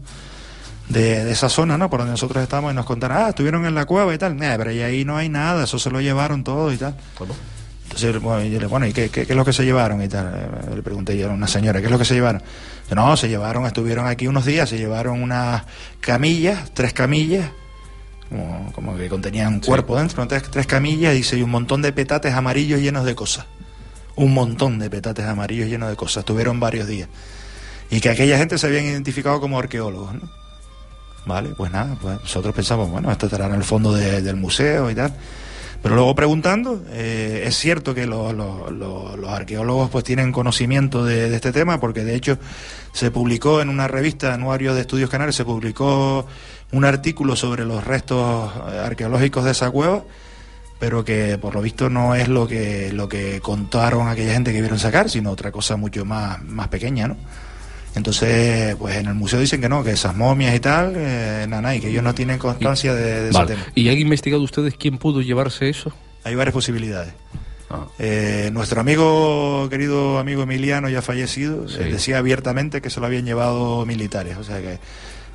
de, 0.90 1.24
de 1.24 1.32
esa 1.32 1.50
zona, 1.50 1.78
¿no? 1.78 1.90
Por 1.90 2.00
donde 2.00 2.12
nosotros 2.12 2.42
estábamos 2.44 2.74
y 2.74 2.76
nos 2.76 2.86
contaron, 2.86 3.18
ah, 3.18 3.30
estuvieron 3.30 3.66
en 3.66 3.76
la 3.76 3.86
cueva 3.86 4.14
y 4.14 4.18
tal, 4.18 4.36
Nah, 4.38 4.56
pero 4.58 4.72
y 4.72 4.82
ahí 4.82 5.06
no 5.06 5.18
hay 5.18 5.30
nada, 5.30 5.64
eso 5.64 5.80
se 5.80 5.90
lo 5.90 6.02
llevaron 6.02 6.44
todo 6.44 6.72
y 6.72 6.78
tal. 6.78 6.96
Entonces, 7.84 8.22
bueno, 8.22 8.44
yo 8.46 8.58
le 8.60 8.68
bueno, 8.68 8.86
¿y 8.88 8.94
qué, 8.94 9.10
qué, 9.10 9.26
qué 9.26 9.34
es 9.34 9.38
lo 9.38 9.44
que 9.44 9.52
se 9.52 9.64
llevaron? 9.66 10.02
Y 10.02 10.08
tal, 10.08 10.28
Eh, 10.34 10.76
le 10.76 10.82
pregunté 10.82 11.18
yo 11.18 11.30
a 11.30 11.34
una 11.34 11.48
señora, 11.48 11.80
¿qué 11.82 11.86
es 11.88 11.92
lo 11.92 11.98
que 12.00 12.06
se 12.06 12.14
llevaron? 12.14 12.42
Dice, 12.84 12.96
no, 12.96 13.18
se 13.18 13.28
llevaron, 13.28 13.66
estuvieron 13.66 14.08
aquí 14.08 14.28
unos 14.28 14.46
días, 14.46 14.70
se 14.70 14.78
llevaron 14.78 15.22
unas 15.22 15.64
camillas, 16.00 16.72
tres 16.74 16.94
camillas, 16.94 17.50
como, 18.32 18.72
como 18.74 18.98
que 18.98 19.08
contenían 19.10 19.54
un 19.56 19.60
cuerpo 19.60 19.98
dentro, 19.98 20.26
tres, 20.28 20.44
tres 20.50 20.66
camillas, 20.66 21.14
dice, 21.14 21.38
y 21.38 21.44
un 21.44 21.52
montón 21.52 21.82
de 21.84 21.92
petates 21.94 22.34
amarillos 22.34 22.80
llenos 22.82 23.06
de 23.06 23.14
cosas. 23.14 23.46
Un 24.16 24.34
montón 24.34 24.80
de 24.80 24.90
petates 24.90 25.26
amarillos 25.26 25.68
llenos 25.70 25.90
de 25.90 25.96
cosas. 25.96 26.22
Estuvieron 26.22 26.60
varios 26.60 26.88
días. 26.88 27.10
Y 27.90 28.00
que 28.00 28.10
aquella 28.10 28.38
gente 28.38 28.58
se 28.58 28.68
habían 28.68 28.86
identificado 28.86 29.40
como 29.40 29.60
arqueólogos, 29.60 30.14
¿no? 30.16 30.22
Vale, 31.26 31.50
pues 31.50 31.72
nada, 31.72 31.98
pues 32.02 32.20
nosotros 32.22 32.56
pensamos, 32.56 32.90
bueno, 32.90 33.12
esto 33.12 33.28
estará 33.28 33.46
en 33.48 33.54
el 33.54 33.64
fondo 33.64 33.94
de- 33.94 34.22
del 34.22 34.38
museo 34.38 34.90
y 34.90 34.96
tal. 34.96 35.14
Pero 35.84 35.96
luego 35.96 36.14
preguntando, 36.16 36.84
eh, 36.90 37.44
es 37.46 37.56
cierto 37.58 37.94
que 37.96 38.06
lo- 38.06 38.34
lo- 38.34 38.70
lo- 38.72 39.18
los 39.18 39.30
arqueólogos 39.32 39.90
pues 39.90 40.04
tienen 40.04 40.32
conocimiento 40.32 41.04
de, 41.04 41.30
de 41.30 41.36
este 41.36 41.52
tema, 41.52 41.80
porque 41.80 42.04
de 42.04 42.16
hecho 42.16 42.38
se 42.94 43.12
publicó 43.12 43.62
en 43.62 43.70
una 43.70 43.88
revista 43.88 44.34
Anuario 44.34 44.74
de 44.76 44.82
Estudios 44.82 45.10
Canarios, 45.10 45.36
se 45.36 45.44
publicó 45.46 46.26
un 46.72 46.86
artículo 46.86 47.36
sobre 47.36 47.66
los 47.66 47.84
restos 47.84 48.52
eh, 48.72 48.80
arqueológicos 48.80 49.44
de 49.46 49.52
esa 49.52 49.70
cueva, 49.72 50.04
pero 50.80 51.04
que 51.06 51.38
por 51.38 51.54
lo 51.54 51.62
visto 51.62 51.90
no 51.90 52.16
es 52.16 52.28
lo 52.28 52.48
que, 52.48 52.92
lo 52.94 53.08
que 53.10 53.40
contaron 53.42 54.08
aquella 54.08 54.34
gente 54.34 54.52
que 54.54 54.62
vieron 54.62 54.80
sacar, 54.80 55.10
sino 55.10 55.32
otra 55.32 55.52
cosa 55.52 55.76
mucho 55.78 56.06
más, 56.06 56.42
más 56.44 56.70
pequeña, 56.70 57.08
¿no? 57.08 57.18
Entonces, 57.94 58.76
pues 58.78 58.96
en 58.96 59.08
el 59.08 59.16
museo 59.16 59.40
dicen 59.40 59.60
que 59.60 59.68
no, 59.68 59.84
que 59.84 59.92
esas 59.92 60.16
momias 60.16 60.56
y 60.56 60.62
tal, 60.62 60.94
eh, 60.96 61.46
nada, 61.50 61.76
y 61.76 61.82
que 61.82 61.90
ellos 61.90 62.02
no 62.04 62.16
tienen 62.16 62.38
constancia 62.40 62.94
de, 62.96 63.24
de 63.24 63.30
ese 63.30 63.46
tema. 63.46 63.62
¿Y 63.76 63.90
han 63.90 63.98
investigado 63.98 64.42
ustedes 64.42 64.76
quién 64.78 64.98
pudo 64.98 65.22
llevarse 65.22 65.68
eso? 65.70 65.92
Hay 66.24 66.36
varias 66.36 66.54
posibilidades. 66.54 67.14
Eh, 68.00 68.50
nuestro 68.54 68.82
amigo, 68.82 69.68
querido 69.70 70.20
amigo 70.20 70.44
Emiliano, 70.44 70.90
ya 70.90 71.02
fallecido, 71.02 71.68
Sí. 71.70 71.78
eh, 71.80 71.84
decía 71.92 72.18
abiertamente 72.18 72.82
que 72.82 72.90
se 72.90 73.00
lo 73.00 73.06
habían 73.06 73.26
llevado 73.26 73.86
militares, 73.86 74.38
o 74.38 74.44
sea 74.44 74.62
que, 74.62 74.80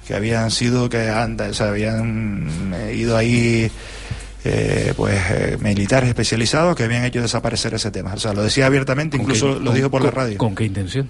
que 0.06 0.14
habían 0.14 0.50
sido, 0.50 0.88
que 0.88 1.08
han- 1.08 1.40
o 1.40 1.54
sea, 1.54 1.68
habían 1.68 2.72
eh, 2.74 2.94
ido 2.96 3.16
ahí 3.16 3.70
eh, 4.44 4.92
pues 4.96 5.18
eh, 5.30 5.58
militares 5.60 6.08
especializados 6.08 6.76
que 6.76 6.84
habían 6.84 7.04
hecho 7.04 7.20
desaparecer 7.20 7.74
ese 7.74 7.90
tema. 7.90 8.14
O 8.14 8.18
sea, 8.18 8.32
lo 8.32 8.42
decía 8.42 8.66
abiertamente, 8.66 9.16
¿Con 9.16 9.22
incluso 9.24 9.54
qué- 9.54 9.60
lo 9.60 9.66
con- 9.66 9.74
dijo 9.74 9.90
por 9.90 10.02
la 10.04 10.10
radio. 10.10 10.38
¿Con 10.38 10.54
qué 10.54 10.64
intención? 10.64 11.08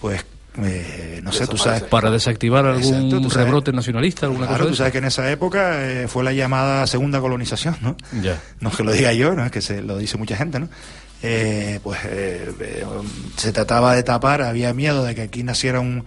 Pues 0.00 0.24
eh, 0.62 1.20
no 1.22 1.32
sé, 1.32 1.46
tú 1.46 1.56
sabes. 1.58 1.82
Para 1.82 2.10
desactivar 2.10 2.64
algún 2.66 3.12
Exacto, 3.14 3.38
rebrote 3.38 3.72
nacionalista, 3.72 4.26
alguna 4.26 4.46
Claro, 4.46 4.64
cosa 4.64 4.70
tú 4.70 4.76
sabes 4.76 4.92
que 4.92 4.98
en 4.98 5.04
esa 5.04 5.30
época 5.30 5.82
eh, 5.86 6.08
fue 6.08 6.24
la 6.24 6.32
llamada 6.32 6.86
segunda 6.86 7.20
colonización, 7.20 7.76
¿no? 7.82 7.96
Ya. 8.22 8.40
No 8.60 8.70
es 8.70 8.76
que 8.76 8.82
lo 8.82 8.92
diga 8.92 9.12
yo, 9.12 9.34
no 9.34 9.44
es 9.44 9.50
que 9.52 9.60
se 9.60 9.82
lo 9.82 9.98
dice 9.98 10.16
mucha 10.18 10.36
gente, 10.36 10.58
¿no? 10.60 10.68
Eh, 11.22 11.80
pues 11.82 11.98
eh, 12.04 12.50
eh, 12.60 12.84
se 13.36 13.52
trataba 13.52 13.94
de 13.94 14.02
tapar, 14.02 14.42
había 14.42 14.72
miedo 14.74 15.04
de 15.04 15.14
que 15.14 15.22
aquí 15.22 15.42
naciera 15.42 15.80
un 15.80 16.04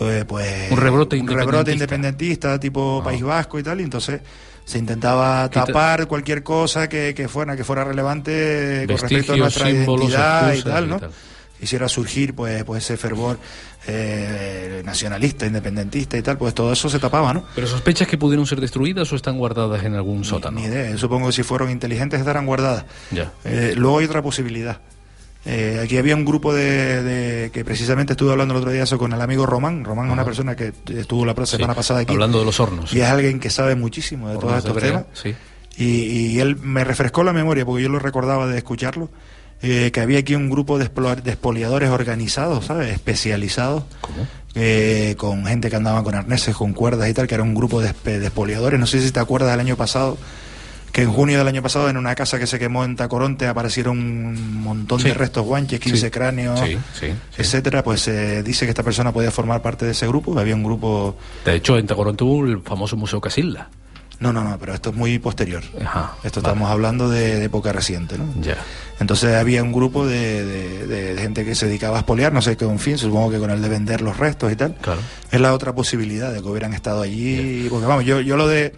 eh, 0.00 0.24
pues 0.26 0.70
Un 0.70 0.78
rebrote 0.78 1.16
rebrote 1.16 1.72
independentista. 1.72 1.72
independentista 1.72 2.60
tipo 2.60 3.02
País 3.04 3.22
Vasco 3.22 3.58
y 3.58 3.62
tal, 3.62 3.80
y 3.80 3.84
entonces 3.84 4.20
se 4.64 4.78
intentaba 4.78 5.48
tapar 5.48 6.06
cualquier 6.06 6.42
cosa 6.42 6.88
que, 6.88 7.14
que 7.14 7.26
fuera 7.28 7.56
que 7.56 7.64
fuera 7.64 7.84
relevante 7.84 8.84
con 8.86 8.98
respecto 8.98 9.32
a 9.32 9.36
nuestra 9.36 9.66
símbolos, 9.66 10.10
identidad 10.10 10.54
y 10.54 10.62
tal, 10.62 10.84
y 10.84 10.88
¿no? 10.88 11.00
tal. 11.00 11.10
Hiciera 11.60 11.88
surgir 11.88 12.34
pues 12.34 12.62
pues 12.64 12.84
ese 12.84 12.96
fervor 12.96 13.38
eh, 13.86 14.82
nacionalista, 14.84 15.46
independentista 15.46 16.16
y 16.16 16.22
tal, 16.22 16.36
pues 16.38 16.54
todo 16.54 16.72
eso 16.72 16.88
se 16.88 16.98
tapaba, 16.98 17.32
¿no? 17.32 17.44
¿Pero 17.54 17.66
sospechas 17.66 18.06
que 18.06 18.18
pudieron 18.18 18.46
ser 18.46 18.60
destruidas 18.60 19.12
o 19.12 19.16
están 19.16 19.38
guardadas 19.38 19.82
en 19.84 19.94
algún 19.94 20.24
sótano? 20.24 20.60
Ni 20.60 20.66
idea, 20.66 20.96
supongo 20.98 21.28
que 21.28 21.32
si 21.32 21.42
fueron 21.42 21.70
inteligentes 21.70 22.20
estarán 22.20 22.46
guardadas. 22.46 22.84
Ya. 23.10 23.32
Eh, 23.44 23.74
luego 23.76 23.98
hay 23.98 24.04
otra 24.04 24.22
posibilidad. 24.22 24.80
Eh, 25.50 25.80
aquí 25.82 25.96
había 25.96 26.14
un 26.14 26.26
grupo 26.26 26.52
de, 26.52 27.02
de- 27.02 27.50
que 27.50 27.64
precisamente 27.64 28.12
estuve 28.12 28.32
hablando 28.32 28.52
el 28.54 28.58
otro 28.60 28.70
día 28.70 28.82
eso 28.82 28.98
con 28.98 29.12
el 29.14 29.20
amigo 29.20 29.46
Román. 29.46 29.82
Román 29.82 30.06
es 30.08 30.12
una 30.12 30.24
persona 30.24 30.54
que 30.54 30.72
estuvo 30.94 31.24
la 31.24 31.34
semana 31.46 31.74
pasada 31.74 32.00
aquí. 32.00 32.12
Hablando 32.12 32.38
de 32.40 32.44
los 32.44 32.60
hornos. 32.60 32.92
Y 32.92 33.00
es 33.00 33.06
alguien 33.06 33.40
que 33.40 33.48
sabe 33.48 33.74
muchísimo 33.74 34.28
de 34.28 34.34
todos 34.34 34.44
Hornos 34.52 34.66
estos 34.66 34.82
temas. 34.82 35.04
sí. 35.14 35.34
Y, 35.78 35.84
y 36.34 36.40
él 36.40 36.56
me 36.56 36.82
refrescó 36.84 37.22
la 37.22 37.32
memoria 37.32 37.64
porque 37.64 37.82
yo 37.84 37.88
lo 37.88 37.98
recordaba 37.98 38.46
de 38.46 38.58
escucharlo. 38.58 39.08
eh, 39.62 39.90
que 39.92 40.00
había 40.00 40.18
aquí 40.18 40.34
un 40.34 40.50
grupo 40.50 40.76
de, 40.78 40.84
expoliadores 40.84 41.88
organizados, 41.90 42.66
¿sabes? 42.66 42.92
Especializados. 42.92 43.84
eh, 44.54 45.14
con 45.16 45.46
gente 45.46 45.70
que 45.70 45.76
andaba 45.76 46.02
con 46.02 46.14
arneses, 46.14 46.54
con 46.56 46.72
cuerdas 46.74 47.08
y 47.08 47.14
tal, 47.14 47.26
que 47.26 47.34
era 47.34 47.42
un 47.44 47.54
grupo 47.54 47.80
de, 47.80 47.92
de 48.04 48.26
expoliadores. 48.26 48.78
No 48.78 48.86
sé 48.86 49.00
si 49.00 49.10
te 49.12 49.20
acuerdas 49.20 49.50
del 49.52 49.60
año 49.60 49.76
pasado, 49.76 50.18
que 50.98 51.04
en 51.04 51.12
junio 51.12 51.38
del 51.38 51.48
año 51.48 51.62
pasado 51.62 51.88
en 51.88 51.96
una 51.96 52.14
casa 52.14 52.38
que 52.38 52.46
se 52.46 52.58
quemó 52.58 52.84
en 52.84 52.96
Tacoronte 52.96 53.46
aparecieron 53.46 53.98
un 53.98 54.62
montón 54.62 55.00
Sí. 55.00 55.08
de 55.08 55.14
restos 55.14 55.44
guanches, 55.44 55.80
15 55.80 56.06
Sí. 56.06 56.10
cráneos, 56.10 56.60
Sí, 56.98 57.08
etcétera. 57.36 57.82
Pues 57.84 58.00
se 58.02 58.42
dice 58.42 58.64
que 58.66 58.70
esta 58.70 58.82
persona 58.82 59.12
podía 59.12 59.30
formar 59.30 59.62
parte 59.62 59.84
de 59.86 59.92
ese 59.92 60.06
grupo. 60.08 60.38
Había 60.38 60.54
un 60.54 60.64
grupo. 60.64 61.16
De 61.44 61.54
hecho, 61.54 61.78
en 61.78 61.86
Tagorón 61.86 62.16
tuvo 62.16 62.44
el 62.44 62.60
famoso 62.62 62.96
Museo 62.96 63.20
Casilda. 63.20 63.68
No, 64.20 64.32
no, 64.32 64.42
no, 64.42 64.58
pero 64.58 64.74
esto 64.74 64.90
es 64.90 64.96
muy 64.96 65.16
posterior. 65.20 65.62
Ajá, 65.80 66.14
Esto 66.24 66.40
vale. 66.40 66.52
estamos 66.54 66.70
hablando 66.72 67.08
de, 67.08 67.36
de 67.38 67.44
época 67.44 67.72
reciente, 67.72 68.18
¿no? 68.18 68.24
Ya. 68.42 68.56
Entonces 68.98 69.36
había 69.36 69.62
un 69.62 69.72
grupo 69.72 70.04
de, 70.08 70.44
de- 70.44 70.86
de- 70.88 71.14
de 71.14 71.22
gente 71.22 71.44
que 71.44 71.54
se 71.54 71.66
dedicaba 71.66 71.98
a 71.98 72.00
expoliar, 72.00 72.32
no 72.32 72.42
sé 72.42 72.56
con 72.56 72.80
fin, 72.80 72.98
supongo 72.98 73.30
que 73.30 73.38
con 73.38 73.50
el 73.52 73.62
de 73.62 73.68
vender 73.68 74.00
los 74.00 74.16
restos 74.16 74.50
y 74.50 74.56
tal. 74.56 74.74
Claro. 74.80 74.98
Es 75.30 75.40
la 75.40 75.54
otra 75.54 75.72
posibilidad 75.72 76.32
de 76.32 76.42
que 76.42 76.48
hubieran 76.48 76.74
estado 76.74 77.02
allí, 77.02 77.68
porque 77.70 77.86
vamos, 77.86 78.04
yo, 78.04 78.20
yo 78.20 78.36
lo 78.36 78.48
de 78.48 78.74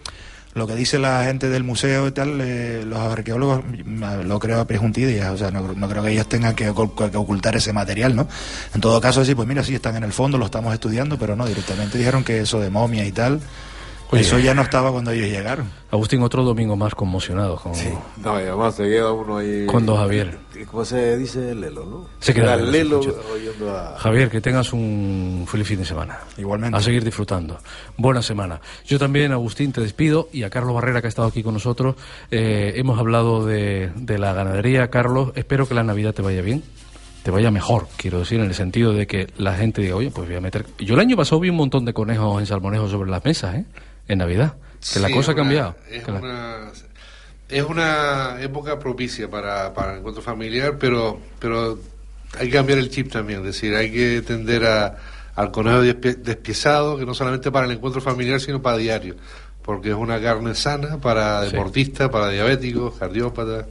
lo 0.54 0.66
que 0.66 0.74
dice 0.74 0.98
la 0.98 1.22
gente 1.24 1.48
del 1.48 1.62
museo 1.62 2.08
y 2.08 2.10
tal, 2.10 2.40
eh, 2.40 2.82
los 2.84 2.98
arqueólogos 2.98 3.62
mm, 3.64 4.22
lo 4.26 4.38
creo 4.40 4.60
a 4.60 4.64
prejunticias, 4.66 5.30
o 5.30 5.36
sea, 5.36 5.50
no, 5.50 5.72
no 5.74 5.88
creo 5.88 6.02
que 6.02 6.10
ellos 6.10 6.26
tengan 6.28 6.54
que, 6.56 6.70
ocul- 6.72 7.10
que 7.10 7.16
ocultar 7.16 7.54
ese 7.56 7.72
material, 7.72 8.16
¿no? 8.16 8.26
En 8.74 8.80
todo 8.80 9.00
caso, 9.00 9.24
sí, 9.24 9.34
pues 9.34 9.46
mira, 9.46 9.62
sí 9.62 9.74
están 9.74 9.96
en 9.96 10.02
el 10.04 10.12
fondo, 10.12 10.38
lo 10.38 10.46
estamos 10.46 10.74
estudiando, 10.74 11.18
pero 11.18 11.36
no, 11.36 11.46
directamente 11.46 11.98
dijeron 11.98 12.24
que 12.24 12.40
eso 12.40 12.58
de 12.60 12.68
momia 12.70 13.04
y 13.06 13.12
tal, 13.12 13.40
Oye. 14.10 14.22
eso 14.22 14.40
ya 14.40 14.52
no 14.54 14.62
estaba 14.62 14.90
cuando 14.90 15.12
ellos 15.12 15.28
llegaron. 15.28 15.70
Agustín, 15.92 16.20
otro 16.22 16.42
domingo 16.42 16.74
más 16.74 16.96
conmocionado 16.96 17.54
con, 17.56 17.70
No, 18.16 18.40
y 18.40 18.42
además 18.42 18.74
se 18.74 18.82
queda 18.84 19.12
uno 19.12 19.38
ahí. 19.38 19.66
con 19.66 19.86
don 19.86 19.98
Javier. 19.98 20.36
¿Cómo 20.66 20.84
se 20.84 21.16
dice 21.16 21.54
Lelo, 21.54 21.84
no? 21.86 22.06
Se 22.18 22.34
queda 22.34 22.56
Lelo, 22.56 23.00
oyendo 23.00 23.70
a. 23.76 23.98
Javier, 23.98 24.28
que 24.30 24.40
tengas 24.40 24.72
un 24.72 25.46
feliz 25.48 25.66
fin 25.68 25.78
de 25.78 25.84
semana. 25.84 26.18
Igualmente. 26.36 26.76
A 26.76 26.80
seguir 26.80 27.04
disfrutando. 27.04 27.58
Buena 27.96 28.22
semana. 28.22 28.60
Yo 28.86 28.98
también, 28.98 29.32
Agustín, 29.32 29.72
te 29.72 29.80
despido 29.80 30.28
y 30.32 30.42
a 30.42 30.50
Carlos 30.50 30.74
Barrera, 30.74 31.00
que 31.00 31.06
ha 31.06 31.08
estado 31.08 31.28
aquí 31.28 31.42
con 31.42 31.54
nosotros. 31.54 31.96
Eh, 32.30 32.72
hemos 32.76 32.98
hablado 32.98 33.44
de, 33.46 33.90
de 33.96 34.18
la 34.18 34.32
ganadería. 34.32 34.88
Carlos, 34.90 35.32
espero 35.34 35.66
que 35.68 35.74
la 35.74 35.82
Navidad 35.82 36.14
te 36.14 36.22
vaya 36.22 36.42
bien. 36.42 36.62
Te 37.22 37.30
vaya 37.30 37.50
mejor, 37.50 37.86
quiero 37.98 38.18
decir, 38.20 38.40
en 38.40 38.46
el 38.46 38.54
sentido 38.54 38.94
de 38.94 39.06
que 39.06 39.26
la 39.36 39.54
gente 39.54 39.82
diga, 39.82 39.94
oye, 39.94 40.10
pues 40.10 40.26
voy 40.26 40.36
a 40.36 40.40
meter. 40.40 40.64
Yo 40.78 40.94
el 40.94 41.00
año 41.00 41.16
pasado 41.18 41.38
vi 41.40 41.50
un 41.50 41.56
montón 41.56 41.84
de 41.84 41.92
conejos 41.92 42.40
en 42.40 42.46
salmonejos 42.46 42.90
sobre 42.90 43.10
las 43.10 43.22
mesas, 43.24 43.56
¿eh? 43.56 43.64
En 44.08 44.18
Navidad. 44.18 44.54
Que 44.94 45.00
la 45.00 45.10
cosa 45.10 45.32
ha 45.32 45.34
cambiado. 45.34 45.76
Es 45.90 46.02
Que 46.02 46.10
la- 46.12 46.18
una, 46.20 46.70
es 47.50 47.64
una 47.64 48.36
época 48.40 48.78
propicia 48.78 49.28
para, 49.28 49.72
para 49.74 49.92
el 49.92 49.98
encuentro 49.98 50.22
familiar, 50.22 50.76
pero, 50.78 51.20
pero 51.38 51.78
hay 52.38 52.46
que 52.48 52.52
cambiar 52.54 52.78
el 52.78 52.90
chip 52.90 53.10
también. 53.10 53.40
Es 53.40 53.46
decir, 53.46 53.74
hay 53.74 53.90
que 53.90 54.22
tender 54.22 54.64
a, 54.66 54.96
al 55.34 55.50
conejo 55.50 55.80
despiezado, 55.82 56.96
que 56.98 57.04
no 57.06 57.14
solamente 57.14 57.50
para 57.50 57.66
el 57.66 57.72
encuentro 57.72 58.00
familiar, 58.00 58.40
sino 58.40 58.62
para 58.62 58.76
diario. 58.76 59.16
Porque 59.62 59.90
es 59.90 59.94
una 59.94 60.20
carne 60.20 60.54
sana 60.54 60.98
para 61.00 61.44
Sí. 61.44 61.52
deportistas, 61.52 62.08
para 62.08 62.28
diabéticos, 62.28 62.94
cardiópatas. 62.98 63.66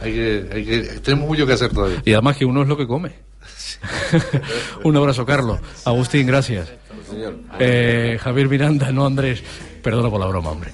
Hay 0.00 0.12
que, 0.12 0.48
hay 0.52 0.64
que, 0.64 0.80
tenemos 1.00 1.28
mucho 1.28 1.46
que 1.46 1.52
hacer 1.52 1.72
todavía. 1.72 2.02
Y 2.04 2.12
además 2.12 2.36
que 2.36 2.44
uno 2.44 2.62
es 2.62 2.68
lo 2.68 2.76
que 2.76 2.86
come. 2.86 3.12
un 4.84 4.96
abrazo, 4.96 5.24
Carlos. 5.24 5.60
Agustín, 5.84 6.26
gracias. 6.26 6.72
Eh, 7.60 8.18
Javier 8.20 8.48
Miranda, 8.48 8.90
no 8.92 9.06
Andrés. 9.06 9.42
Perdona 9.84 10.08
por 10.08 10.18
la 10.18 10.26
broma, 10.26 10.50
hombre. 10.50 10.72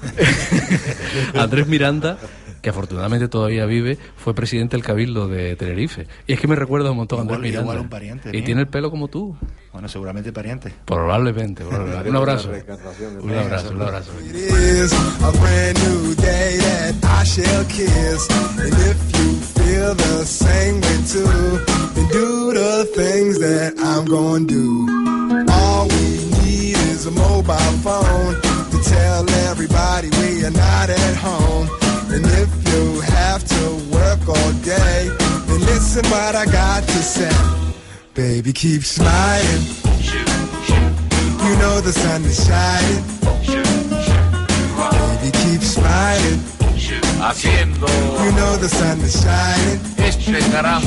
Andrés 1.34 1.66
Miranda, 1.66 2.16
que 2.62 2.70
afortunadamente 2.70 3.26
todavía 3.26 3.66
vive, 3.66 3.98
fue 4.16 4.34
presidente 4.34 4.76
del 4.76 4.84
Cabildo 4.84 5.26
de 5.26 5.56
Tenerife. 5.56 6.06
Y 6.28 6.34
es 6.34 6.40
que 6.40 6.46
me 6.46 6.54
recuerda 6.54 6.92
un 6.92 6.98
montón 6.98 7.18
a 7.18 7.22
Andrés 7.22 7.40
Miranda. 7.40 7.62
igual 7.62 7.80
un 7.80 7.88
pariente 7.88 8.30
y 8.32 8.42
tiene 8.42 8.60
el 8.60 8.68
pelo 8.68 8.88
como 8.88 9.08
tú. 9.08 9.36
Bueno, 9.72 9.88
seguramente 9.88 10.32
pariente. 10.32 10.72
Probablemente. 10.84 11.64
probablemente. 11.64 12.08
Un 12.08 12.16
abrazo. 12.16 12.50
Un 13.20 13.34
abrazo, 13.34 13.70
un 13.70 13.82
abrazo. 13.82 14.12
It 14.20 14.34
is 14.36 14.92
a 14.92 15.32
brand 15.32 15.78
new 15.78 16.14
day 16.14 16.58
that 16.58 16.94
I 17.02 17.24
shall 17.24 17.64
kiss. 17.66 18.28
And 18.58 18.72
if 18.72 19.18
you 19.18 19.34
feel 19.58 19.94
the 19.96 20.24
same 20.24 20.80
way 20.80 20.98
too, 21.10 21.58
then 21.94 22.08
do 22.12 22.52
the 22.52 22.84
things 22.94 23.40
that 23.40 23.74
I'm 23.78 24.04
gonna 24.04 24.46
do. 24.46 24.86
All 25.50 25.88
we 25.88 26.46
need 26.46 26.76
is 26.76 27.06
a 27.06 27.10
mobile 27.10 27.56
phone 27.82 28.49
to 28.70 28.78
tell 28.82 29.28
everybody 29.50 30.08
we 30.20 30.44
are 30.44 30.50
not 30.50 30.90
at 30.90 31.16
home. 31.16 31.68
And 32.10 32.24
if 32.26 32.50
you 32.72 33.00
have 33.00 33.42
to 33.44 33.64
work 33.92 34.20
all 34.28 34.52
day, 34.62 35.08
then 35.46 35.60
listen 35.60 36.04
what 36.10 36.34
I 36.34 36.46
got 36.46 36.82
to 36.84 37.00
say. 37.02 37.30
Baby, 38.14 38.52
keep 38.52 38.82
smiling. 38.84 39.62
You 41.44 41.56
know 41.56 41.80
the 41.80 41.92
sun 41.92 42.24
is 42.24 42.46
shining. 42.46 43.04
Baby, 44.90 45.30
keep 45.42 45.62
smiling. 45.62 46.40
Haciendo 47.20 47.86
You 48.24 48.32
know 48.32 48.56
the 48.56 48.68
sun 48.68 48.98
is 49.00 49.20
shining. 49.22 49.80
este 49.98 50.40
gran 50.50 50.82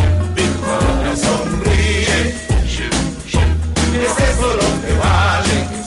sonríe. 1.15 2.35
Es 4.03 4.17
eso 4.29 4.47
lo 4.55 4.69
que 4.81 4.93
vale. 4.97 5.72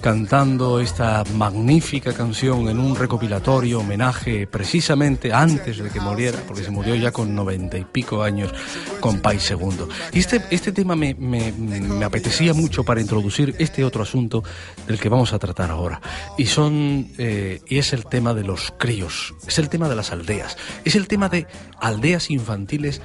cantando 0.00 0.78
esta 0.80 1.24
magnífica 1.34 2.12
canción 2.12 2.68
en 2.68 2.78
un 2.78 2.94
recopilatorio 2.96 3.80
homenaje 3.80 4.46
precisamente 4.46 5.32
antes 5.32 5.78
de 5.78 5.90
que 5.90 6.00
muriera, 6.00 6.38
porque 6.46 6.62
se 6.62 6.70
murió 6.70 6.94
ya 6.94 7.12
con 7.12 7.34
noventa 7.34 7.78
y 7.78 7.84
pico 7.84 8.22
años, 8.22 8.52
Compay 9.00 9.40
Segundo. 9.40 9.88
Y 10.12 10.18
este, 10.20 10.42
este 10.50 10.72
tema 10.72 10.94
me, 10.96 11.14
me- 11.14 11.52
me 11.52 12.04
apetecía 12.04 12.52
mucho 12.54 12.84
para 12.84 13.00
introducir 13.00 13.54
este 13.58 13.84
otro 13.84 14.02
asunto 14.02 14.44
del 14.86 14.98
que 15.00 15.08
vamos 15.08 15.32
a 15.32 15.38
tratar 15.38 15.70
ahora. 15.70 16.00
Y 16.36 16.46
son 16.46 17.08
eh, 17.18 17.60
y 17.66 17.78
es 17.78 17.92
el 17.92 18.04
tema 18.06 18.34
de 18.34 18.44
los 18.44 18.72
críos, 18.78 19.34
es 19.46 19.58
el 19.58 19.68
tema 19.68 19.88
de 19.88 19.96
las 19.96 20.12
aldeas, 20.12 20.56
es 20.84 20.94
el 20.94 21.08
tema 21.08 21.28
de 21.28 21.46
aldeas 21.80 22.30
infantiles 22.30 23.00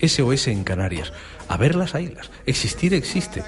SOS 0.00 0.48
en 0.48 0.64
Canarias. 0.64 1.12
A 1.48 1.56
ver 1.56 1.74
las 1.74 1.94
islas. 1.94 2.30
Existir 2.46 2.94
existe. 2.94 3.42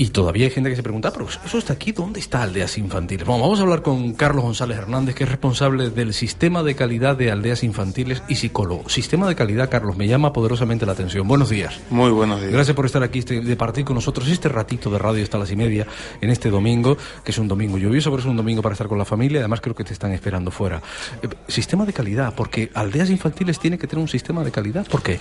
Y 0.00 0.08
todavía 0.08 0.46
hay 0.46 0.50
gente 0.50 0.70
que 0.70 0.76
se 0.76 0.82
pregunta, 0.82 1.08
"Ah, 1.08 1.12
pero 1.12 1.28
eso 1.28 1.58
está 1.58 1.74
aquí, 1.74 1.92
¿dónde 1.92 2.20
está 2.20 2.42
Aldeas 2.42 2.78
Infantiles? 2.78 3.26
Bueno, 3.26 3.42
vamos 3.42 3.58
a 3.60 3.64
hablar 3.64 3.82
con 3.82 4.14
Carlos 4.14 4.42
González 4.42 4.78
Hernández, 4.78 5.14
que 5.14 5.24
es 5.24 5.28
responsable 5.28 5.90
del 5.90 6.14
Sistema 6.14 6.62
de 6.62 6.74
Calidad 6.74 7.18
de 7.18 7.30
Aldeas 7.30 7.62
Infantiles 7.64 8.22
y 8.26 8.36
psicólogo. 8.36 8.88
Sistema 8.88 9.28
de 9.28 9.34
Calidad, 9.34 9.68
Carlos, 9.68 9.98
me 9.98 10.08
llama 10.08 10.32
poderosamente 10.32 10.86
la 10.86 10.92
atención. 10.92 11.28
Buenos 11.28 11.50
días. 11.50 11.78
Muy 11.90 12.10
buenos 12.12 12.40
días. 12.40 12.50
Gracias 12.50 12.74
por 12.74 12.86
estar 12.86 13.02
aquí, 13.02 13.18
este- 13.18 13.42
de 13.42 13.56
partir 13.56 13.84
con 13.84 13.94
nosotros 13.94 14.26
este 14.28 14.48
ratito 14.48 14.88
de 14.88 14.96
radio 14.96 15.22
hasta 15.22 15.36
las 15.36 15.50
y 15.50 15.56
media 15.56 15.86
en 16.22 16.30
este 16.30 16.48
domingo, 16.48 16.96
que 17.22 17.32
es 17.32 17.36
un 17.36 17.46
domingo 17.46 17.76
lluvioso, 17.76 18.08
pero 18.08 18.20
es 18.22 18.26
un 18.26 18.38
domingo 18.38 18.62
para 18.62 18.72
estar 18.72 18.88
con 18.88 18.96
la 18.96 19.04
familia. 19.04 19.40
Además, 19.40 19.60
creo 19.60 19.74
que 19.74 19.84
te 19.84 19.92
están 19.92 20.12
esperando 20.12 20.50
fuera. 20.50 20.80
Eh, 21.22 21.28
sistema 21.46 21.84
de 21.84 21.92
calidad, 21.92 22.34
porque 22.34 22.70
Aldeas 22.72 23.10
Infantiles 23.10 23.58
tiene 23.60 23.76
que 23.76 23.86
tener 23.86 24.00
un 24.02 24.08
sistema 24.08 24.42
de 24.44 24.50
calidad. 24.50 24.86
¿Por 24.86 25.02
qué? 25.02 25.20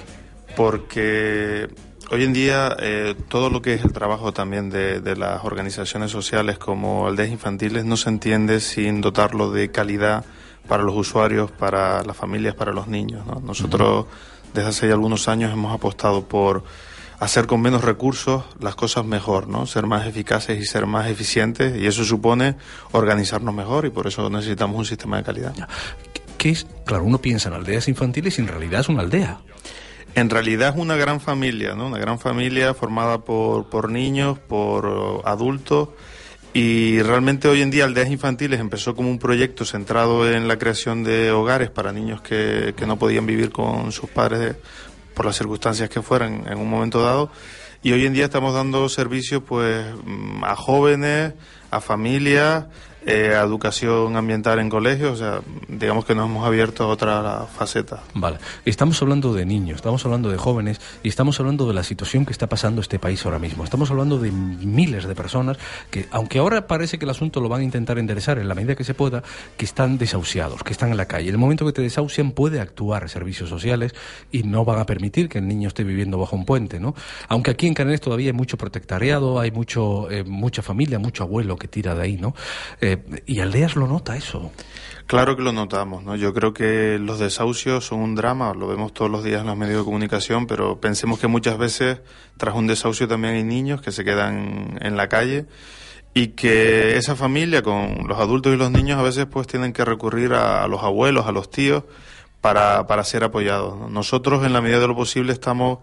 Porque 0.56 1.68
hoy 2.11 2.23
en 2.23 2.34
día 2.34 2.76
eh, 2.80 3.15
todo 3.27 3.49
lo 3.49 3.61
que 3.61 3.73
es 3.73 3.84
el 3.84 3.94
trabajo 3.94 4.31
también 4.31 4.69
de, 4.69 4.99
de 5.02 5.15
las 5.15 5.44
organizaciones 5.44 6.11
sociales 6.11 6.57
como 6.57 7.07
aldeas 7.07 7.30
infantiles 7.30 7.86
no 7.86 7.98
se 7.98 8.10
entiende 8.10 8.60
sin 8.60 9.02
dotarlo 9.02 9.52
de 9.52 9.72
calidad 9.72 10.26
para 10.68 10.84
los 10.84 10.95
usuarios, 10.95 11.52
para 11.52 12.03
las 12.03 12.15
familias, 12.15 12.56
para 12.56 12.72
los 12.72 12.88
niños. 12.88 13.26
¿no? 13.26 13.40
Nosotros 13.40 14.06
desde 14.53 14.69
hace 14.69 14.88
ya 14.88 14.94
algunos 14.94 15.27
años 15.27 15.52
hemos 15.52 15.73
apostado 15.73 16.26
por 16.26 16.64
hacer 17.19 17.48
con 17.48 17.61
menos 17.61 17.84
recursos 17.84 18.45
las 18.60 18.76
cosas 18.76 19.06
mejor, 19.06 19.48
¿no? 19.48 19.65
Ser 19.65 19.86
más 19.86 20.07
eficaces 20.07 20.60
y 20.60 20.65
ser 20.65 20.86
más 20.86 21.07
eficientes 21.07 21.76
y 21.76 21.86
eso 21.86 22.06
supone 22.06 22.56
organizarnos 22.91 23.53
mejor 23.53 23.86
y 23.86 23.90
por 23.90 24.07
eso 24.07 24.30
necesitamos 24.30 24.77
un 24.77 24.86
sistema 24.86 25.18
de 25.18 25.23
calidad. 25.23 25.53
¿Qué 26.38 26.52
es? 26.52 26.65
Claro, 26.86 27.03
uno 27.03 27.19
piensa 27.19 27.49
en 27.49 27.56
aldeas 27.56 27.90
infantiles 27.90 28.40
y 28.40 28.41
en 28.41 28.48
realidad 28.48 28.81
es 28.81 28.90
una 28.90 29.02
aldea. 29.02 29.40
En 30.15 30.30
realidad 30.30 30.73
es 30.76 30.81
una 30.81 30.95
gran 30.95 31.22
familia, 31.22 31.76
¿no? 31.76 31.88
Una 31.88 31.99
gran 31.99 32.19
familia 32.19 32.73
formada 32.73 33.19
por, 33.19 33.69
por 33.69 33.90
niños, 33.90 34.40
por 34.40 35.22
adultos 35.26 35.90
y 36.53 37.02
realmente 37.03 37.48
hoy 37.48 37.61
en 37.61 37.69
día 37.69 37.86
Aldeas 37.86 38.10
Infantiles 38.10 38.60
empezó 38.60 38.95
como 38.95 39.10
un 39.10 39.19
proyecto 39.19 39.65
centrado 39.65 40.30
en 40.30 40.48
la 40.48 40.57
creación 40.57 41.03
de 41.03 41.31
hogares 41.31 41.69
para 41.69 41.91
niños 41.91 42.22
que, 42.22 42.73
que 42.76 42.88
no 42.88 42.98
podían 42.98 43.27
vivir 43.27 43.52
con 43.52 43.91
sus 43.91 44.10
padres 44.10 44.56
por 45.14 45.27
las 45.27 45.36
circunstancias 45.36 45.90
que 45.90 46.02
fueran 46.02 46.45
en 46.48 46.57
un 46.57 46.69
momento 46.69 47.03
dado 47.03 47.30
Y 47.84 47.91
hoy 47.91 48.06
en 48.06 48.14
día 48.14 48.26
estamos 48.26 48.56
dando 48.56 48.90
servicios 48.90 49.44
pues 49.45 49.86
mm, 50.03 50.44
a 50.44 50.56
jóvenes, 50.56 51.34
a 51.69 51.81
familias, 51.81 52.65
eh, 53.05 53.34
educación 53.35 54.15
ambiental 54.15 54.59
en 54.59 54.69
colegios, 54.69 55.13
o 55.13 55.15
sea, 55.15 55.41
digamos 55.67 56.05
que 56.05 56.15
nos 56.15 56.30
hemos 56.30 56.45
abierto 56.45 56.84
a 56.84 56.88
otra 56.88 57.45
faceta. 57.45 58.03
Vale, 58.13 58.38
estamos 58.65 59.01
hablando 59.01 59.34
de 59.34 59.45
niños, 59.45 59.77
estamos 59.77 60.05
hablando 60.05 60.30
de 60.30 60.38
jóvenes 60.38 60.81
y 61.03 61.09
estamos 61.09 61.39
hablando 61.39 61.67
de 61.67 61.73
la 61.73 61.84
situación 61.84 62.26
que 62.26 62.31
está 62.31 62.47
pasando 62.47 62.81
este 62.81 62.99
país 62.99 63.26
ahora 63.26 63.39
mismo. 63.39 63.63
Estamos 63.63 63.89
hablando 63.91 64.19
de 64.19 64.31
miles 64.31 65.07
de 65.07 65.15
personas 65.15 65.57
que, 65.89 66.07
aunque 66.11 66.39
ahora 66.39 66.67
parece 66.67 66.99
que 66.99 67.05
el 67.05 67.11
asunto 67.11 67.41
lo 67.41 67.49
van 67.49 67.61
a 67.61 67.63
intentar 67.63 67.97
enderezar 67.99 68.38
en 68.38 68.47
la 68.47 68.55
medida 68.55 68.76
que 68.76 68.84
se 68.84 68.93
pueda, 68.93 69.23
que 69.57 69.65
están 69.65 69.97
desahuciados, 69.97 70.63
que 70.63 70.73
están 70.73 70.91
en 70.91 70.97
la 70.97 71.05
calle. 71.05 71.30
En 71.30 71.35
el 71.35 71.39
momento 71.39 71.65
que 71.65 71.73
te 71.73 71.81
desahucian 71.81 72.31
puede 72.31 72.59
actuar 72.59 73.09
servicios 73.09 73.49
sociales 73.49 73.93
y 74.31 74.43
no 74.43 74.65
van 74.65 74.80
a 74.80 74.85
permitir 74.85 75.30
que 75.30 75.39
el 75.39 75.47
niño 75.47 75.67
esté 75.67 75.84
viviendo 75.84 76.17
bajo 76.17 76.35
un 76.35 76.45
puente, 76.45 76.80
¿no? 76.80 76.95
Aunque 77.27 77.51
aquí 77.51 77.67
en 77.67 77.73
Canarias 77.73 78.01
todavía 78.01 78.27
hay 78.27 78.34
mucho 78.34 78.57
protectariado, 78.57 79.39
hay 79.39 79.51
mucho, 79.51 80.09
eh, 80.11 80.23
mucha 80.23 80.61
familia, 80.61 80.99
mucho 80.99 81.23
abuelo 81.23 81.55
que 81.57 81.67
tira 81.67 81.95
de 81.95 82.01
ahí, 82.01 82.17
¿no? 82.17 82.35
Eh, 82.81 82.89
y 83.26 83.40
Aldeas 83.40 83.76
lo 83.76 83.88
nota 83.88 84.16
eso. 84.16 84.52
Claro 85.10 85.36
que 85.36 85.41
lo 85.41 85.52
notamos, 85.52 86.03
¿no? 86.03 86.16
Yo 86.16 86.36
creo 86.36 86.53
que 86.53 86.99
los 86.99 87.18
desahucios 87.18 87.84
son 87.84 87.99
un 88.02 88.14
drama, 88.14 88.53
lo 88.53 88.68
vemos 88.68 88.94
todos 88.94 89.10
los 89.10 89.24
días 89.24 89.41
en 89.41 89.48
los 89.48 89.57
medios 89.57 89.80
de 89.80 89.84
comunicación, 89.84 90.45
pero 90.45 90.80
pensemos 90.80 91.18
que 91.20 91.28
muchas 91.28 91.57
veces 91.57 92.02
tras 92.38 92.53
un 92.53 92.68
desahucio 92.68 93.07
también 93.07 93.34
hay 93.34 93.44
niños 93.44 93.82
que 93.82 93.91
se 93.91 94.06
quedan 94.06 94.78
en 94.82 94.98
la 94.98 95.10
calle 95.10 95.48
y 96.14 96.28
que 96.30 96.95
esa 96.98 97.16
familia 97.16 97.64
con 97.64 98.07
los 98.07 98.20
adultos 98.20 98.53
y 98.53 98.57
los 98.57 98.70
niños 98.70 98.99
a 98.99 99.02
veces 99.02 99.26
pues 99.26 99.48
tienen 99.48 99.74
que 99.74 99.84
recurrir 99.84 100.34
a, 100.34 100.68
los 100.68 100.84
abuelos, 100.84 101.26
a 101.26 101.32
los 101.32 101.49
tíos 101.49 101.86
para, 102.40 102.86
para 102.86 103.03
ser 103.03 103.24
apoyados. 103.24 103.90
Nosotros 103.90 104.45
en 104.45 104.53
la 104.53 104.61
medida 104.61 104.80
de 104.80 104.88
lo 104.88 104.95
posible 104.95 105.34
estamos 105.34 105.80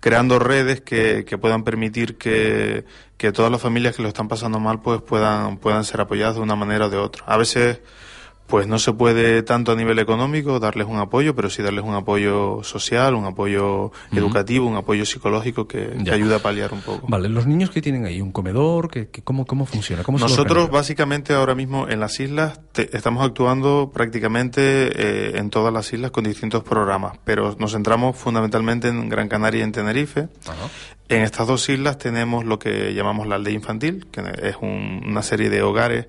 creando 0.00 0.38
redes 0.38 0.80
que, 0.80 1.24
que 1.24 1.38
puedan 1.38 1.62
permitir 1.62 2.16
que, 2.16 2.84
que, 3.16 3.32
todas 3.32 3.52
las 3.52 3.60
familias 3.60 3.94
que 3.94 4.02
lo 4.02 4.08
están 4.08 4.28
pasando 4.28 4.58
mal 4.58 4.80
pues 4.80 5.02
puedan, 5.02 5.58
puedan 5.58 5.84
ser 5.84 6.00
apoyadas 6.00 6.36
de 6.36 6.40
una 6.40 6.56
manera 6.56 6.86
o 6.86 6.90
de 6.90 6.96
otra. 6.96 7.24
A 7.26 7.36
veces 7.36 7.80
pues 8.50 8.66
no 8.66 8.78
se 8.80 8.92
puede 8.92 9.42
tanto 9.44 9.72
a 9.72 9.76
nivel 9.76 9.98
económico 10.00 10.58
darles 10.58 10.88
un 10.88 10.98
apoyo, 10.98 11.36
pero 11.36 11.48
sí 11.48 11.62
darles 11.62 11.84
un 11.84 11.94
apoyo 11.94 12.62
social, 12.64 13.14
un 13.14 13.24
apoyo 13.24 13.92
educativo, 14.12 14.66
un 14.66 14.76
apoyo 14.76 15.06
psicológico 15.06 15.68
que, 15.68 15.96
ayuda 16.10 16.36
a 16.36 16.38
paliar 16.40 16.72
un 16.72 16.80
poco. 16.80 17.06
Vale, 17.06 17.28
los 17.28 17.46
niños 17.46 17.70
que 17.70 17.80
tienen 17.80 18.04
ahí 18.06 18.20
un 18.20 18.32
comedor, 18.32 18.90
que, 18.90 19.08
cómo, 19.22 19.46
cómo 19.46 19.66
funciona, 19.66 20.02
¿Cómo 20.02 20.18
Nosotros 20.18 20.70
básicamente 20.70 21.32
ahora 21.32 21.54
mismo 21.54 21.88
en 21.88 22.00
las 22.00 22.18
islas 22.18 22.60
estamos 22.74 23.24
actuando 23.24 23.92
prácticamente 23.94 24.60
eh, 24.60 25.38
en 25.38 25.50
todas 25.50 25.72
las 25.72 25.92
islas 25.92 26.10
con 26.10 26.24
distintos 26.24 26.64
programas, 26.64 27.18
pero 27.24 27.54
nos 27.58 27.72
centramos 27.72 28.16
fundamentalmente 28.16 28.88
en 28.88 29.08
Gran 29.08 29.28
Canaria 29.28 29.60
y 29.60 29.62
en 29.62 29.72
Tenerife. 29.72 30.28
En 31.08 31.22
estas 31.22 31.46
dos 31.46 31.68
islas 31.68 31.98
tenemos 31.98 32.44
lo 32.44 32.58
que 32.58 32.94
llamamos 32.94 33.28
la 33.28 33.36
aldea 33.36 33.54
infantil, 33.54 34.06
que 34.10 34.22
es 34.42 34.56
una 34.60 35.22
serie 35.22 35.50
de 35.50 35.62
hogares 35.62 36.06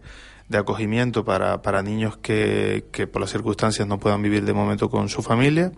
de 0.51 0.57
acogimiento 0.57 1.23
para, 1.23 1.61
para 1.61 1.81
niños 1.81 2.17
que, 2.17 2.85
que, 2.91 3.07
por 3.07 3.21
las 3.21 3.31
circunstancias 3.31 3.87
no 3.87 3.99
puedan 3.99 4.21
vivir 4.21 4.43
de 4.43 4.53
momento 4.53 4.89
con 4.89 5.07
su 5.07 5.23
familia. 5.23 5.71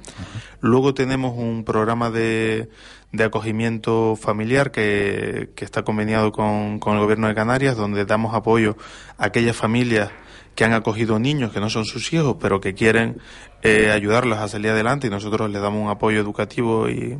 Luego 0.61 0.95
tenemos 0.95 1.37
un 1.37 1.63
programa 1.63 2.09
de, 2.09 2.69
de 3.11 3.23
acogimiento 3.23 4.17
familiar 4.19 4.71
que, 4.71 5.51
que 5.55 5.63
está 5.63 5.83
conveniado 5.83 6.31
con, 6.31 6.79
con, 6.79 6.95
el 6.95 7.01
Gobierno 7.01 7.27
de 7.27 7.35
Canarias, 7.35 7.77
donde 7.77 8.03
damos 8.05 8.33
apoyo 8.33 8.75
a 9.19 9.27
aquellas 9.27 9.55
familias 9.55 10.09
que 10.55 10.65
han 10.65 10.73
acogido 10.73 11.19
niños 11.19 11.51
que 11.51 11.59
no 11.59 11.69
son 11.69 11.85
sus 11.85 12.11
hijos, 12.11 12.37
pero 12.41 12.59
que 12.59 12.73
quieren 12.73 13.19
eh, 13.61 13.91
ayudarlos 13.91 14.39
a 14.39 14.47
salir 14.47 14.71
adelante 14.71 15.07
y 15.07 15.09
nosotros 15.11 15.51
les 15.51 15.61
damos 15.61 15.83
un 15.83 15.89
apoyo 15.89 16.19
educativo 16.19 16.89
y, 16.89 17.19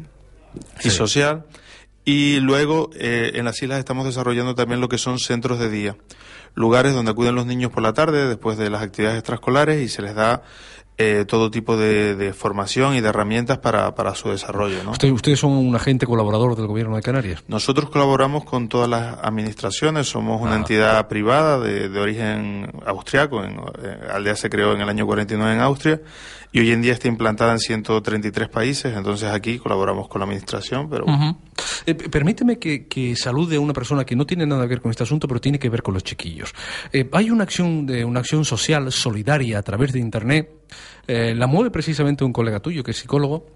y 0.84 0.89
social. 0.89 1.45
Y 2.05 2.39
luego 2.41 2.89
eh, 2.95 3.31
en 3.35 3.45
las 3.45 3.61
islas 3.61 3.80
estamos 3.80 4.05
desarrollando 4.05 4.55
también 4.55 4.81
lo 4.81 4.89
que 4.89 4.97
son 4.97 5.19
centros 5.19 5.59
de 5.59 5.69
día 5.69 5.95
lugares 6.55 6.93
donde 6.93 7.11
acuden 7.11 7.35
los 7.35 7.45
niños 7.45 7.71
por 7.71 7.84
la 7.84 7.93
tarde 7.93 8.27
después 8.27 8.57
de 8.57 8.69
las 8.69 8.81
actividades 8.81 9.19
extraescolares 9.19 9.81
y 9.81 9.89
se 9.89 10.01
les 10.01 10.15
da 10.15 10.43
eh, 10.99 11.25
todo 11.27 11.49
tipo 11.49 11.75
de, 11.75 12.34
formación 12.38 12.95
y 12.95 13.01
de 13.01 13.09
herramientas 13.09 13.57
para, 13.57 13.95
para 13.95 14.13
su 14.13 14.30
desarrollo. 14.30 14.84
¿no? 14.84 14.91
¿Ustedes 14.91 15.39
son 15.39 15.53
un 15.53 15.75
agente 15.75 16.05
colaborador 16.05 16.55
del 16.55 16.67
Gobierno 16.67 16.95
de 16.95 17.01
Canarias? 17.01 17.43
Nosotros 17.47 17.89
colaboramos 17.89 18.43
con 18.45 18.69
todas 18.69 18.88
las 18.88 19.17
administraciones, 19.23 20.07
somos 20.07 20.39
una 20.39 20.53
ah. 20.53 20.57
entidad 20.57 21.07
privada 21.07 21.59
de, 21.59 21.89
de 21.89 21.99
origen 21.99 22.71
austriaco, 22.85 23.43
en, 23.43 23.59
eh, 23.81 24.07
Aldea 24.13 24.35
se 24.35 24.51
creó 24.51 24.73
en 24.73 24.81
el 24.81 24.89
año 24.89 25.07
49 25.07 25.53
en 25.53 25.61
Austria 25.61 26.01
y 26.53 26.59
hoy 26.59 26.71
en 26.71 26.84
día 26.84 26.93
está 26.93 27.07
implantada 27.07 27.51
en 27.51 27.57
133 27.57 28.47
países, 28.47 28.95
entonces 28.95 29.27
aquí 29.31 29.57
colaboramos 29.57 30.07
con 30.07 30.19
la 30.19 30.25
administración, 30.25 30.88
pero... 30.88 31.05
Eh, 31.88 31.95
permíteme 31.95 32.59
que, 32.59 33.15
salude 33.15 33.55
a 33.55 33.59
una 33.59 33.73
persona 33.73 34.05
que 34.05 34.15
no 34.15 34.27
tiene 34.27 34.45
nada 34.45 34.61
que 34.63 34.69
ver 34.69 34.81
con 34.81 34.91
este 34.91 35.01
asunto, 35.01 35.27
pero 35.27 35.41
tiene 35.41 35.57
que 35.57 35.67
ver 35.69 35.81
con 35.81 35.95
los 35.95 36.03
chiquillos. 36.03 36.53
Eh, 36.91 37.09
hay 37.11 37.31
una 37.31 37.43
acción, 37.43 37.88
de, 37.88 38.05
una 38.05 38.19
acción 38.19 38.45
social 38.45 38.91
solidaria 38.91 39.57
a 39.57 39.63
través 39.63 39.93
de 39.93 39.99
Internet, 39.99 40.51
eh, 41.07 41.34
la 41.35 41.47
mueve 41.47 41.71
precisamente 41.71 42.23
un 42.23 42.31
colega 42.31 42.59
tuyo 42.59 42.84
que 42.84 42.91
es 42.91 42.97
psicólogo, 42.97 43.47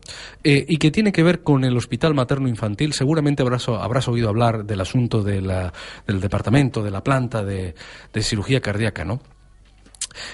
y 0.44 0.78
que 0.78 0.90
tiene 0.90 1.12
que 1.12 1.22
ver 1.22 1.44
con 1.44 1.66
el 1.66 1.78
Hospital 1.78 2.16
Materno 2.16 2.48
Infantil. 2.48 2.94
Seguramente 2.94 3.44
habrás, 3.44 3.70
habrás 3.70 4.08
oído 4.08 4.28
hablar 4.28 4.66
del 4.66 4.82
asunto 4.82 5.22
de 5.22 5.42
la, 5.42 5.72
del 6.08 6.20
departamento, 6.20 6.82
de 6.82 6.90
la 6.90 7.04
planta 7.04 7.44
de, 7.44 7.76
de 8.12 8.24
cirugía 8.24 8.60
cardíaca, 8.60 9.06
¿no? 9.06 9.22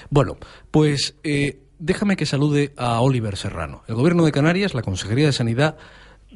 Bueno, 0.08 0.38
pues 0.70 1.14
déjame 1.78 2.16
que 2.16 2.26
salude 2.26 2.72
a 2.76 3.00
Oliver 3.00 3.36
Serrano. 3.36 3.82
El 3.88 3.94
Gobierno 3.94 4.24
de 4.24 4.32
Canarias, 4.32 4.74
la 4.74 4.82
Consejería 4.82 5.26
de 5.26 5.32
Sanidad, 5.32 5.76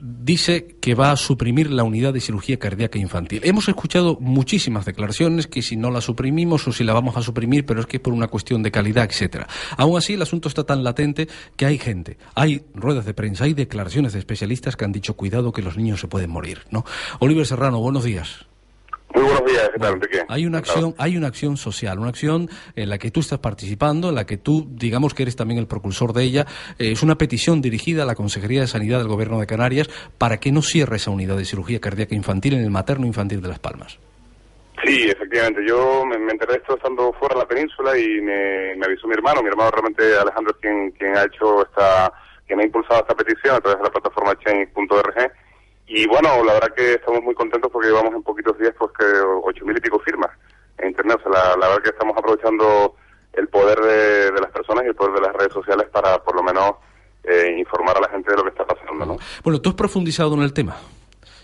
dice 0.00 0.76
que 0.80 0.94
va 0.94 1.10
a 1.10 1.16
suprimir 1.16 1.70
la 1.70 1.82
unidad 1.82 2.12
de 2.12 2.20
cirugía 2.20 2.58
cardíaca 2.58 2.98
infantil. 2.98 3.40
Hemos 3.44 3.68
escuchado 3.68 4.16
muchísimas 4.20 4.84
declaraciones 4.84 5.46
que 5.46 5.62
si 5.62 5.76
no 5.76 5.90
la 5.90 6.00
suprimimos 6.00 6.66
o 6.68 6.72
si 6.72 6.84
la 6.84 6.92
vamos 6.92 7.16
a 7.16 7.22
suprimir, 7.22 7.66
pero 7.66 7.80
es 7.80 7.86
que 7.86 8.00
por 8.00 8.12
una 8.12 8.28
cuestión 8.28 8.62
de 8.62 8.70
calidad, 8.70 9.04
etcétera. 9.04 9.48
Aún 9.76 9.98
así, 9.98 10.14
el 10.14 10.22
asunto 10.22 10.48
está 10.48 10.64
tan 10.64 10.84
latente 10.84 11.28
que 11.56 11.66
hay 11.66 11.78
gente, 11.78 12.18
hay 12.34 12.62
ruedas 12.74 13.06
de 13.06 13.14
prensa, 13.14 13.44
hay 13.44 13.54
declaraciones 13.54 14.12
de 14.12 14.20
especialistas 14.20 14.76
que 14.76 14.84
han 14.84 14.92
dicho 14.92 15.14
cuidado 15.14 15.52
que 15.52 15.62
los 15.62 15.76
niños 15.76 16.00
se 16.00 16.08
pueden 16.08 16.30
morir, 16.30 16.60
¿no? 16.70 16.84
Oliver 17.18 17.46
Serrano, 17.46 17.80
buenos 17.80 18.04
días. 18.04 18.47
Muy 19.14 19.24
buenos 19.24 19.44
días, 19.46 19.70
¿qué 19.72 19.78
tal, 19.78 19.94
Enrique? 19.94 20.22
Hay 20.28 20.44
una 20.44 20.58
acción, 20.58 20.94
hay 20.98 21.16
una 21.16 21.28
acción 21.28 21.56
social, 21.56 21.98
una 21.98 22.10
acción 22.10 22.48
en 22.76 22.90
la 22.90 22.98
que 22.98 23.10
tú 23.10 23.20
estás 23.20 23.38
participando, 23.38 24.10
en 24.10 24.14
la 24.14 24.26
que 24.26 24.36
tú, 24.36 24.66
digamos 24.70 25.14
que 25.14 25.22
eres 25.22 25.34
también 25.34 25.58
el 25.58 25.66
propulsor 25.66 26.12
de 26.12 26.24
ella. 26.24 26.46
Eh, 26.78 26.92
es 26.92 27.02
una 27.02 27.16
petición 27.16 27.62
dirigida 27.62 28.02
a 28.02 28.06
la 28.06 28.14
Consejería 28.14 28.60
de 28.60 28.66
Sanidad 28.66 28.98
del 28.98 29.08
Gobierno 29.08 29.40
de 29.40 29.46
Canarias 29.46 29.88
para 30.18 30.38
que 30.38 30.52
no 30.52 30.60
cierre 30.60 30.96
esa 30.96 31.10
unidad 31.10 31.36
de 31.36 31.46
cirugía 31.46 31.80
cardíaca 31.80 32.14
infantil 32.14 32.54
en 32.54 32.60
el 32.60 32.70
materno 32.70 33.06
infantil 33.06 33.40
de 33.40 33.48
Las 33.48 33.58
Palmas. 33.58 33.98
Sí, 34.84 35.08
efectivamente. 35.08 35.62
Yo 35.66 36.04
me, 36.04 36.16
enteré 36.16 36.52
de 36.52 36.58
esto 36.58 36.76
estando 36.76 37.12
fuera 37.14 37.34
de 37.34 37.40
la 37.40 37.48
península 37.48 37.98
y 37.98 38.20
me, 38.20 38.72
avisó 38.84 39.08
mi 39.08 39.14
hermano. 39.14 39.42
Mi 39.42 39.48
hermano 39.48 39.70
realmente, 39.70 40.02
Alejandro, 40.16 40.52
es 40.52 40.60
quien, 40.60 40.90
quien 40.92 41.16
ha 41.16 41.24
hecho 41.24 41.62
esta, 41.62 42.12
quien 42.46 42.60
ha 42.60 42.64
impulsado 42.64 43.00
esta 43.00 43.14
petición 43.14 43.56
a 43.56 43.60
través 43.60 43.78
de 43.78 43.84
la 43.84 43.90
plataforma 43.90 44.38
change.org 44.44 45.32
y 45.88 46.06
bueno, 46.06 46.44
la 46.44 46.54
verdad 46.54 46.74
que 46.74 46.94
estamos 46.94 47.22
muy 47.22 47.34
contentos 47.34 47.70
porque 47.72 47.88
llevamos 47.88 48.14
en 48.14 48.22
poquitos 48.22 48.58
días 48.58 48.74
pues 48.78 48.90
que 48.98 49.04
ocho 49.42 49.64
mil 49.64 49.76
y 49.76 49.80
pico 49.80 49.98
firmas 50.00 50.30
en 50.78 50.88
internet. 50.88 51.18
O 51.24 51.32
sea, 51.32 51.56
la, 51.56 51.68
verdad 51.68 51.82
que 51.82 51.90
estamos 51.90 52.16
aprovechando 52.16 52.96
el 53.32 53.48
poder 53.48 53.78
de, 53.80 54.40
las 54.40 54.50
personas 54.52 54.84
y 54.84 54.88
el 54.88 54.94
poder 54.94 55.14
de 55.14 55.20
las 55.26 55.34
redes 55.34 55.52
sociales 55.52 55.88
para 55.92 56.22
por 56.22 56.36
lo 56.36 56.42
menos 56.42 56.72
eh, 57.24 57.54
informar 57.58 57.96
a 57.96 58.00
la 58.00 58.08
gente 58.08 58.30
de 58.30 58.36
lo 58.36 58.44
que 58.44 58.50
está 58.50 58.66
pasando, 58.66 59.04
¿no? 59.04 59.16
Bueno, 59.42 59.60
tú 59.60 59.70
has 59.70 59.76
profundizado 59.76 60.34
en 60.34 60.42
el 60.42 60.52
tema 60.52 60.76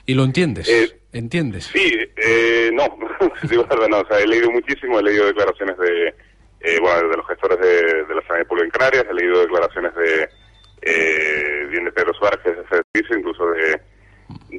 y 0.06 0.14
lo 0.14 0.24
entiendes. 0.24 0.68
Eh, 0.68 1.00
¿Entiendes? 1.12 1.70
Sí, 1.72 1.96
eh, 2.16 2.70
no, 2.72 2.84
digo 3.48 3.64
verdad, 3.64 3.88
no. 3.88 4.00
O 4.00 4.06
sea, 4.06 4.18
he 4.18 4.26
leído 4.26 4.50
muchísimo, 4.50 4.98
he 4.98 5.02
leído 5.02 5.26
declaraciones 5.26 5.78
de, 5.78 6.08
eh, 6.60 6.78
bueno, 6.80 7.08
de 7.08 7.16
los 7.16 7.26
gestores 7.26 7.58
de, 7.60 8.04
de 8.04 8.14
la 8.14 8.26
sanidad 8.26 8.46
pública 8.48 8.64
en 8.64 8.70
Canarias, 8.70 9.06
he 9.08 9.14
leído 9.14 9.40
declaraciones 9.40 9.94
de, 9.94 10.28
eh, 10.82 11.66
bien 11.70 11.84
de 11.84 11.92
Pedro 11.92 12.12
Suárez, 12.14 12.40
que 12.42 12.50
es 12.50 12.58
el 12.58 12.68
servicio, 12.68 13.18
incluso 13.18 13.46
de 13.50 13.80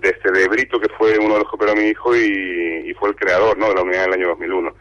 de 0.02 0.10
este 0.10 0.32
de 0.32 0.48
Brito, 0.48 0.80
que 0.80 0.90
fue 0.98 1.18
uno 1.18 1.36
de 1.36 1.40
los 1.42 1.50
que 1.50 1.56
operó 1.56 1.72
a 1.72 1.76
mi 1.76 1.90
hijo 1.90 2.16
y, 2.16 2.94
fue 3.00 3.10
el 3.10 3.16
creador 3.16 3.58
¿no? 3.58 3.68
de 3.70 3.76
la 3.76 3.82
unidad 3.82 4.06
en 4.06 4.14
el 4.14 4.20
año 4.20 4.28
2001. 4.30 4.74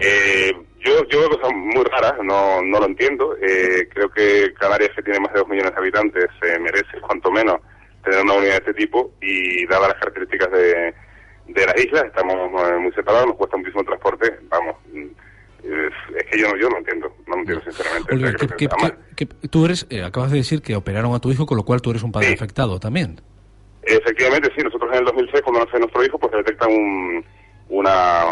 Eh, 0.00 0.52
yo, 0.80 1.04
yo 1.08 1.20
veo 1.20 1.30
cosas 1.30 1.52
muy 1.54 1.84
raras, 1.84 2.14
no, 2.22 2.62
no 2.62 2.78
lo 2.78 2.86
entiendo. 2.86 3.36
Eh, 3.40 3.88
creo 3.92 4.10
que 4.10 4.52
Canarias, 4.54 4.90
que 4.94 5.02
tiene 5.02 5.20
más 5.20 5.32
de 5.32 5.40
dos 5.40 5.48
millones 5.48 5.72
de 5.72 5.80
habitantes, 5.80 6.26
se 6.40 6.58
merece 6.58 7.00
cuanto 7.00 7.30
menos 7.30 7.60
tener 8.04 8.20
una 8.22 8.34
unidad 8.34 8.52
de 8.52 8.70
este 8.70 8.74
tipo 8.74 9.12
y 9.20 9.64
dadas 9.66 9.88
las 9.88 9.98
características 9.98 10.50
de, 10.50 10.94
de 11.48 11.66
las 11.66 11.84
islas, 11.84 12.04
estamos 12.04 12.34
eh, 12.34 12.78
muy 12.80 12.92
separados, 12.92 13.28
nos 13.28 13.36
cuesta 13.36 13.56
muchísimo 13.56 13.84
transporte, 13.84 14.38
vamos. 14.48 14.76
Es, 15.62 16.26
que 16.30 16.40
yo, 16.40 16.48
yo 16.60 16.68
no 16.68 16.78
entiendo, 16.78 17.14
no 17.26 17.36
lo 17.36 17.40
entiendo 17.40 17.64
sinceramente. 17.64 19.28
tú 19.48 19.64
eres, 19.64 19.86
acabas 20.04 20.32
de 20.32 20.38
decir 20.38 20.60
que 20.60 20.74
operaron 20.74 21.14
a 21.14 21.20
tu 21.20 21.30
hijo, 21.30 21.46
con 21.46 21.56
lo 21.56 21.62
cual 21.62 21.80
tú 21.80 21.90
eres 21.90 22.02
un 22.02 22.10
padre 22.10 22.34
afectado 22.34 22.80
también. 22.80 23.20
Efectivamente, 23.82 24.50
sí. 24.56 24.62
Nosotros 24.62 24.90
en 24.92 24.98
el 24.98 25.04
2006, 25.04 25.42
cuando 25.42 25.64
nace 25.64 25.78
nuestro 25.78 26.04
hijo, 26.04 26.18
pues 26.18 26.30
se 26.30 26.38
detecta 26.38 26.66
un, 26.66 27.24
una, 27.68 28.24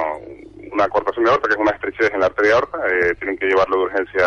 una 0.73 0.89
cortación 0.89 1.25
de 1.25 1.31
aorta, 1.31 1.49
que 1.49 1.55
es 1.55 1.61
una 1.61 1.73
estrechez 1.73 2.13
en 2.13 2.21
la 2.21 2.27
arteria 2.27 2.55
aorta. 2.55 2.79
Eh, 2.89 3.15
tienen 3.19 3.37
que 3.37 3.47
llevarlo 3.47 3.77
de 3.77 3.83
urgencia 3.85 4.27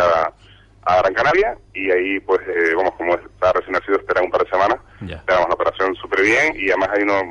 a, 0.85 1.01
Gran 1.01 1.13
Canaria 1.13 1.57
y 1.73 1.89
ahí, 1.91 2.19
pues, 2.19 2.41
eh, 2.41 2.73
vamos, 2.75 2.93
como 2.95 3.13
está 3.15 3.53
recién 3.53 3.71
nacido, 3.71 3.97
esperan 3.97 4.25
un 4.25 4.31
par 4.31 4.43
de 4.43 4.49
semanas. 4.49 4.79
Yeah. 4.99 5.23
la 5.27 5.43
operación 5.45 5.95
súper 5.95 6.21
bien 6.21 6.53
y 6.57 6.69
además 6.69 6.89
hay 6.93 7.03
unos 7.03 7.23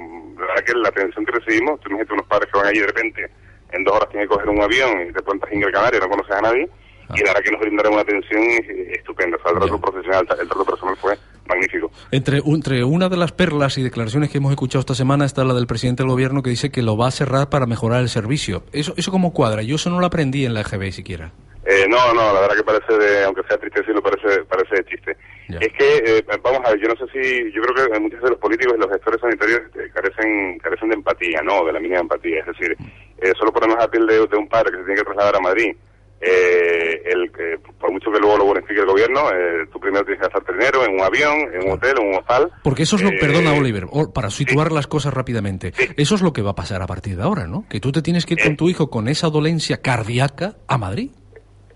la 0.42 0.46
verdad 0.46 0.64
que 0.64 0.74
la 0.74 0.88
atención 0.88 1.24
que 1.24 1.32
recibimos, 1.32 1.80
imagínate 1.86 2.14
unos 2.14 2.26
padres 2.26 2.50
que 2.52 2.58
van 2.58 2.66
allí 2.68 2.80
de 2.80 2.86
repente, 2.86 3.30
en 3.72 3.84
dos 3.84 3.96
horas 3.96 4.08
tienen 4.10 4.28
que 4.28 4.34
coger 4.34 4.48
un 4.48 4.62
avión 4.62 5.08
y 5.08 5.12
te 5.12 5.22
pones 5.22 5.42
en 5.50 5.62
el 5.62 5.72
Canario, 5.72 6.00
no 6.00 6.08
conoces 6.08 6.36
a 6.36 6.40
nadie, 6.40 6.68
y 7.14 7.20
la 7.20 7.32
verdad 7.32 7.42
que 7.42 7.50
nos 7.52 7.60
brindaron 7.60 7.92
una 7.92 8.02
atención 8.02 8.42
eh, 8.42 8.92
estupenda. 8.96 9.36
O 9.36 9.42
sea, 9.42 9.52
el 9.52 9.58
trato 9.58 9.80
profesional, 9.80 10.26
el 10.40 10.48
trato 10.48 10.64
personal 10.64 10.96
fue 10.96 11.18
magnífico. 11.54 11.90
Entre, 12.10 12.38
entre 12.44 12.84
una 12.84 13.08
de 13.08 13.16
las 13.16 13.32
perlas 13.32 13.78
y 13.78 13.82
declaraciones 13.82 14.30
que 14.30 14.38
hemos 14.38 14.50
escuchado 14.50 14.80
esta 14.80 14.94
semana 14.94 15.24
está 15.24 15.44
la 15.44 15.54
del 15.54 15.66
presidente 15.66 16.02
del 16.02 16.10
gobierno 16.10 16.42
que 16.42 16.50
dice 16.50 16.70
que 16.70 16.82
lo 16.82 16.96
va 16.96 17.08
a 17.08 17.10
cerrar 17.10 17.48
para 17.50 17.66
mejorar 17.66 18.00
el 18.00 18.08
servicio. 18.08 18.64
¿Eso, 18.72 18.94
eso 18.96 19.10
cómo 19.10 19.32
cuadra? 19.32 19.62
Yo 19.62 19.76
eso 19.76 19.90
no 19.90 20.00
lo 20.00 20.06
aprendí 20.06 20.44
en 20.44 20.54
la 20.54 20.60
EGB 20.60 20.92
siquiera. 20.92 21.32
Eh, 21.64 21.86
no, 21.88 22.12
no, 22.12 22.32
la 22.32 22.40
verdad 22.40 22.56
que 22.56 22.64
parece 22.64 22.98
de, 22.98 23.24
aunque 23.24 23.42
sea 23.48 23.56
triste 23.56 23.80
decirlo, 23.80 24.02
parece, 24.02 24.42
parece 24.44 24.74
de 24.76 24.84
chiste. 24.84 25.16
Es 25.48 25.72
que, 25.74 26.18
eh, 26.18 26.24
vamos 26.42 26.60
a 26.64 26.70
ver, 26.70 26.80
yo 26.80 26.88
no 26.88 26.96
sé 26.96 27.04
si, 27.12 27.52
yo 27.52 27.62
creo 27.62 27.86
que 27.86 28.00
muchos 28.00 28.20
de 28.20 28.30
los 28.30 28.38
políticos 28.38 28.74
y 28.76 28.80
los 28.80 28.90
gestores 28.90 29.20
sanitarios 29.20 29.60
eh, 29.76 29.90
carecen, 29.94 30.58
carecen 30.58 30.88
de 30.88 30.96
empatía, 30.96 31.40
¿no? 31.42 31.64
De 31.64 31.72
la 31.72 31.78
mínima 31.78 32.00
empatía. 32.00 32.40
Es 32.40 32.46
decir, 32.46 32.76
eh, 33.18 33.32
solo 33.38 33.52
ponemos 33.52 33.76
a 33.78 33.88
piel 33.88 34.06
de, 34.06 34.26
de 34.26 34.36
un 34.36 34.48
padre 34.48 34.72
que 34.72 34.78
se 34.78 34.84
tiene 34.84 35.00
que 35.00 35.04
trasladar 35.04 35.36
a 35.36 35.40
Madrid 35.40 35.76
eh, 36.24 37.02
el 37.04 37.32
que 37.32 37.58
por 37.80 37.90
mucho 37.90 38.12
que 38.12 38.20
luego 38.20 38.38
lo 38.38 38.44
bonifique 38.44 38.80
el 38.80 38.86
gobierno, 38.86 39.28
eh, 39.32 39.66
tú 39.72 39.80
primero 39.80 40.04
tienes 40.04 40.20
que 40.20 40.28
gastarte 40.28 40.52
dinero 40.52 40.84
en 40.84 40.94
un 40.94 41.00
avión, 41.00 41.52
en 41.52 41.66
un 41.66 41.72
hotel, 41.72 41.94
en 42.00 42.08
un 42.08 42.14
hostal. 42.14 42.48
Porque 42.62 42.84
eso 42.84 42.94
es 42.94 43.02
lo, 43.02 43.10
Eh, 43.10 43.18
perdona 43.20 43.52
Oliver, 43.54 43.86
para 44.14 44.30
situar 44.30 44.70
las 44.70 44.86
cosas 44.86 45.12
rápidamente, 45.12 45.72
eso 45.96 46.14
es 46.14 46.22
lo 46.22 46.32
que 46.32 46.42
va 46.42 46.50
a 46.50 46.54
pasar 46.54 46.80
a 46.80 46.86
partir 46.86 47.16
de 47.16 47.24
ahora, 47.24 47.48
¿no? 47.48 47.64
Que 47.68 47.80
tú 47.80 47.90
te 47.90 48.02
tienes 48.02 48.24
que 48.24 48.34
ir 48.34 48.42
con 48.42 48.56
tu 48.56 48.68
hijo 48.68 48.88
con 48.88 49.08
esa 49.08 49.30
dolencia 49.30 49.82
cardíaca 49.82 50.54
a 50.68 50.78
Madrid. 50.78 51.10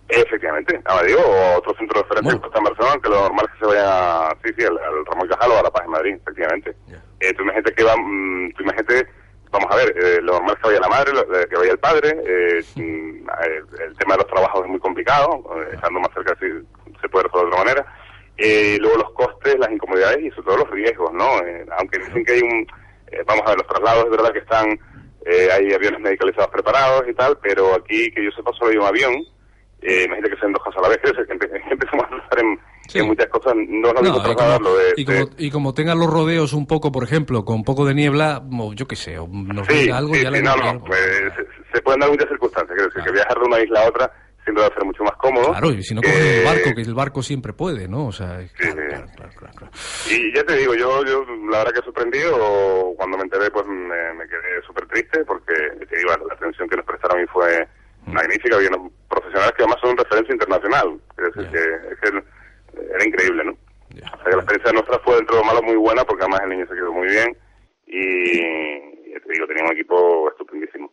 Efectivamente, 0.08 0.80
a 0.84 0.94
Madrid 0.94 1.16
o 1.16 1.34
a 1.34 1.58
otro 1.58 1.74
centro 1.76 2.00
de 2.00 2.08
referencia 2.08 2.40
que 2.40 2.46
está 2.46 2.58
en 2.58 2.64
Barcelona, 2.64 3.00
que 3.02 3.08
lo 3.08 3.20
normal 3.22 3.46
es 3.46 3.52
que 3.52 3.58
se 3.58 3.66
vaya, 3.66 4.28
sí, 4.44 4.50
sí, 4.56 4.64
al, 4.64 5.06
Ramón 5.06 5.26
y 5.26 5.28
Cajal 5.30 5.50
o 5.50 5.58
a 5.58 5.62
La 5.64 5.70
Paz 5.70 5.84
en 5.84 5.90
Madrid, 5.90 6.14
efectivamente. 6.14 6.76
Eh, 7.18 7.32
tú 7.32 7.42
imagínate 7.42 7.74
que 7.74 7.82
va, 7.82 7.96
mm, 7.96 8.52
tú 8.52 8.62
imagínate, 8.62 9.08
vamos 9.50 9.70
a 9.70 9.76
ver, 9.76 9.94
eh, 9.96 10.18
lo 10.22 10.32
normal 10.34 10.54
es 10.56 10.60
que 10.62 10.68
vaya 10.68 10.80
la 10.80 10.88
madre, 10.88 11.12
lo- 11.12 11.34
eh, 11.40 11.46
que 11.48 11.56
vaya 11.56 11.72
el 11.72 11.78
padre, 11.78 12.08
eh, 12.26 12.58
eh, 12.76 13.62
el 13.86 13.96
tema 13.96 14.14
de 14.14 14.18
los 14.22 14.26
trabajos 14.26 14.64
es 14.64 14.70
muy 14.70 14.80
complicado, 14.80 15.42
eh, 15.56 15.70
estando 15.74 16.00
más 16.00 16.10
cerca 16.14 16.36
sí, 16.40 16.46
se 17.00 17.08
puede 17.08 17.24
resolver 17.24 17.46
de 17.46 17.52
otra 17.54 17.64
manera. 17.64 17.86
Eh, 18.38 18.76
luego 18.80 18.98
los 18.98 19.12
costes, 19.12 19.58
las 19.58 19.70
incomodidades 19.70 20.18
y 20.22 20.30
sobre 20.30 20.42
todo 20.46 20.56
los 20.58 20.70
riesgos, 20.70 21.12
¿no? 21.14 21.38
Eh, 21.46 21.64
aunque 21.78 21.98
dicen 21.98 22.24
que 22.24 22.32
hay 22.32 22.40
un, 22.42 22.66
vamos 23.26 23.42
a 23.46 23.50
ver, 23.50 23.58
los 23.58 23.66
traslados 23.66 24.04
es 24.04 24.10
verdad 24.10 24.32
que 24.32 24.38
están, 24.40 24.78
eh, 25.24 25.48
hay 25.52 25.72
aviones 25.72 26.00
medicalizados 26.00 26.50
preparados 26.50 27.04
y 27.08 27.14
tal, 27.14 27.38
pero 27.42 27.74
aquí, 27.74 28.10
que 28.12 28.22
yo 28.24 28.30
sepa, 28.32 28.52
solo 28.52 28.70
hay 28.72 28.76
un 28.76 28.86
avión, 28.86 29.14
eh, 29.82 30.04
imagínate 30.04 30.34
que 30.34 30.40
sean 30.40 30.52
dos 30.52 30.62
cosas 30.62 30.78
a 30.80 30.82
la 30.82 30.88
vez, 30.90 30.98
que 31.02 31.34
empe- 31.34 31.62
empezamos 31.70 32.04
a 32.04 32.08
pensar 32.10 32.38
en, 32.40 32.60
en 32.94 33.06
muchas 33.06 33.26
cosas, 33.28 33.54
no 33.56 33.92
lo 33.92 34.00
No, 34.02 34.08
y, 34.08 34.12
como, 34.12 34.22
trasladarlo 34.22 34.76
de, 34.76 34.84
y, 34.96 35.04
como, 35.04 35.18
de- 35.18 35.28
y 35.38 35.50
como 35.50 35.74
tengan 35.74 35.98
los 35.98 36.10
rodeos 36.10 36.52
un 36.52 36.66
poco, 36.66 36.90
por 36.92 37.04
ejemplo, 37.04 37.44
con 37.44 37.56
un 37.56 37.64
poco 37.64 37.84
de 37.84 37.94
niebla, 37.94 38.42
o 38.58 38.72
yo 38.72 38.86
qué 38.86 38.96
sé, 38.96 39.18
o 39.18 39.26
nos 39.28 39.66
Sí, 39.66 39.90
algo 39.90 40.14
sí, 40.14 40.22
ya 40.22 40.30
le 40.30 40.38
sí, 40.38 40.44
no, 40.44 40.56
no, 40.56 40.84
pues, 40.84 41.00
se, 41.00 41.46
se 41.76 41.82
pueden 41.82 42.00
dar 42.00 42.10
muchas 42.10 42.28
circunstancias, 42.28 42.76
decir, 42.78 43.02
que 43.04 43.12
viajar 43.12 43.38
de 43.38 43.44
una 43.46 43.60
isla 43.60 43.80
a 43.82 43.88
otra 43.88 44.12
siempre 44.44 44.62
va 44.62 44.68
a 44.68 44.74
ser 44.74 44.84
mucho 44.84 45.02
más 45.02 45.16
cómodo. 45.16 45.48
Claro, 45.50 45.70
y 45.72 45.82
si 45.82 45.92
no 45.94 46.00
que- 46.00 46.08
cogen 46.08 46.26
el 46.38 46.44
barco, 46.44 46.70
que 46.74 46.82
el 46.82 46.94
barco 46.94 47.22
siempre 47.22 47.52
puede, 47.52 47.88
¿no? 47.88 48.06
O 48.06 48.12
sea, 48.12 48.40
Y 50.08 50.34
ya 50.34 50.44
te 50.44 50.56
digo, 50.56 50.74
yo, 50.74 51.04
yo 51.04 51.24
la 51.50 51.58
verdad 51.58 51.72
que 51.74 51.82
sorprendido, 51.82 52.92
cuando 52.96 53.16
me 53.16 53.24
enteré 53.24 53.50
pues 53.50 53.66
me, 53.66 54.14
me 54.14 54.24
quedé 54.28 54.62
súper 54.66 54.86
triste 54.86 55.24
porque 55.24 55.52
te 55.88 55.96
digo, 55.96 56.10
la 56.28 56.34
atención 56.34 56.68
que 56.68 56.76
nos 56.76 56.86
prestaron 56.86 57.18
a 57.18 57.20
mí 57.22 57.26
fue 57.32 57.66
magnífica, 58.06 58.56
había 58.56 58.68
unos 58.68 58.92
profesionales 59.08 59.52
que 59.56 59.62
además 59.64 59.78
son 59.82 59.96
referencia 59.96 60.32
internacional, 60.32 61.00
es 61.18 61.34
decir, 61.34 61.50
que, 61.50 61.58
es 61.92 62.00
que 62.00 62.22
era 62.76 63.04
increíble, 63.04 63.44
¿no? 63.44 63.52
O 63.52 63.98
sea, 63.98 64.24
que 64.24 64.30
la 64.30 64.36
experiencia 64.36 64.72
nuestra 64.72 64.98
fue 65.00 65.16
dentro 65.16 65.36
de 65.36 65.42
lo 65.42 65.46
malo 65.46 65.62
muy 65.62 65.76
buena 65.76 66.04
porque 66.04 66.24
además 66.24 66.40
el 66.44 66.50
niño 66.50 66.66
se 66.68 66.74
quedó 66.74 66.92
muy 66.92 67.08
bien 67.08 67.36
y, 67.86 68.40
te 69.20 69.32
digo, 69.32 69.46
tenía 69.46 69.64
un 69.64 69.72
equipo 69.72 70.28
estupendísimo. 70.30 70.92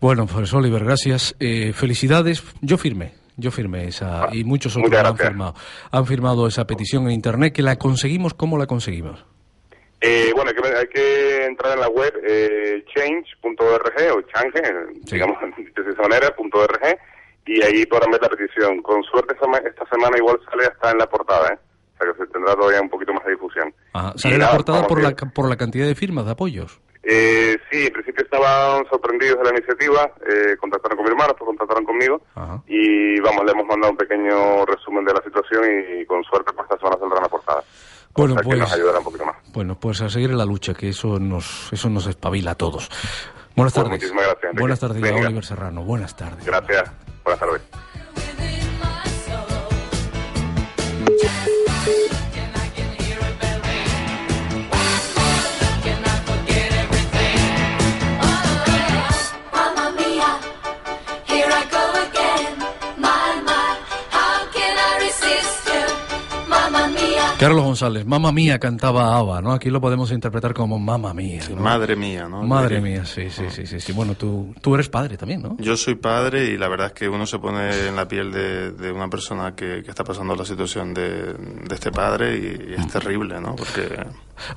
Bueno, 0.00 0.26
pues 0.26 0.52
Oliver, 0.52 0.84
gracias. 0.84 1.36
Eh, 1.40 1.72
felicidades. 1.72 2.42
Yo 2.60 2.76
firmé, 2.76 3.12
yo 3.36 3.50
firmé 3.50 3.88
esa 3.88 4.28
y 4.32 4.44
muchos 4.44 4.76
otros 4.76 4.92
han 4.92 5.16
firmado. 5.16 5.54
Han 5.90 6.06
firmado 6.06 6.46
esa 6.46 6.66
petición 6.66 7.04
en 7.04 7.12
internet 7.12 7.54
que 7.54 7.62
la 7.62 7.76
conseguimos. 7.76 8.34
¿Cómo 8.34 8.58
la 8.58 8.66
conseguimos? 8.66 9.24
Eh, 10.00 10.30
bueno, 10.34 10.50
hay 10.50 10.56
que, 10.56 10.76
hay 10.76 10.86
que 10.88 11.44
entrar 11.46 11.74
en 11.74 11.80
la 11.80 11.88
web 11.88 12.12
eh, 12.28 12.84
change.org 12.94 13.94
o 14.14 14.22
change, 14.22 14.62
digamos 15.10 15.38
de 15.56 15.90
esa 15.90 16.02
manera, 16.02 16.34
punto 16.36 16.58
.org, 16.58 16.80
y 17.46 17.62
ahí 17.62 17.86
podrán 17.86 18.10
ver 18.10 18.20
la 18.22 18.28
petición. 18.28 18.82
Con 18.82 19.02
suerte 19.04 19.34
esta, 19.34 19.46
ma- 19.46 19.58
esta 19.58 19.84
semana 19.88 20.16
igual 20.18 20.38
sale 20.50 20.66
hasta 20.66 20.90
en 20.90 20.98
la 20.98 21.06
portada, 21.08 21.48
¿eh? 21.54 21.58
O 21.94 21.98
sea 22.04 22.12
que 22.12 22.18
se 22.18 22.26
tendrá 22.32 22.54
todavía 22.54 22.80
un 22.82 22.90
poquito 22.90 23.12
más 23.14 23.24
de 23.24 23.30
difusión. 23.32 23.72
Ajá, 23.94 24.12
Y 24.14 24.18
Sale 24.18 24.38
la 24.38 24.44
nada, 24.46 24.56
portada 24.56 24.86
por 24.86 25.02
la, 25.02 25.10
por 25.14 25.48
la 25.48 25.56
cantidad 25.56 25.86
de 25.86 25.94
firmas, 25.94 26.26
de 26.26 26.32
apoyos. 26.32 26.80
Eh, 27.08 27.56
sí, 27.70 27.86
en 27.86 27.92
principio 27.92 28.24
estaban 28.24 28.84
sorprendidos 28.90 29.38
de 29.38 29.44
la 29.44 29.50
iniciativa, 29.50 30.10
eh, 30.28 30.56
contactaron 30.60 30.96
con 30.96 31.04
mi 31.06 31.10
hermano, 31.12 31.34
pues 31.38 31.46
contactaron 31.46 31.84
conmigo 31.84 32.20
y 32.66 33.20
vamos, 33.20 33.44
le 33.44 33.52
hemos 33.52 33.64
mandado 33.64 33.92
un 33.92 33.96
pequeño 33.96 34.66
resumen 34.66 35.04
de 35.04 35.14
la 35.14 35.22
situación 35.22 35.62
y, 36.00 36.04
con 36.04 36.24
suerte 36.24 36.52
pues 36.52 36.64
esta 36.68 36.76
semana 36.78 36.98
saldrá 36.98 37.18
en 37.18 37.22
la 37.22 37.28
portada. 37.28 37.62
Bueno, 38.12 38.34
o 38.34 38.36
sea 38.38 38.42
que 38.42 38.48
pues- 38.48 38.58
nos 38.58 38.72
ayudará 38.72 38.98
un 38.98 39.04
poquito 39.04 39.24
más. 39.24 39.36
Bueno, 39.54 39.78
pues 39.78 40.00
a 40.02 40.08
seguir 40.08 40.30
en 40.30 40.38
la 40.38 40.44
lucha, 40.44 40.74
que 40.74 40.88
eso 40.88 41.20
nos, 41.20 41.72
eso 41.72 41.88
nos 41.88 42.08
espabila 42.08 42.50
a 42.50 42.54
todos. 42.56 42.88
Buenas 43.54 43.72
Pues 43.72 43.74
tardes. 43.74 43.90
muchísimas 43.92 44.24
gracias, 44.24 44.42
Enrique. 44.44 44.60
Buenas 44.60 44.80
tardes. 44.80 45.12
Oliver 45.12 45.44
Serrano. 45.44 45.84
Buenas 45.84 46.16
tardes. 46.16 46.44
Gracias, 46.44 46.90
buenas 47.26 47.40
tardes. 47.40 47.85
Carlos 67.38 67.64
González, 67.64 68.06
mamá 68.06 68.32
mía 68.32 68.58
cantaba 68.58 69.14
Ava, 69.14 69.42
¿no? 69.42 69.52
Aquí 69.52 69.68
lo 69.68 69.78
podemos 69.78 70.10
interpretar 70.10 70.54
como 70.54 70.78
mamá 70.78 71.12
mía. 71.12 71.42
¿no? 71.50 71.56
Madre 71.56 71.94
mía, 71.94 72.26
¿no? 72.30 72.42
Madre 72.42 72.80
mía, 72.80 73.04
sí, 73.04 73.28
sí, 73.28 73.44
sí, 73.50 73.66
sí, 73.66 73.78
sí. 73.78 73.92
Bueno, 73.92 74.14
tú, 74.14 74.54
tú 74.62 74.74
eres 74.74 74.88
padre 74.88 75.18
también, 75.18 75.42
¿no? 75.42 75.54
Yo 75.58 75.76
soy 75.76 75.96
padre 75.96 76.46
y 76.46 76.56
la 76.56 76.68
verdad 76.68 76.86
es 76.88 76.92
que 76.94 77.08
uno 77.10 77.26
se 77.26 77.38
pone 77.38 77.88
en 77.88 77.94
la 77.94 78.08
piel 78.08 78.32
de, 78.32 78.72
de 78.72 78.90
una 78.90 79.08
persona 79.08 79.54
que, 79.54 79.82
que 79.82 79.90
está 79.90 80.02
pasando 80.02 80.34
la 80.34 80.46
situación 80.46 80.94
de, 80.94 81.34
de 81.34 81.74
este 81.74 81.90
padre 81.90 82.38
y, 82.38 82.70
y 82.70 82.74
es 82.80 82.88
terrible, 82.88 83.38
¿no? 83.38 83.54
Porque 83.54 83.86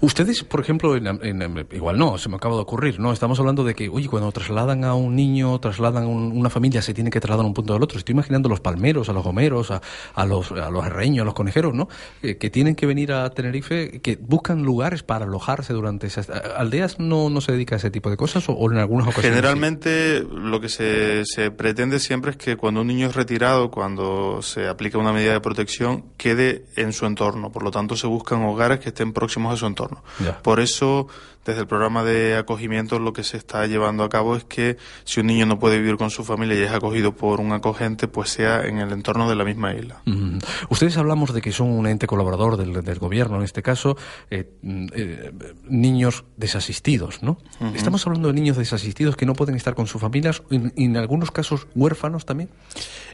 Ustedes, 0.02 0.44
por 0.44 0.60
ejemplo, 0.62 0.96
en, 0.96 1.68
igual 1.72 1.98
no, 1.98 2.18
se 2.18 2.30
me 2.30 2.36
acaba 2.36 2.56
de 2.56 2.62
ocurrir, 2.62 3.00
¿no? 3.00 3.12
Estamos 3.12 3.40
hablando 3.40 3.64
de 3.64 3.76
que, 3.76 3.90
oye, 3.90 4.08
cuando 4.08 4.32
trasladan 4.32 4.84
a 4.84 4.94
un 4.94 5.16
niño, 5.16 5.60
trasladan 5.60 6.04
a 6.04 6.08
un- 6.08 6.38
una 6.38 6.50
familia, 6.50 6.82
se 6.82 6.94
tiene 6.94 7.10
que 7.10 7.20
trasladar 7.20 7.44
a 7.46 7.48
un 7.48 7.54
punto 7.54 7.74
del 7.74 7.84
otro. 7.84 7.98
Estoy 7.98 8.14
imaginando 8.14 8.48
a 8.48 8.52
los 8.52 8.60
palmeros, 8.60 9.10
a 9.10 9.14
los 9.14 9.24
gomeros, 9.24 9.72
a, 9.72 9.82
a 10.14 10.26
los, 10.26 10.52
a 10.52 10.70
los 10.70 10.86
herreños, 10.86 11.24
a 11.24 11.26
los 11.26 11.34
conejeros, 11.34 11.74
¿no? 11.74 11.88
Que 12.22 12.50
tienen 12.50 12.76
que 12.76 12.86
venir 12.86 13.12
a 13.12 13.30
Tenerife, 13.30 14.00
que 14.02 14.18
buscan 14.20 14.64
lugares 14.64 15.04
para 15.04 15.26
alojarse 15.26 15.74
durante 15.74 16.08
esas... 16.08 16.30
¿Aldeas 16.30 17.00
no, 17.00 17.30
no 17.30 17.42
se 17.42 17.52
dedica 17.52 17.76
a 17.76 17.78
ese 17.78 17.92
tipo 17.92 18.10
de 18.10 18.18
cosas 18.18 18.46
o, 18.48 18.72
en 18.72 18.78
algunas 18.78 19.08
ocasiones? 19.08 19.36
Generalmente 19.36 20.22
lo 20.22 20.60
que 20.60 20.70
se, 20.70 21.24
se 21.26 21.52
pretende 21.52 22.00
siempre 22.00 22.32
es 22.32 22.38
que 22.38 22.56
cuando 22.58 22.82
un 22.82 22.88
niño 22.88 23.08
es 23.08 23.16
retirado, 23.16 23.72
cuando 23.72 24.42
se 24.42 24.68
aplica 24.68 24.98
una 24.98 25.14
medida 25.14 25.34
de 25.34 25.42
protección, 25.42 26.06
quede 26.18 26.66
en 26.76 26.94
su 26.94 27.06
entorno. 27.06 27.52
Por 27.52 27.64
lo 27.64 27.72
tanto, 27.72 27.96
se 27.96 28.08
buscan 28.08 28.44
hogares 28.44 28.80
que 28.80 28.90
estén 28.90 29.14
próximos 29.14 29.54
a 29.54 29.58
su 29.58 29.66
entorno. 29.70 30.04
Ya. 30.20 30.38
Por 30.40 30.60
eso, 30.60 31.08
desde 31.50 31.62
el 31.62 31.68
programa 31.68 32.04
de 32.04 32.38
acogimiento, 32.38 33.00
lo 33.00 33.12
que 33.12 33.24
se 33.24 33.38
está 33.38 33.66
llevando 33.66 34.04
a 34.04 34.10
cabo 34.10 34.36
es 34.36 34.44
que 34.44 34.78
si 35.04 35.20
un 35.20 35.28
niño 35.28 35.46
no 35.46 35.60
puede 35.60 35.80
vivir 35.80 35.98
con 35.98 36.10
su 36.10 36.24
familia 36.24 36.58
y 36.58 36.62
es 36.62 36.72
acogido 36.72 37.16
por 37.16 37.42
un 37.42 37.52
acogente, 37.52 38.08
pues 38.08 38.30
sea 38.30 38.66
en 38.66 38.78
el 38.78 38.92
entorno 38.92 39.28
de 39.28 39.36
la 39.36 39.44
misma 39.44 39.74
isla. 39.74 40.02
Mm. 40.06 40.38
Ustedes 40.70 40.98
hablamos 40.98 41.34
de 41.34 41.42
que 41.42 41.52
son 41.52 41.70
un 41.70 41.88
ente 41.88 42.08
colaborador 42.08 42.58
del, 42.58 42.84
del 42.84 43.00
gobierno, 43.00 43.38
en 43.38 43.44
este 43.44 43.64
caso, 43.64 43.98
eh, 44.30 44.52
eh, 44.64 45.32
niños 45.68 46.24
desasistidos, 46.38 47.24
¿no? 47.24 47.40
Estamos 47.74 48.06
hablando 48.06 48.28
de 48.28 48.34
niños 48.36 48.58
desasistidos 48.58 49.16
que 49.16 49.26
no 49.26 49.34
pueden 49.34 49.56
estar 49.56 49.74
con 49.74 49.88
sus 49.88 50.00
familias, 50.00 50.44
y 50.50 50.58
en, 50.58 50.74
y 50.76 50.86
en 50.86 50.98
algunos 50.98 51.32
casos 51.32 51.68
huérfanos 51.76 52.26
también. 52.26 52.50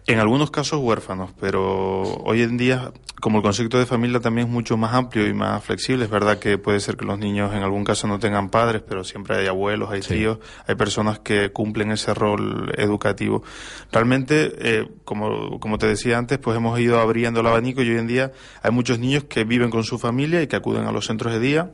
En 0.07 0.19
algunos 0.19 0.51
casos 0.51 0.79
huérfanos, 0.81 1.31
pero 1.39 2.03
hoy 2.03 2.41
en 2.41 2.57
día, 2.57 2.91
como 3.21 3.37
el 3.37 3.43
concepto 3.43 3.79
de 3.79 3.85
familia 3.85 4.19
también 4.19 4.47
es 4.47 4.53
mucho 4.53 4.77
más 4.77 4.93
amplio 4.93 5.27
y 5.27 5.33
más 5.33 5.63
flexible, 5.63 6.05
es 6.05 6.11
verdad 6.11 6.37
que 6.37 6.57
puede 6.57 6.79
ser 6.79 6.97
que 6.97 7.05
los 7.05 7.17
niños 7.17 7.53
en 7.53 7.63
algún 7.63 7.83
caso 7.83 8.07
no 8.07 8.19
tengan 8.19 8.24
padres, 8.49 8.81
pero 8.87 9.03
siempre 9.03 9.37
hay 9.37 9.47
abuelos, 9.47 9.89
hay 9.91 10.01
tíos, 10.01 10.39
hay 10.67 10.75
personas 10.75 11.19
que 11.19 11.51
cumplen 11.51 11.91
ese 11.91 12.13
rol 12.13 12.71
educativo. 12.77 13.43
Realmente, 13.91 14.53
eh, 14.59 14.87
como, 15.03 15.59
como 15.59 15.77
te 15.77 15.87
decía 15.87 16.17
antes, 16.17 16.37
pues 16.37 16.57
hemos 16.57 16.79
ido 16.79 16.99
abriendo 16.99 17.41
el 17.41 17.47
abanico 17.47 17.81
y 17.81 17.89
hoy 17.89 17.97
en 17.97 18.07
día 18.07 18.31
hay 18.61 18.71
muchos 18.71 18.99
niños 18.99 19.25
que 19.25 19.43
viven 19.43 19.69
con 19.69 19.83
su 19.83 19.99
familia 19.99 20.41
y 20.41 20.47
que 20.47 20.55
acuden 20.55 20.85
a 20.85 20.91
los 20.91 21.05
centros 21.05 21.33
de 21.33 21.39
día. 21.39 21.71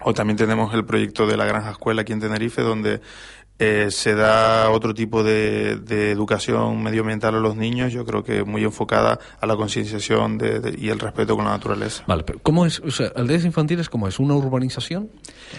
O 0.00 0.12
también 0.12 0.36
tenemos 0.36 0.74
el 0.74 0.84
proyecto 0.84 1.26
de 1.26 1.36
la 1.36 1.46
Granja 1.46 1.70
Escuela 1.70 2.02
aquí 2.02 2.12
en 2.12 2.20
Tenerife, 2.20 2.60
donde 2.60 3.00
eh, 3.58 3.86
se 3.90 4.14
da 4.16 4.68
otro 4.70 4.94
tipo 4.94 5.22
de, 5.22 5.76
de 5.76 6.10
educación 6.10 6.82
medioambiental 6.82 7.36
a 7.36 7.38
los 7.38 7.54
niños, 7.56 7.92
yo 7.92 8.04
creo 8.04 8.24
que 8.24 8.42
muy 8.42 8.64
enfocada 8.64 9.20
a 9.40 9.46
la 9.46 9.54
concienciación 9.54 10.38
de- 10.38 10.58
de- 10.58 10.76
y 10.78 10.88
el 10.88 10.98
respeto 10.98 11.36
con 11.36 11.44
la 11.44 11.52
naturaleza. 11.52 12.02
Vale, 12.08 12.24
pero 12.24 12.40
¿cómo 12.42 12.66
es? 12.66 12.80
O 12.80 12.90
sea, 12.90 13.12
aldeas 13.14 13.44
infantiles, 13.44 13.88
¿cómo 13.88 14.08
es? 14.08 14.18
¿Una 14.18 14.34
urbanización? 14.34 15.08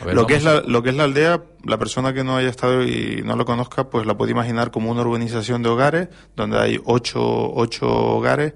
Ver, 0.05 0.13
lo, 0.13 0.27
que 0.27 0.35
es 0.35 0.43
la, 0.43 0.61
lo 0.61 0.83
que 0.83 0.89
es 0.89 0.95
la 0.95 1.05
aldea, 1.05 1.41
la 1.63 1.77
persona 1.77 2.13
que 2.13 2.25
no 2.25 2.35
haya 2.35 2.49
estado 2.49 2.83
y 2.83 3.21
no 3.23 3.37
lo 3.37 3.45
conozca, 3.45 3.89
pues 3.89 4.05
la 4.05 4.17
puede 4.17 4.31
imaginar 4.31 4.71
como 4.71 4.91
una 4.91 5.01
urbanización 5.01 5.63
de 5.63 5.69
hogares, 5.69 6.09
donde 6.35 6.59
hay 6.59 6.79
ocho, 6.83 7.21
ocho 7.53 7.87
hogares 7.87 8.55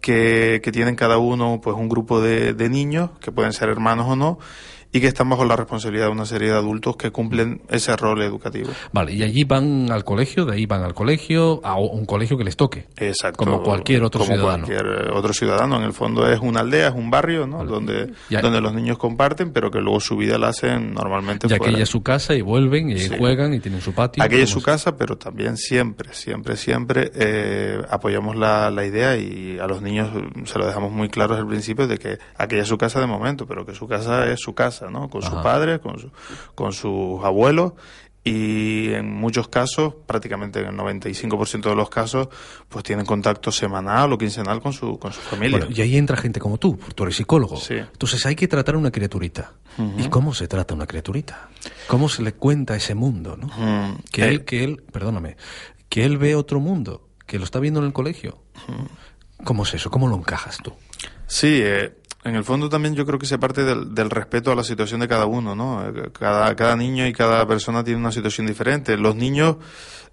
que, 0.00 0.60
que 0.62 0.72
tienen 0.72 0.94
cada 0.96 1.18
uno 1.18 1.60
pues 1.62 1.76
un 1.76 1.88
grupo 1.88 2.20
de, 2.20 2.54
de 2.54 2.68
niños, 2.70 3.10
que 3.20 3.32
pueden 3.32 3.52
ser 3.52 3.68
hermanos 3.68 4.06
o 4.08 4.16
no, 4.16 4.38
y 4.92 5.00
que 5.00 5.06
están 5.06 5.28
bajo 5.28 5.44
la 5.44 5.54
responsabilidad 5.56 6.06
de 6.06 6.12
una 6.12 6.24
serie 6.24 6.48
de 6.50 6.54
adultos 6.56 6.96
que 6.96 7.10
cumplen 7.10 7.60
ese 7.68 7.94
rol 7.96 8.22
educativo. 8.22 8.70
Vale, 8.92 9.12
y 9.12 9.22
allí 9.22 9.44
van 9.44 9.90
al 9.92 10.04
colegio, 10.04 10.46
de 10.46 10.54
ahí 10.54 10.66
van 10.66 10.82
al 10.82 10.94
colegio, 10.94 11.60
a 11.64 11.78
un 11.78 12.06
colegio 12.06 12.38
que 12.38 12.44
les 12.44 12.56
toque. 12.56 12.86
Exacto. 12.96 13.44
Como 13.44 13.62
cualquier 13.62 14.02
otro 14.02 14.20
Como 14.20 14.34
ciudadano. 14.34 14.64
cualquier 14.66 15.10
otro 15.12 15.32
ciudadano. 15.34 15.76
En 15.76 15.82
el 15.82 15.92
fondo 15.92 16.26
es 16.30 16.40
una 16.40 16.60
aldea, 16.60 16.88
es 16.88 16.94
un 16.94 17.10
barrio, 17.10 17.46
¿no? 17.46 17.64
Donde, 17.64 18.12
Ya- 18.30 18.40
donde 18.40 18.60
los 18.60 18.72
niños 18.74 18.96
comparten, 18.98 19.52
pero 19.52 19.70
que 19.70 19.80
luego 19.80 20.00
su 20.00 20.16
vida 20.16 20.38
la 20.38 20.48
hacen 20.48 20.94
normalmente 20.94 21.48
Ya 21.48 21.56
fuera. 21.58 21.70
que 21.72 21.76
ella 21.76 21.82
es 21.84 21.90
su 21.90 22.02
casa 22.02 22.34
y 22.34 22.40
vuelven 22.40 22.90
y 22.90 22.98
Sí. 22.98 23.14
juegan 23.18 23.52
y 23.54 23.60
tienen 23.60 23.80
su 23.80 23.92
patio. 23.92 24.22
Aquella 24.22 24.44
es 24.44 24.50
¿cómo 24.52 24.60
su 24.60 24.64
casa, 24.64 24.96
pero 24.96 25.16
también 25.18 25.56
siempre, 25.58 26.14
siempre, 26.14 26.56
siempre 26.56 27.10
eh, 27.14 27.78
apoyamos 27.90 28.36
la, 28.36 28.70
la 28.70 28.86
idea 28.86 29.16
y 29.16 29.58
a 29.58 29.66
los 29.66 29.82
niños 29.82 30.08
se 30.44 30.58
lo 30.58 30.66
dejamos 30.66 30.92
muy 30.92 31.08
claro 31.08 31.34
desde 31.34 31.42
el 31.42 31.48
principio 31.48 31.86
de 31.86 31.98
que 31.98 32.18
aquella 32.36 32.62
es 32.62 32.68
su 32.68 32.78
casa 32.78 33.00
de 33.00 33.06
momento, 33.06 33.46
pero 33.46 33.66
que 33.66 33.74
su 33.74 33.86
casa 33.86 34.30
es 34.30 34.40
su 34.40 34.54
casa, 34.54 34.77
¿no? 34.90 35.08
Con 35.10 35.22
sus 35.22 35.32
Ajá. 35.32 35.42
padres, 35.42 35.78
con, 35.80 35.98
su- 35.98 36.10
con 36.54 36.72
sus 36.72 37.24
abuelos 37.24 37.72
y 38.24 38.92
en 38.92 39.10
muchos 39.10 39.48
casos, 39.48 39.94
prácticamente 40.06 40.60
en 40.60 40.66
el 40.66 40.76
95% 40.76 41.62
de 41.70 41.74
los 41.74 41.88
casos, 41.88 42.28
pues 42.68 42.84
tienen 42.84 43.06
contacto 43.06 43.50
semanal 43.50 44.12
o 44.12 44.18
quincenal 44.18 44.60
con 44.60 44.72
su, 44.74 44.98
con 44.98 45.12
su 45.12 45.20
familia. 45.20 45.58
Bueno, 45.58 45.74
y 45.74 45.80
ahí 45.80 45.96
entra 45.96 46.16
gente 46.16 46.38
como 46.38 46.58
tú, 46.58 46.78
tú 46.94 47.04
eres 47.04 47.16
psicólogo. 47.16 47.56
Sí. 47.56 47.74
Entonces 47.74 48.26
hay 48.26 48.34
que 48.36 48.46
tratar 48.46 48.74
a 48.74 48.78
una 48.78 48.90
criaturita. 48.90 49.52
¿Y 49.96 50.08
cómo 50.08 50.34
se 50.34 50.48
trata 50.48 50.74
a 50.74 50.76
una 50.76 50.86
criaturita? 50.86 51.48
¿Cómo 51.86 52.08
se 52.08 52.22
le 52.22 52.32
cuenta 52.34 52.74
ese 52.76 52.94
mundo? 52.96 53.36
¿no? 53.36 53.96
Que, 54.10 54.24
eh, 54.24 54.28
él, 54.28 54.44
que 54.44 54.64
él, 54.64 54.82
perdóname, 54.92 55.36
que 55.88 56.04
él 56.04 56.18
ve 56.18 56.34
otro 56.34 56.58
mundo, 56.60 57.08
que 57.26 57.38
lo 57.38 57.44
está 57.44 57.60
viendo 57.60 57.78
en 57.80 57.86
el 57.86 57.92
colegio. 57.92 58.42
¿Cómo 59.44 59.62
es 59.62 59.74
eso? 59.74 59.90
¿Cómo 59.90 60.08
lo 60.08 60.16
encajas 60.16 60.58
tú? 60.58 60.72
Sí, 61.28 61.60
eh, 61.62 61.96
en 62.28 62.36
el 62.36 62.44
fondo 62.44 62.68
también 62.68 62.94
yo 62.94 63.06
creo 63.06 63.18
que 63.18 63.26
se 63.26 63.38
parte 63.38 63.64
del, 63.64 63.94
del 63.94 64.10
respeto 64.10 64.52
a 64.52 64.54
la 64.54 64.62
situación 64.62 65.00
de 65.00 65.08
cada 65.08 65.26
uno, 65.26 65.54
¿no? 65.54 65.86
Eh, 65.88 66.10
Cada, 66.12 66.76
niño 66.76 67.06
y 67.06 67.12
cada 67.12 67.46
persona 67.46 67.82
tiene 67.82 68.00
una 68.00 68.12
situación 68.12 68.46
diferente. 68.46 68.96
Los 68.96 69.16
niños 69.16 69.56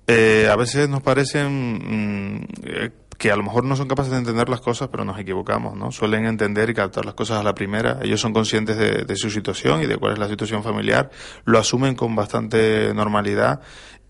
eh, 0.08 0.48
a 0.52 0.56
veces 0.56 0.88
nos 0.90 1.02
parecen 1.02 2.38
mm, 2.38 2.48
eh, 2.64 2.92
que 3.18 3.32
a 3.32 3.36
lo 3.36 3.44
mejor 3.44 3.64
no 3.64 3.76
son 3.76 3.88
capaces 3.88 4.12
de 4.12 4.20
entender 4.20 4.50
las 4.50 4.62
cosas, 4.62 4.90
pero 4.90 5.06
nos 5.06 5.20
equivocamos, 5.20 5.76
¿no? 5.76 5.92
Suelen 5.92 6.26
entender 6.26 6.70
y 6.70 6.74
captar 6.74 7.06
las 7.06 7.14
cosas 7.14 7.40
a 7.40 7.44
la 7.44 7.56
primera. 7.56 8.00
Ellos 8.02 8.20
son 8.22 8.34
conscientes 8.34 8.78
de, 8.78 9.06
de 9.06 9.16
su 9.16 9.30
situación 9.30 9.82
y 9.82 9.86
de 9.86 9.98
cuál 9.98 10.14
es 10.14 10.20
la 10.20 10.28
situación 10.28 10.64
familiar, 10.64 11.12
lo 11.46 11.60
asumen 11.60 11.96
con 11.96 12.16
bastante 12.16 12.94
normalidad 12.94 13.62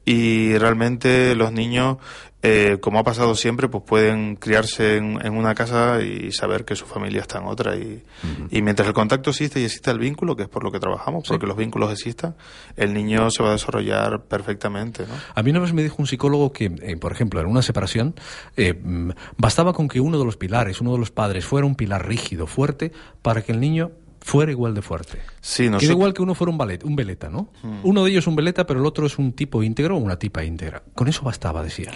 y 0.06 0.58
realmente 0.60 1.36
los 1.36 1.52
niños, 1.52 1.98
eh, 2.48 2.78
como 2.80 3.00
ha 3.00 3.04
pasado 3.04 3.34
siempre, 3.34 3.68
pues 3.70 3.84
pueden 3.88 4.36
criarse 4.36 4.98
en, 4.98 5.20
en 5.26 5.36
una 5.36 5.56
casa 5.56 6.02
y 6.02 6.32
saber 6.32 6.64
que 6.64 6.76
su 6.76 6.86
familia 6.86 7.22
está 7.22 7.40
en 7.40 7.46
otra. 7.46 7.76
Y, 7.76 8.04
y 8.52 8.62
mientras 8.62 8.88
el 8.88 8.94
contacto 8.94 9.32
existe 9.32 9.60
y 9.60 9.64
existe 9.66 9.90
el 9.90 9.98
vínculo, 10.00 10.36
que 10.36 10.44
es 10.44 10.50
por 10.50 10.64
lo 10.64 10.72
que 10.72 10.80
trabajamos, 10.80 11.24
porque 11.28 11.48
los 11.48 11.58
vínculos 11.58 11.92
existan, 11.92 12.36
el 12.76 12.94
niño 12.94 13.32
se 13.32 13.42
va 13.42 13.50
a 13.50 13.54
desarrollar 13.54 14.24
perfectamente. 14.26 15.04
¿no? 15.08 15.14
A 15.34 15.42
mí 15.42 15.50
una 15.50 15.60
vez 15.60 15.74
me 15.74 15.82
dijo 15.82 15.96
un 16.00 16.08
psicólogo 16.08 16.52
que, 16.54 16.66
eh, 16.82 16.98
por 16.98 17.12
ejemplo, 17.12 17.40
en 17.42 17.48
una 17.48 17.62
separación, 17.64 18.14
eh, 18.58 18.74
mm, 18.82 19.10
bastaba 19.38 19.74
con 19.74 19.88
que 19.88 20.00
uno 20.00 20.20
de 20.20 20.26
los 20.26 20.38
pilares, 20.38 20.82
uno 20.82 20.92
de 20.94 21.00
los 21.00 21.12
padres, 21.12 21.46
fuera 21.46 21.66
un 21.66 21.76
pilar 21.76 22.08
rígido, 22.08 22.46
fuerte, 22.46 22.92
para 23.22 23.42
que 23.42 23.52
el 23.54 23.60
niño 23.60 23.92
fuera 24.22 24.52
igual 24.52 24.74
de 24.74 24.82
fuerte. 24.82 25.20
Sí, 25.40 25.66
Que 25.66 25.70
nosotros- 25.70 25.88
da 25.90 25.94
igual 25.94 26.14
que 26.16 26.22
uno 26.24 26.34
fuera 26.34 26.50
un, 26.52 26.58
ballet, 26.58 26.84
un 26.84 26.96
veleta, 26.96 27.30
¿no? 27.30 27.50
Mm. 27.62 27.82
Uno 27.84 28.04
de 28.04 28.10
ellos 28.10 28.24
es 28.24 28.28
un 28.28 28.36
veleta, 28.36 28.66
pero 28.66 28.80
el 28.80 28.86
otro 28.88 29.06
es 29.06 29.20
un 29.20 29.34
tipo 29.34 29.62
íntegro 29.62 29.98
o 29.98 30.00
una 30.00 30.18
tipa 30.18 30.44
íntegra. 30.44 30.82
Con 30.96 31.08
eso 31.08 31.22
bastaba, 31.24 31.62
decía. 31.64 31.92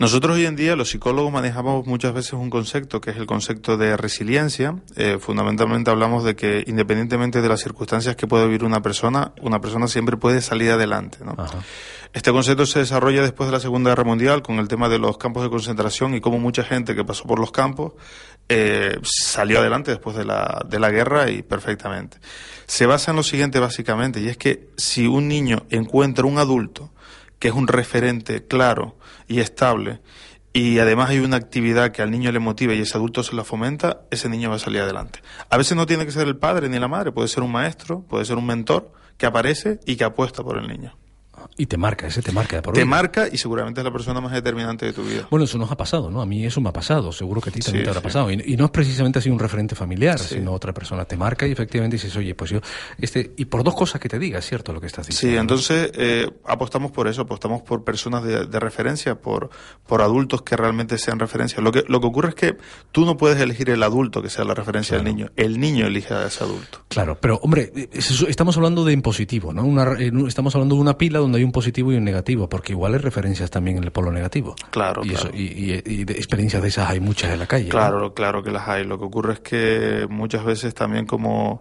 Nosotros 0.00 0.36
hoy 0.36 0.46
en 0.46 0.56
día, 0.56 0.76
los 0.76 0.88
psicólogos, 0.88 1.30
manejamos 1.30 1.86
muchas 1.86 2.14
veces 2.14 2.32
un 2.32 2.48
concepto 2.48 3.02
que 3.02 3.10
es 3.10 3.18
el 3.18 3.26
concepto 3.26 3.76
de 3.76 3.98
resiliencia. 3.98 4.74
Eh, 4.96 5.18
fundamentalmente 5.20 5.90
hablamos 5.90 6.24
de 6.24 6.34
que 6.34 6.64
independientemente 6.66 7.42
de 7.42 7.48
las 7.50 7.60
circunstancias 7.60 8.16
que 8.16 8.26
pueda 8.26 8.46
vivir 8.46 8.64
una 8.64 8.80
persona, 8.80 9.34
una 9.42 9.60
persona 9.60 9.88
siempre 9.88 10.16
puede 10.16 10.40
salir 10.40 10.70
adelante. 10.70 11.18
¿no? 11.22 11.36
Este 12.14 12.32
concepto 12.32 12.64
se 12.64 12.78
desarrolla 12.78 13.20
después 13.20 13.48
de 13.48 13.52
la 13.52 13.60
Segunda 13.60 13.90
Guerra 13.90 14.04
Mundial 14.04 14.40
con 14.40 14.58
el 14.58 14.68
tema 14.68 14.88
de 14.88 14.98
los 14.98 15.18
campos 15.18 15.42
de 15.42 15.50
concentración 15.50 16.14
y 16.14 16.22
cómo 16.22 16.38
mucha 16.38 16.64
gente 16.64 16.94
que 16.94 17.04
pasó 17.04 17.24
por 17.24 17.38
los 17.38 17.52
campos 17.52 17.92
eh, 18.48 18.98
salió 19.02 19.58
adelante 19.58 19.90
después 19.90 20.16
de 20.16 20.24
la, 20.24 20.64
de 20.66 20.80
la 20.80 20.88
guerra 20.90 21.30
y 21.30 21.42
perfectamente. 21.42 22.16
Se 22.66 22.86
basa 22.86 23.10
en 23.10 23.18
lo 23.18 23.22
siguiente 23.22 23.60
básicamente, 23.60 24.18
y 24.18 24.28
es 24.28 24.38
que 24.38 24.70
si 24.78 25.06
un 25.06 25.28
niño 25.28 25.66
encuentra 25.68 26.24
un 26.24 26.38
adulto 26.38 26.90
que 27.40 27.48
es 27.48 27.54
un 27.54 27.66
referente 27.66 28.46
claro 28.46 28.96
y 29.26 29.40
estable, 29.40 30.00
y 30.52 30.78
además 30.78 31.10
hay 31.10 31.18
una 31.18 31.36
actividad 31.36 31.90
que 31.90 32.02
al 32.02 32.10
niño 32.10 32.30
le 32.32 32.38
motiva 32.38 32.74
y 32.74 32.80
ese 32.80 32.96
adulto 32.96 33.22
se 33.22 33.34
la 33.34 33.44
fomenta, 33.44 34.02
ese 34.10 34.28
niño 34.28 34.50
va 34.50 34.56
a 34.56 34.60
salir 34.60 34.80
adelante. 34.80 35.20
A 35.48 35.56
veces 35.56 35.76
no 35.76 35.86
tiene 35.86 36.04
que 36.04 36.12
ser 36.12 36.28
el 36.28 36.36
padre 36.36 36.68
ni 36.68 36.78
la 36.78 36.88
madre, 36.88 37.12
puede 37.12 37.28
ser 37.28 37.42
un 37.42 37.52
maestro, 37.52 38.02
puede 38.02 38.24
ser 38.24 38.36
un 38.36 38.46
mentor 38.46 38.92
que 39.16 39.26
aparece 39.26 39.80
y 39.86 39.96
que 39.96 40.04
apuesta 40.04 40.42
por 40.42 40.58
el 40.58 40.68
niño. 40.68 40.96
Y 41.56 41.66
te 41.66 41.76
marca, 41.76 42.06
ese 42.06 42.22
te 42.22 42.32
marca 42.32 42.62
por 42.62 42.74
Te 42.74 42.80
vida. 42.80 42.90
marca 42.90 43.28
y 43.30 43.36
seguramente 43.38 43.80
es 43.80 43.84
la 43.84 43.92
persona 43.92 44.20
más 44.20 44.32
determinante 44.32 44.86
de 44.86 44.92
tu 44.92 45.02
vida. 45.02 45.26
Bueno, 45.30 45.44
eso 45.44 45.58
nos 45.58 45.70
ha 45.70 45.76
pasado, 45.76 46.10
¿no? 46.10 46.22
A 46.22 46.26
mí 46.26 46.44
eso 46.44 46.60
me 46.60 46.68
ha 46.68 46.72
pasado, 46.72 47.12
seguro 47.12 47.40
que 47.40 47.50
a 47.50 47.52
ti 47.52 47.60
también 47.60 47.82
Sí, 47.82 47.84
te 47.84 47.90
habrá 47.90 48.00
sí. 48.00 48.04
pasado. 48.04 48.30
Y, 48.30 48.42
y 48.46 48.56
no 48.56 48.64
es 48.66 48.70
precisamente 48.70 49.18
así 49.18 49.30
un 49.30 49.38
referente 49.38 49.74
familiar, 49.74 50.18
Sí. 50.18 50.36
sino 50.36 50.52
otra 50.52 50.72
persona 50.72 51.04
te 51.04 51.16
marca 51.16 51.46
y 51.46 51.52
efectivamente 51.52 51.96
dices, 51.96 52.14
oye, 52.16 52.34
pues 52.34 52.50
yo, 52.50 52.60
este, 52.98 53.32
y 53.36 53.44
por 53.46 53.62
dos 53.64 53.74
cosas 53.74 54.00
que 54.00 54.08
te 54.08 54.18
diga, 54.18 54.38
es 54.38 54.46
cierto 54.46 54.72
lo 54.72 54.80
que 54.80 54.86
estás 54.86 55.06
diciendo. 55.06 55.34
Sí, 55.34 55.38
entonces 55.40 55.90
eh, 55.94 56.30
apostamos 56.46 56.90
por 56.92 57.08
eso, 57.08 57.22
apostamos 57.22 57.62
por 57.62 57.84
personas 57.84 58.22
de, 58.24 58.46
de 58.46 58.60
referencia, 58.60 59.14
por, 59.20 59.50
por 59.86 60.02
adultos 60.02 60.42
que 60.42 60.56
realmente 60.56 60.98
sean 60.98 61.18
referencia. 61.18 61.60
Lo 61.62 61.72
que, 61.72 61.84
lo 61.88 62.00
que 62.00 62.06
ocurre 62.06 62.28
es 62.30 62.34
que 62.34 62.56
tú 62.92 63.04
no 63.04 63.16
puedes 63.16 63.40
elegir 63.40 63.70
el 63.70 63.82
adulto 63.82 64.22
que 64.22 64.30
sea 64.30 64.44
la 64.44 64.54
referencia 64.54 64.96
del 64.96 65.04
niño, 65.04 65.30
el 65.36 65.60
niño 65.60 65.86
elige 65.86 66.14
a 66.14 66.26
ese 66.26 66.44
adulto. 66.44 66.80
Claro, 66.88 67.18
pero 67.20 67.38
hombre, 67.42 67.72
eso- 67.92 68.26
estamos 68.28 68.56
hablando 68.56 68.84
de 68.84 68.92
en 68.92 69.02
positivo, 69.02 69.52
¿no? 69.52 69.64
Una, 69.64 69.84
un- 69.90 70.26
estamos 70.26 70.54
hablando 70.54 70.74
de 70.74 70.80
una 70.80 70.98
pila 70.98 71.18
donde 71.20 71.29
hay 71.36 71.44
un 71.44 71.52
positivo 71.52 71.92
y 71.92 71.96
un 71.96 72.04
negativo, 72.04 72.48
porque 72.48 72.72
igual 72.72 72.94
hay 72.94 73.00
referencias 73.00 73.50
también 73.50 73.78
en 73.78 73.84
el 73.84 73.90
polo 73.92 74.10
negativo. 74.12 74.54
Claro, 74.70 75.02
y, 75.04 75.10
claro. 75.10 75.28
Eso, 75.28 75.36
y, 75.36 75.42
y- 75.42 75.82
y 75.84 76.04
de 76.04 76.14
experiencias 76.14 76.62
de 76.62 76.68
esas 76.68 76.88
hay 76.90 77.00
muchas 77.00 77.32
en 77.32 77.38
la 77.38 77.46
calle. 77.46 77.64
¿no? 77.64 77.70
Claro, 77.70 78.14
claro 78.14 78.42
que 78.42 78.50
las 78.50 78.68
hay. 78.68 78.84
Lo 78.84 78.98
que 78.98 79.04
ocurre 79.04 79.34
es 79.34 79.40
que 79.40 80.06
muchas 80.08 80.44
veces 80.44 80.74
también 80.74 81.06
como, 81.06 81.60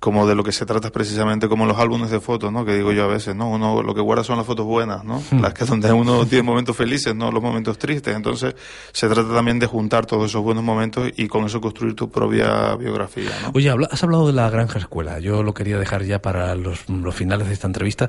como 0.00 0.26
de 0.26 0.34
lo 0.34 0.42
que 0.44 0.52
se 0.52 0.66
trata 0.66 0.88
es 0.88 0.92
precisamente 0.92 1.48
como 1.48 1.66
los 1.66 1.78
álbumes 1.78 2.10
de 2.10 2.20
fotos, 2.20 2.52
¿no? 2.52 2.64
Que 2.64 2.74
digo 2.76 2.92
yo 2.92 3.04
a 3.04 3.08
veces, 3.08 3.34
¿no? 3.36 3.50
Uno 3.50 3.82
lo 3.82 3.94
que 3.94 4.00
guarda 4.00 4.24
son 4.24 4.36
las 4.36 4.46
fotos 4.46 4.66
buenas, 4.66 5.04
¿no? 5.04 5.22
Hmm. 5.30 5.40
Las 5.40 5.54
que 5.54 5.64
donde 5.66 5.92
uno 5.92 6.26
tiene 6.26 6.42
momentos 6.42 6.76
felices, 6.76 7.14
no 7.14 7.30
los 7.32 7.42
momentos 7.42 7.78
tristes. 7.78 8.14
Entonces 8.14 8.54
se 8.92 9.08
trata 9.08 9.32
también 9.34 9.58
de 9.58 9.66
juntar 9.66 10.06
todos 10.06 10.30
esos 10.30 10.42
buenos 10.42 10.62
momentos 10.64 11.08
y 11.16 11.26
con 11.28 11.44
eso 11.44 11.60
construir 11.60 11.94
tu 11.94 12.10
propia 12.10 12.74
biografía, 12.76 13.30
¿no? 13.42 13.50
Oye, 13.54 13.72
has 13.90 14.02
hablado 14.02 14.26
de 14.26 14.32
la 14.32 14.48
granja 14.50 14.78
escuela. 14.78 15.18
Yo 15.18 15.42
lo 15.42 15.54
quería 15.54 15.78
dejar 15.78 16.04
ya 16.04 16.20
para 16.20 16.54
los, 16.54 16.88
los 16.88 17.14
finales 17.14 17.46
de 17.48 17.54
esta 17.54 17.66
entrevista. 17.66 18.08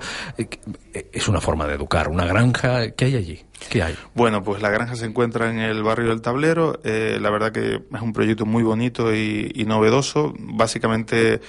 Es 1.12 1.28
una 1.28 1.42
forma 1.42 1.66
de 1.68 1.76
educar. 1.76 2.08
Una 2.08 2.26
granja, 2.26 2.92
¿qué 2.92 3.06
hay 3.06 3.16
allí? 3.16 3.46
¿Qué 3.70 3.84
hay? 3.84 3.96
Bueno, 4.14 4.44
pues 4.44 4.62
la 4.62 4.70
granja 4.70 4.96
se 4.96 5.06
encuentra 5.06 5.50
en 5.50 5.60
el 5.60 5.84
barrio 5.84 6.10
del 6.10 6.22
Tablero. 6.22 6.80
Eh, 6.84 7.18
la 7.22 7.30
verdad 7.30 7.52
que 7.52 7.82
es 7.94 8.02
un 8.02 8.14
proyecto 8.14 8.46
muy 8.46 8.64
bonito 8.64 9.14
y, 9.14 9.64
novedoso. 9.68 10.34
Básicamente 10.38 11.42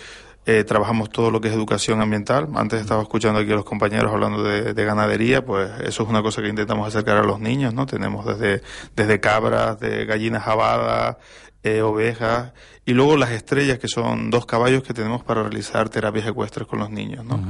eh, 0.46 0.64
trabajamos 0.64 1.10
todo 1.10 1.30
lo 1.30 1.40
que 1.40 1.48
es 1.48 1.54
educación 1.54 2.00
ambiental. 2.00 2.48
Antes 2.54 2.80
estaba 2.80 3.02
escuchando 3.02 3.40
aquí 3.40 3.52
a 3.52 3.56
los 3.56 3.64
compañeros 3.64 4.12
hablando 4.12 4.42
de, 4.42 4.74
de 4.74 4.84
ganadería, 4.84 5.44
pues 5.44 5.70
eso 5.82 6.02
es 6.02 6.08
una 6.08 6.22
cosa 6.22 6.42
que 6.42 6.48
intentamos 6.48 6.88
acercar 6.88 7.18
a 7.18 7.24
los 7.24 7.40
niños, 7.40 7.74
¿no? 7.74 7.86
Tenemos 7.86 8.26
desde, 8.26 8.62
desde 8.96 9.20
cabras, 9.20 9.78
de 9.78 10.04
gallinas 10.06 10.42
jabadas, 10.42 11.16
eh, 11.62 11.82
ovejas 11.82 12.52
y 12.84 12.92
luego 12.92 13.16
las 13.16 13.30
estrellas 13.30 13.78
que 13.78 13.88
son 13.88 14.30
dos 14.30 14.46
caballos 14.46 14.82
que 14.82 14.94
tenemos 14.94 15.24
para 15.24 15.42
realizar 15.42 15.88
terapias 15.88 16.26
ecuestres 16.26 16.66
con 16.66 16.78
los 16.78 16.90
niños, 16.90 17.24
¿no? 17.24 17.40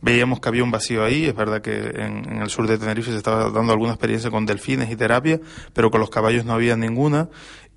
Veíamos 0.00 0.40
que 0.40 0.48
había 0.48 0.62
un 0.62 0.70
vacío 0.70 1.04
ahí, 1.04 1.26
es 1.26 1.34
verdad 1.34 1.60
que 1.60 1.76
en, 1.76 2.30
en 2.30 2.42
el 2.42 2.48
sur 2.48 2.66
de 2.66 2.78
Tenerife 2.78 3.10
se 3.10 3.16
estaba 3.16 3.50
dando 3.50 3.72
alguna 3.72 3.92
experiencia 3.92 4.30
con 4.30 4.46
delfines 4.46 4.90
y 4.90 4.96
terapia, 4.96 5.40
pero 5.72 5.90
con 5.90 6.00
los 6.00 6.10
caballos 6.10 6.44
no 6.44 6.54
había 6.54 6.76
ninguna 6.76 7.28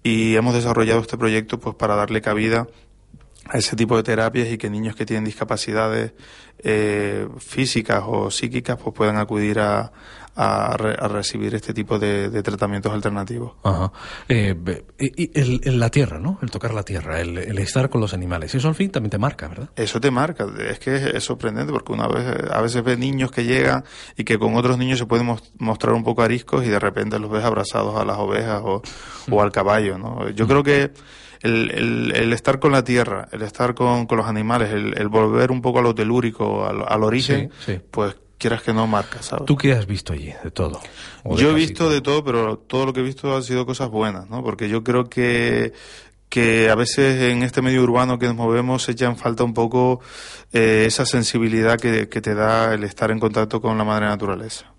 y 0.03 0.35
hemos 0.35 0.53
desarrollado 0.53 1.01
este 1.01 1.17
proyecto 1.17 1.59
pues 1.59 1.75
para 1.75 1.95
darle 1.95 2.21
cabida 2.21 2.67
a 3.49 3.57
ese 3.57 3.75
tipo 3.75 3.97
de 3.97 4.03
terapias 4.03 4.49
y 4.49 4.57
que 4.57 4.69
niños 4.69 4.95
que 4.95 5.05
tienen 5.05 5.25
discapacidades 5.25 6.13
eh, 6.59 7.27
físicas 7.39 8.03
o 8.05 8.29
psíquicas 8.29 8.77
pues 8.81 8.95
puedan 8.95 9.17
acudir 9.17 9.59
a, 9.59 9.91
a, 10.41 10.77
re- 10.77 10.95
a 10.97 11.07
recibir 11.09 11.53
este 11.53 11.73
tipo 11.73 11.99
de, 11.99 12.29
de 12.29 12.41
tratamientos 12.43 12.93
alternativos. 12.93 13.53
Ajá. 13.63 13.91
Eh, 14.29 14.55
y, 14.97 15.37
el, 15.37 15.59
el- 15.65 15.79
la 15.79 15.89
tierra, 15.89 16.17
¿no? 16.17 16.39
El 16.41 16.49
tocar 16.49 16.73
la 16.73 16.83
tierra, 16.83 17.19
el, 17.19 17.37
el 17.37 17.57
estar 17.59 17.89
con 17.89 17.99
los 17.99 18.13
animales. 18.13 18.55
Eso 18.55 18.69
al 18.69 18.75
fin 18.75 18.89
también 18.89 19.09
te 19.11 19.17
marca, 19.17 19.47
¿verdad? 19.49 19.69
Eso 19.75 19.99
te 19.99 20.11
marca, 20.11 20.47
es 20.69 20.79
que 20.79 20.95
es, 20.95 21.03
es 21.07 21.23
sorprendente 21.25 21.73
porque 21.73 21.91
una 21.91 22.07
vez, 22.07 22.25
a 22.51 22.61
veces 22.61 22.83
ves 22.83 22.97
niños 22.97 23.31
que 23.31 23.43
llegan 23.43 23.83
y 24.15 24.23
que 24.23 24.39
con 24.39 24.55
otros 24.55 24.77
niños 24.77 24.97
se 24.99 25.05
pueden 25.05 25.25
mos- 25.25 25.51
mostrar 25.57 25.93
un 25.93 26.03
poco 26.03 26.21
ariscos 26.21 26.65
y 26.65 26.69
de 26.69 26.79
repente 26.79 27.19
los 27.19 27.29
ves 27.29 27.43
abrazados 27.43 27.99
a 27.99 28.05
las 28.05 28.17
ovejas 28.17 28.61
o, 28.63 28.81
o 29.29 29.41
al 29.41 29.51
caballo, 29.51 29.97
¿no? 29.97 30.29
Yo 30.29 30.47
creo 30.47 30.63
que 30.63 30.91
el, 31.41 31.71
el, 31.71 32.13
el 32.15 32.33
estar 32.33 32.59
con 32.59 32.71
la 32.71 32.83
tierra, 32.83 33.27
el 33.31 33.41
estar 33.41 33.73
con, 33.73 34.05
con 34.05 34.17
los 34.17 34.27
animales, 34.27 34.71
el, 34.71 34.97
el 34.97 35.07
volver 35.09 35.51
un 35.51 35.61
poco 35.61 35.79
a 35.79 35.81
lo 35.81 35.93
telúrico, 35.95 36.65
al, 36.65 36.83
al 36.87 37.03
origen, 37.03 37.49
Sí, 37.65 37.73
sí. 37.73 37.81
pues 37.91 38.15
quieras 38.39 38.63
que 38.63 38.73
no 38.73 38.87
marca, 38.87 39.21
¿sabes? 39.21 39.45
¿Tú 39.45 39.55
qué 39.55 39.73
has 39.73 39.85
visto 39.85 40.13
allí? 40.13 40.33
De 40.43 40.49
todo. 40.49 40.81
De 41.23 41.35
Yo 41.35 41.51
he 41.51 41.53
visto 41.53 41.89
de 41.89 42.01
todo, 42.01 42.23
pero 42.23 42.57
todo 42.57 42.87
lo 42.87 42.93
que 42.93 43.01
he 43.01 43.03
visto 43.03 43.35
han 43.35 43.43
sido 43.43 43.67
cosas 43.67 43.89
buenas, 43.89 44.27
¿no? 44.29 44.43
Porque 44.43 44.67
yo 44.67 44.83
creo 44.83 45.09
que 45.09 45.73
que 46.29 46.69
a 46.69 46.75
veces 46.75 47.31
en 47.31 47.41
este 47.41 47.61
medio 47.61 47.81
urbano 47.81 48.19
que 48.19 48.27
nos 48.27 48.35
movemos 48.35 48.87
echa 48.87 49.07
en 49.07 49.17
falta 49.17 49.43
un 49.43 49.55
poco 49.55 49.99
eh, 50.53 50.83
esa 50.85 51.05
sensibilidad 51.05 51.79
que, 51.79 52.07
que 52.07 52.21
te 52.21 52.35
da 52.35 52.73
el 52.75 52.83
estar 52.83 53.09
en 53.09 53.19
contacto 53.19 53.59
con 53.59 53.77
la 53.77 53.83
madre 53.83 54.05
naturaleza. 54.05 54.71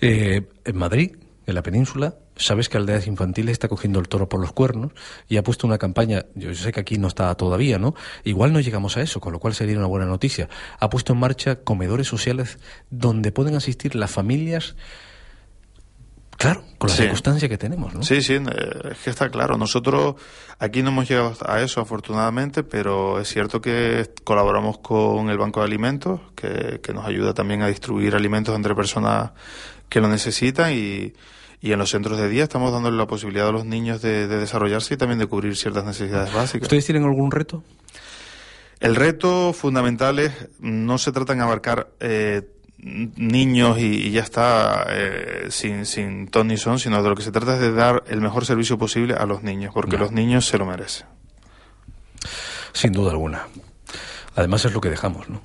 Eh, 0.00 0.48
en 0.64 0.76
Madrid, 0.76 1.16
en 1.46 1.54
la 1.54 1.62
península, 1.62 2.14
sabes 2.40 2.68
que 2.68 2.76
Aldeas 2.78 3.06
Infantiles 3.06 3.52
está 3.52 3.68
cogiendo 3.68 4.00
el 4.00 4.08
toro 4.08 4.28
por 4.28 4.40
los 4.40 4.52
cuernos 4.52 4.92
y 5.28 5.36
ha 5.36 5.42
puesto 5.42 5.66
una 5.66 5.78
campaña, 5.78 6.24
yo 6.34 6.54
sé 6.54 6.72
que 6.72 6.80
aquí 6.80 6.98
no 6.98 7.08
está 7.08 7.34
todavía, 7.36 7.78
¿no? 7.78 7.94
Igual 8.24 8.52
no 8.52 8.60
llegamos 8.60 8.96
a 8.96 9.02
eso, 9.02 9.20
con 9.20 9.32
lo 9.32 9.38
cual 9.38 9.54
sería 9.54 9.76
una 9.78 9.86
buena 9.86 10.06
noticia. 10.06 10.48
Ha 10.78 10.90
puesto 10.90 11.12
en 11.12 11.20
marcha 11.20 11.56
comedores 11.56 12.06
sociales 12.08 12.58
donde 12.90 13.30
pueden 13.32 13.54
asistir 13.56 13.94
las 13.94 14.10
familias, 14.10 14.74
claro, 16.36 16.62
con 16.78 16.88
la 16.88 16.96
Sí. 16.96 17.02
circunstancia 17.02 17.48
que 17.48 17.58
tenemos, 17.58 17.94
¿no? 17.94 18.02
Sí, 18.02 18.22
sí, 18.22 18.34
eh, 18.34 18.40
es 18.92 18.98
que 18.98 19.10
está 19.10 19.28
claro. 19.28 19.58
Nosotros 19.58 20.14
aquí 20.58 20.82
no 20.82 20.88
hemos 20.90 21.08
llegado 21.08 21.34
a 21.46 21.60
eso, 21.60 21.80
afortunadamente, 21.80 22.62
pero 22.62 23.20
es 23.20 23.28
cierto 23.28 23.60
que 23.60 24.10
colaboramos 24.24 24.78
con 24.78 25.28
el 25.28 25.36
Banco 25.38 25.60
de 25.60 25.66
Alimentos, 25.66 26.20
que, 26.34 26.80
que 26.82 26.92
nos 26.94 27.04
ayuda 27.06 27.34
también 27.34 27.62
a 27.62 27.68
distribuir 27.68 28.14
alimentos 28.14 28.56
entre 28.56 28.74
personas 28.74 29.32
que 29.90 30.00
lo 30.00 30.08
necesitan 30.08 30.72
y, 30.72 31.12
y 31.60 31.72
en 31.72 31.78
los 31.78 31.90
centros 31.90 32.18
de 32.18 32.28
día 32.28 32.44
estamos 32.44 32.72
dándole 32.72 32.96
la 32.96 33.06
posibilidad 33.06 33.48
a 33.48 33.52
los 33.52 33.64
niños 33.64 34.00
de, 34.02 34.26
de 34.26 34.36
desarrollarse 34.38 34.94
y 34.94 34.96
también 34.96 35.18
de 35.18 35.26
cubrir 35.26 35.56
ciertas 35.56 35.84
necesidades 35.84 36.32
básicas. 36.32 36.62
¿Ustedes 36.62 36.86
tienen 36.86 37.04
algún 37.04 37.30
reto? 37.30 37.62
El 38.80 38.96
reto 38.96 39.52
fundamental 39.52 40.18
es, 40.18 40.32
no 40.58 40.96
se 40.96 41.12
trata 41.12 41.34
en 41.34 41.42
abarcar 41.42 41.90
eh, 42.00 42.48
niños 42.78 43.78
y, 43.78 44.06
y 44.06 44.10
ya 44.10 44.22
está 44.22 44.86
eh, 44.88 45.48
sin, 45.50 45.84
sin 45.84 46.28
ton 46.28 46.46
ni 46.46 46.56
son, 46.56 46.78
sino 46.78 47.02
de 47.02 47.10
lo 47.10 47.14
que 47.14 47.22
se 47.22 47.30
trata 47.30 47.56
es 47.56 47.60
de 47.60 47.72
dar 47.72 48.04
el 48.08 48.22
mejor 48.22 48.46
servicio 48.46 48.78
posible 48.78 49.12
a 49.12 49.26
los 49.26 49.42
niños, 49.42 49.74
porque 49.74 49.98
los 49.98 50.12
niños 50.12 50.46
se 50.46 50.56
lo 50.56 50.64
merecen. 50.64 51.06
Sin 52.72 52.92
duda 52.92 53.10
alguna. 53.10 53.48
Además 54.34 54.64
es 54.64 54.72
lo 54.72 54.80
que 54.80 54.88
dejamos, 54.88 55.28
¿no? 55.28 55.42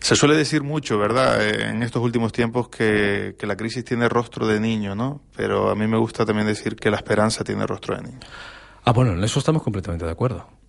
Se 0.00 0.16
suele 0.16 0.36
decir 0.36 0.62
mucho, 0.62 0.98
¿verdad?, 0.98 1.42
eh, 1.42 1.68
en 1.70 1.82
estos 1.82 2.02
últimos 2.02 2.32
tiempos 2.32 2.68
que, 2.68 3.36
que 3.38 3.46
la 3.46 3.56
crisis 3.56 3.84
tiene 3.84 4.08
rostro 4.08 4.46
de 4.46 4.58
niño, 4.58 4.94
¿no? 4.94 5.20
Pero 5.36 5.70
a 5.70 5.74
mí 5.74 5.86
me 5.86 5.98
gusta 5.98 6.24
también 6.24 6.46
decir 6.46 6.76
que 6.76 6.90
la 6.90 6.96
esperanza 6.96 7.44
tiene 7.44 7.66
rostro 7.66 7.96
de 7.96 8.02
niño. 8.02 8.20
Ah, 8.84 8.92
bueno, 8.92 9.12
en 9.12 9.22
eso 9.22 9.38
estamos 9.38 9.62
completamente 9.62 10.06
de 10.06 10.10
acuerdo. 10.10 10.59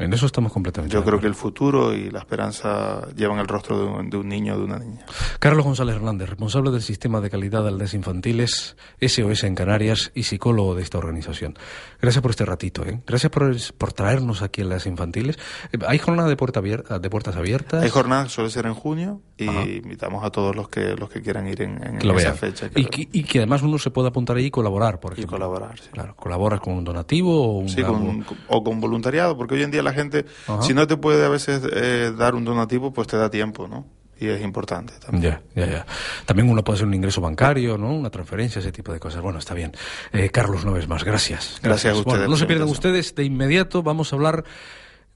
En 0.00 0.12
eso 0.12 0.26
estamos 0.26 0.52
completamente 0.52 0.92
Yo 0.94 1.04
creo 1.04 1.20
que 1.20 1.26
el 1.26 1.34
futuro 1.34 1.92
y 1.94 2.10
la 2.10 2.20
esperanza 2.20 3.06
llevan 3.14 3.38
el 3.38 3.46
rostro 3.46 3.78
de 3.78 3.84
un, 3.84 4.10
de 4.10 4.16
un 4.16 4.28
niño 4.28 4.54
o 4.54 4.58
de 4.58 4.64
una 4.64 4.78
niña. 4.78 5.04
Carlos 5.38 5.64
González 5.64 5.96
Hernández, 5.96 6.28
responsable 6.30 6.70
del 6.70 6.82
sistema 6.82 7.20
de 7.20 7.30
calidad 7.30 7.62
de 7.62 7.68
aldeas 7.68 7.94
infantiles, 7.94 8.76
SOS 9.00 9.44
en 9.44 9.54
Canarias 9.54 10.10
y 10.14 10.24
psicólogo 10.24 10.74
de 10.74 10.82
esta 10.82 10.98
organización. 10.98 11.58
Gracias 12.00 12.22
por 12.22 12.30
este 12.30 12.44
ratito, 12.44 12.84
¿eh? 12.84 13.00
Gracias 13.06 13.30
por, 13.30 13.54
por 13.76 13.92
traernos 13.92 14.42
aquí 14.42 14.62
a 14.62 14.64
aldeas 14.64 14.86
infantiles. 14.86 15.38
Eh, 15.72 15.78
¿Hay 15.86 15.98
jornada 15.98 16.28
de, 16.28 16.36
puerta 16.36 16.60
abierta, 16.60 16.98
de 16.98 17.10
puertas 17.10 17.36
abiertas? 17.36 17.82
Hay 17.82 17.90
jornada, 17.90 18.28
suele 18.28 18.50
ser 18.50 18.66
en 18.66 18.74
junio, 18.74 19.20
y 19.36 19.44
invitamos 19.46 20.24
a 20.24 20.30
todos 20.30 20.54
los 20.56 20.68
que 20.68 20.94
los 20.96 21.08
que 21.10 21.22
quieran 21.22 21.46
ir 21.48 21.62
en, 21.62 21.82
en 21.82 21.96
esa 21.98 22.12
vean. 22.12 22.36
fecha. 22.36 22.68
que 22.70 22.80
y, 22.80 22.84
lo- 22.84 22.90
que, 22.90 23.08
y 23.12 23.22
que 23.24 23.38
además 23.38 23.62
uno 23.62 23.78
se 23.78 23.90
pueda 23.90 24.08
apuntar 24.08 24.36
allí 24.36 24.46
y 24.46 24.50
colaborar, 24.50 24.98
por 25.00 25.12
ejemplo. 25.12 25.36
colaborar, 25.36 25.78
sí. 25.78 25.88
Claro, 25.92 26.14
colaboras 26.16 26.60
con 26.60 26.74
un 26.74 26.84
donativo 26.84 27.42
o 27.46 27.58
un 27.58 27.68
Sí, 27.68 27.82
con- 27.82 28.24
o 28.48 28.62
con 28.64 28.80
voluntariado, 28.80 29.36
porque 29.36 29.54
hoy 29.54 29.62
en 29.62 29.70
día 29.70 29.82
la 29.82 29.89
gente, 29.92 30.24
Ajá. 30.46 30.62
si 30.62 30.74
no 30.74 30.86
te 30.86 30.96
puede 30.96 31.24
a 31.24 31.28
veces 31.28 31.62
eh, 31.72 32.12
dar 32.16 32.34
un 32.34 32.44
donativo, 32.44 32.92
pues 32.92 33.08
te 33.08 33.16
da 33.16 33.30
tiempo, 33.30 33.68
¿no? 33.68 33.86
Y 34.20 34.28
es 34.28 34.42
importante 34.42 34.92
también. 35.04 35.40
Ya, 35.54 35.64
ya, 35.64 35.72
ya. 35.72 35.86
También 36.26 36.50
uno 36.50 36.62
puede 36.62 36.76
hacer 36.76 36.86
un 36.86 36.92
ingreso 36.92 37.22
bancario, 37.22 37.78
¿no? 37.78 37.94
Una 37.94 38.10
transferencia, 38.10 38.58
ese 38.58 38.70
tipo 38.70 38.92
de 38.92 39.00
cosas. 39.00 39.22
Bueno, 39.22 39.38
está 39.38 39.54
bien. 39.54 39.72
Eh, 40.12 40.28
Carlos, 40.28 40.62
una 40.62 40.72
vez 40.72 40.86
más, 40.86 41.04
gracias. 41.04 41.58
Gracias 41.62 41.94
a 41.94 41.96
ustedes 41.96 42.18
Bueno, 42.18 42.30
no 42.30 42.36
se 42.36 42.44
pierdan 42.44 42.68
ustedes, 42.68 43.14
de 43.14 43.24
inmediato 43.24 43.82
vamos 43.82 44.12
a 44.12 44.16
hablar 44.16 44.44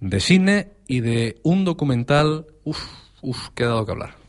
de 0.00 0.20
cine 0.20 0.72
y 0.86 1.00
de 1.00 1.38
un 1.42 1.66
documental. 1.66 2.46
Uf, 2.64 2.82
uf, 3.20 3.50
que 3.54 3.64
ha 3.64 3.68
dado 3.68 3.84
que 3.84 3.92
hablar. 3.92 4.23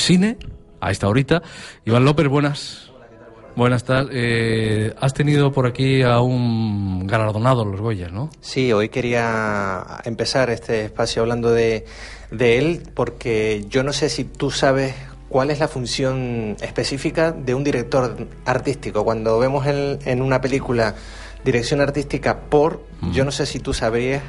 Cine, 0.00 0.38
a 0.80 0.90
esta 0.90 1.08
horita. 1.08 1.42
Iván 1.84 2.04
López, 2.04 2.28
buenas. 2.28 2.90
Buenas 3.56 3.84
tardes. 3.84 4.10
Eh, 4.14 4.94
has 5.00 5.12
tenido 5.12 5.52
por 5.52 5.66
aquí 5.66 6.02
a 6.02 6.20
un 6.20 7.06
galardonado, 7.06 7.64
los 7.64 7.80
Goyas, 7.80 8.12
¿no? 8.12 8.30
Sí, 8.40 8.72
hoy 8.72 8.88
quería 8.88 9.84
empezar 10.04 10.50
este 10.50 10.84
espacio 10.84 11.22
hablando 11.22 11.50
de, 11.50 11.84
de 12.30 12.58
él 12.58 12.82
porque 12.94 13.66
yo 13.68 13.82
no 13.82 13.92
sé 13.92 14.08
si 14.08 14.24
tú 14.24 14.50
sabes 14.50 14.94
cuál 15.28 15.50
es 15.50 15.58
la 15.58 15.68
función 15.68 16.56
específica 16.60 17.32
de 17.32 17.54
un 17.54 17.64
director 17.64 18.28
artístico. 18.44 19.04
Cuando 19.04 19.38
vemos 19.38 19.66
en, 19.66 19.98
en 20.04 20.22
una 20.22 20.40
película 20.40 20.94
dirección 21.44 21.80
artística 21.80 22.40
por, 22.42 22.84
yo 23.12 23.24
no 23.24 23.30
sé 23.30 23.46
si 23.46 23.58
tú 23.60 23.72
sabrías 23.74 24.22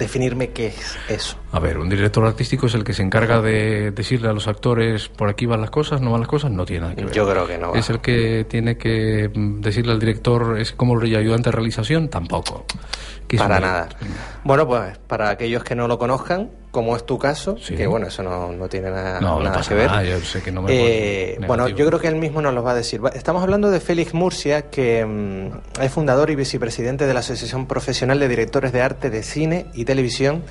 definirme 0.00 0.50
qué 0.50 0.68
es 0.68 0.96
eso. 1.08 1.36
A 1.52 1.60
ver, 1.60 1.78
un 1.78 1.88
director 1.88 2.26
artístico 2.26 2.66
es 2.66 2.74
el 2.74 2.82
que 2.82 2.92
se 2.92 3.02
encarga 3.02 3.40
de 3.40 3.92
decirle 3.92 4.28
a 4.28 4.32
los 4.32 4.48
actores 4.48 5.08
por 5.08 5.28
aquí 5.28 5.46
van 5.46 5.60
las 5.60 5.70
cosas, 5.70 6.00
no 6.00 6.10
van 6.10 6.20
las 6.20 6.28
cosas, 6.28 6.50
no 6.50 6.64
tiene 6.64 6.80
nada 6.82 6.94
que 6.96 7.04
ver. 7.04 7.14
Yo 7.14 7.28
creo 7.28 7.46
que 7.46 7.58
no 7.58 7.70
va. 7.70 7.78
Es 7.78 7.90
el 7.90 8.00
que 8.00 8.44
tiene 8.48 8.76
que 8.76 9.30
mm, 9.32 9.60
decirle 9.60 9.92
al 9.92 10.00
director, 10.00 10.58
es 10.58 10.72
como 10.72 10.98
el 10.98 11.14
ayudante 11.14 11.50
de 11.50 11.52
realización, 11.52 12.08
tampoco. 12.08 12.64
Para 13.38 13.60
nada. 13.60 13.88
Bueno, 14.42 14.66
pues 14.66 14.98
para 15.06 15.30
aquellos 15.30 15.62
que 15.62 15.76
no 15.76 15.86
lo 15.86 15.98
conozcan, 15.98 16.50
como 16.70 16.96
es 16.96 17.06
tu 17.06 17.18
caso, 17.18 17.56
que 17.56 17.86
bueno, 17.86 18.08
eso 18.08 18.22
no, 18.22 18.52
no 18.52 18.68
tiene 18.68 18.90
nada, 18.90 19.20
No, 19.20 19.40
nada 19.40 19.62
que 19.66 19.74
ver. 19.74 19.86
nada, 19.86 20.04
yo 20.04 20.20
sé 20.20 20.42
que 20.42 20.52
no 20.52 20.62
me 20.62 20.72
Eh, 20.72 21.38
bueno, 21.46 21.68
yo 21.68 21.86
creo 21.86 21.98
que 21.98 22.08
él 22.08 22.16
mismo 22.16 22.42
nos 22.42 22.54
lo 22.54 22.62
va 22.62 22.72
a 22.72 22.74
decir. 22.74 23.00
Estamos 23.14 23.42
hablando 23.42 23.70
de 23.70 23.80
Félix 23.80 24.14
Murcia, 24.14 24.70
que 24.70 25.04
mm, 25.04 25.82
es 25.82 25.92
fundador 25.92 26.30
y 26.30 26.36
vicepresidente 26.36 27.06
de 27.06 27.14
la 27.14 27.20
Asociación 27.20 27.66
Profesional 27.66 28.18
de 28.18 28.28
Directores 28.28 28.72
de 28.72 28.82
Arte 28.82 29.10
de 29.10 29.22
Cine 29.22 29.66
y 29.74 29.84
Televisión 29.84 30.42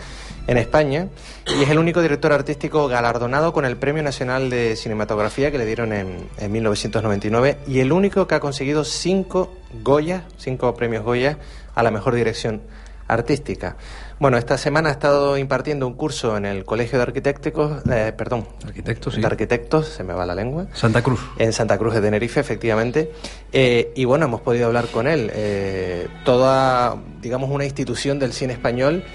en 0.48 0.58
España. 0.58 0.70
España 0.70 1.08
y 1.48 1.64
es 1.64 1.70
el 1.72 1.80
único 1.80 2.00
director 2.00 2.32
artístico 2.32 2.88
galardonado 2.88 3.54
con 3.54 3.66
el 3.66 3.76
Premio 3.78 4.04
Nacional 4.04 4.52
de 4.52 4.76
Cinematografía 4.76 5.50
que 5.50 5.58
le 5.58 5.66
dieron 5.66 5.91
en, 5.94 6.30
en 6.38 6.52
1999 6.52 7.58
y 7.68 7.80
el 7.80 7.91
único 7.91 8.28
que 8.28 8.36
ha 8.36 8.40
conseguido 8.40 8.84
cinco 8.84 9.52
Goya, 9.84 10.26
cinco 10.38 10.76
premios 10.76 11.04
Goya 11.04 11.40
a 11.74 11.82
la 11.82 11.90
mejor 11.90 12.14
dirección 12.14 12.62
artística. 13.08 13.78
Bueno, 14.20 14.38
esta 14.38 14.58
semana 14.58 14.90
ha 14.90 14.91
estado 14.91 15.38
impartiendo 15.38 15.88
un 15.88 15.94
curso 15.94 16.36
en 16.36 16.46
el 16.46 16.66
Colegio 16.66 17.00
de 17.00 17.04
Arquitectos, 17.04 17.82
eh, 17.90 18.12
perdón, 18.18 18.46
Arquitectos, 18.66 19.14
sí. 19.14 19.22
de 19.22 19.28
Arquitectos, 19.28 19.88
se 19.88 20.04
me 20.04 20.14
va 20.14 20.26
la 20.26 20.36
lengua. 20.36 20.68
Santa 20.74 21.02
Cruz. 21.02 21.22
En 21.38 21.54
Santa 21.54 21.78
Cruz 21.78 21.94
de 21.94 22.02
Tenerife, 22.02 22.41
efectivamente. 22.41 23.14
Eh, 23.54 23.94
y 23.96 24.04
bueno, 24.04 24.26
hemos 24.26 24.41
podido 24.41 24.66
hablar 24.66 24.88
con 24.88 25.08
él. 25.08 25.32
Eh, 25.34 26.10
toda, 26.26 26.98
digamos, 27.22 27.50
una 27.50 27.64
institución 27.64 28.20
del 28.20 28.34
cine 28.34 28.52
español. 28.52 29.06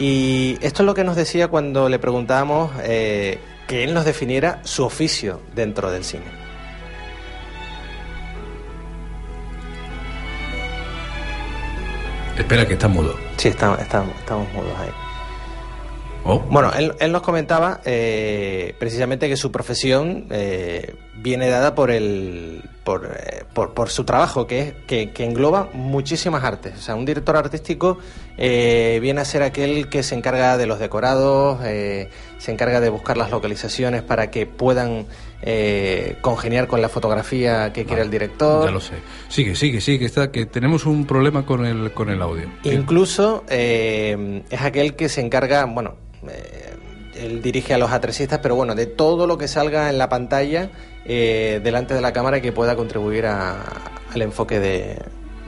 Y 0.00 0.58
esto 0.62 0.82
es 0.82 0.86
lo 0.86 0.94
que 0.94 1.04
nos 1.04 1.14
decía 1.14 1.46
cuando 1.46 1.88
le 1.88 2.00
preguntábamos 2.00 2.72
eh, 2.82 3.38
que 3.68 3.84
él 3.84 3.94
nos 3.94 4.04
definiera 4.04 4.60
su 4.64 4.82
oficio 4.82 5.40
dentro 5.54 5.92
del 5.92 6.02
cine. 6.02 6.39
Espera, 12.40 12.66
que 12.66 12.74
está 12.74 12.88
mudo. 12.88 13.14
Sí, 13.36 13.48
está- 13.48 13.74
está- 13.80 14.04
estamos 14.18 14.52
mudos 14.52 14.72
ahí. 14.78 14.90
Oh. 16.24 16.38
Bueno, 16.40 16.70
él, 16.76 16.94
él 17.00 17.12
nos 17.12 17.22
comentaba 17.22 17.80
eh, 17.84 18.74
precisamente 18.78 19.28
que 19.28 19.36
su 19.36 19.50
profesión 19.50 20.26
eh, 20.30 20.94
viene 21.22 21.48
dada 21.48 21.74
por 21.74 21.90
el 21.90 22.62
por, 22.84 23.04
eh, 23.14 23.44
por, 23.52 23.74
por 23.74 23.90
su 23.90 24.04
trabajo, 24.04 24.46
que, 24.46 24.60
es, 24.60 24.74
que, 24.86 25.10
que 25.10 25.24
engloba 25.24 25.68
muchísimas 25.72 26.42
artes. 26.42 26.74
O 26.78 26.80
sea, 26.80 26.94
un 26.94 27.04
director 27.04 27.36
artístico 27.36 27.98
eh, 28.36 28.98
viene 29.02 29.20
a 29.20 29.24
ser 29.24 29.42
aquel 29.42 29.88
que 29.88 30.02
se 30.02 30.14
encarga 30.14 30.56
de 30.56 30.66
los 30.66 30.78
decorados, 30.78 31.60
eh, 31.64 32.08
se 32.38 32.52
encarga 32.52 32.80
de 32.80 32.88
buscar 32.88 33.16
las 33.16 33.30
localizaciones 33.30 34.02
para 34.02 34.30
que 34.30 34.46
puedan 34.46 35.06
eh, 35.42 36.16
congeniar 36.22 36.66
con 36.66 36.80
la 36.80 36.88
fotografía 36.88 37.72
que 37.72 37.84
quiere 37.84 38.02
el 38.02 38.10
director. 38.10 38.64
Ya 38.64 38.70
lo 38.72 38.80
sé. 38.80 38.94
Sigue, 39.28 39.54
sigue, 39.54 39.80
sigue. 39.80 40.06
Está, 40.06 40.32
que 40.32 40.46
tenemos 40.46 40.86
un 40.86 41.06
problema 41.06 41.44
con 41.44 41.66
el, 41.66 41.92
con 41.92 42.08
el 42.08 42.22
audio. 42.22 42.48
Incluso 42.64 43.44
eh, 43.48 44.42
es 44.48 44.60
aquel 44.62 44.96
que 44.96 45.08
se 45.08 45.20
encarga, 45.20 45.66
bueno, 45.66 45.96
él 47.14 47.42
dirige 47.42 47.74
a 47.74 47.78
los 47.78 47.92
atresistas, 47.92 48.38
pero 48.42 48.54
bueno, 48.54 48.74
de 48.74 48.86
todo 48.86 49.26
lo 49.26 49.36
que 49.36 49.48
salga 49.48 49.90
en 49.90 49.98
la 49.98 50.08
pantalla 50.08 50.70
eh, 51.04 51.60
delante 51.62 51.94
de 51.94 52.00
la 52.00 52.12
cámara 52.12 52.40
que 52.40 52.52
pueda 52.52 52.76
contribuir 52.76 53.26
a- 53.26 54.02
al 54.08 54.22
enfoque 54.22 54.60
de, 54.60 54.98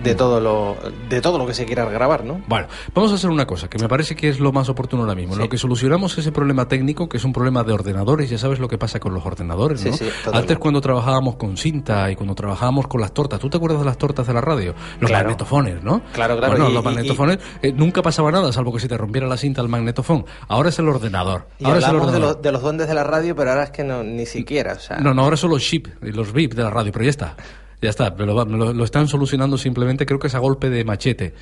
de 0.03 0.15
todo 0.15 0.41
lo 0.41 0.77
de 1.09 1.21
todo 1.21 1.39
lo 1.39 1.47
que 1.47 1.55
se 1.55 1.65
quiera 1.65 1.85
grabar, 1.87 2.25
¿no? 2.25 2.43
Bueno, 2.49 2.67
vamos 2.95 3.13
a 3.13 3.15
hacer 3.15 3.31
una 3.31 3.47
cosa 3.47 3.69
que 3.69 3.79
me 3.79 3.89
parece 3.89 4.17
que 4.17 4.29
es 4.29 4.41
lo 4.41 4.53
más 4.53 4.69
oportuno 4.69 5.03
ahora 5.03 5.15
mismo. 5.15 5.37
Lo 5.37 5.49
que 5.49 5.59
solucionamos 5.59 6.17
ese 6.19 6.33
problema 6.33 6.67
técnico, 6.69 7.09
que 7.09 7.17
es 7.19 7.25
un 7.25 7.33
problema 7.33 7.63
de 7.65 7.73
ordenadores, 7.73 8.29
ya 8.31 8.39
sabes 8.39 8.59
lo 8.59 8.69
que 8.69 8.79
pasa 8.79 8.99
con 9.01 9.15
los 9.15 9.25
ordenadores, 9.25 9.81
Sí, 9.81 9.91
¿no? 9.91 9.97
sí, 9.97 10.05
totalmente. 10.05 10.39
Antes 10.39 10.59
cuando 10.59 10.81
trabajábamos 10.81 11.37
con 11.37 11.57
cinta 11.57 12.11
y 12.11 12.17
cuando 12.17 12.35
trabajábamos 12.35 12.87
con 12.89 13.01
las 13.01 13.13
tortas, 13.13 13.39
¿tú 13.41 13.49
te 13.51 13.57
acuerdas 13.57 13.81
de 13.81 13.85
las 13.87 13.99
tortas 13.99 14.27
de 14.27 14.35
la 14.35 14.41
radio? 14.41 14.75
Los 15.01 15.09
Claro. 15.11 15.25
magnetofones, 15.25 15.83
¿no? 15.83 16.03
Claro, 16.13 16.37
claro, 16.37 16.53
Bueno, 16.53 16.71
y- 16.71 16.75
los 16.75 16.83
y- 16.83 16.87
magnetofones 16.87 17.39
eh, 17.63 17.73
nunca 17.73 18.03
pasaba 18.03 18.31
nada, 18.33 18.53
salvo 18.53 18.73
que 18.73 18.81
se 18.81 18.89
te 18.89 18.97
rompiera 18.97 19.27
la 19.27 19.37
cinta 19.37 19.61
al 19.61 19.69
magnetofón. 19.69 20.25
Ahora 20.49 20.69
es 20.71 20.79
el 20.79 20.89
ordenador. 20.89 21.47
Y 21.59 21.65
ahora 21.65 21.79
es 21.79 21.85
el 21.85 21.91
hablamos 21.91 22.11
de 22.13 22.17
ordenador. 22.17 22.37
los, 22.37 22.43
de 22.43 22.53
los 22.53 22.63
duendes 22.63 22.89
de 22.89 22.95
la 22.95 23.05
radio, 23.05 23.37
pero 23.37 23.51
ahora 23.51 23.65
es 23.65 23.71
que 23.71 23.85
no, 23.85 24.03
ni 24.03 24.27
siquiera, 24.27 24.73
o 24.75 24.79
sea, 24.81 24.99
No, 24.99 25.15
no, 25.15 25.23
ahora 25.23 25.37
son 25.37 25.51
los 25.51 25.63
chip 25.63 25.87
los 26.01 26.33
VIP 26.33 26.55
de 26.55 26.63
la 26.63 26.71
radio, 26.71 26.93
pero 26.93 27.05
ya 27.05 27.11
está. 27.11 27.37
Ya 27.83 27.91
está, 27.91 28.11
me 28.11 28.25
lo, 28.25 28.35
va- 28.37 28.45
me 28.45 28.57
lo- 28.57 28.73
lo 28.73 28.85
están 28.85 29.09
solucionando 29.09 29.59
simplemente, 29.59 30.07
creo 30.07 30.19
que 30.21 30.29
es 30.29 30.35
a 30.35 30.39
golpe 30.39 30.71
de 30.71 30.85
machete. 30.85 31.35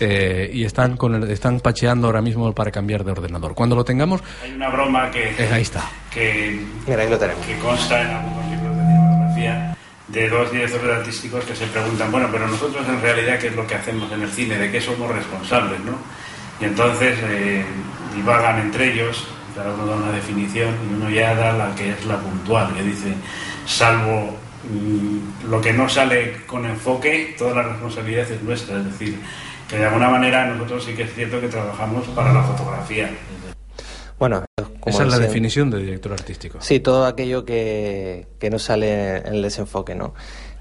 Eh, 0.00 0.48
y 0.54 0.62
están 0.64 0.96
con 0.96 1.16
el- 1.16 1.28
están 1.28 1.58
pacheando 1.58 2.06
ahora 2.06 2.22
mismo 2.22 2.52
para 2.54 2.70
cambiar 2.70 3.02
de 3.04 3.10
ordenador. 3.10 3.54
Cuando 3.56 3.74
lo 3.74 3.84
tengamos, 3.84 4.22
Hay 4.44 4.52
una 4.52 4.68
broma 4.70 5.10
que, 5.10 5.30
eh, 5.30 5.48
ahí 5.52 5.62
está. 5.62 5.82
que, 6.14 6.64
Mira, 6.86 7.02
ahí 7.02 7.10
lo 7.10 7.18
tenemos. 7.18 7.44
que 7.44 7.58
consta 7.58 8.00
en 8.00 8.06
algunos 8.16 8.46
libros 8.46 8.76
de 8.76 8.82
cinematografía 8.84 9.76
de 10.06 10.28
dos 10.30 10.52
directores 10.52 10.96
artísticos 10.98 11.44
que 11.44 11.56
se 11.56 11.66
preguntan, 11.66 12.12
bueno, 12.12 12.28
pero 12.30 12.46
nosotros 12.46 12.86
en 12.88 13.02
realidad, 13.02 13.38
¿qué 13.40 13.48
es 13.48 13.56
lo 13.56 13.66
que 13.66 13.74
hacemos 13.74 14.10
en 14.12 14.22
el 14.22 14.30
cine? 14.30 14.56
¿De 14.56 14.70
qué 14.70 14.80
somos 14.80 15.12
responsables? 15.12 15.80
¿no? 15.80 15.98
Y 16.60 16.64
entonces 16.66 17.18
eh, 17.24 17.64
divagan 18.14 18.60
entre 18.60 18.92
ellos, 18.92 19.26
cada 19.56 19.74
uno 19.74 19.84
da 19.84 19.96
una 19.96 20.12
definición 20.12 20.76
y 20.88 20.94
uno 20.94 21.10
ya 21.10 21.34
da 21.34 21.52
la 21.54 21.74
que 21.74 21.90
es 21.90 22.06
la 22.06 22.18
puntual, 22.18 22.72
que 22.74 22.82
dice, 22.84 23.12
salvo 23.66 24.36
lo 25.48 25.60
que 25.60 25.72
no 25.72 25.88
sale 25.88 26.44
con 26.46 26.64
enfoque, 26.66 27.34
toda 27.38 27.54
la 27.54 27.62
responsabilidad 27.62 28.30
es 28.30 28.42
nuestra, 28.42 28.78
es 28.78 28.84
decir, 28.86 29.18
que 29.68 29.76
de 29.78 29.86
alguna 29.86 30.08
manera 30.10 30.46
nosotros 30.46 30.84
sí 30.84 30.94
que 30.94 31.02
es 31.04 31.14
cierto 31.14 31.40
que 31.40 31.48
trabajamos 31.48 32.06
para 32.08 32.32
la 32.32 32.42
fotografía. 32.42 33.10
bueno, 34.18 34.44
como 34.80 34.94
Esa 34.96 35.04
es 35.04 35.10
la 35.10 35.18
definición 35.18 35.70
de 35.70 35.78
director 35.78 36.12
artístico. 36.12 36.58
Sí, 36.60 36.80
todo 36.80 37.06
aquello 37.06 37.44
que, 37.44 38.26
que 38.38 38.50
no 38.50 38.58
sale 38.58 39.18
en 39.18 39.34
el 39.34 39.42
desenfoque, 39.42 39.94
¿no? 39.94 40.14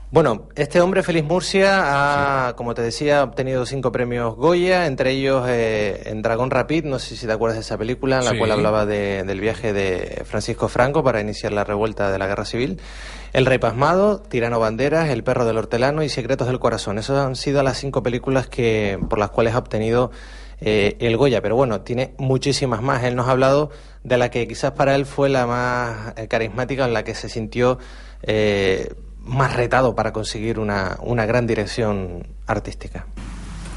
Bueno, 0.10 0.48
este 0.56 0.80
hombre, 0.80 1.04
Félix 1.04 1.28
Murcia, 1.28 2.48
ha, 2.48 2.56
como 2.56 2.74
te 2.74 2.82
decía, 2.82 3.20
ha 3.20 3.24
obtenido 3.24 3.66
cinco 3.66 3.92
premios 3.92 4.36
Goya, 4.38 4.86
entre 4.86 5.12
ellos 5.12 5.46
eh, 5.50 6.04
en 6.06 6.22
Dragón 6.22 6.50
Rapid, 6.50 6.86
no 6.86 6.98
sé 6.98 7.18
si 7.18 7.26
te 7.28 7.34
acuerdas 7.34 7.58
de 7.58 7.62
esa 7.62 7.78
película, 7.78 8.20
en 8.20 8.26
la 8.26 8.32
Sí. 8.32 8.38
cual 8.38 8.52
hablaba 8.52 8.86
de- 8.86 9.24
del 9.26 9.42
viaje 9.42 9.74
de 9.74 10.24
Francisco 10.26 10.70
Franco 10.70 11.04
para 11.04 11.20
iniciar 11.20 11.52
la 11.52 11.66
revuelta 11.66 12.10
de 12.10 12.20
la 12.20 12.28
Guerra 12.28 12.46
Civil. 12.46 12.80
El 13.34 13.46
Rey 13.46 13.58
Pasmado, 13.58 14.20
Tirano 14.22 14.60
Banderas, 14.60 15.10
El 15.10 15.24
Perro 15.24 15.46
del 15.46 15.58
Hortelano 15.58 16.04
y 16.04 16.10
Secretos 16.10 16.48
del 16.48 16.60
Corazón. 16.60 16.98
Esas 16.98 17.26
han 17.26 17.36
sido 17.36 17.62
las 17.64 17.78
cinco 17.78 18.02
películas 18.04 18.48
que, 18.48 19.00
por 19.10 19.20
las 19.20 19.30
cuales 19.30 19.54
ha 19.54 19.60
obtenido 19.60 20.12
eh, 20.60 20.96
el 21.00 21.18
Goya, 21.18 21.42
pero 21.42 21.56
bueno, 21.56 21.82
tiene 21.82 22.14
muchísimas 22.18 22.82
más. 22.82 23.04
Él 23.04 23.16
nos 23.16 23.28
ha 23.28 23.32
hablado 23.32 23.70
de 24.04 24.18
la 24.18 24.32
que 24.32 24.48
quizás 24.48 24.72
para 24.72 24.96
él 24.96 25.06
fue 25.06 25.30
la 25.30 25.46
más 25.46 26.14
eh, 26.18 26.28
carismática, 26.28 26.86
en 26.86 26.94
la 26.94 27.04
que 27.04 27.14
se 27.14 27.30
sintió 27.30 27.78
eh, 28.24 28.94
más 29.22 29.56
retado 29.56 29.94
para 29.94 30.14
conseguir 30.14 30.58
una, 30.58 30.98
una 31.02 31.26
gran 31.26 31.46
dirección 31.46 32.26
artística. 32.48 33.06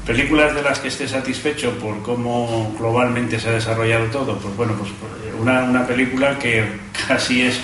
Películas 0.05 0.55
de 0.55 0.63
las 0.63 0.79
que 0.79 0.87
esté 0.87 1.07
satisfecho 1.07 1.77
por 1.77 2.01
cómo 2.01 2.73
globalmente 2.79 3.39
se 3.39 3.49
ha 3.49 3.51
desarrollado 3.51 4.05
todo, 4.05 4.37
pues 4.39 4.55
bueno, 4.55 4.73
pues 4.75 4.89
una, 5.39 5.63
una 5.63 5.85
película 5.85 6.39
que 6.39 6.65
casi 7.07 7.43
es 7.43 7.59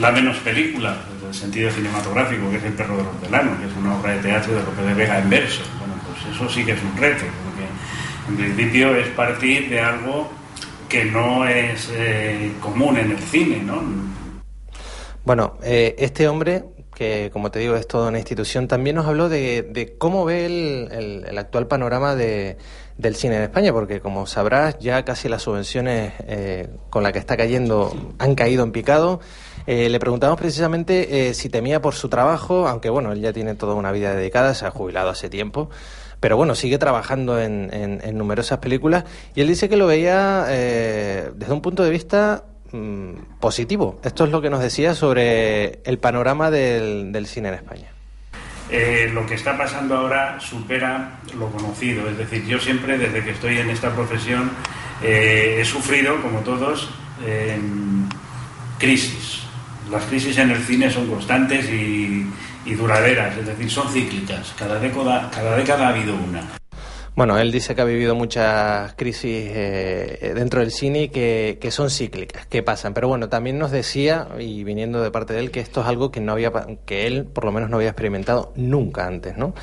la 0.00 0.10
menos 0.12 0.36
película, 0.38 0.96
en 1.20 1.28
el 1.28 1.34
sentido 1.34 1.70
cinematográfico, 1.70 2.50
que 2.50 2.56
es 2.56 2.64
El 2.64 2.72
perro 2.74 2.96
del 2.98 3.06
hortelano, 3.06 3.58
que 3.58 3.66
es 3.66 3.72
una 3.76 3.96
obra 3.98 4.14
de 4.14 4.20
teatro 4.22 4.54
de 4.54 4.62
Lope 4.62 4.82
de 4.82 4.94
Vega 4.94 5.18
en 5.18 5.30
verso. 5.30 5.62
Bueno, 5.78 5.94
pues 6.06 6.34
eso 6.36 6.48
sí 6.48 6.64
que 6.64 6.72
es 6.72 6.82
un 6.82 6.96
reto, 6.96 7.24
porque 7.44 7.66
en 8.28 8.54
principio 8.54 8.94
es 8.96 9.08
partir 9.08 9.68
de 9.68 9.80
algo 9.80 10.28
que 10.88 11.04
no 11.04 11.46
es 11.46 11.90
eh, 11.92 12.52
común 12.60 12.96
en 12.96 13.10
el 13.12 13.18
cine, 13.18 13.62
¿no? 13.62 13.82
Bueno, 15.24 15.58
eh, 15.62 15.94
este 15.98 16.26
hombre, 16.28 16.64
que 16.94 17.28
como 17.32 17.50
te 17.50 17.58
digo 17.58 17.76
es 17.76 17.86
toda 17.86 18.08
una 18.08 18.18
institución, 18.18 18.66
también 18.66 18.96
nos 18.96 19.06
habló 19.06 19.28
de, 19.28 19.62
de 19.62 19.96
cómo 19.98 20.24
ve 20.24 20.46
el 20.46 21.38
actual 21.38 21.66
panorama 21.66 22.14
de- 22.14 22.56
del 22.96 23.14
cine 23.14 23.36
en 23.36 23.42
España, 23.42 23.72
porque 23.72 24.00
como 24.00 24.26
sabrás, 24.26 24.76
ya 24.80 25.04
casi 25.04 25.28
las 25.28 25.42
subvenciones 25.42 26.14
eh, 26.26 26.68
con 26.90 27.02
las 27.04 27.12
que 27.12 27.20
está 27.20 27.36
cayendo 27.36 28.14
han 28.18 28.34
caído 28.34 28.64
en 28.64 28.72
picado. 28.72 29.20
Eh, 29.70 29.90
le 29.90 30.00
preguntamos 30.00 30.38
precisamente 30.38 31.28
eh, 31.28 31.34
si 31.34 31.50
temía 31.50 31.82
por 31.82 31.94
su 31.94 32.08
trabajo, 32.08 32.66
aunque 32.66 32.88
bueno, 32.88 33.12
él 33.12 33.20
ya 33.20 33.34
tiene 33.34 33.54
toda 33.54 33.74
una 33.74 33.92
vida 33.92 34.14
dedicada, 34.14 34.54
se 34.54 34.64
ha 34.64 34.70
jubilado 34.70 35.10
hace 35.10 35.28
tiempo. 35.28 35.68
Pero 36.20 36.38
bueno, 36.38 36.54
sigue 36.54 36.78
trabajando 36.78 37.38
en, 37.38 38.00
numerosas 38.16 38.60
películas 38.60 39.04
y 39.34 39.42
él 39.42 39.48
dice 39.48 39.68
que 39.68 39.76
lo 39.76 39.86
veía 39.86 40.46
eh, 40.48 41.30
desde 41.34 41.52
un 41.52 41.60
punto 41.60 41.84
de 41.84 41.90
vista 41.90 42.44
mm, 42.72 43.40
positivo. 43.40 44.00
Esto 44.02 44.24
es 44.24 44.30
lo 44.30 44.40
que 44.40 44.48
nos 44.48 44.60
decía 44.60 44.94
sobre 44.94 45.82
el 45.84 45.98
panorama 45.98 46.50
del, 46.50 47.26
cine 47.26 47.48
en 47.48 47.54
España. 47.54 47.88
Eh, 48.70 49.10
lo 49.12 49.26
que 49.26 49.34
está 49.34 49.58
pasando 49.58 49.98
ahora 49.98 50.40
supera 50.40 51.20
lo 51.38 51.50
conocido. 51.50 52.08
Es 52.08 52.16
decir, 52.16 52.46
yo 52.46 52.58
siempre, 52.58 52.96
desde 52.96 53.22
que 53.22 53.32
estoy 53.32 53.58
en 53.58 53.68
esta 53.68 53.94
profesión, 53.94 54.50
eh, 55.02 55.58
he 55.60 55.64
sufrido, 55.66 56.22
como 56.22 56.40
todos, 56.40 56.88
em, 57.22 58.08
crisis. 58.78 59.47
Las 59.90 60.04
crisis 60.04 60.36
en 60.38 60.50
el 60.50 60.62
cine 60.62 60.90
son 60.90 61.06
constantes 61.08 61.68
y, 61.70 62.26
duraderas, 62.74 63.36
es 63.38 63.46
decir, 63.46 63.70
son 63.70 63.88
cíclicas. 63.90 64.54
Cada 64.58 64.78
década, 64.78 65.30
cada 65.34 65.56
década 65.56 65.86
ha 65.86 65.90
habido 65.90 66.14
una. 66.14 66.42
Bueno, 67.16 67.36
él 67.38 67.50
dice 67.50 67.74
que 67.74 67.80
ha 67.80 67.84
vivido 67.84 68.14
muchas 68.14 68.92
crisis 68.92 69.50
eh, 69.50 70.32
dentro 70.36 70.60
del 70.60 70.70
cine 70.70 71.10
que, 71.10 71.58
que 71.60 71.70
son 71.70 71.90
cíclicas, 71.90 72.46
que 72.46 72.62
pasan. 72.62 72.94
Pero 72.94 73.08
bueno, 73.08 73.28
también 73.28 73.58
nos 73.58 73.70
decía, 73.70 74.28
y 74.38 74.62
viniendo 74.62 75.02
de 75.02 75.10
parte 75.10 75.32
de 75.32 75.40
él, 75.40 75.50
que 75.50 75.58
esto 75.60 75.80
es 75.80 75.86
algo 75.88 76.12
que 76.12 76.20
no 76.20 76.32
había, 76.32 76.52
que 76.86 77.06
él 77.06 77.24
por 77.24 77.44
lo 77.44 77.50
menos 77.50 77.70
no 77.70 77.76
había 77.78 77.88
experimentado 77.88 78.52
nunca 78.54 79.06
antes, 79.06 79.36
¿no? 79.36 79.54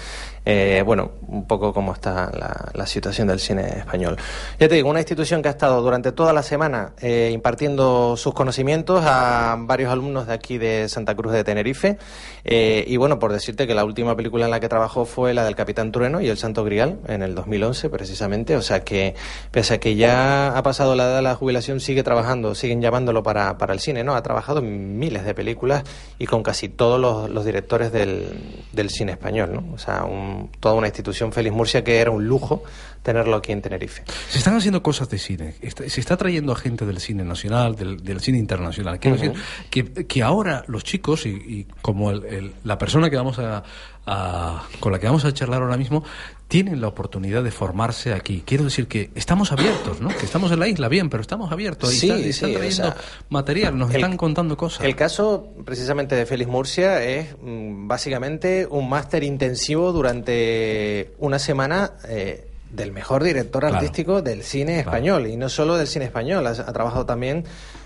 Eh, 0.45 0.84
bueno, 0.85 1.11
un 1.27 1.47
poco 1.47 1.73
cómo 1.73 1.91
está 1.93 2.31
la, 2.73 2.85
situación 2.85 3.27
del 3.27 3.39
cine 3.39 3.80
español. 3.80 4.15
Ya 4.59 4.67
te 4.67 4.76
digo, 4.76 4.89
una 4.89 4.99
institución 4.99 5.41
que 5.41 5.47
ha 5.47 5.51
estado 5.51 5.81
durante 5.81 6.11
toda 6.11 6.34
la 6.34 6.43
semana 6.43 6.93
eh, 7.01 7.31
impartiendo 7.34 8.15
sus 8.15 8.35
conocimientos 8.35 9.03
a 9.05 9.55
varios 9.59 9.91
alumnos 9.91 10.27
de 10.27 10.34
aquí 10.34 10.59
de 10.59 10.88
Santa 10.88 11.15
Cruz 11.15 11.34
de 11.34 11.43
Tenerife. 11.43 11.97
Eh, 12.43 12.85
y 12.88 12.97
bueno, 12.97 13.17
por 13.17 13.34
decirte 13.34 13.65
que 13.65 13.73
la 13.73 13.84
última 13.84 14.15
película 14.15 14.45
en 14.45 14.51
la 14.51 14.59
que 14.59 14.69
trabajó 14.69 15.05
fue 15.05 15.34
la 15.34 15.43
del 15.43 15.55
Capitán 15.55 15.91
Trueno 15.91 16.22
y 16.22 16.30
el 16.30 16.38
Santo 16.38 16.63
Grial 16.63 16.99
en 17.07 17.23
el 17.23 17.34
2011, 17.34 17.89
precisamente. 17.89 18.55
O 18.55 18.61
sea 18.61 18.84
que, 18.84 19.15
pese 19.49 19.73
a 19.73 19.80
que 19.80 19.95
ya 19.95 20.55
ha 20.55 20.61
pasado 20.61 20.95
la 20.95 21.05
edad 21.05 21.15
de 21.15 21.22
la 21.23 21.34
jubilación, 21.34 21.80
sigue 21.80 22.03
trabajando, 22.03 22.53
siguen 22.53 22.81
llamándolo 22.84 23.23
para, 23.23 23.57
para 23.57 23.73
el 23.73 23.80
cine, 23.80 24.03
¿no? 24.03 24.13
Ha 24.15 24.22
trabajado 24.22 24.59
en 24.59 24.99
miles 24.99 25.26
de 25.26 25.34
películas 25.34 25.84
y 26.19 26.27
con 26.27 26.43
casi 26.43 26.69
todos 26.69 26.99
los, 26.99 27.31
los 27.31 27.45
directores 27.45 27.91
del, 27.91 28.63
del 28.73 28.91
cine 28.91 29.13
español, 29.13 29.51
¿no? 29.51 29.73
O 29.73 29.80
sea, 29.80 30.03
un- 30.03 30.35
toda 30.60 30.76
una 30.76 30.88
institución 30.88 31.32
Félix 31.32 31.56
Murcia 31.56 31.84
que 31.84 31.98
era 31.99 32.12
un 32.12 32.28
lujo 32.28 32.64
tenerlo 33.03 33.36
aquí 33.36 33.52
en 33.52 33.62
Tenerife. 33.62 34.03
Se 34.30 34.40
están 34.40 34.56
haciendo 34.56 34.82
cosas 34.82 35.07
de 35.10 35.20
cine. 35.20 35.53
Está- 35.62 35.88
se 35.88 35.99
está 35.99 36.18
trayendo 36.18 36.52
a 36.52 36.56
gente 36.56 36.86
del 36.88 36.99
cine 36.99 37.24
nacional, 37.24 37.76
del, 37.76 38.03
del 38.03 38.20
cine 38.20 38.40
internacional. 38.40 38.99
Quiero 38.99 39.18
decir 39.18 39.34
que, 39.70 39.84
que 40.07 40.24
ahora 40.24 40.64
los 40.68 40.84
chicos, 40.84 41.26
y, 41.28 41.30
y 41.30 41.68
como 41.84 42.10
el- 42.12 42.26
el- 42.26 42.53
la 42.64 42.78
persona 42.80 43.10
que 43.12 43.16
vamos 43.16 43.38
a, 43.38 43.64
a- 44.07 44.64
con 44.80 44.91
la 44.91 44.99
que 44.99 45.06
vamos 45.06 45.24
a 45.26 45.34
charlar 45.34 45.62
ahora 45.62 45.78
mismo, 45.78 46.03
tienen 46.47 46.80
la 46.80 46.88
oportunidad 46.88 47.43
de 47.43 47.49
formarse 47.51 48.13
aquí. 48.13 48.43
Quiero 48.45 48.63
decir 48.65 48.88
que 48.88 49.09
estamos 49.15 49.51
abiertos, 49.51 49.99
¿no? 49.99 50.09
Que 50.09 50.26
estamos 50.26 50.51
en 50.51 50.59
la 50.59 50.67
isla, 50.67 50.88
bien, 50.89 51.09
pero 51.09 51.22
estamos 51.22 51.51
abiertos. 51.51 51.91
y 51.93 51.97
Sí, 51.97 52.09
están, 52.11 52.49
o 52.51 52.53
trayendo 52.53 52.69
sea, 52.84 52.97
material, 53.30 53.77
nos 53.77 53.89
el- 53.89 53.95
están 53.97 54.15
contando 54.15 54.55
cosas. 54.55 54.85
El 54.85 54.95
caso 54.95 55.49
precisamente 55.65 56.15
de 56.15 56.26
Félix 56.27 56.49
Murcia 56.49 57.03
es 57.03 57.35
mm, 57.41 57.88
básicamente 57.88 58.67
un 58.69 58.88
máster 58.89 59.23
intensivo 59.23 59.91
durante 59.91 61.13
una 61.17 61.39
semana 61.39 61.93
eh, 62.07 62.47
del 62.72 62.91
mejor 62.91 63.23
director 63.23 63.61
Claro. 63.61 63.76
artístico 63.77 64.22
del 64.22 64.43
cine 64.43 64.80
español 64.80 65.27
y 65.27 65.38
no 65.38 65.49
solo 65.49 65.77
del 65.77 65.88
cine 65.88 66.05
español, 66.05 66.45
ha, 66.45 66.51
ha 66.51 66.73
trabajado 66.73 67.05
también 67.05 67.43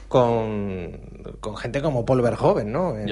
con, 0.10 1.00
con 1.40 1.56
gente 1.56 1.82
como 1.82 2.04
Paul 2.06 2.22
Verhoeven, 2.22 2.72
¿no? 2.72 2.98
En, 2.98 3.08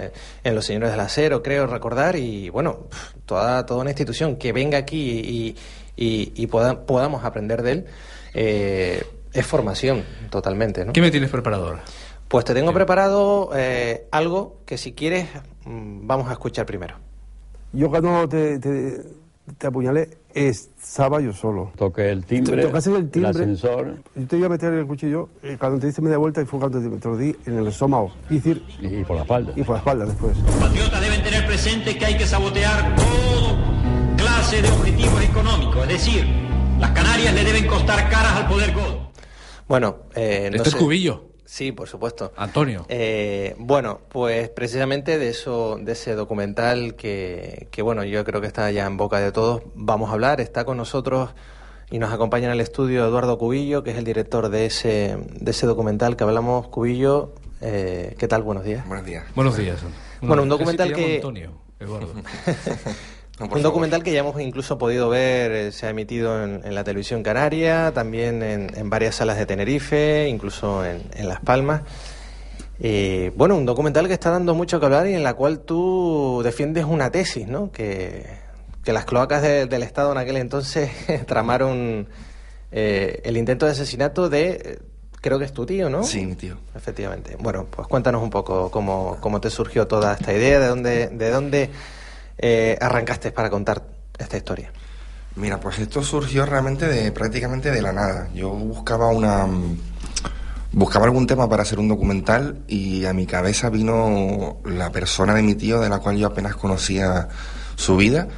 eh, 0.00 0.12
en 0.44 0.54
Los 0.54 0.64
Señores 0.64 0.90
del 0.92 1.00
Acero, 1.00 1.42
creo 1.42 1.66
recordar, 1.66 2.16
y 2.16 2.48
bueno, 2.48 2.86
toda, 3.26 3.66
toda 3.66 3.80
una 3.82 3.90
institución 3.90 4.36
que 4.36 4.52
venga 4.52 4.78
aquí 4.78 4.96
y, 5.20 5.56
y- 5.96 6.32
y 6.34 6.46
poda- 6.46 6.86
podamos 6.86 7.24
aprender 7.24 7.62
de 7.62 7.72
él 7.72 7.86
eh, 8.34 9.04
es 9.32 9.46
formación 9.46 10.04
totalmente, 10.30 10.84
¿no? 10.84 10.92
¿Qué 10.92 11.00
me 11.00 11.10
tienes 11.10 11.30
preparado 11.30 11.66
ahora? 11.66 11.82
Pues 12.28 12.44
te 12.44 12.54
tengo 12.54 12.72
preparado 12.72 13.50
eh, 13.54 14.06
algo 14.10 14.60
que 14.66 14.78
si 14.78 14.92
quieres 14.92 15.28
mm, 15.64 16.06
vamos 16.06 16.28
a 16.28 16.32
escuchar 16.32 16.64
primero. 16.66 16.96
Yo 17.72 17.90
cuando 17.90 18.28
te, 18.28 18.58
te, 18.58 19.00
te 19.58 19.66
apuñalé, 19.66 20.18
estaba 20.34 21.20
yo 21.20 21.32
solo. 21.32 21.72
Toqué 21.76 22.10
el 22.10 22.24
timbre, 22.24 22.56
Te- 22.56 22.62
tocaste 22.68 22.90
el 22.94 23.10
timbre. 23.10 23.30
ascensor 23.30 23.94
Yo 24.14 24.26
te 24.26 24.36
iba 24.36 24.46
a 24.46 24.50
meter 24.50 24.72
el 24.74 24.86
cuchillo, 24.86 25.28
eh, 25.42 25.56
cuando 25.58 25.78
te 25.78 25.86
diste 25.86 26.02
media 26.02 26.18
vuelta 26.18 26.42
y 26.42 26.44
fue 26.44 26.58
cuando 26.60 26.80
te, 26.80 26.88
te 26.88 27.08
lo 27.08 27.16
di 27.16 27.34
en 27.46 27.58
el 27.58 27.66
estómago. 27.68 28.12
Y, 28.30 28.34
decir, 28.34 28.62
y, 28.80 29.04
por 29.04 29.16
la 29.16 29.22
espalda. 29.22 29.52
Y 29.56 29.62
por 29.62 29.74
la 29.74 29.78
espalda 29.78 30.06
después. 30.06 30.36
patriotas 30.60 31.00
deben 31.00 31.22
tener 31.22 31.46
presente 31.46 31.96
que 31.96 32.04
hay 32.06 32.16
que 32.16 32.26
sabotear 32.26 32.94
todo 32.96 33.56
clase 34.16 34.62
de 34.62 34.68
objetivos 34.70 35.22
económicos, 35.22 35.82
es 35.82 35.88
decir, 35.88 36.24
las 36.78 36.90
Canarias 36.90 37.34
le 37.34 37.44
deben 37.44 37.66
costar 37.66 38.08
caras 38.10 38.32
al 38.36 38.48
poder 38.48 38.72
godo. 38.74 39.06
Bueno, 39.68 39.96
eh, 40.14 40.48
no 40.50 40.56
¿Este 40.58 40.68
es 40.68 40.74
sé- 40.74 40.78
Cubillo? 40.80 41.25
Sí, 41.46 41.70
por 41.70 41.88
supuesto. 41.88 42.32
Antonio. 42.36 42.84
Eh, 42.88 43.54
bueno, 43.58 44.00
pues 44.08 44.50
precisamente 44.50 45.16
de 45.18 45.28
eso, 45.28 45.78
de 45.80 45.92
ese 45.92 46.14
documental 46.14 46.96
que, 46.96 47.68
que 47.70 47.82
bueno, 47.82 48.04
yo 48.04 48.24
creo 48.24 48.40
que 48.40 48.48
está 48.48 48.70
ya 48.72 48.84
en 48.84 48.96
boca 48.96 49.20
de 49.20 49.30
todos, 49.30 49.62
vamos 49.74 50.10
a 50.10 50.14
hablar. 50.14 50.40
Está 50.40 50.64
con 50.64 50.76
nosotros 50.76 51.30
y 51.88 52.00
nos 52.00 52.12
acompaña 52.12 52.46
en 52.46 52.52
el 52.52 52.60
estudio 52.60 53.06
Eduardo 53.06 53.38
Cubillo, 53.38 53.84
que 53.84 53.92
es 53.92 53.96
el 53.96 54.04
director 54.04 54.48
de 54.48 54.66
ese, 54.66 55.18
de 55.40 55.50
ese 55.52 55.66
documental 55.66 56.16
que 56.16 56.24
hablamos. 56.24 56.66
Cubillo, 56.66 57.32
eh, 57.60 58.16
¿qué 58.18 58.26
tal? 58.26 58.42
Buenos 58.42 58.64
días. 58.64 58.86
Buenos 58.88 59.06
días. 59.06 59.24
Buenos 59.36 59.56
días. 59.56 59.80
Bueno, 60.20 60.42
un 60.42 60.48
Casi 60.48 60.58
documental 60.58 60.88
te 60.88 60.94
llamo 60.94 61.06
que... 61.06 61.14
Antonio, 61.16 61.52
Eduardo. 61.78 62.12
un 63.38 63.62
documental 63.62 64.02
que 64.02 64.12
ya 64.12 64.20
hemos 64.20 64.40
incluso 64.40 64.78
podido 64.78 65.08
ver, 65.10 65.52
eh, 65.52 65.72
se 65.72 65.86
ha 65.86 65.90
emitido 65.90 66.42
en, 66.42 66.62
en 66.64 66.74
la 66.74 66.84
televisión 66.84 67.22
canaria, 67.22 67.92
también 67.92 68.42
en, 68.42 68.70
en 68.76 68.88
varias 68.90 69.16
salas 69.16 69.36
de 69.36 69.44
Tenerife, 69.46 70.26
incluso 70.28 70.84
en, 70.84 71.02
en 71.14 71.28
Las 71.28 71.40
Palmas. 71.40 71.82
Eh, 72.80 73.32
bueno, 73.36 73.56
un 73.56 73.64
documental 73.66 74.06
que 74.06 74.14
está 74.14 74.30
dando 74.30 74.54
mucho 74.54 74.78
que 74.80 74.86
hablar 74.86 75.06
y 75.06 75.14
en 75.14 75.22
la 75.22 75.34
cual 75.34 75.60
tú 75.60 76.40
defiendes 76.44 76.84
una 76.84 77.10
tesis, 77.10 77.46
¿no? 77.46 77.70
Que, 77.72 78.26
que 78.84 78.92
las 78.92 79.04
cloacas 79.04 79.42
de- 79.42 79.66
del 79.66 79.82
Estado 79.82 80.12
en 80.12 80.18
aquel 80.18 80.36
entonces 80.36 80.90
tramaron 81.26 82.06
eh, 82.72 83.20
el 83.24 83.36
intento 83.36 83.64
de 83.66 83.72
asesinato 83.72 84.28
de, 84.28 84.48
eh, 84.50 84.78
creo 85.22 85.38
que 85.38 85.46
es 85.46 85.52
tu 85.52 85.64
tío, 85.64 85.88
¿no? 85.88 86.04
Sí, 86.04 86.24
mi 86.26 86.34
tío. 86.34 86.56
Efectivamente. 86.74 87.36
Bueno, 87.38 87.66
pues 87.70 87.88
cuéntanos 87.88 88.22
un 88.22 88.30
poco 88.30 88.70
cómo, 88.70 89.16
cómo 89.20 89.40
te 89.40 89.48
surgió 89.50 89.86
toda 89.86 90.12
esta 90.14 90.32
idea, 90.34 90.58
de 90.60 90.66
dónde, 90.66 91.08
de 91.08 91.30
dónde 91.30 91.70
eh, 92.38 92.76
arrancaste 92.80 93.32
para 93.32 93.50
contar 93.50 93.82
esta 94.18 94.36
historia. 94.36 94.72
Mira, 95.36 95.60
pues 95.60 95.78
esto 95.78 96.02
surgió 96.02 96.46
realmente 96.46 96.86
de 96.86 97.12
prácticamente 97.12 97.70
de 97.70 97.82
la 97.82 97.92
nada. 97.92 98.28
Yo 98.34 98.50
buscaba 98.50 99.08
una 99.08 99.46
mm, 99.46 99.78
buscaba 100.72 101.06
algún 101.06 101.26
tema 101.26 101.48
para 101.48 101.62
hacer 101.62 101.78
un 101.78 101.88
documental 101.88 102.58
y 102.68 103.04
a 103.04 103.12
mi 103.12 103.26
cabeza 103.26 103.70
vino 103.70 104.58
la 104.64 104.90
persona 104.90 105.34
de 105.34 105.42
mi 105.42 105.54
tío 105.54 105.80
de 105.80 105.88
la 105.88 105.98
cual 105.98 106.16
yo 106.16 106.26
apenas 106.26 106.56
conocía 106.56 107.28
su 107.76 107.96
vida 107.96 108.28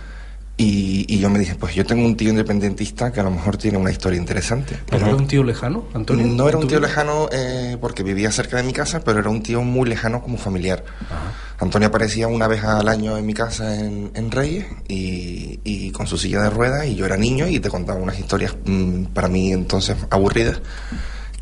y, 0.60 1.06
y 1.09 1.20
yo 1.20 1.30
me 1.30 1.39
dije, 1.39 1.55
pues 1.55 1.74
yo 1.74 1.86
tengo 1.86 2.05
un 2.05 2.16
tío 2.16 2.30
independentista 2.30 3.12
que 3.12 3.20
a 3.20 3.22
lo 3.22 3.30
mejor 3.30 3.56
tiene 3.56 3.78
una 3.78 3.90
historia 3.93 4.18
interesante. 4.18 4.76
¿Pero 4.90 5.06
era 5.06 5.14
un 5.14 5.26
tío 5.28 5.44
lejano, 5.44 5.85
Antonio? 5.94 6.26
No 6.26 6.48
era 6.48 6.59
un 6.59 6.64
¿En 6.64 6.68
tu 6.68 6.72
tío 6.72 6.78
vida? 6.80 6.89
lejano 6.89 7.28
eh, 7.30 7.76
porque 7.80 8.02
vivía 8.02 8.30
cerca 8.32 8.56
de 8.56 8.64
mi 8.64 8.72
casa, 8.72 9.01
pero 9.05 9.20
era 9.20 9.30
un 9.30 9.40
tío 9.43 9.62
muy 9.62 9.89
lejano 9.89 10.20
como 10.20 10.36
familiar. 10.36 10.85
Antonio 11.60 11.89
aparecía 11.89 12.26
una 12.28 12.48
vez 12.48 12.62
al 12.64 12.89
año 12.89 13.16
en 13.16 13.24
mi 13.24 13.35
casa 13.35 13.78
en, 13.78 14.10
en 14.14 14.30
Reyes 14.30 14.66
y, 14.89 15.60
y 15.64 15.90
con 15.93 16.06
su 16.06 16.18
silla 16.18 16.43
de 16.43 16.51
ruedas 16.51 16.86
y 16.86 16.94
yo 16.97 17.06
era 17.06 17.16
niño 17.16 17.47
y 17.48 17.59
te 17.60 17.68
contaba 17.68 17.98
unas 18.01 18.18
historias 18.18 18.55
mm, 18.64 19.05
para 19.06 19.28
mí 19.28 19.52
entonces 19.52 19.97
aburridas 20.10 20.60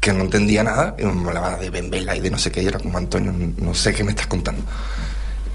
que 0.00 0.12
no 0.12 0.20
entendía 0.22 0.62
nada 0.62 0.94
y 0.98 1.04
me 1.04 1.28
hablaba 1.28 1.56
de 1.56 1.68
Bembela 1.68 2.14
y 2.16 2.20
de 2.20 2.30
no 2.30 2.38
sé 2.38 2.50
qué 2.50 2.62
y 2.62 2.66
era 2.66 2.78
como 2.78 2.96
Antonio, 2.96 3.34
no 3.58 3.74
sé 3.74 3.92
qué 3.92 4.04
me 4.04 4.10
estás 4.12 4.26
contando. 4.26 4.62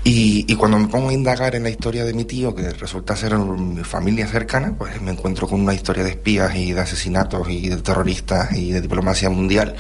Y, 0.04 0.52
y 0.52 0.56
cuando 0.56 0.80
me 0.80 0.88
pongo 0.88 1.10
a 1.10 1.14
indagar 1.14 1.54
en 1.56 1.62
la 1.64 1.70
historia 1.70 2.04
de 2.04 2.14
mi 2.14 2.26
tío, 2.26 2.56
que 2.56 2.72
resulta 2.72 3.16
ser 3.16 3.38
mi 3.38 3.84
familia 3.84 4.26
cercana, 4.28 4.74
pues 4.78 5.00
me 5.00 5.12
encuentro 5.12 5.48
con 5.48 5.62
una 5.62 5.76
historia 5.76 6.04
de 6.04 6.10
espías 6.12 6.56
y 6.56 6.74
de 6.74 6.82
asesinatos 6.82 7.48
y 7.50 7.70
de 7.70 7.78
terroristas 7.78 8.52
y 8.58 8.72
de 8.72 8.82
diplomacia 8.82 9.30
mundial 9.30 9.76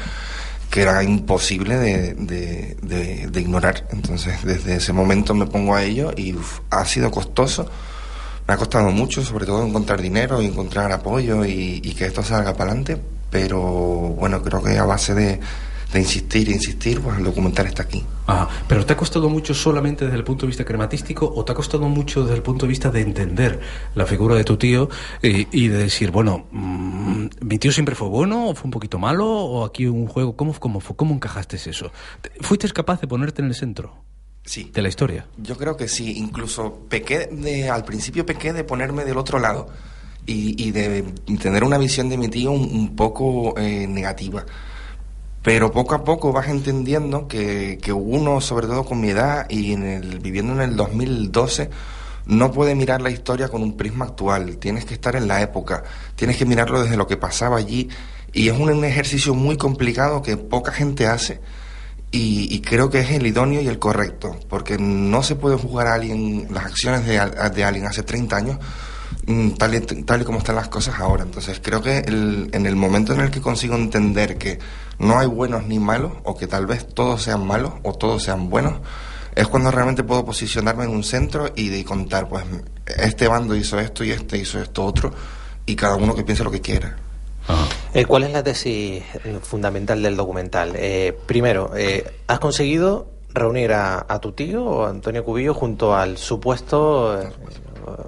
que 0.69 0.83
era 0.83 1.03
imposible 1.03 1.77
de, 1.77 2.13
de- 2.13 2.77
de- 2.81 3.27
de 3.27 3.41
ignorar. 3.41 3.87
Entonces, 3.91 4.35
desde 4.45 4.75
ese 4.75 4.93
momento 4.93 5.33
me 5.33 5.45
pongo 5.47 5.75
a 5.75 5.83
ello 5.83 6.13
y 6.15 6.33
uf, 6.33 6.59
ha 6.69 6.85
sido 6.85 7.11
costoso. 7.11 7.69
Me 8.47 8.53
ha 8.53 8.57
costado 8.57 8.89
mucho, 8.91 9.21
sobre 9.23 9.45
todo 9.45 9.65
encontrar 9.65 10.01
dinero 10.01 10.41
y 10.41 10.45
encontrar 10.45 10.91
apoyo 10.93 11.43
y, 11.45 11.81
y 11.83 11.93
que 11.93 12.05
esto 12.05 12.23
salga 12.23 12.53
para 12.53 12.71
adelante. 12.71 12.97
Pero 13.29 13.59
bueno, 13.59 14.41
creo 14.43 14.63
que 14.63 14.77
a 14.77 14.85
base 14.85 15.13
de, 15.13 15.39
de 15.93 15.99
insistir 15.99 16.47
e 16.49 16.53
insistir, 16.53 17.01
pues 17.01 17.17
el 17.17 17.23
documental 17.25 17.65
está 17.67 17.83
aquí. 17.83 18.03
Ajá. 18.27 18.47
¿Pero 18.67 18.85
te 18.85 18.93
ha 18.93 18.97
costado 18.97 19.27
mucho 19.29 19.53
solamente 19.53 20.05
desde 20.05 20.17
el 20.17 20.23
punto 20.23 20.45
de 20.45 20.47
vista 20.47 20.63
crematístico 20.63 21.31
o 21.35 21.43
te 21.43 21.51
ha 21.51 21.55
costado 21.55 21.89
mucho 21.89 22.21
desde 22.23 22.35
el 22.35 22.41
punto 22.43 22.65
de 22.65 22.69
vista 22.69 22.89
de 22.91 23.01
entender 23.01 23.59
la 23.95 24.05
figura 24.05 24.35
de 24.35 24.43
tu 24.45 24.55
tío 24.57 24.89
y 25.21 25.67
de 25.67 25.77
decir, 25.77 26.11
bueno, 26.11 26.45
mm, 26.51 27.25
mi 27.41 27.57
tío 27.59 27.71
siempre 27.73 27.93
fue 27.95 28.07
bueno 28.07 28.49
o 28.49 28.55
fue 28.55 28.65
un 28.65 28.71
poquito 28.71 28.99
malo 28.99 29.27
o 29.27 29.65
aquí 29.65 29.85
un 29.85 30.07
juego? 30.07 30.35
¿Cómo, 30.37 30.53
cómo? 30.57 30.79
¿Cómo 30.79 31.13
encajaste 31.13 31.57
eso? 31.57 31.91
¿Te- 32.21 32.31
¿Fuiste 32.41 32.69
capaz 32.69 33.01
de 33.01 33.07
ponerte 33.07 33.41
en 33.41 33.49
el 33.49 33.55
centro 33.55 33.93
Sí. 34.45 34.71
de 34.73 34.81
la 34.81 34.87
historia? 34.89 35.25
Yo 35.37 35.57
creo 35.57 35.75
que 35.75 35.87
sí, 35.89 36.13
incluso 36.17 36.79
pequé 36.89 37.27
de, 37.31 37.69
al 37.69 37.83
principio 37.83 38.25
pequé 38.25 38.53
de 38.53 38.63
ponerme 38.63 39.03
del 39.03 39.17
otro 39.17 39.39
lado 39.39 39.67
y, 40.25 40.55
y 40.63 40.71
de 40.71 41.03
tener 41.41 41.63
una 41.65 41.77
visión 41.77 42.07
de 42.07 42.17
mi 42.17 42.29
tío 42.29 42.51
un, 42.51 42.61
un 42.63 42.95
poco 42.95 43.57
eh, 43.57 43.87
negativa. 43.87 44.45
Pero 45.43 45.71
poco 45.71 45.95
a 45.95 46.03
poco 46.03 46.31
vas 46.31 46.47
entendiendo 46.47 47.27
que, 47.27 47.79
que 47.81 47.91
uno, 47.91 48.41
sobre 48.41 48.67
todo 48.67 48.85
con 48.85 49.01
mi 49.01 49.09
edad 49.09 49.47
y 49.49 49.73
en 49.73 49.83
el, 49.83 50.19
viviendo 50.19 50.53
en 50.53 50.61
el 50.61 50.75
2012, 50.75 51.69
no 52.27 52.51
puede 52.51 52.75
mirar 52.75 53.01
la 53.01 53.09
historia 53.09 53.47
con 53.47 53.63
un 53.63 53.75
prisma 53.75 54.05
actual. 54.05 54.57
Tienes 54.57 54.85
que 54.85 54.93
estar 54.93 55.15
en 55.15 55.27
la 55.27 55.41
época, 55.41 55.83
tienes 56.15 56.37
que 56.37 56.45
mirarlo 56.45 56.83
desde 56.83 56.97
lo 56.97 57.07
que 57.07 57.17
pasaba 57.17 57.57
allí. 57.57 57.89
Y 58.33 58.49
es 58.49 58.57
un 58.57 58.85
ejercicio 58.85 59.33
muy 59.33 59.57
complicado 59.57 60.21
que 60.21 60.37
poca 60.37 60.71
gente 60.71 61.07
hace 61.07 61.41
y, 62.11 62.53
y 62.53 62.59
creo 62.61 62.89
que 62.89 62.99
es 62.99 63.11
el 63.11 63.25
idóneo 63.25 63.61
y 63.61 63.67
el 63.67 63.79
correcto, 63.79 64.37
porque 64.49 64.77
no 64.77 65.23
se 65.23 65.35
puede 65.35 65.57
jugar 65.57 65.87
a 65.87 65.93
alguien, 65.93 66.47
las 66.51 66.65
acciones 66.65 67.05
de, 67.05 67.19
de 67.53 67.63
alguien 67.63 67.87
hace 67.87 68.03
30 68.03 68.35
años 68.35 68.57
tal 69.57 69.75
y, 69.75 69.79
tal 69.81 70.21
y 70.21 70.25
como 70.25 70.39
están 70.39 70.55
las 70.55 70.67
cosas 70.69 70.99
ahora. 70.99 71.23
Entonces 71.23 71.59
creo 71.63 71.81
que 71.81 71.99
el- 71.99 72.49
en 72.53 72.65
el 72.65 72.75
momento 72.75 73.13
en 73.13 73.21
el 73.21 73.31
que 73.31 73.41
consigo 73.41 73.75
entender 73.75 74.37
que 74.37 74.59
no 74.99 75.17
hay 75.19 75.27
buenos 75.27 75.65
ni 75.67 75.79
malos, 75.79 76.11
o 76.23 76.35
que 76.35 76.47
tal 76.47 76.65
vez 76.65 76.87
todos 76.87 77.21
sean 77.23 77.45
malos 77.45 77.73
o 77.83 77.93
todos 77.93 78.23
sean 78.23 78.49
buenos, 78.49 78.73
es 79.35 79.47
cuando 79.47 79.71
realmente 79.71 80.03
puedo 80.03 80.25
posicionarme 80.25 80.83
en 80.83 80.89
un 80.91 81.03
centro 81.03 81.51
y 81.55 81.69
de 81.69 81.83
contar, 81.85 82.27
pues 82.27 82.43
este 82.97 83.27
bando 83.27 83.55
hizo 83.55 83.79
esto 83.79 84.03
y 84.03 84.11
este 84.11 84.37
hizo 84.37 84.59
esto 84.61 84.83
otro, 84.85 85.11
y 85.65 85.75
cada 85.75 85.95
uno 85.95 86.13
que 86.13 86.23
piense 86.23 86.43
lo 86.43 86.51
que 86.51 86.59
quiera. 86.61 86.97
Eh, 87.93 88.05
¿Cuál 88.05 88.23
es 88.23 88.31
la 88.33 88.43
tesis 88.43 89.01
eh, 89.23 89.39
fundamental 89.41 90.01
del 90.03 90.15
documental? 90.15 90.73
Eh, 90.75 91.17
primero, 91.25 91.71
eh, 91.75 92.05
¿has 92.27 92.39
conseguido 92.39 93.07
reunir 93.33 93.71
a, 93.73 94.05
a 94.07 94.19
tu 94.19 94.33
tío, 94.33 94.85
Antonio 94.85 95.23
Cubillo, 95.23 95.53
junto 95.53 95.95
al 95.95 96.17
supuesto, 96.17 97.19
eh, 97.21 97.29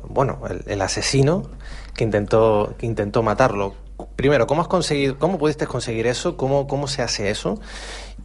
bueno, 0.08 0.40
el, 0.50 0.64
el 0.68 0.82
asesino 0.82 1.44
que 1.96 2.04
intentó, 2.04 2.74
que 2.78 2.86
intentó 2.86 3.24
matarlo? 3.24 3.76
Primero, 4.16 4.48
¿cómo 4.48 4.62
has 4.62 4.68
conseguido, 4.68 5.18
cómo 5.20 5.38
pudiste 5.38 5.68
conseguir 5.68 6.08
eso? 6.08 6.36
¿Cómo, 6.36 6.68
cómo 6.68 6.88
se 6.88 7.02
hace 7.02 7.30
eso? 7.30 7.60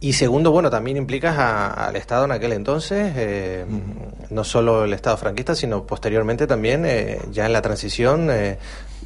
Y 0.01 0.13
segundo, 0.13 0.51
bueno, 0.51 0.69
también 0.69 0.97
implicas 0.97 1.37
a- 1.37 1.87
al 1.87 1.95
Estado 1.95 2.25
en 2.25 2.31
aquel 2.31 2.53
entonces, 2.53 3.13
eh, 3.15 3.65
no 4.29 4.43
solo 4.43 4.83
el 4.85 4.93
Estado 4.93 5.17
franquista, 5.17 5.55
sino 5.55 5.83
posteriormente 5.85 6.47
también, 6.47 6.85
eh, 6.85 7.19
ya 7.31 7.45
en 7.45 7.53
la 7.53 7.61
transición, 7.61 8.29
eh, 8.31 8.57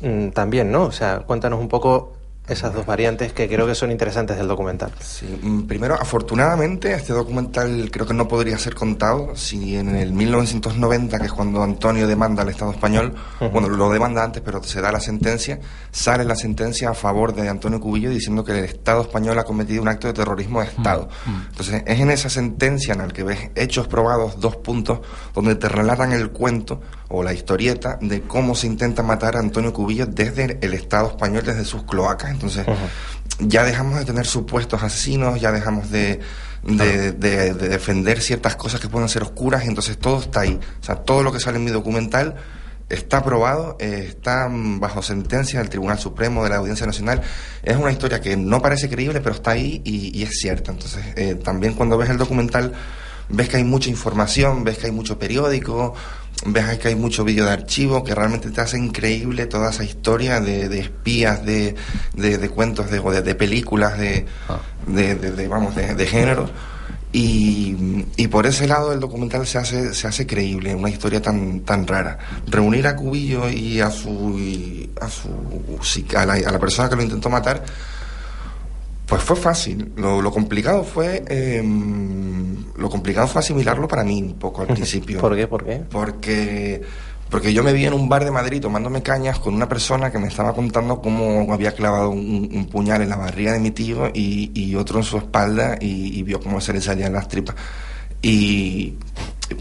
mm, 0.02 0.30
también, 0.30 0.72
¿no? 0.72 0.84
O 0.84 0.92
sea, 0.92 1.20
cuéntanos 1.20 1.60
un 1.60 1.68
poco 1.68 2.14
esas 2.48 2.74
dos 2.74 2.86
variantes 2.86 3.32
que 3.32 3.48
creo 3.48 3.66
que 3.66 3.74
son 3.74 3.90
interesantes 3.90 4.36
del 4.36 4.48
documental. 4.48 4.92
Sí, 5.00 5.40
mm, 5.42 5.62
primero, 5.62 5.96
afortunadamente, 5.96 6.94
este 6.94 7.14
documental 7.14 7.90
creo 7.90 8.06
que 8.06 8.14
no 8.14 8.28
podría 8.28 8.58
ser 8.58 8.76
contado 8.76 9.36
si 9.36 9.78
en 9.78 9.96
el 9.96 10.12
1990, 10.12 11.20
que 11.20 11.26
es 11.28 11.32
cuando 11.32 11.64
Antonio 11.64 12.06
demanda 12.06 12.44
al 12.44 12.50
Estado 12.50 12.72
español, 12.72 13.16
bueno, 13.52 13.70
lo 13.70 13.90
demanda 13.90 14.24
antes, 14.24 14.42
pero 14.44 14.62
se 14.62 14.82
da 14.82 14.92
la 14.92 15.00
sentencia, 15.00 15.60
sale 15.92 16.26
la 16.26 16.36
sentencia 16.36 16.90
a 16.90 16.94
favor 16.94 17.34
de 17.34 17.48
Antonio 17.48 17.80
Cubillo 17.80 18.10
diciendo 18.10 18.44
que 18.44 18.52
el 18.52 18.66
Estado 18.66 19.02
español 19.02 19.40
ha 19.40 19.46
cometido 19.46 19.82
un 19.82 19.88
acto 19.88 20.08
de 20.08 20.14
terrorismo 20.14 20.60
de 20.60 20.68
Estado. 20.68 21.08
Entonces, 21.50 21.84
es 21.86 22.00
en 22.00 22.12
esa 22.12 22.30
sentencia 22.30 22.94
en 22.94 23.00
la 23.00 23.08
que 23.08 23.24
ves 23.24 23.52
hechos 23.56 23.88
probados, 23.88 24.40
dos 24.40 24.58
puntos, 24.58 25.00
donde 25.34 25.56
te 25.56 25.70
relatan 25.70 26.12
el 26.12 26.32
cuento 26.32 26.82
o 27.16 27.22
la 27.24 27.32
historieta 27.32 28.00
de 28.02 28.22
cómo 28.24 28.56
se 28.56 28.66
intenta 28.66 29.04
matar 29.04 29.36
a 29.36 29.40
Antonio 29.40 29.72
Cubillo 29.72 30.08
desde 30.08 30.58
el 30.62 30.74
Estado 30.74 31.10
español, 31.10 31.44
desde 31.46 31.64
sus 31.64 31.84
cloacas. 31.84 32.32
Entonces, 32.32 32.66
ya 33.40 33.64
dejamos 33.64 34.00
de 34.00 34.06
tener 34.06 34.26
supuestos 34.26 34.82
asesinos, 34.82 35.40
ya 35.40 35.52
dejamos 35.52 35.92
de, 35.92 36.20
de, 36.64 37.12
de- 37.12 37.54
de 37.54 37.70
defender 37.70 38.20
ciertas 38.20 38.56
cosas 38.56 38.80
que 38.82 38.90
pueden 38.90 39.10
ser 39.10 39.22
oscuras, 39.22 39.64
y 39.64 39.68
entonces 39.68 39.98
todo 39.98 40.20
está 40.22 40.42
ahí. 40.42 40.60
O 40.82 40.84
sea, 40.84 40.96
todo 40.96 41.22
lo 41.22 41.32
que 41.32 41.40
sale 41.40 41.58
en 41.58 41.66
mi 41.66 41.72
documental 41.72 42.36
está 42.90 43.18
aprobado, 43.18 43.78
eh, 43.80 44.06
está 44.10 44.50
mm, 44.50 44.80
bajo 44.80 45.02
sentencia 45.04 45.60
del 45.60 45.70
Tribunal 45.70 46.00
Supremo, 46.00 46.44
de 46.44 46.50
la 46.50 46.56
Audiencia 46.58 46.86
Nacional. 46.88 47.22
Es 47.62 47.78
una 47.78 47.92
historia 47.92 48.22
que 48.22 48.36
no 48.38 48.60
parece 48.62 48.90
creíble, 48.90 49.22
pero 49.22 49.36
está 49.36 49.52
ahí 49.52 49.82
y, 49.86 50.18
y 50.18 50.24
es 50.24 50.40
cierta. 50.40 50.72
Entonces, 50.72 51.04
eh, 51.16 51.36
también 51.36 51.74
cuando 51.76 51.96
ves 51.98 52.10
el 52.10 52.18
documental, 52.18 52.74
ves 53.30 53.50
que 53.50 53.58
hay 53.58 53.64
mucha 53.64 53.90
información, 53.90 54.64
ves 54.64 54.78
que 54.80 54.88
hay 54.88 54.92
mucho 54.92 55.18
periódico, 55.18 55.94
ves 56.46 56.78
que 56.80 56.90
hay 56.90 56.96
mucho 56.96 57.24
vídeo 57.24 57.46
de 57.46 57.52
archivo 57.52 58.04
que 58.04 58.14
realmente 58.14 58.50
te 58.52 58.60
hace 58.62 58.78
increíble 58.78 59.46
toda 59.46 59.70
esa 59.72 59.84
historia 59.84 60.40
de, 60.42 60.68
de 60.70 60.80
espías, 60.80 61.46
de, 61.46 61.76
de, 62.16 62.38
de 62.38 62.50
cuentos, 62.50 62.90
de, 62.92 63.00
de, 63.00 63.22
de 63.22 63.36
películas, 63.36 63.98
de, 63.98 64.26
de, 64.88 65.16
de- 65.16 65.48
vamos, 65.48 65.76
de, 65.76 65.96
de 65.96 66.06
género. 66.08 66.50
Y, 67.16 68.06
y 68.18 68.28
por 68.28 68.48
ese 68.48 68.68
lado 68.68 68.92
el 68.92 69.00
documental 69.00 69.46
se 69.46 69.60
hace, 69.60 69.94
se 69.94 70.08
hace 70.08 70.26
creíble, 70.26 70.74
una 70.74 70.90
historia 70.90 71.22
tan, 71.22 71.60
tan 71.60 71.86
rara. 71.86 72.18
Reunir 72.48 72.88
a 72.88 72.96
Cubillo 72.96 73.50
y 73.50 73.80
a 73.82 73.92
su, 73.92 74.38
y 74.40 74.90
a 75.00 75.08
su 75.10 75.30
a 76.18 76.26
la, 76.26 76.34
a 76.34 76.52
la 76.52 76.60
persona 76.60 76.90
que 76.90 76.96
lo 76.96 77.04
intentó 77.04 77.30
matar, 77.30 77.64
pues 79.14 79.22
fue 79.26 79.36
fácil. 79.36 79.92
Lo, 79.96 80.24
lo 80.24 80.32
complicado 80.32 80.84
fue 80.84 81.24
eh, 81.28 81.62
lo 82.76 82.90
complicado 82.90 83.28
fue 83.28 83.42
asimilarlo 83.42 83.88
para 83.88 84.04
mí 84.04 84.24
un 84.24 84.34
poco 84.40 84.62
al 84.62 84.68
principio. 84.74 85.20
¿Por 85.20 85.36
qué? 85.36 85.46
¿Por 85.46 85.64
qué? 85.64 85.84
Porque 85.88 86.82
porque 87.30 87.54
yo 87.54 87.62
me 87.62 87.74
vi 87.74 87.86
en 87.86 87.94
un 87.94 88.10
bar 88.10 88.26
de 88.26 88.32
Madrid 88.32 88.60
tomándome 88.60 89.04
cañas 89.04 89.38
con 89.38 89.54
una 89.54 89.70
persona 89.70 90.12
que 90.12 90.18
me 90.18 90.30
estaba 90.30 90.56
contando 90.56 91.00
cómo 91.00 91.54
había 91.54 91.74
clavado 91.74 92.10
un, 92.10 92.50
un 92.52 92.66
puñal 92.66 93.04
en 93.04 93.10
la 93.10 93.16
barriga 93.16 93.54
de 93.54 93.60
mi 93.60 93.70
tío 93.70 94.10
y, 94.12 94.50
y 94.60 94.76
otro 94.76 94.98
en 94.98 95.04
su 95.04 95.18
espalda 95.18 95.78
y, 95.80 96.18
y 96.18 96.24
vio 96.24 96.40
cómo 96.40 96.60
se 96.60 96.74
le 96.74 96.82
salían 96.82 97.14
las 97.14 97.28
tripas. 97.28 97.56
Y 98.20 98.96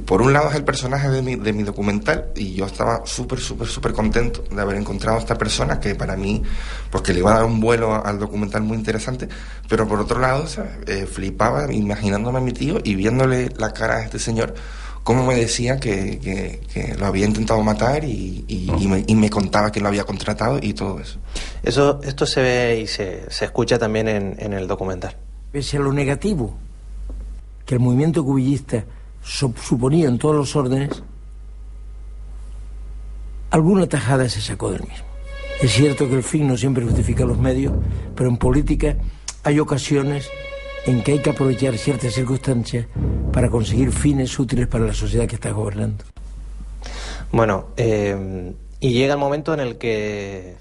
por 0.06 0.22
un 0.22 0.32
lado 0.32 0.48
es 0.50 0.54
el 0.56 0.64
personaje 0.64 1.08
de 1.08 1.22
mi, 1.22 1.36
de 1.36 1.52
mi 1.52 1.62
documental 1.64 2.28
y 2.36 2.54
yo 2.54 2.66
estaba 2.66 3.02
súper, 3.04 3.40
súper, 3.40 3.66
súper 3.68 3.92
contento 3.92 4.44
de 4.54 4.60
haber 4.60 4.76
encontrado 4.76 5.18
a 5.18 5.20
esta 5.20 5.36
persona 5.36 5.80
que 5.80 5.94
para 5.94 6.16
mí, 6.16 6.42
pues 6.90 7.02
que 7.02 7.12
le 7.12 7.18
iba 7.20 7.32
a 7.32 7.36
dar 7.38 7.44
un 7.44 7.60
vuelo 7.60 8.04
al 8.04 8.18
documental 8.18 8.62
muy 8.62 8.76
interesante, 8.76 9.28
pero 9.68 9.86
por 9.88 9.98
otro 10.00 10.18
lado. 10.20 10.44
Eh, 10.86 11.06
flipaba 11.06 11.72
imaginándome 11.72 12.38
a 12.38 12.40
mi 12.40 12.52
tío 12.52 12.78
y 12.82 12.94
viéndole 12.94 13.50
la 13.58 13.72
cara 13.72 13.96
a 13.96 14.02
este 14.02 14.18
señor, 14.18 14.54
cómo 15.02 15.26
me 15.26 15.34
decía 15.36 15.78
que, 15.78 16.18
que- 16.20 16.60
que 16.72 16.94
lo 16.94 17.06
había 17.06 17.26
intentado 17.26 17.60
matar 17.62 18.04
y, 18.04 18.44
y- 18.48 18.70
y 18.78 18.88
me, 18.88 19.04
y 19.06 19.14
me 19.14 19.30
contaba 19.30 19.70
que 19.72 19.80
lo 19.80 19.88
había 19.88 20.04
contratado 20.04 20.58
y 20.62 20.74
todo 20.74 21.00
eso. 21.00 21.18
Eso, 21.62 22.00
esto 22.04 22.24
se 22.26 22.40
ve 22.40 22.80
y 22.82 22.86
se, 22.86 23.30
se 23.30 23.44
escucha 23.44 23.78
también 23.78 24.08
en, 24.08 24.36
en 24.38 24.52
el 24.52 24.66
documental. 24.68 25.16
Pese 25.50 25.76
a 25.76 25.80
lo 25.80 25.92
negativo 25.92 26.54
que 27.66 27.74
el 27.74 27.80
movimiento 27.80 28.24
cubillista 28.24 28.84
so- 29.22 29.54
suponía 29.62 30.08
en 30.08 30.18
todos 30.18 30.34
los 30.36 30.54
órdenes, 30.56 31.02
alguna 33.50 33.86
tajada 33.86 34.28
se 34.28 34.40
sacó 34.40 34.70
del 34.70 34.82
mismo. 34.82 35.04
Es 35.60 35.72
cierto 35.72 36.08
que 36.08 36.14
el 36.16 36.22
fin 36.22 36.48
no 36.48 36.56
siempre 36.56 36.84
justifica 36.84 37.24
los 37.24 37.38
medios, 37.38 37.72
pero 38.16 38.28
en 38.28 38.36
política 38.36 38.96
hay 39.44 39.60
ocasiones 39.60 40.28
en 40.86 41.02
que 41.02 41.12
hay 41.12 41.18
que 41.20 41.30
aprovechar 41.30 41.76
ciertas 41.78 42.14
circunstancias 42.14 42.86
para 43.32 43.48
conseguir 43.50 43.92
fines 43.92 44.36
útiles 44.38 44.66
para 44.66 44.84
la 44.84 44.94
sociedad 44.94 45.26
que 45.26 45.36
está 45.36 45.50
gobernando. 45.52 46.04
Bueno, 47.30 47.68
eh, 47.76 48.52
y 48.80 48.92
llega 48.92 49.14
el 49.14 49.20
momento 49.20 49.54
en 49.54 49.60
el 49.60 49.78
que 49.78 50.56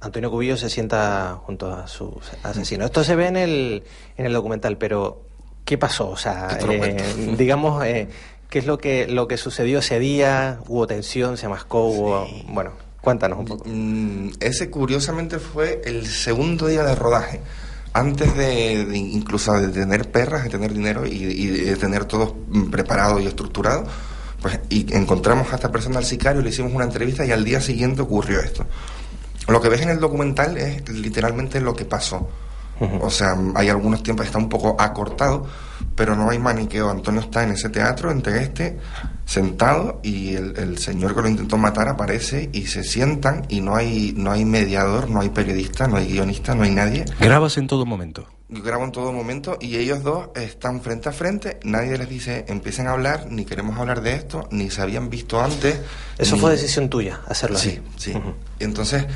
Antonio 0.00 0.30
Cubillo 0.30 0.56
se 0.56 0.68
sienta 0.68 1.38
junto 1.46 1.72
a 1.72 1.86
su 1.88 2.20
asesino. 2.42 2.84
Esto 2.84 3.02
se 3.02 3.16
ve 3.16 3.28
en 3.28 3.36
el, 3.36 3.82
en 4.18 4.26
el 4.26 4.32
documental, 4.32 4.76
pero 4.76 5.22
¿qué 5.64 5.78
pasó? 5.78 6.10
O 6.10 6.16
sea, 6.16 6.58
eh, 6.68 7.34
digamos, 7.38 7.84
eh, 7.84 8.08
¿qué 8.48 8.58
es 8.58 8.66
lo 8.66 8.78
que, 8.78 9.06
lo 9.06 9.28
que 9.28 9.36
sucedió 9.36 9.80
ese 9.80 9.98
día? 9.98 10.60
¿Hubo 10.66 10.86
tensión? 10.86 11.36
¿Se 11.36 11.48
mascó? 11.48 11.86
Hubo... 11.86 12.28
Bueno, 12.48 12.72
cuéntanos 13.00 13.38
un 13.38 13.44
poco. 13.44 13.64
Mm, 13.66 14.30
ese 14.40 14.70
curiosamente 14.70 15.38
fue 15.38 15.82
el 15.84 16.06
segundo 16.06 16.66
día 16.66 16.84
de 16.84 16.94
rodaje. 16.94 17.40
Antes 17.94 18.34
de, 18.36 18.86
de 18.86 18.96
incluso 18.96 19.52
de 19.52 19.68
tener 19.68 20.10
perras, 20.10 20.44
de 20.44 20.50
tener 20.50 20.72
dinero 20.72 21.06
y, 21.06 21.10
y 21.10 21.46
de 21.48 21.76
tener 21.76 22.06
todo 22.06 22.34
preparado 22.70 23.20
y 23.20 23.26
estructurado, 23.26 23.84
pues 24.40 24.60
y 24.70 24.94
encontramos 24.94 25.52
a 25.52 25.56
esta 25.56 25.70
persona 25.70 25.98
al 25.98 26.06
sicario, 26.06 26.40
le 26.40 26.48
hicimos 26.48 26.72
una 26.72 26.84
entrevista 26.84 27.24
y 27.24 27.32
al 27.32 27.44
día 27.44 27.60
siguiente 27.60 28.00
ocurrió 28.00 28.40
esto. 28.40 28.66
Lo 29.48 29.60
que 29.60 29.68
ves 29.68 29.82
en 29.82 29.90
el 29.90 30.00
documental 30.00 30.56
es 30.56 30.88
literalmente 30.88 31.60
lo 31.60 31.74
que 31.74 31.84
pasó. 31.84 32.28
O 33.00 33.10
sea, 33.10 33.36
hay 33.54 33.68
algunos 33.68 34.02
tiempos 34.02 34.24
que 34.24 34.28
está 34.28 34.38
un 34.38 34.48
poco 34.48 34.76
acortado, 34.78 35.46
pero 35.94 36.16
no 36.16 36.30
hay 36.30 36.38
maniqueo. 36.38 36.90
Antonio 36.90 37.20
está 37.20 37.44
en 37.44 37.52
ese 37.52 37.68
teatro, 37.68 38.10
entre 38.10 38.42
este, 38.42 38.78
sentado, 39.24 40.00
y 40.02 40.34
el, 40.34 40.56
el 40.58 40.78
señor 40.78 41.14
que 41.14 41.22
lo 41.22 41.28
intentó 41.28 41.56
matar 41.56 41.88
aparece 41.88 42.50
y 42.52 42.66
se 42.66 42.82
sientan 42.84 43.44
y 43.48 43.60
no 43.60 43.76
hay, 43.76 44.12
no 44.16 44.30
hay 44.32 44.44
mediador, 44.44 45.08
no 45.10 45.20
hay 45.20 45.28
periodista, 45.30 45.86
no 45.86 45.96
hay 45.96 46.08
guionista, 46.08 46.54
no 46.54 46.64
hay 46.64 46.70
nadie. 46.72 47.04
Grabas 47.20 47.56
en 47.58 47.66
todo 47.66 47.86
momento. 47.86 48.26
Grabo 48.48 48.84
en 48.84 48.92
todo 48.92 49.12
momento 49.14 49.56
y 49.62 49.76
ellos 49.76 50.02
dos 50.02 50.28
están 50.34 50.82
frente 50.82 51.08
a 51.08 51.12
frente, 51.12 51.58
nadie 51.64 51.96
les 51.96 52.06
dice 52.06 52.44
empiecen 52.48 52.86
a 52.86 52.90
hablar, 52.92 53.28
ni 53.30 53.46
queremos 53.46 53.78
hablar 53.78 54.02
de 54.02 54.12
esto, 54.14 54.46
ni 54.50 54.68
se 54.68 54.82
habían 54.82 55.08
visto 55.08 55.40
antes. 55.40 55.80
Eso 56.18 56.34
ni- 56.34 56.40
fue 56.42 56.50
decisión 56.50 56.90
tuya, 56.90 57.20
hacerlo 57.26 57.58
Sí, 57.58 57.80
así. 57.96 58.10
sí. 58.12 58.18
Y 58.60 58.64
entonces 58.64 59.06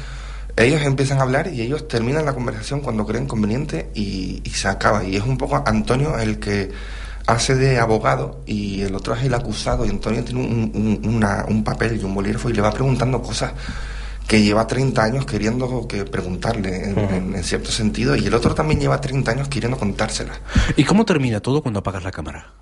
ellos 0.56 0.82
empiezan 0.82 1.18
a 1.18 1.22
hablar 1.22 1.48
y 1.52 1.60
ellos 1.60 1.86
terminan 1.88 2.24
la 2.24 2.32
conversación 2.34 2.80
cuando 2.80 3.06
creen 3.06 3.26
conveniente 3.26 3.90
y, 3.94 4.40
y 4.44 4.50
se 4.50 4.68
acaba. 4.68 5.04
Y 5.04 5.16
es 5.16 5.22
un 5.22 5.36
poco 5.38 5.62
Antonio 5.66 6.18
el 6.18 6.38
que 6.38 6.70
hace 7.26 7.54
de 7.56 7.78
abogado 7.78 8.40
y 8.46 8.82
el 8.82 8.94
otro 8.94 9.14
es 9.14 9.24
el 9.24 9.34
acusado 9.34 9.84
y 9.84 9.90
Antonio 9.90 10.22
tiene 10.24 10.40
un, 10.40 10.72
un- 11.04 11.14
una- 11.16 11.44
un 11.48 11.64
papel 11.64 12.00
y 12.00 12.04
un 12.04 12.14
bolígrafo 12.14 12.48
y 12.50 12.52
le 12.54 12.62
va 12.62 12.70
preguntando 12.70 13.20
cosas 13.20 13.52
que 14.28 14.42
lleva 14.42 14.66
30 14.66 15.02
años 15.04 15.26
queriendo 15.26 15.86
que 15.88 16.04
preguntarle 16.04 16.90
en, 16.90 16.98
en- 16.98 17.34
en 17.36 17.44
cierto 17.44 17.70
sentido 17.70 18.16
y 18.16 18.26
el 18.26 18.34
otro 18.34 18.54
también 18.54 18.80
lleva 18.80 19.00
30 19.00 19.32
años 19.32 19.48
queriendo 19.48 19.76
contárselas. 19.78 20.40
¿Y 20.76 20.84
cómo 20.84 21.04
termina 21.04 21.40
todo 21.40 21.62
cuando 21.62 21.80
apagas 21.80 22.02
la 22.04 22.12
cámara? 22.12 22.52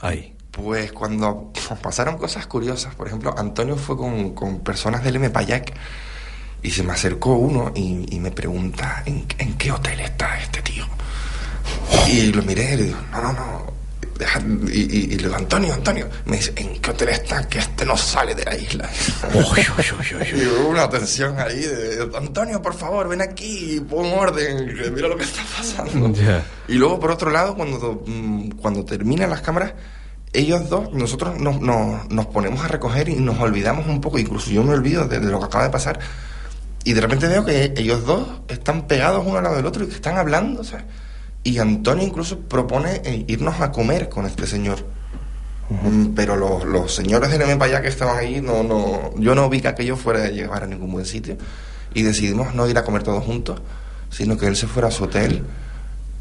Ahí. 0.00 0.34
Pues 0.50 0.90
cuando 0.92 1.52
pasaron 1.82 2.16
cosas 2.18 2.46
curiosas, 2.46 2.94
por 2.94 3.06
ejemplo, 3.06 3.34
Antonio 3.38 3.76
fue 3.76 3.96
con, 3.96 4.34
con 4.34 4.60
personas 4.60 5.04
del 5.04 5.16
M. 5.16 5.30
Payac 5.30 5.72
y 6.62 6.70
se 6.70 6.82
me 6.82 6.92
acercó 6.92 7.34
uno 7.34 7.72
y, 7.74 8.06
y 8.14 8.20
me 8.20 8.30
pregunta, 8.30 9.02
¿en, 9.06 9.24
en 9.38 9.54
qué 9.54 9.70
hotel 9.72 10.00
está 10.00 10.38
este 10.40 10.60
tío? 10.62 10.84
Y 12.08 12.32
lo 12.32 12.42
miré 12.42 12.74
y 12.74 12.76
le 12.76 12.82
digo, 12.84 12.98
no, 13.12 13.22
no, 13.22 13.32
no. 13.32 13.72
deja- 14.18 14.40
y, 14.72 14.80
y- 14.80 15.04
y 15.04 15.16
le 15.16 15.24
digo, 15.24 15.36
Antonio, 15.36 15.72
Antonio. 15.74 16.08
Me 16.24 16.36
dice, 16.38 16.52
¿en 16.56 16.78
qué 16.80 16.90
hotel 16.90 17.10
está? 17.10 17.46
Que 17.46 17.58
este 17.60 17.84
no 17.86 17.96
sale 17.96 18.34
de 18.34 18.44
la 18.44 18.56
isla. 18.56 18.88
y 20.36 20.46
hubo 20.46 20.68
una 20.70 20.88
tensión 20.90 21.38
ahí 21.38 21.60
de, 21.60 22.08
Antonio, 22.16 22.60
por 22.60 22.74
favor, 22.74 23.08
ven 23.08 23.20
aquí 23.22 23.76
y 23.76 23.80
pon 23.80 24.06
orden, 24.12 24.66
mira 24.94 25.08
lo 25.08 25.16
que 25.16 25.24
está 25.24 25.42
pasando. 25.56 26.12
Ya. 26.14 26.44
Y 26.66 26.74
luego, 26.74 26.98
por 26.98 27.10
otro 27.12 27.30
lado, 27.30 27.54
cuando, 27.54 28.02
mm, 28.06 28.50
cuando 28.60 28.84
terminan 28.84 29.30
las 29.30 29.40
cámaras, 29.42 29.72
ellos 30.32 30.68
dos, 30.68 30.92
nosotros 30.92 31.38
nos, 31.38 31.60
nos, 31.60 32.08
nos 32.10 32.26
ponemos 32.26 32.62
a 32.64 32.68
recoger 32.68 33.08
y 33.08 33.14
nos 33.16 33.38
olvidamos 33.38 33.86
un 33.86 34.00
poco, 34.00 34.18
incluso 34.18 34.50
yo 34.50 34.62
me 34.62 34.72
olvido 34.74 35.06
de, 35.06 35.20
de 35.20 35.30
lo 35.30 35.38
que 35.38 35.46
acaba 35.46 35.64
de 35.64 35.70
pasar, 35.70 35.98
y 36.84 36.92
de 36.92 37.00
repente 37.00 37.26
veo 37.26 37.44
que 37.44 37.74
ellos 37.76 38.04
dos 38.04 38.26
están 38.48 38.86
pegados 38.86 39.24
uno 39.26 39.38
al 39.38 39.44
lado 39.44 39.56
del 39.56 39.66
otro 39.66 39.84
y 39.84 39.88
que 39.88 39.94
están 39.94 40.16
hablando. 40.16 40.62
Y 41.44 41.58
Antonio 41.58 42.04
incluso 42.04 42.40
propone 42.40 43.02
eh, 43.04 43.24
irnos 43.28 43.60
a 43.60 43.72
comer 43.72 44.08
con 44.08 44.26
este 44.26 44.46
señor. 44.46 44.84
Mm, 45.68 46.14
Pero 46.14 46.36
los, 46.36 46.64
los 46.64 46.94
señores 46.94 47.30
del 47.30 47.42
M 47.42 47.62
allá 47.62 47.82
que 47.82 47.88
estaban 47.88 48.16
ahí, 48.16 48.40
no, 48.40 48.62
no, 48.62 49.12
yo 49.18 49.34
no 49.34 49.48
vi 49.50 49.60
que 49.60 49.68
aquello 49.68 49.96
fuera 49.96 50.24
a 50.24 50.28
llevar 50.28 50.64
a 50.64 50.66
ningún 50.66 50.92
buen 50.92 51.04
sitio. 51.04 51.36
Y 51.94 52.02
decidimos 52.02 52.54
no 52.54 52.68
ir 52.68 52.78
a 52.78 52.84
comer 52.84 53.02
todos 53.02 53.24
juntos, 53.24 53.60
sino 54.10 54.36
que 54.36 54.46
él 54.46 54.56
se 54.56 54.66
fuera 54.66 54.88
a 54.88 54.90
su 54.90 55.04
hotel. 55.04 55.44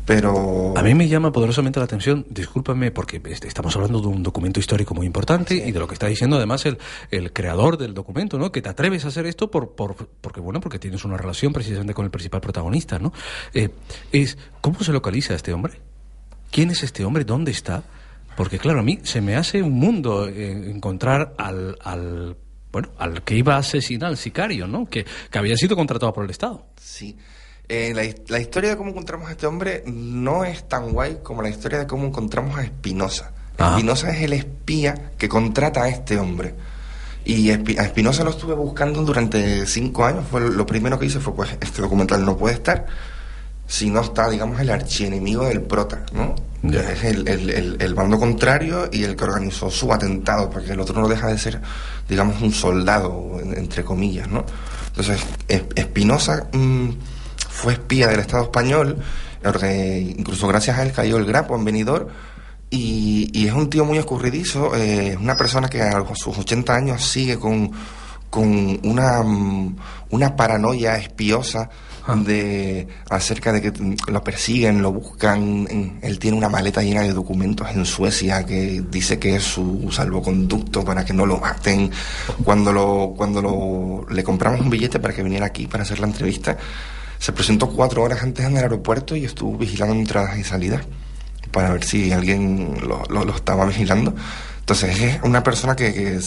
Pero 0.08 0.74
A 0.78 0.82
mí 0.84 0.96
me 0.96 1.08
llama 1.10 1.32
poderosamente 1.34 1.80
la 1.80 1.84
atención, 1.84 2.26
discúlpame, 2.30 2.92
porque 2.92 3.22
est- 3.26 3.44
estamos 3.44 3.76
hablando 3.76 4.00
de 4.00 4.08
un 4.08 4.24
documento 4.24 4.60
histórico 4.60 4.96
muy 4.96 5.06
importante 5.06 5.56
y 5.68 5.72
de 5.74 5.80
lo 5.80 5.86
que 5.88 5.96
está 5.96 6.08
diciendo 6.08 6.38
además 6.38 6.66
el, 6.66 6.78
el 7.12 7.34
creador 7.34 7.78
del 7.78 7.94
documento, 7.94 8.40
¿no? 8.40 8.50
Que 8.52 8.62
te 8.62 8.70
atreves 8.70 9.04
a 9.04 9.10
hacer 9.10 9.26
esto 9.26 9.52
por, 9.52 9.76
por, 9.76 9.96
porque, 10.22 10.40
bueno, 10.40 10.62
porque 10.62 10.80
tienes 10.80 11.04
una 11.04 11.18
relación 11.18 11.52
precisamente 11.52 11.94
con 11.94 12.06
el 12.06 12.12
principal 12.12 12.40
protagonista, 12.40 13.00
¿no? 13.00 13.12
Eh, 13.54 13.70
es, 14.14 14.38
¿Cómo 14.62 14.80
se 14.80 14.94
localiza 14.94 15.36
este 15.36 15.52
hombre? 15.52 15.82
¿Quién 16.52 16.72
es 16.72 16.84
este 16.84 17.04
hombre? 17.04 17.26
¿Dónde 17.26 17.52
está? 17.52 17.84
Porque, 18.38 18.60
claro, 18.60 18.80
a 18.80 18.84
mí 18.84 19.00
se 19.04 19.20
me 19.20 19.36
hace 19.36 19.62
un 19.62 19.74
mundo 19.74 20.30
eh, 20.30 20.72
encontrar 20.72 21.34
al, 21.38 21.78
al, 21.84 22.38
bueno, 22.72 22.90
al 22.98 23.24
que 23.24 23.36
iba 23.36 23.56
a 23.56 23.58
asesinar 23.58 24.10
al 24.10 24.18
sicario, 24.18 24.68
¿no? 24.68 24.86
Que, 24.86 25.06
que 25.30 25.38
había 25.38 25.58
sido 25.58 25.76
contratado 25.76 26.14
por 26.14 26.24
el 26.24 26.30
Estado. 26.30 26.66
Sí. 26.80 27.18
Eh, 27.69 27.91
la, 27.94 28.03
his- 28.03 28.30
la 28.30 28.39
historia 28.39 28.69
de 28.72 28.77
cómo 28.77 28.91
encontramos 28.91 29.27
a 29.27 29.31
este 29.31 29.45
hombre 29.45 29.84
no 29.88 30.45
es 30.45 30.68
tan 30.69 30.91
guay 30.94 31.19
como 31.22 31.41
la 31.41 31.49
historia 31.49 31.80
de 31.80 31.88
cómo 31.88 32.06
encontramos 32.07 32.57
a 32.57 32.64
Espinosa. 32.64 33.31
Espinosa 33.72 34.10
es 34.11 34.22
el 34.22 34.34
espía 34.34 35.11
que 35.18 35.27
contrata 35.27 35.84
a 35.84 35.89
este 35.89 36.18
hombre. 36.18 36.56
Y 37.26 37.49
a 37.49 37.56
Espinosa 37.56 38.23
lo 38.23 38.30
estuve 38.30 38.53
buscando 38.53 39.02
durante 39.03 39.65
cinco 39.65 40.06
años. 40.06 40.23
Fue 40.31 40.39
lo 40.39 40.65
primero 40.65 40.98
que 40.98 41.07
hice 41.07 41.19
fue, 41.19 41.35
pues, 41.35 41.49
este 41.60 41.81
documental 41.81 42.23
no 42.23 42.38
puede 42.38 42.56
estar 42.56 42.85
si 43.68 43.89
no 43.89 43.99
está, 43.99 44.30
digamos, 44.30 44.61
el 44.61 44.69
archienemigo 44.69 45.44
del 45.45 45.61
prota, 45.61 46.06
¿no? 46.14 46.35
Es 46.72 47.03
el, 47.03 47.27
el- 47.27 47.49
el- 47.49 47.77
el 47.81 47.94
bando 47.94 48.18
contrario 48.18 48.88
y 48.94 49.03
el 49.03 49.18
que 49.18 49.26
organizó 49.26 49.69
su 49.69 49.91
atentado, 49.91 50.49
porque 50.49 50.72
el 50.72 50.80
otro 50.80 51.02
no 51.02 51.10
deja 51.10 51.27
de 51.27 51.38
ser, 51.38 51.60
digamos, 52.07 52.41
un 52.41 52.53
soldado, 52.53 53.39
en- 53.41 53.57
entre 53.57 53.84
comillas, 53.84 54.30
¿no? 54.30 54.45
Entonces, 54.88 55.19
Es- 55.49 55.64
Espinosa 55.76 56.48
mm, 56.53 56.89
fue 57.58 57.74
espía 57.74 58.08
del 58.08 58.20
Estado 58.20 58.44
español, 58.44 59.00
incluso 59.44 60.48
gracias 60.48 60.78
a 60.78 60.84
él 60.84 60.92
cayó 60.92 61.18
el 61.18 61.26
grapo 61.26 61.56
en 61.56 61.66
Benidorm, 61.66 62.08
y, 62.70 63.32
y 63.34 63.48
es 63.48 63.54
un 63.54 63.68
tío 63.68 63.84
muy 63.84 63.98
escurridizo, 63.98 64.76
eh, 64.76 65.14
es 65.14 65.18
una 65.18 65.36
persona 65.36 65.68
que 65.68 65.82
a 65.82 66.04
sus 66.14 66.38
80 66.38 66.76
años 66.76 67.04
sigue 67.04 67.40
con, 67.40 67.72
con 68.30 68.80
una, 68.84 69.24
mm, 69.24 69.76
una 70.12 70.36
paranoia 70.36 70.98
espiosa 70.98 71.68
de 72.16 72.88
acerca 73.10 73.52
de 73.52 73.62
que 73.62 73.74
lo 74.12 74.24
persiguen, 74.24 74.82
lo 74.82 74.94
buscan. 74.94 76.00
Él 76.02 76.20
tiene 76.20 76.38
una 76.38 76.48
maleta 76.48 76.84
llena 76.84 77.02
de 77.02 77.12
documentos 77.12 77.68
en 77.72 77.86
Suecia 77.86 78.46
que 78.46 78.84
dice 78.90 79.18
que 79.18 79.38
es 79.38 79.44
su 79.44 79.90
salvoconducto 79.92 80.86
para 80.86 81.04
que 81.04 81.14
no 81.14 81.26
lo 81.26 81.38
maten. 81.38 81.92
Cuando 82.44 82.72
lo, 82.72 83.14
cuando 83.18 83.42
lo, 83.42 84.06
le 84.10 84.24
compramos 84.24 84.62
un 84.62 84.70
billete 84.70 85.00
para 85.00 85.14
que 85.14 85.24
viniera 85.24 85.48
aquí 85.48 85.68
para 85.68 85.84
hacer 85.84 86.00
la 86.00 86.08
entrevista, 86.08 86.56
se 87.19 87.31
presentó 87.31 87.69
cuatro 87.69 88.03
horas 88.03 88.22
antes 88.23 88.45
en 88.45 88.57
el 88.57 88.64
aeropuerto 88.64 89.15
y 89.15 89.26
estuvo 89.26 89.57
vigilando 89.57 89.94
entradas 89.95 90.38
y 90.38 90.44
salidas 90.44 90.81
para 91.52 91.72
ver 91.72 91.84
si 91.84 92.11
alguien 92.11 92.77
lo, 92.88 93.03
lo- 93.10 93.35
estaba 93.35 93.65
vigilando. 93.65 94.14
Entonces 94.60 94.99
es 94.99 95.19
una 95.23 95.44
persona 95.44 95.76
que, 95.76 96.19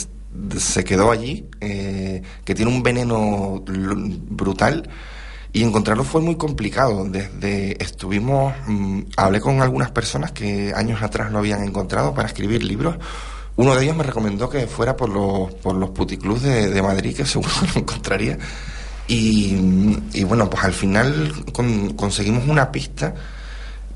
se 0.58 0.84
quedó 0.84 1.10
allí, 1.10 1.46
eh, 1.60 2.22
que 2.44 2.54
tiene 2.54 2.70
un 2.70 2.82
veneno 2.82 3.62
brutal 3.66 4.88
y 5.52 5.62
encontrarlo 5.64 6.04
fue 6.04 6.20
muy 6.20 6.36
complicado. 6.36 7.04
Desde 7.04 7.82
estuvimos, 7.82 8.54
mm, 8.66 9.00
hablé 9.16 9.40
con 9.40 9.60
algunas 9.60 9.90
personas 9.90 10.32
que 10.32 10.72
años 10.74 11.02
atrás 11.02 11.32
lo 11.32 11.38
habían 11.38 11.62
encontrado 11.64 12.14
para 12.14 12.28
escribir 12.28 12.62
libros. 12.64 12.96
Uno 13.56 13.74
de 13.74 13.82
ellos 13.84 13.96
me 13.96 14.04
recomendó 14.04 14.48
que 14.48 14.66
fuera 14.66 14.96
por 14.96 15.10
los, 15.10 15.52
por 15.56 15.74
los 15.74 15.90
puticlubs 15.90 16.42
de, 16.42 16.70
de 16.70 16.82
Madrid, 16.82 17.14
que 17.16 17.26
seguro 17.26 17.50
lo 17.74 17.80
encontraría. 17.80 18.38
Y, 19.12 20.23
bueno, 20.23 20.49
pues 20.49 20.62
al 20.62 20.73
final 20.73 21.32
con- 21.53 21.95
conseguimos 21.95 22.47
una 22.47 22.70
pista 22.70 23.12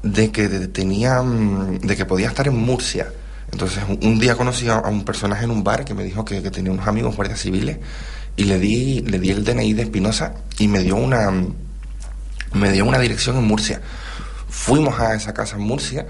de 0.02 0.32
que 0.32 0.48
tenía 0.48 1.22
de 1.22 1.96
que 1.96 2.04
podía 2.04 2.26
estar 2.26 2.48
en 2.48 2.56
Murcia. 2.56 3.12
Entonces 3.52 3.84
un, 3.88 4.18
día 4.18 4.34
conocí 4.34 4.68
a, 4.68 4.80
un 4.80 5.04
personaje 5.04 5.44
en 5.44 5.52
un 5.52 5.62
bar 5.62 5.84
que 5.84 5.94
me 5.94 6.02
dijo 6.02 6.24
que, 6.24 6.40
tenía 6.50 6.72
unos 6.72 6.88
amigos 6.88 7.14
guardias 7.14 7.40
civiles 7.40 7.78
y 8.36 8.44
le 8.44 8.58
di 8.58 9.02
le 9.02 9.20
di 9.20 9.30
el 9.30 9.44
DNI 9.44 9.74
de 9.74 9.82
Espinosa 9.82 10.34
y 10.58 10.66
me 10.66 10.80
dio 10.80 10.96
una 10.96 11.30
me 12.52 12.72
dio 12.72 12.84
una 12.84 12.98
dirección 12.98 13.36
en 13.36 13.44
Murcia. 13.44 13.80
Fuimos 14.48 14.98
a 14.98 15.14
esa 15.14 15.32
casa 15.32 15.54
en 15.54 15.62
Murcia, 15.62 16.06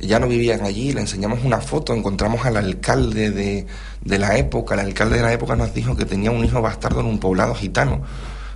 ya 0.00 0.18
no 0.18 0.26
vivían 0.26 0.62
allí, 0.62 0.92
le 0.92 1.00
enseñamos 1.00 1.44
una 1.44 1.60
foto, 1.60 1.94
encontramos 1.94 2.44
al 2.44 2.56
alcalde 2.56 3.30
de, 3.30 3.66
de 4.04 4.18
la 4.18 4.36
época, 4.36 4.74
el 4.74 4.80
alcalde 4.80 5.18
de 5.18 5.22
la 5.22 5.32
época 5.32 5.54
nos 5.54 5.72
dijo 5.74 5.96
que 5.96 6.04
tenía 6.04 6.32
un 6.32 6.44
hijo 6.44 6.60
bastardo 6.60 7.00
en 7.00 7.06
un 7.06 7.20
poblado 7.20 7.54
gitano. 7.54 8.02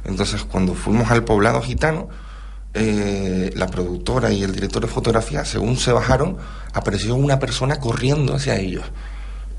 Entonces 0.05 0.45
cuando 0.45 0.75
fuimos 0.75 1.11
al 1.11 1.25
poblado 1.25 1.61
gitano, 1.63 2.09
eh, 2.75 3.53
la 3.55 3.67
productora 3.67 4.33
y 4.33 4.43
el 4.43 4.53
director 4.53 4.83
de 4.83 4.89
fotografía, 4.89 5.45
según 5.45 5.77
se 5.77 5.93
bajaron, 5.93 6.39
apareció 6.73 7.15
una 7.15 7.39
persona 7.39 7.77
corriendo 7.77 8.35
hacia 8.35 8.57
ellos. 8.57 8.85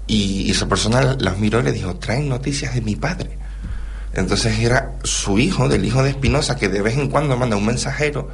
Y, 0.08 0.44
y 0.48 0.52
esa 0.52 0.68
persona 0.68 1.16
las 1.20 1.38
miró 1.38 1.60
y 1.60 1.64
le 1.64 1.72
dijo, 1.72 1.96
traen 1.96 2.28
noticias 2.28 2.74
de 2.74 2.82
mi 2.82 2.96
padre. 2.96 3.38
Entonces 4.14 4.60
era 4.60 4.94
su 5.04 5.40
hijo, 5.40 5.68
del 5.70 5.86
hijo 5.86 6.04
de 6.04 6.12
Espinosa, 6.12 6.56
que 6.56 6.70
de 6.70 6.82
vez 6.82 6.98
en 6.98 7.10
cuando 7.10 7.36
manda 7.38 7.56
un 7.56 7.66
mensajero 7.66 8.30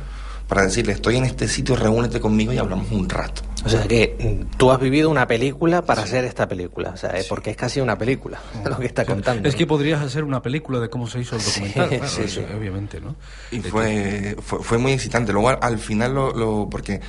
para 0.47 0.63
decirle, 0.63 0.93
estoy 0.93 1.17
en 1.17 1.25
este 1.25 1.47
sitio, 1.47 1.75
reúnete 1.75 2.19
conmigo 2.19 2.51
y 2.51 2.57
hablamos 2.57 2.91
un 2.91 3.07
rato. 3.07 3.43
O 3.65 3.69
sea 3.69 3.83
que 3.83 4.15
mm, 4.49 4.57
tú 4.57 4.71
has 4.71 4.79
vivido 4.79 5.09
una 5.09 5.27
película 5.27 5.81
para 5.81 6.03
hacer 6.03 6.23
esta 6.25 6.47
película, 6.47 6.91
o 6.91 6.97
sea, 6.97 7.09
eh, 7.19 7.25
porque 7.27 7.49
es 7.51 7.57
casi 7.57 7.81
una 7.81 7.97
película 7.97 8.39
lo 8.65 8.77
que 8.79 8.85
está 8.85 9.05
contando. 9.05 9.47
Es 9.49 9.55
que 9.55 9.67
podrías 9.67 10.01
hacer 10.01 10.23
una 10.23 10.41
película 10.41 10.79
de 10.79 10.89
cómo 10.89 11.07
se 11.07 11.19
hizo 11.19 11.35
el 11.35 11.43
documental, 11.43 11.89
Sí, 11.89 11.97
claro, 11.97 12.07
sí, 12.11 12.21
eso, 12.23 12.41
sí. 12.41 12.53
obviamente, 12.57 13.01
¿no? 13.01 13.15
Y 13.51 13.59
fue, 13.59 14.35
fue, 14.41 14.63
fue 14.63 14.77
muy 14.77 14.93
excitante. 14.93 15.33
Luego 15.33 15.49
al, 15.49 15.59
al 15.61 15.77
final, 15.79 16.13
lo, 16.13 16.31
lo- 16.33 16.67
porque 16.69 17.01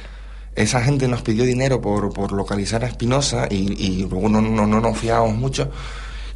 esa 0.56 0.82
gente 0.82 1.06
nos 1.06 1.22
pidió 1.22 1.44
dinero 1.44 1.80
por, 1.80 2.12
por 2.12 2.32
localizar 2.32 2.84
a 2.84 2.88
Espinosa 2.88 3.46
y, 3.48 3.72
y 3.80 4.06
luego 4.10 4.28
no, 4.28 4.40
no, 4.40 4.66
no 4.66 4.80
nos 4.80 4.98
fiábamos 4.98 5.36
mucho. 5.36 5.70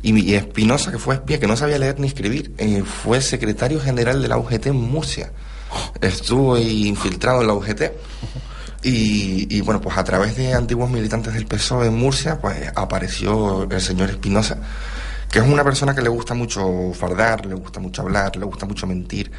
Y, 0.02 0.34
Espinosa, 0.34 0.92
que 0.92 0.98
fue 0.98 1.14
espía, 1.14 1.40
que 1.40 1.46
no 1.46 1.56
sabía 1.56 1.78
leer 1.78 1.98
ni 1.98 2.06
escribir, 2.06 2.52
eh, 2.58 2.82
fue 2.84 3.20
secretario 3.22 3.80
general 3.80 4.20
de 4.22 4.28
la 4.28 4.36
UGT 4.38 4.66
en 4.66 4.76
Murcia. 4.76 5.32
Estuvo 6.00 6.56
infiltrado 6.58 7.40
en 7.40 7.46
la 7.48 7.54
UGT. 7.54 7.82
Y, 8.84 9.46
y, 9.56 9.60
bueno, 9.62 9.80
pues 9.80 9.96
a 9.96 10.04
través 10.04 10.36
de 10.36 10.52
antiguos 10.52 10.90
militantes 10.90 11.32
del 11.32 11.46
PSOE 11.46 11.86
en 11.88 11.96
Murcia, 11.96 12.38
pues 12.38 12.70
apareció 12.74 13.62
el 13.70 13.80
señor 13.80 14.10
Espinosa, 14.10 14.58
que 15.30 15.38
es 15.38 15.44
una 15.46 15.64
persona 15.64 15.94
que 15.94 16.02
le 16.02 16.10
gusta 16.10 16.34
mucho 16.34 16.92
fardar, 16.92 17.46
le 17.46 17.54
gusta 17.54 17.80
mucho 17.80 18.02
hablar, 18.02 18.36
le 18.36 18.44
gusta 18.44 18.66
mucho 18.66 18.86
mentir 18.86 19.32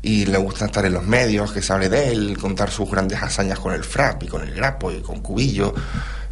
y 0.00 0.24
le 0.26 0.38
gusta 0.38 0.66
estar 0.66 0.84
en 0.86 0.92
los 0.94 1.04
medios, 1.04 1.50
que 1.52 1.60
se 1.60 1.72
hable 1.72 1.88
de 1.88 2.12
él, 2.12 2.38
contar 2.38 2.70
sus 2.70 2.88
grandes 2.88 3.20
hazañas 3.20 3.58
con 3.58 3.74
el 3.74 3.82
FRAP 3.82 4.22
y 4.22 4.28
con 4.28 4.42
el 4.42 4.54
Grapo 4.54 4.92
y 4.92 5.00
con 5.00 5.20
Cubillo. 5.20 5.74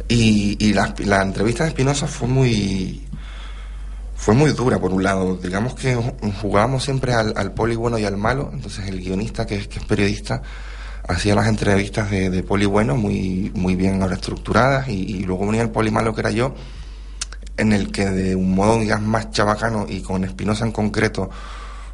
Y, 0.07 0.57
y 0.65 0.73
la, 0.73 0.93
entrevista 1.21 1.63
de 1.63 1.69
Espinosa 1.69 2.07
fue 2.07 2.27
muy 2.27 3.05
fue 4.15 4.33
muy 4.33 4.51
dura 4.51 4.79
por 4.79 4.91
un 4.91 5.03
lado. 5.03 5.35
Digamos 5.37 5.73
que 5.73 5.97
ju- 5.97 6.33
jugábamos 6.41 6.83
siempre 6.83 7.13
al, 7.13 7.53
poli 7.53 7.75
bueno 7.75 7.97
y 7.97 8.05
al 8.05 8.17
malo. 8.17 8.49
Entonces 8.53 8.87
el 8.87 8.99
guionista, 9.01 9.45
que 9.45 9.67
que 9.67 9.79
es 9.79 9.85
periodista, 9.85 10.41
hacía 11.07 11.35
las 11.35 11.47
entrevistas 11.47 12.09
de, 12.09 12.43
poli 12.43 12.65
bueno 12.65 12.95
muy, 12.95 13.51
muy 13.55 13.75
bien 13.75 14.01
ahora 14.01 14.15
estructuradas 14.15 14.87
y, 14.87 14.93
y 14.93 15.23
luego 15.23 15.45
venía 15.45 15.61
el 15.61 15.69
poli 15.69 15.91
malo 15.91 16.13
que 16.13 16.21
era 16.21 16.31
yo, 16.31 16.55
en 17.57 17.73
el 17.73 17.91
que 17.91 18.05
de 18.05 18.35
un 18.35 18.55
modo 18.55 18.79
digamos 18.79 19.07
más 19.07 19.31
chabacano 19.31 19.85
y 19.87 20.01
con 20.01 20.23
Espinosa 20.23 20.65
en 20.65 20.71
concreto 20.71 21.29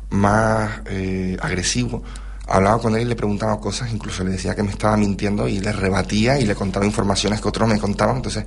más 0.10 0.82
eh, 0.86 1.38
agresivo, 1.42 2.04
hablaba 2.48 2.80
con 2.80 2.96
él 2.96 3.02
y 3.02 3.06
le 3.06 3.16
preguntaba 3.16 3.60
cosas, 3.60 3.92
incluso 3.92 4.24
le 4.24 4.32
decía 4.32 4.56
que 4.56 4.64
me 4.64 4.72
estaba 4.72 4.96
mintiendo 4.98 5.48
y 5.48 5.60
le 5.60 5.72
rebatía 5.72 6.40
y 6.40 6.46
le 6.46 6.56
contaba 6.56 6.86
informaciones 6.86 7.42
que 7.42 7.48
otros 7.50 7.68
me 7.68 7.80
contaban. 7.80 8.18
Entonces, 8.18 8.46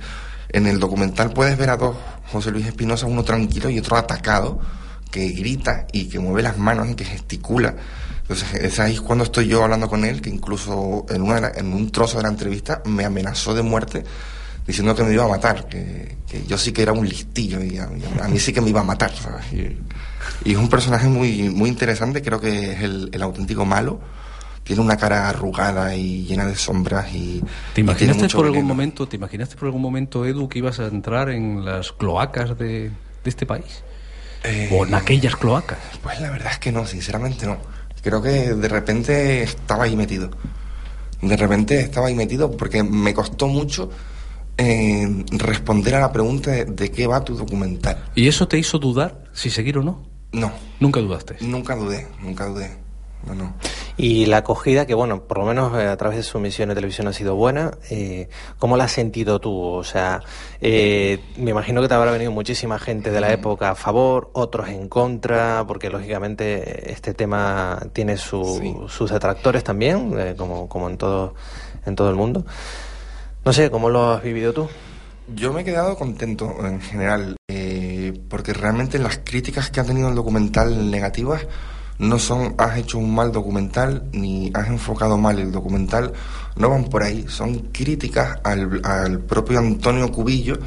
en 0.49 0.67
el 0.67 0.79
documental 0.79 1.31
puedes 1.31 1.57
ver 1.57 1.69
a 1.69 1.77
dos 1.77 1.95
José 2.31 2.51
Luis 2.51 2.65
Espinosa, 2.65 3.05
uno 3.05 3.23
tranquilo 3.23 3.69
y 3.69 3.79
otro 3.79 3.97
atacado, 3.97 4.59
que 5.11 5.27
grita 5.29 5.85
y 5.91 6.05
que 6.05 6.19
mueve 6.19 6.41
las 6.41 6.57
manos 6.57 6.89
y 6.89 6.95
que 6.95 7.05
gesticula. 7.05 7.75
Entonces, 8.21 8.53
es 8.53 8.79
ahí 8.79 8.97
cuando 8.97 9.23
estoy 9.23 9.47
yo 9.47 9.63
hablando 9.63 9.89
con 9.89 10.05
él, 10.05 10.21
que 10.21 10.29
incluso 10.29 11.05
en, 11.09 11.21
una 11.21 11.51
en 11.55 11.73
un 11.73 11.91
trozo 11.91 12.17
de 12.17 12.23
la 12.23 12.29
entrevista 12.29 12.81
me 12.85 13.03
amenazó 13.05 13.53
de 13.53 13.61
muerte 13.61 14.03
diciendo 14.65 14.95
que 14.95 15.03
me 15.03 15.13
iba 15.13 15.25
a 15.25 15.27
matar, 15.27 15.67
que, 15.67 16.17
que 16.27 16.45
yo 16.45 16.57
sí 16.57 16.71
que 16.71 16.83
era 16.83 16.93
un 16.93 17.07
listillo 17.07 17.61
y 17.61 17.77
a, 17.77 17.89
y 17.91 18.19
a 18.21 18.27
mí 18.27 18.39
sí 18.39 18.53
que 18.53 18.61
me 18.61 18.69
iba 18.69 18.81
a 18.81 18.85
matar, 18.85 19.11
¿sabes? 19.15 19.51
Y, 19.51 19.77
y 20.45 20.51
es 20.53 20.57
un 20.57 20.69
personaje 20.69 21.07
muy, 21.07 21.49
muy 21.49 21.67
interesante, 21.69 22.21
creo 22.21 22.39
que 22.39 22.73
es 22.73 22.81
el, 22.81 23.09
el 23.11 23.21
auténtico 23.21 23.65
malo 23.65 23.99
tiene 24.63 24.81
una 24.83 24.95
cara 24.95 25.27
arrugada 25.27 25.95
y 25.95 26.23
llena 26.25 26.45
de 26.45 26.55
sombras 26.55 27.11
y 27.13 27.41
¿Te 27.73 27.81
y 27.81 27.83
imaginaste 27.83 28.23
mucho 28.23 28.37
por 28.37 28.45
algún 28.45 28.59
veneno. 28.59 28.73
momento, 28.73 29.07
te 29.07 29.15
imaginaste 29.15 29.55
por 29.55 29.65
algún 29.65 29.81
momento, 29.81 30.25
Edu, 30.25 30.47
que 30.47 30.59
ibas 30.59 30.79
a 30.79 30.85
entrar 30.85 31.29
en 31.29 31.65
las 31.65 31.91
cloacas 31.91 32.57
de, 32.57 32.89
de 32.89 32.91
este 33.25 33.45
país? 33.45 33.83
o 34.71 34.85
en 34.85 34.93
aquellas 34.95 35.35
cloacas. 35.35 35.77
Pues 36.01 36.19
la 36.19 36.31
verdad 36.31 36.51
es 36.53 36.59
que 36.59 36.71
no, 36.71 36.85
sinceramente 36.85 37.45
no. 37.45 37.57
Creo 38.01 38.21
que 38.21 38.53
de 38.53 38.67
repente 38.67 39.43
estaba 39.43 39.85
ahí 39.85 39.95
metido. 39.95 40.29
De 41.21 41.37
repente 41.37 41.79
estaba 41.79 42.07
ahí 42.07 42.15
metido 42.15 42.51
porque 42.51 42.83
me 42.83 43.13
costó 43.13 43.47
mucho 43.47 43.89
eh, 44.57 45.23
responder 45.31 45.95
a 45.95 45.99
la 45.99 46.11
pregunta 46.11 46.51
de, 46.51 46.65
de 46.65 46.91
qué 46.91 47.07
va 47.07 47.23
tu 47.23 47.35
documental. 47.35 48.03
¿Y 48.15 48.27
eso 48.27 48.47
te 48.47 48.57
hizo 48.57 48.79
dudar 48.79 49.25
si 49.33 49.49
seguir 49.49 49.77
o 49.77 49.83
no? 49.83 50.03
No. 50.31 50.51
Nunca 50.79 50.99
dudaste. 50.99 51.37
Nunca 51.41 51.75
dudé, 51.75 52.07
nunca 52.21 52.45
dudé. 52.45 52.77
No, 53.27 53.35
no. 53.35 53.53
Y 53.97 54.25
la 54.25 54.37
acogida, 54.37 54.85
que 54.85 54.93
bueno, 54.93 55.23
por 55.23 55.37
lo 55.39 55.45
menos 55.45 55.77
eh, 55.77 55.87
a 55.87 55.97
través 55.97 56.17
de 56.17 56.23
su 56.23 56.37
emisión 56.37 56.69
de 56.69 56.75
televisión 56.75 57.07
ha 57.07 57.13
sido 57.13 57.35
buena, 57.35 57.71
eh, 57.89 58.29
¿cómo 58.57 58.77
la 58.77 58.85
has 58.85 58.91
sentido 58.91 59.39
tú? 59.39 59.53
O 59.59 59.83
sea, 59.83 60.21
eh, 60.61 61.19
me 61.37 61.51
imagino 61.51 61.81
que 61.81 61.87
te 61.87 61.93
habrá 61.93 62.11
venido 62.11 62.31
muchísima 62.31 62.79
gente 62.79 63.11
de 63.11 63.21
la 63.21 63.31
época 63.31 63.71
a 63.71 63.75
favor, 63.75 64.29
otros 64.33 64.69
en 64.69 64.87
contra, 64.89 65.65
porque 65.67 65.89
lógicamente 65.89 66.91
este 66.91 67.13
tema 67.13 67.79
tiene 67.93 68.17
su- 68.17 68.85
sus 68.89 69.11
detractores 69.11 69.63
también, 69.63 70.13
eh, 70.17 70.35
como, 70.37 70.67
como 70.69 70.89
en, 70.89 70.97
todo, 70.97 71.35
en 71.85 71.95
todo 71.95 72.09
el 72.09 72.15
mundo. 72.15 72.45
No 73.43 73.53
sé, 73.53 73.69
¿cómo 73.69 73.89
lo 73.89 74.11
has 74.13 74.23
vivido 74.23 74.53
tú? 74.53 74.67
Yo 75.35 75.53
me 75.53 75.61
he 75.61 75.63
quedado 75.63 75.95
contento 75.97 76.53
en 76.65 76.81
general, 76.81 77.35
eh, 77.47 78.13
porque 78.29 78.53
realmente 78.53 78.99
las 78.99 79.19
críticas 79.23 79.69
que 79.69 79.79
ha 79.79 79.83
tenido 79.83 80.09
el 80.09 80.15
documental 80.15 80.89
negativas 80.91 81.45
no 82.01 82.17
son 82.19 82.55
has 82.57 82.77
hecho 82.77 82.97
un 82.97 83.13
mal 83.13 83.31
documental 83.31 84.03
ni 84.11 84.51
has 84.53 84.67
enfocado 84.67 85.17
mal 85.17 85.39
el 85.39 85.51
documental, 85.51 86.11
no 86.55 86.69
van 86.69 86.85
por 86.85 87.03
ahí, 87.03 87.25
son 87.29 87.69
críticas 87.71 88.39
al, 88.43 88.81
al 88.83 89.19
propio 89.19 89.59
Antonio 89.59 90.11
Cubillo 90.11 90.57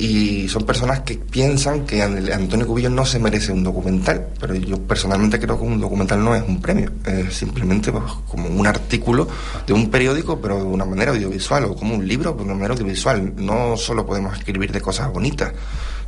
y 0.00 0.48
son 0.48 0.64
personas 0.64 1.00
que 1.00 1.16
piensan 1.16 1.84
que 1.84 2.00
An- 2.00 2.30
Antonio 2.32 2.64
Cubillo 2.68 2.88
no 2.90 3.04
se 3.04 3.18
merece 3.18 3.50
un 3.50 3.64
documental, 3.64 4.28
pero 4.38 4.54
yo 4.54 4.78
personalmente 4.80 5.40
creo 5.40 5.58
que 5.58 5.64
un 5.64 5.80
documental 5.80 6.22
no 6.22 6.36
es 6.36 6.44
un 6.46 6.60
premio, 6.62 6.92
es 7.04 7.34
simplemente 7.34 7.90
pues, 7.90 8.04
como 8.28 8.48
un 8.48 8.64
artículo 8.64 9.26
de 9.66 9.72
un 9.72 9.90
periódico, 9.90 10.40
pero 10.40 10.58
de 10.58 10.62
una 10.62 10.84
manera 10.84 11.10
audiovisual, 11.10 11.64
o 11.64 11.74
como 11.74 11.96
un 11.96 12.06
libro, 12.06 12.30
pero 12.34 12.44
de 12.44 12.50
una 12.52 12.54
manera 12.54 12.74
audiovisual. 12.74 13.32
No 13.38 13.76
solo 13.76 14.06
podemos 14.06 14.38
escribir 14.38 14.70
de 14.70 14.80
cosas 14.80 15.12
bonitas, 15.12 15.52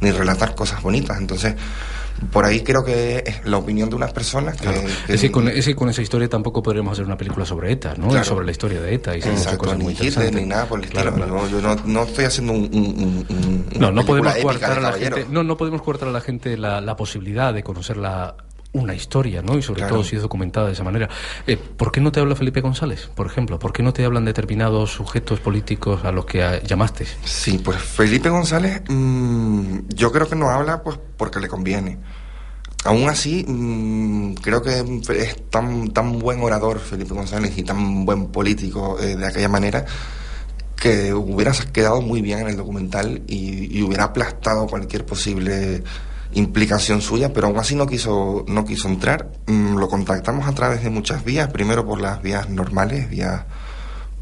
ni 0.00 0.12
relatar 0.12 0.54
cosas 0.54 0.80
bonitas, 0.80 1.18
entonces 1.18 1.56
por 2.32 2.44
ahí 2.44 2.60
creo 2.60 2.84
que 2.84 3.22
es 3.26 3.44
la 3.46 3.58
opinión 3.58 3.88
de 3.90 3.96
unas 3.96 4.12
personas 4.12 4.56
que... 4.60 4.68
que- 5.06 5.14
Es 5.14 5.20
que, 5.20 5.30
con, 5.30 5.48
es 5.48 5.64
que 5.64 5.74
con 5.74 5.88
esa 5.88 6.02
historia 6.02 6.28
tampoco 6.28 6.62
podremos 6.62 6.92
hacer 6.92 7.04
una 7.04 7.16
película 7.16 7.44
sobre 7.46 7.72
ETA, 7.72 7.94
¿no? 7.96 8.08
Claro. 8.08 8.24
Sobre 8.24 8.44
la 8.46 8.52
historia 8.52 8.80
de 8.80 8.94
ETA 8.94 9.16
y 9.16 9.20
Exacto, 9.20 9.58
cosas 9.58 9.76
muy 9.78 9.86
ni 9.86 9.92
interesantes. 9.92 10.32
ni 10.34 10.46
nada 10.46 10.66
por 10.66 10.78
el 10.78 10.84
estilo. 10.84 11.02
Claro, 11.02 11.16
claro. 11.16 11.34
No, 11.34 11.48
yo 11.48 11.60
no, 11.60 11.76
no 11.86 12.02
estoy 12.04 12.24
haciendo 12.26 12.52
un, 12.52 12.64
un- 12.64 12.70
un- 12.74 13.26
un- 13.28 13.66
una 13.76 13.86
No, 13.86 13.92
no 13.92 14.04
podemos 14.04 14.32
épica 14.32 14.42
coartar 14.44 14.78
a 14.78 14.80
la 14.80 14.92
gente, 14.92 15.26
no, 15.30 15.42
no 15.42 15.56
podemos 15.56 15.82
coartar 15.82 16.08
a 16.08 16.12
la 16.12 16.20
gente 16.20 16.56
la 16.56 16.96
posibilidad 16.96 17.52
de 17.54 17.62
conocer 17.62 17.96
la, 17.96 18.34
una 18.72 18.94
historia, 18.94 19.42
¿no? 19.42 19.58
Y 19.58 19.62
sobre 19.62 19.80
Claro. 19.80 19.96
todo 19.96 20.04
si 20.04 20.16
es 20.16 20.22
documentada 20.22 20.68
de 20.68 20.74
esa 20.74 20.84
manera. 20.84 21.08
Eh, 21.46 21.56
¿Por 21.56 21.90
qué 21.90 22.00
no 22.00 22.12
te 22.12 22.20
habla 22.20 22.36
Felipe 22.36 22.60
González, 22.60 23.08
por 23.14 23.26
ejemplo? 23.26 23.58
¿Por 23.58 23.72
qué 23.72 23.82
no 23.82 23.92
te 23.92 24.04
hablan 24.04 24.24
determinados 24.24 24.92
sujetos 24.92 25.40
políticos 25.40 26.04
a 26.04 26.12
los 26.12 26.24
que 26.24 26.62
llamaste? 26.66 27.06
Sí, 27.24 27.58
pues 27.58 27.78
Felipe 27.78 28.28
González, 28.28 28.82
mm, 28.88 29.78
yo 29.88 30.12
creo 30.12 30.28
que 30.28 30.36
no 30.36 30.50
habla 30.50 30.82
pues 30.82 30.98
porque 31.16 31.40
le 31.40 31.48
conviene. 31.48 31.98
Aún 32.84 33.08
así, 33.08 33.44
mm, 33.46 34.34
creo 34.34 34.62
que 34.62 34.78
es 35.18 35.50
tan, 35.50 35.88
tan 35.88 36.18
buen 36.18 36.40
orador 36.42 36.78
Felipe 36.78 37.12
González 37.12 37.52
y 37.58 37.62
tan 37.64 38.04
buen 38.06 38.28
político 38.28 38.98
eh, 39.00 39.16
de 39.16 39.26
aquella 39.26 39.48
manera 39.48 39.84
que 40.76 41.12
hubiera 41.12 41.52
quedado 41.72 42.00
muy 42.00 42.22
bien 42.22 42.38
en 42.38 42.48
el 42.48 42.56
documental 42.56 43.22
y, 43.26 43.76
y 43.78 43.82
hubiera 43.82 44.04
aplastado 44.04 44.66
cualquier 44.66 45.04
posible 45.04 45.82
implicación 46.32 47.00
suya, 47.02 47.32
pero 47.32 47.48
aún 47.48 47.58
así 47.58 47.74
no 47.74 47.86
quiso, 47.86 48.44
no 48.48 48.64
quiso 48.64 48.88
entrar. 48.88 49.28
Mm, 49.46 49.76
lo 49.76 49.88
contactamos 49.88 50.46
a 50.46 50.52
través 50.54 50.82
de 50.82 50.90
muchas 50.90 51.24
vías, 51.24 51.48
primero 51.50 51.84
por 51.86 52.00
las 52.00 52.22
vías 52.22 52.48
normales, 52.48 53.08
vías 53.10 53.42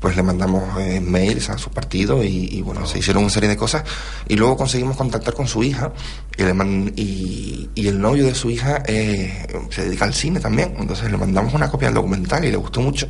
pues 0.00 0.14
le 0.14 0.22
mandamos 0.22 0.78
eh, 0.78 1.00
mails 1.00 1.50
a 1.50 1.58
su 1.58 1.70
partido 1.70 2.22
y, 2.22 2.62
bueno, 2.62 2.86
se 2.86 3.00
hicieron 3.00 3.24
una 3.24 3.32
serie 3.32 3.48
de 3.48 3.56
cosas. 3.56 3.82
Y 4.28 4.36
luego 4.36 4.56
conseguimos 4.56 4.96
contactar 4.96 5.34
con 5.34 5.48
su 5.48 5.64
hija 5.64 5.92
y, 6.36 6.44
le 6.44 6.54
man- 6.54 6.92
y, 6.94 7.68
y 7.74 7.88
el 7.88 8.00
novio 8.00 8.24
de 8.24 8.34
su 8.36 8.48
hija 8.48 8.80
eh, 8.86 9.44
se 9.70 9.82
dedica 9.86 10.04
al 10.04 10.14
cine 10.14 10.38
también, 10.38 10.76
entonces 10.78 11.10
le 11.10 11.16
mandamos 11.16 11.52
una 11.52 11.68
copia 11.68 11.88
del 11.88 11.96
documental 11.96 12.44
y 12.44 12.50
le 12.52 12.56
gustó 12.56 12.80
mucho. 12.80 13.08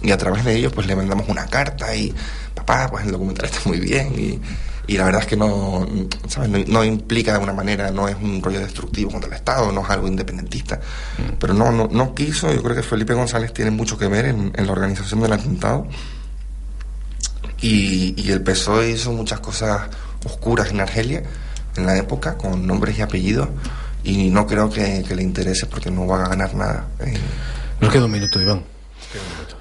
Y 0.00 0.12
a 0.12 0.16
través 0.16 0.44
de 0.44 0.54
ellos 0.56 0.72
pues 0.72 0.86
le 0.86 0.94
mandamos 0.94 1.28
una 1.28 1.46
carta 1.46 1.92
y 1.94 2.14
papá 2.54 2.86
pues 2.88 3.04
el 3.04 3.10
documental 3.10 3.46
está 3.46 3.58
muy 3.68 3.80
bien 3.80 4.12
y, 4.16 4.40
y 4.92 4.98
la 4.98 5.04
verdad 5.06 5.22
es 5.22 5.26
que 5.26 5.36
no, 5.36 5.86
¿sabes? 6.28 6.50
no 6.50 6.58
no 6.66 6.84
implica 6.84 7.30
de 7.30 7.36
alguna 7.36 7.54
manera 7.54 7.90
no 7.90 8.08
es 8.08 8.16
un 8.16 8.42
rollo 8.42 8.60
destructivo 8.60 9.10
contra 9.10 9.30
el 9.30 9.36
Estado 9.36 9.72
no 9.72 9.82
es 9.82 9.88
algo 9.88 10.06
independentista 10.06 10.78
pero 11.38 11.54
no, 11.54 11.72
no 11.72 11.88
no 11.90 12.14
quiso 12.14 12.52
yo 12.52 12.62
creo 12.62 12.76
que 12.76 12.82
Felipe 12.82 13.14
González 13.14 13.54
tiene 13.54 13.70
mucho 13.70 13.96
que 13.96 14.06
ver 14.06 14.26
en, 14.26 14.52
en 14.54 14.66
la 14.66 14.72
organización 14.72 15.20
del 15.22 15.32
atentado 15.32 15.86
y, 17.62 18.14
y 18.20 18.30
el 18.32 18.42
PSOE 18.42 18.90
hizo 18.90 19.12
muchas 19.12 19.40
cosas 19.40 19.88
oscuras 20.26 20.70
en 20.70 20.80
Argelia 20.80 21.22
en 21.76 21.86
la 21.86 21.96
época 21.96 22.36
con 22.36 22.66
nombres 22.66 22.98
y 22.98 23.02
apellidos 23.02 23.48
y 24.04 24.28
no 24.28 24.46
creo 24.46 24.68
que, 24.68 25.04
que 25.08 25.16
le 25.16 25.22
interese 25.22 25.64
porque 25.66 25.90
no 25.90 26.06
va 26.06 26.26
a 26.26 26.28
ganar 26.28 26.54
nada 26.54 26.88
eh, 27.00 27.14
Nos 27.80 27.90
queda 27.90 28.04
un 28.04 28.10
minuto, 28.10 28.40
Iván. 28.42 28.71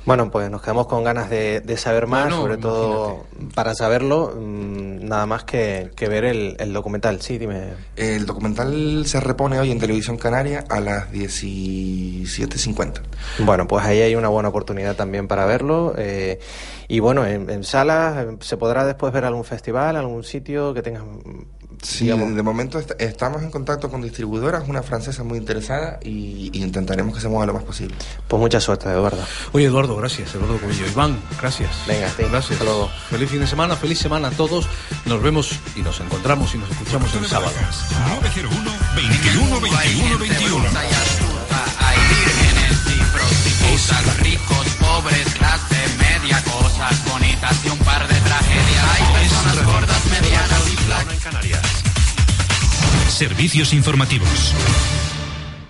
Bueno, 0.05 0.31
pues 0.31 0.49
nos 0.49 0.61
quedamos 0.61 0.87
con 0.87 1.03
ganas 1.03 1.29
de, 1.29 1.61
de 1.61 1.77
saber 1.77 2.07
más, 2.07 2.33
sobre 2.33 2.57
todo 2.57 3.25
para 3.53 3.75
saberlo, 3.75 4.33
mm, 4.35 5.05
nada 5.07 5.25
más 5.25 5.43
que, 5.43 5.91
que 5.95 6.07
ver 6.07 6.25
el, 6.25 6.55
el 6.59 6.73
documental. 6.73 7.21
Sí, 7.21 7.37
dime. 7.37 7.73
El 7.95 8.25
documental 8.25 9.03
se 9.05 9.19
repone 9.19 9.59
hoy 9.59 9.71
en 9.71 9.79
Televisión 9.79 10.17
Canaria 10.17 10.63
a 10.69 10.79
las 10.79 11.11
17.50. 11.11 13.01
Bueno, 13.39 13.67
pues 13.67 13.85
ahí 13.85 14.01
hay 14.01 14.15
una 14.15 14.29
buena 14.29 14.49
oportunidad 14.49 14.95
también 14.95 15.27
para 15.27 15.45
verlo. 15.45 15.93
eh, 15.97 16.39
y 16.87 16.99
bueno, 16.99 17.25
en, 17.25 17.49
en 17.49 17.63
salas 17.63 18.17
eh, 18.25 18.37
se 18.41 18.57
podrá 18.57 18.85
después 18.85 19.13
ver 19.13 19.23
algún 19.23 19.45
festival, 19.45 19.95
algún 19.95 20.23
sitio 20.23 20.73
que 20.73 20.81
tengas. 20.81 21.03
Mm, 21.81 21.85
Sí, 21.85 22.03
digamos, 22.05 22.35
de 22.35 22.43
momento 22.43 22.77
est- 22.79 22.91
estamos 22.99 23.41
en 23.41 23.49
contacto 23.51 23.89
con 23.89 24.01
distribuidoras, 24.01 24.67
una 24.67 24.83
francesa 24.83 25.23
muy 25.23 25.37
interesada 25.39 25.99
y, 26.03 26.49
y 26.53 26.61
intentaremos 26.61 27.15
que 27.15 27.21
se 27.21 27.27
mueva 27.27 27.45
lo 27.47 27.53
más 27.53 27.63
posible. 27.63 27.95
Pues 28.27 28.39
mucha 28.39 28.59
suerte, 28.61 28.87
Eduardo. 28.89 29.23
Oye, 29.51 29.65
Eduardo, 29.65 29.95
gracias. 29.95 30.33
Eduardo 30.35 30.57
Cubillo. 30.59 30.85
Iván, 30.87 31.19
gracias. 31.39 31.71
Venga, 31.87 32.07
sí, 32.09 32.23
gracias. 32.29 32.51
hasta 32.51 32.63
luego. 32.65 32.89
Feliz 33.09 33.29
fin 33.29 33.39
de 33.41 33.47
semana, 33.47 33.75
feliz 33.75 33.97
semana 33.99 34.27
a 34.27 34.31
todos. 34.31 34.67
Nos 35.05 35.21
vemos 35.23 35.51
y 35.75 35.81
nos 35.81 35.99
encontramos 35.99 36.53
y 36.53 36.59
nos 36.59 36.69
escuchamos 36.69 37.13
el 37.15 37.25
sábado. 37.27 37.51
901 38.21 38.71
21 38.95 39.59
21 39.61 40.17
21. 40.19 40.65
Hay 41.79 41.97
vírgenes 42.09 42.77
y 42.95 42.99
prostitutas, 43.11 44.17
ricos, 44.19 44.67
pobres, 44.79 45.27
clase 45.33 45.77
media, 45.97 46.43
cosas 46.43 47.03
bonitas 47.11 47.57
y 47.65 47.69
un 47.69 47.79
par 47.79 48.07
de 48.07 48.15
tragedias. 48.21 48.85
Hay 48.93 49.13
personas 49.19 49.65
gordas, 49.65 50.05
medianas 50.05 50.67
y 50.71 50.75
flacas. 50.77 51.70
Servicios 53.21 53.71
informativos. 53.75 54.51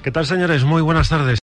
¿Qué 0.03 0.09
tal, 0.09 0.25
señores? 0.25 0.63
Muy 0.63 0.81
buenas 0.81 1.09
tardes. 1.09 1.39